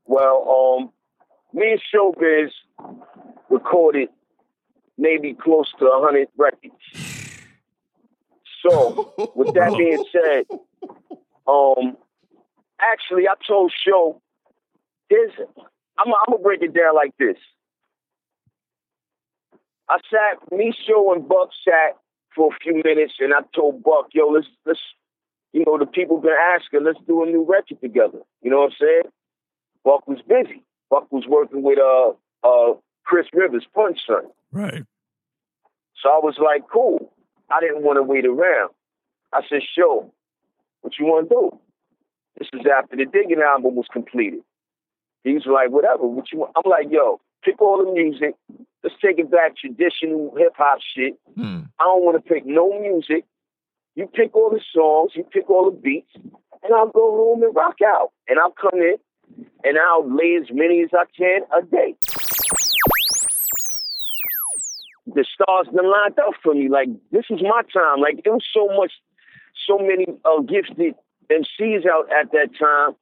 Well, 0.04 0.78
um, 0.80 0.92
me 1.52 1.72
and 1.72 1.80
Showbiz 1.92 2.50
recorded 3.48 4.08
maybe 4.98 5.34
close 5.34 5.70
to 5.78 5.84
100 5.84 6.28
records. 6.36 6.74
So, 8.62 9.12
with 9.34 9.54
that 9.54 9.74
being 9.78 10.04
said, 10.10 10.46
um, 11.46 11.96
actually, 12.80 13.28
I 13.28 13.34
told 13.46 13.72
Show, 13.86 14.20
there's, 15.10 15.32
I'm, 15.98 16.08
I'm 16.08 16.12
gonna 16.28 16.42
break 16.42 16.62
it 16.62 16.74
down 16.74 16.94
like 16.94 17.14
this. 17.18 17.36
I 19.88 19.98
sat, 20.10 20.52
me, 20.56 20.72
Show, 20.86 21.12
and 21.12 21.28
Buck 21.28 21.50
sat 21.64 21.96
for 22.34 22.52
a 22.52 22.56
few 22.62 22.82
minutes, 22.84 23.14
and 23.20 23.32
I 23.32 23.40
told 23.54 23.82
Buck, 23.82 24.08
yo, 24.12 24.28
let's, 24.28 24.48
let's, 24.64 24.80
you 25.52 25.64
know, 25.64 25.78
the 25.78 25.86
people 25.86 26.20
been 26.20 26.32
asking, 26.54 26.84
let's 26.84 26.98
do 27.06 27.22
a 27.22 27.26
new 27.26 27.46
record 27.48 27.80
together. 27.80 28.18
You 28.42 28.50
know 28.50 28.58
what 28.58 28.72
I'm 28.72 28.76
saying? 28.80 29.12
Buck 29.84 30.06
was 30.08 30.18
busy. 30.26 30.62
Buck 30.90 31.10
was 31.10 31.24
working 31.28 31.62
with 31.62 31.78
uh 31.78 32.10
uh 32.46 32.74
Chris 33.04 33.26
Rivers, 33.32 33.64
Punch 33.74 33.98
Son. 34.06 34.24
Right. 34.52 34.82
So 36.02 36.08
I 36.10 36.18
was 36.22 36.36
like, 36.38 36.62
cool. 36.70 37.12
I 37.50 37.60
didn't 37.60 37.84
want 37.84 37.96
to 37.96 38.02
wait 38.02 38.26
around. 38.26 38.70
I 39.32 39.42
said, 39.48 39.60
sure. 39.74 40.10
What 40.82 40.94
you 40.98 41.06
want 41.06 41.28
to 41.28 41.34
do? 41.34 41.58
This 42.38 42.48
is 42.52 42.66
after 42.66 42.96
the 42.96 43.06
Digging 43.06 43.40
album 43.40 43.76
was 43.76 43.86
completed. 43.92 44.40
He 45.24 45.32
was 45.34 45.46
like, 45.46 45.70
whatever. 45.70 46.06
What 46.06 46.30
you 46.32 46.40
want? 46.40 46.52
I'm 46.56 46.68
like, 46.68 46.88
yo, 46.90 47.20
pick 47.44 47.60
all 47.62 47.84
the 47.84 47.92
music. 47.92 48.34
Let's 48.86 49.00
take 49.02 49.18
it 49.18 49.28
back 49.32 49.56
traditional 49.56 50.32
hip 50.38 50.52
hop 50.56 50.78
shit. 50.94 51.18
I 51.80 51.84
don't 51.84 52.04
want 52.04 52.24
to 52.24 52.32
pick 52.32 52.46
no 52.46 52.78
music. 52.78 53.24
You 53.96 54.06
pick 54.06 54.32
all 54.36 54.48
the 54.48 54.60
songs, 54.72 55.10
you 55.16 55.24
pick 55.24 55.50
all 55.50 55.68
the 55.68 55.76
beats, 55.76 56.12
and 56.14 56.72
I'll 56.72 56.86
go 56.90 57.10
home 57.10 57.42
and 57.42 57.52
rock 57.52 57.78
out. 57.84 58.12
And 58.28 58.38
I'll 58.38 58.52
come 58.52 58.78
in 58.80 58.94
and 59.64 59.76
I'll 59.76 60.08
lay 60.08 60.38
as 60.40 60.46
many 60.52 60.82
as 60.82 60.90
I 60.92 61.02
can 61.18 61.40
a 61.52 61.62
day. 61.62 61.96
The 65.06 65.24
stars 65.34 65.66
done 65.74 65.90
lined 65.90 66.20
up 66.20 66.34
for 66.40 66.54
me. 66.54 66.68
Like 66.68 66.88
this 67.10 67.24
was 67.28 67.42
my 67.42 67.62
time. 67.74 68.00
Like 68.00 68.20
it 68.24 68.30
was 68.30 68.44
so 68.54 68.68
much, 68.76 68.92
so 69.66 69.78
many 69.78 70.06
uh, 70.24 70.42
gifted 70.42 70.94
MCs 71.28 71.86
out 71.90 72.06
at 72.12 72.30
that 72.30 72.50
time. 72.56 72.94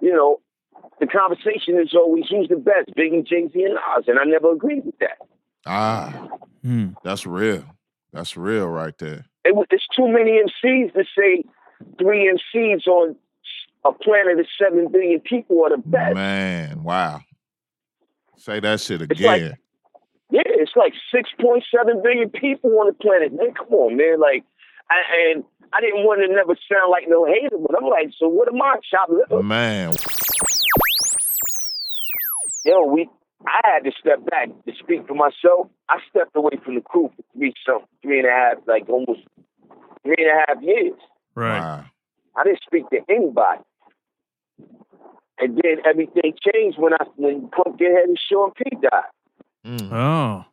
You 0.00 0.12
know, 0.14 0.40
the 1.00 1.06
conversation 1.06 1.78
is 1.80 1.94
always 1.94 2.24
who's 2.28 2.48
the 2.48 2.56
best, 2.56 2.94
Big 2.96 3.12
and 3.12 3.26
Jay 3.26 3.48
Z 3.52 3.62
and 3.64 3.74
Nas, 3.74 4.04
and 4.08 4.18
I 4.18 4.24
never 4.24 4.52
agreed 4.52 4.84
with 4.84 4.98
that. 4.98 5.18
Ah, 5.66 6.28
that's 7.04 7.26
real. 7.26 7.64
That's 8.12 8.36
real 8.36 8.66
right 8.68 8.96
there. 8.98 9.26
It, 9.44 9.54
was- 9.54 9.66
it's 9.70 9.86
too 9.94 10.08
many 10.08 10.32
MCs 10.42 10.92
to 10.94 11.04
say 11.16 11.44
three 11.98 12.30
MCs 12.32 12.86
on 12.86 13.16
a 13.84 13.92
planet 13.92 14.38
of 14.40 14.46
seven 14.60 14.88
billion 14.90 15.20
people 15.20 15.62
are 15.64 15.70
the 15.70 15.78
best. 15.84 16.14
Man, 16.14 16.82
wow. 16.82 17.20
Say 18.36 18.60
that 18.60 18.80
shit 18.80 19.02
It's 19.02 19.20
like- 19.20 19.42
again. 19.42 19.56
Yeah, 20.30 20.42
it's 20.44 20.72
like 20.76 20.92
six 21.14 21.30
point 21.40 21.64
seven 21.74 22.02
billion 22.02 22.28
people 22.28 22.78
on 22.80 22.86
the 22.88 22.92
planet. 22.92 23.32
Man, 23.32 23.54
come 23.54 23.68
on, 23.72 23.96
man. 23.96 24.20
Like, 24.20 24.44
I, 24.90 24.96
and 25.32 25.44
I 25.72 25.80
didn't 25.80 26.04
want 26.04 26.20
to 26.20 26.28
never 26.28 26.54
sound 26.70 26.90
like 26.90 27.04
no 27.08 27.24
hater, 27.24 27.56
but 27.56 27.74
I'm 27.74 27.88
like, 27.88 28.10
so 28.18 28.28
what 28.28 28.46
am 28.46 28.60
I, 28.60 28.76
chop 28.90 29.08
liver? 29.08 29.42
Man. 29.42 29.92
Yo, 32.68 32.84
we. 32.84 33.08
I 33.46 33.60
had 33.64 33.84
to 33.84 33.92
step 33.98 34.28
back 34.28 34.48
to 34.66 34.72
speak 34.78 35.06
for 35.06 35.14
myself. 35.14 35.68
I 35.88 35.98
stepped 36.10 36.36
away 36.36 36.58
from 36.62 36.74
the 36.74 36.82
crew 36.82 37.08
for 37.16 37.22
three 37.32 37.54
some 37.64 37.86
three 38.02 38.18
and 38.18 38.28
a 38.28 38.30
half, 38.30 38.58
like 38.66 38.86
almost 38.90 39.20
three 40.02 40.16
and 40.18 40.26
a 40.28 40.44
half 40.46 40.62
years. 40.62 40.98
Right. 41.34 41.84
I 42.36 42.44
didn't 42.44 42.60
speak 42.66 42.90
to 42.90 42.98
anybody. 43.08 43.62
And 45.38 45.56
then 45.56 45.78
everything 45.88 46.34
changed 46.52 46.78
when 46.78 46.92
I 46.92 47.06
when 47.16 47.48
Pumpkinhead 47.48 48.04
and 48.06 48.18
Sean 48.18 48.50
P 48.50 48.64
died. 48.82 49.02
Mm. 49.64 49.92
Oh. 49.92 50.44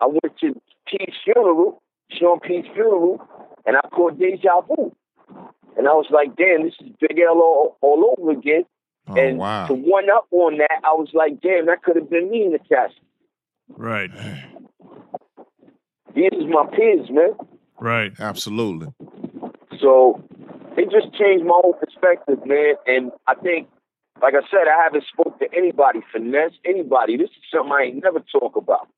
I 0.00 0.06
went 0.06 0.36
to 0.40 0.60
P's 0.88 1.14
funeral, 1.22 1.80
Sean 2.10 2.40
P's 2.40 2.64
funeral, 2.74 3.22
and 3.66 3.76
I 3.76 3.88
caught 3.90 4.18
deja 4.18 4.62
vu. 4.62 4.92
And 5.76 5.86
I 5.86 5.92
was 5.92 6.06
like, 6.10 6.34
damn, 6.34 6.64
this 6.64 6.74
is 6.80 6.90
Big 7.00 7.20
L 7.20 7.34
all, 7.36 7.76
all 7.82 8.16
over 8.18 8.32
again. 8.32 8.64
Oh, 9.08 9.14
and 9.16 9.38
wow. 9.38 9.66
to 9.66 9.74
one 9.74 10.08
up 10.10 10.26
on 10.30 10.58
that, 10.58 10.80
I 10.84 10.92
was 10.92 11.08
like, 11.12 11.40
damn, 11.40 11.66
that 11.66 11.82
could 11.82 11.96
have 11.96 12.10
been 12.10 12.30
me 12.30 12.44
in 12.44 12.52
the 12.52 12.58
cast. 12.58 12.94
Right. 13.68 14.10
These 16.14 16.30
is 16.32 16.46
my 16.48 16.66
peers, 16.74 17.08
man. 17.10 17.34
Right. 17.78 18.12
Absolutely. 18.18 18.88
So 19.80 20.22
it 20.76 20.90
just 20.90 21.14
changed 21.18 21.44
my 21.44 21.58
whole 21.62 21.74
perspective, 21.74 22.44
man. 22.44 22.74
And 22.86 23.12
I 23.26 23.34
think, 23.34 23.68
like 24.22 24.34
I 24.34 24.42
said, 24.50 24.68
I 24.68 24.82
haven't 24.82 25.04
spoke 25.12 25.38
to 25.38 25.46
anybody, 25.56 26.00
finesse 26.12 26.52
anybody. 26.64 27.16
This 27.16 27.30
is 27.30 27.36
something 27.52 27.72
I 27.72 27.84
ain't 27.84 28.02
never 28.02 28.20
talk 28.32 28.56
about. 28.56 28.88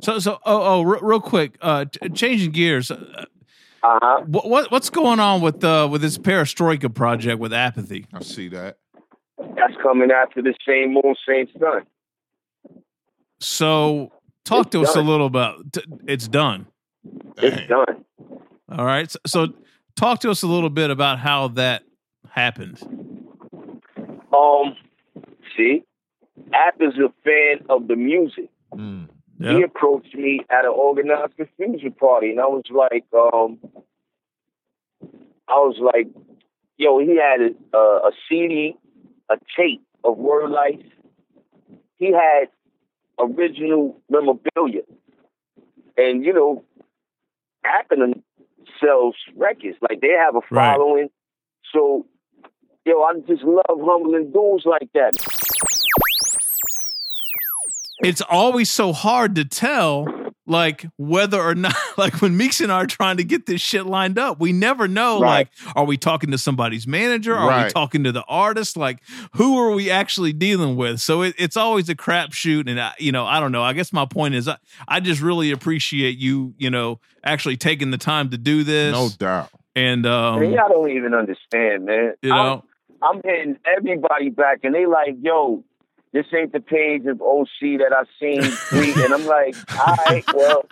So 0.00 0.18
so 0.20 0.38
oh 0.44 0.62
oh 0.62 0.82
re- 0.82 1.00
real 1.02 1.20
quick, 1.20 1.58
uh, 1.60 1.84
t- 1.86 2.08
changing 2.10 2.52
gears. 2.52 2.90
Uh 2.90 3.26
huh. 3.82 4.22
What, 4.26 4.48
what 4.48 4.70
what's 4.70 4.90
going 4.90 5.20
on 5.20 5.40
with 5.40 5.62
uh 5.64 5.88
with 5.90 6.02
this 6.02 6.18
perestroika 6.18 6.92
project 6.92 7.38
with 7.38 7.52
apathy? 7.52 8.06
I 8.12 8.22
see 8.22 8.48
that. 8.48 8.78
That's 9.38 9.74
coming 9.82 10.10
after 10.10 10.42
the 10.42 10.54
same 10.66 10.94
moon, 10.94 11.14
same 11.26 11.46
sun. 11.58 11.86
So 13.40 14.12
talk 14.44 14.66
It's 14.66 14.72
to 14.72 14.82
us 14.82 14.96
a 14.96 15.00
little 15.00 15.26
about. 15.26 15.72
T- 15.72 15.84
it's 16.06 16.26
done. 16.26 16.66
It's 17.36 17.68
done. 17.68 18.04
All 18.70 18.84
right. 18.84 19.10
So, 19.10 19.18
so 19.26 19.46
talk 19.96 20.20
to 20.20 20.30
us 20.30 20.42
a 20.42 20.46
little 20.46 20.70
bit 20.70 20.90
about 20.90 21.18
how 21.18 21.48
that 21.48 21.84
happened. 22.30 22.82
Um, 24.32 24.76
see, 25.56 25.84
App 26.52 26.76
is 26.80 26.94
a 26.98 27.12
fan 27.24 27.64
of 27.68 27.86
the 27.88 27.96
music. 27.96 28.50
He 29.40 29.62
approached 29.62 30.14
me 30.14 30.40
at 30.50 30.64
an 30.64 30.72
Organized 30.74 31.34
Konfusion 31.38 31.96
party, 31.96 32.30
and 32.30 32.40
I 32.40 32.46
was 32.46 32.64
like, 32.70 33.04
um, 33.12 33.58
I 35.48 35.54
was 35.54 35.76
like, 35.80 36.08
yo, 36.76 36.98
he 36.98 37.16
had 37.16 37.40
a, 37.72 37.76
a, 37.76 38.10
CD, 38.28 38.76
a 39.30 39.36
tape 39.56 39.82
of 40.04 40.18
Word 40.18 40.50
Life. 40.50 40.80
He 41.98 42.12
had 42.12 42.48
original 43.18 44.00
memorabilia, 44.10 44.82
and 45.96 46.24
you 46.24 46.32
know, 46.32 46.64
Akron 47.64 48.22
sells 48.80 49.14
records. 49.36 49.76
Like 49.80 50.00
they 50.00 50.14
have 50.18 50.34
a 50.36 50.40
Right. 50.50 50.76
following. 50.76 51.10
So, 51.72 52.06
yo, 52.84 53.02
I 53.02 53.14
just 53.26 53.42
love 53.42 53.64
humbling 53.68 54.32
dudes 54.32 54.64
like 54.64 54.88
that. 54.94 55.12
It's 58.02 58.20
always 58.22 58.70
so 58.70 58.92
hard 58.92 59.34
to 59.36 59.44
tell, 59.44 60.06
like 60.46 60.86
whether 60.96 61.40
or 61.40 61.54
not, 61.54 61.74
like 61.98 62.20
when 62.22 62.36
Meeks 62.36 62.60
and 62.60 62.72
I 62.72 62.76
are 62.76 62.86
trying 62.86 63.18
to 63.18 63.24
get 63.24 63.46
this 63.46 63.60
shit 63.60 63.86
lined 63.86 64.18
up, 64.18 64.40
we 64.40 64.52
never 64.52 64.88
know. 64.88 65.20
Right. 65.20 65.48
Like, 65.64 65.76
are 65.76 65.84
we 65.84 65.96
talking 65.96 66.30
to 66.30 66.38
somebody's 66.38 66.86
manager? 66.86 67.34
Are 67.36 67.64
we 67.64 67.70
talking 67.70 68.04
to 68.04 68.12
the 68.12 68.24
artist? 68.24 68.76
Like, 68.76 69.00
who 69.34 69.58
are 69.58 69.72
we 69.72 69.90
actually 69.90 70.32
dealing 70.32 70.76
with? 70.76 71.00
So 71.00 71.22
it, 71.22 71.34
it's 71.38 71.56
always 71.56 71.88
a 71.88 71.94
crapshoot. 71.94 72.68
And 72.68 72.80
I, 72.80 72.94
you 72.98 73.12
know, 73.12 73.26
I 73.26 73.40
don't 73.40 73.52
know. 73.52 73.62
I 73.62 73.72
guess 73.72 73.92
my 73.92 74.06
point 74.06 74.34
is, 74.34 74.48
I, 74.48 74.58
I 74.86 75.00
just 75.00 75.20
really 75.20 75.50
appreciate 75.50 76.18
you, 76.18 76.54
you 76.56 76.70
know, 76.70 77.00
actually 77.24 77.56
taking 77.56 77.90
the 77.90 77.98
time 77.98 78.30
to 78.30 78.38
do 78.38 78.64
this. 78.64 78.92
No 78.92 79.08
doubt. 79.18 79.50
And 79.76 80.06
um, 80.06 80.40
Man, 80.40 80.52
y'all 80.52 80.68
don't 80.68 80.90
even 80.90 81.14
understand, 81.14 81.84
man. 81.84 82.14
You 82.22 82.30
know? 82.30 82.64
I'm, 83.00 83.16
I'm 83.16 83.20
hitting 83.24 83.58
everybody 83.64 84.30
back, 84.30 84.60
and 84.64 84.74
they 84.74 84.86
like, 84.86 85.16
yo, 85.20 85.62
this 86.12 86.26
ain't 86.36 86.52
the 86.52 86.60
page 86.60 87.04
of 87.06 87.20
OC 87.20 87.78
that 87.80 87.92
I 87.92 88.04
seen 88.20 88.42
tweet, 88.70 88.96
and 88.96 89.14
I'm 89.14 89.26
like, 89.26 89.54
all 89.86 89.94
right, 90.08 90.24
well, 90.34 90.64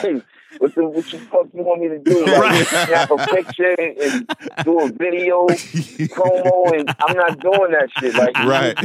hey, 0.00 0.22
what 0.58 0.74
the 0.74 0.84
what 0.84 1.04
the 1.06 1.18
fuck 1.30 1.46
you 1.54 1.62
want 1.62 1.80
me 1.80 1.88
to 1.88 1.98
do? 1.98 2.26
Like, 2.26 2.66
snap 2.66 3.10
a 3.10 3.16
picture 3.26 3.74
and 3.78 4.26
do 4.64 4.80
a 4.80 4.88
video 4.88 5.46
promo, 5.46 6.78
and 6.78 6.88
I'm 7.06 7.16
not 7.16 7.38
doing 7.38 7.70
that 7.72 7.88
shit. 7.98 8.14
Like, 8.14 8.36
Right. 8.36 8.76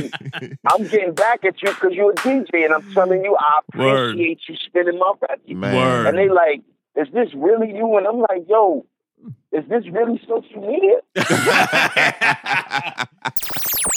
I'm 0.68 0.84
getting 0.88 1.14
back 1.14 1.44
at 1.44 1.62
you 1.62 1.70
because 1.70 1.94
you're 1.94 2.12
a 2.12 2.16
DJ, 2.16 2.66
and 2.66 2.74
I'm 2.74 2.94
telling 2.94 3.24
you, 3.24 3.36
I 3.40 3.62
Word. 3.78 4.12
appreciate 4.12 4.42
you 4.48 4.56
spinning 4.66 5.00
my 5.00 5.14
record. 5.22 5.50
Man. 5.56 6.06
And 6.08 6.18
they 6.18 6.30
like, 6.30 6.62
is 6.96 7.08
this 7.14 7.30
really 7.36 7.74
you? 7.76 7.98
And 7.98 8.06
I'm 8.08 8.20
like, 8.20 8.46
yo, 8.48 8.86
is 9.52 9.66
this 9.68 9.84
really 9.92 10.22
social 10.28 10.62
media? 10.62 11.00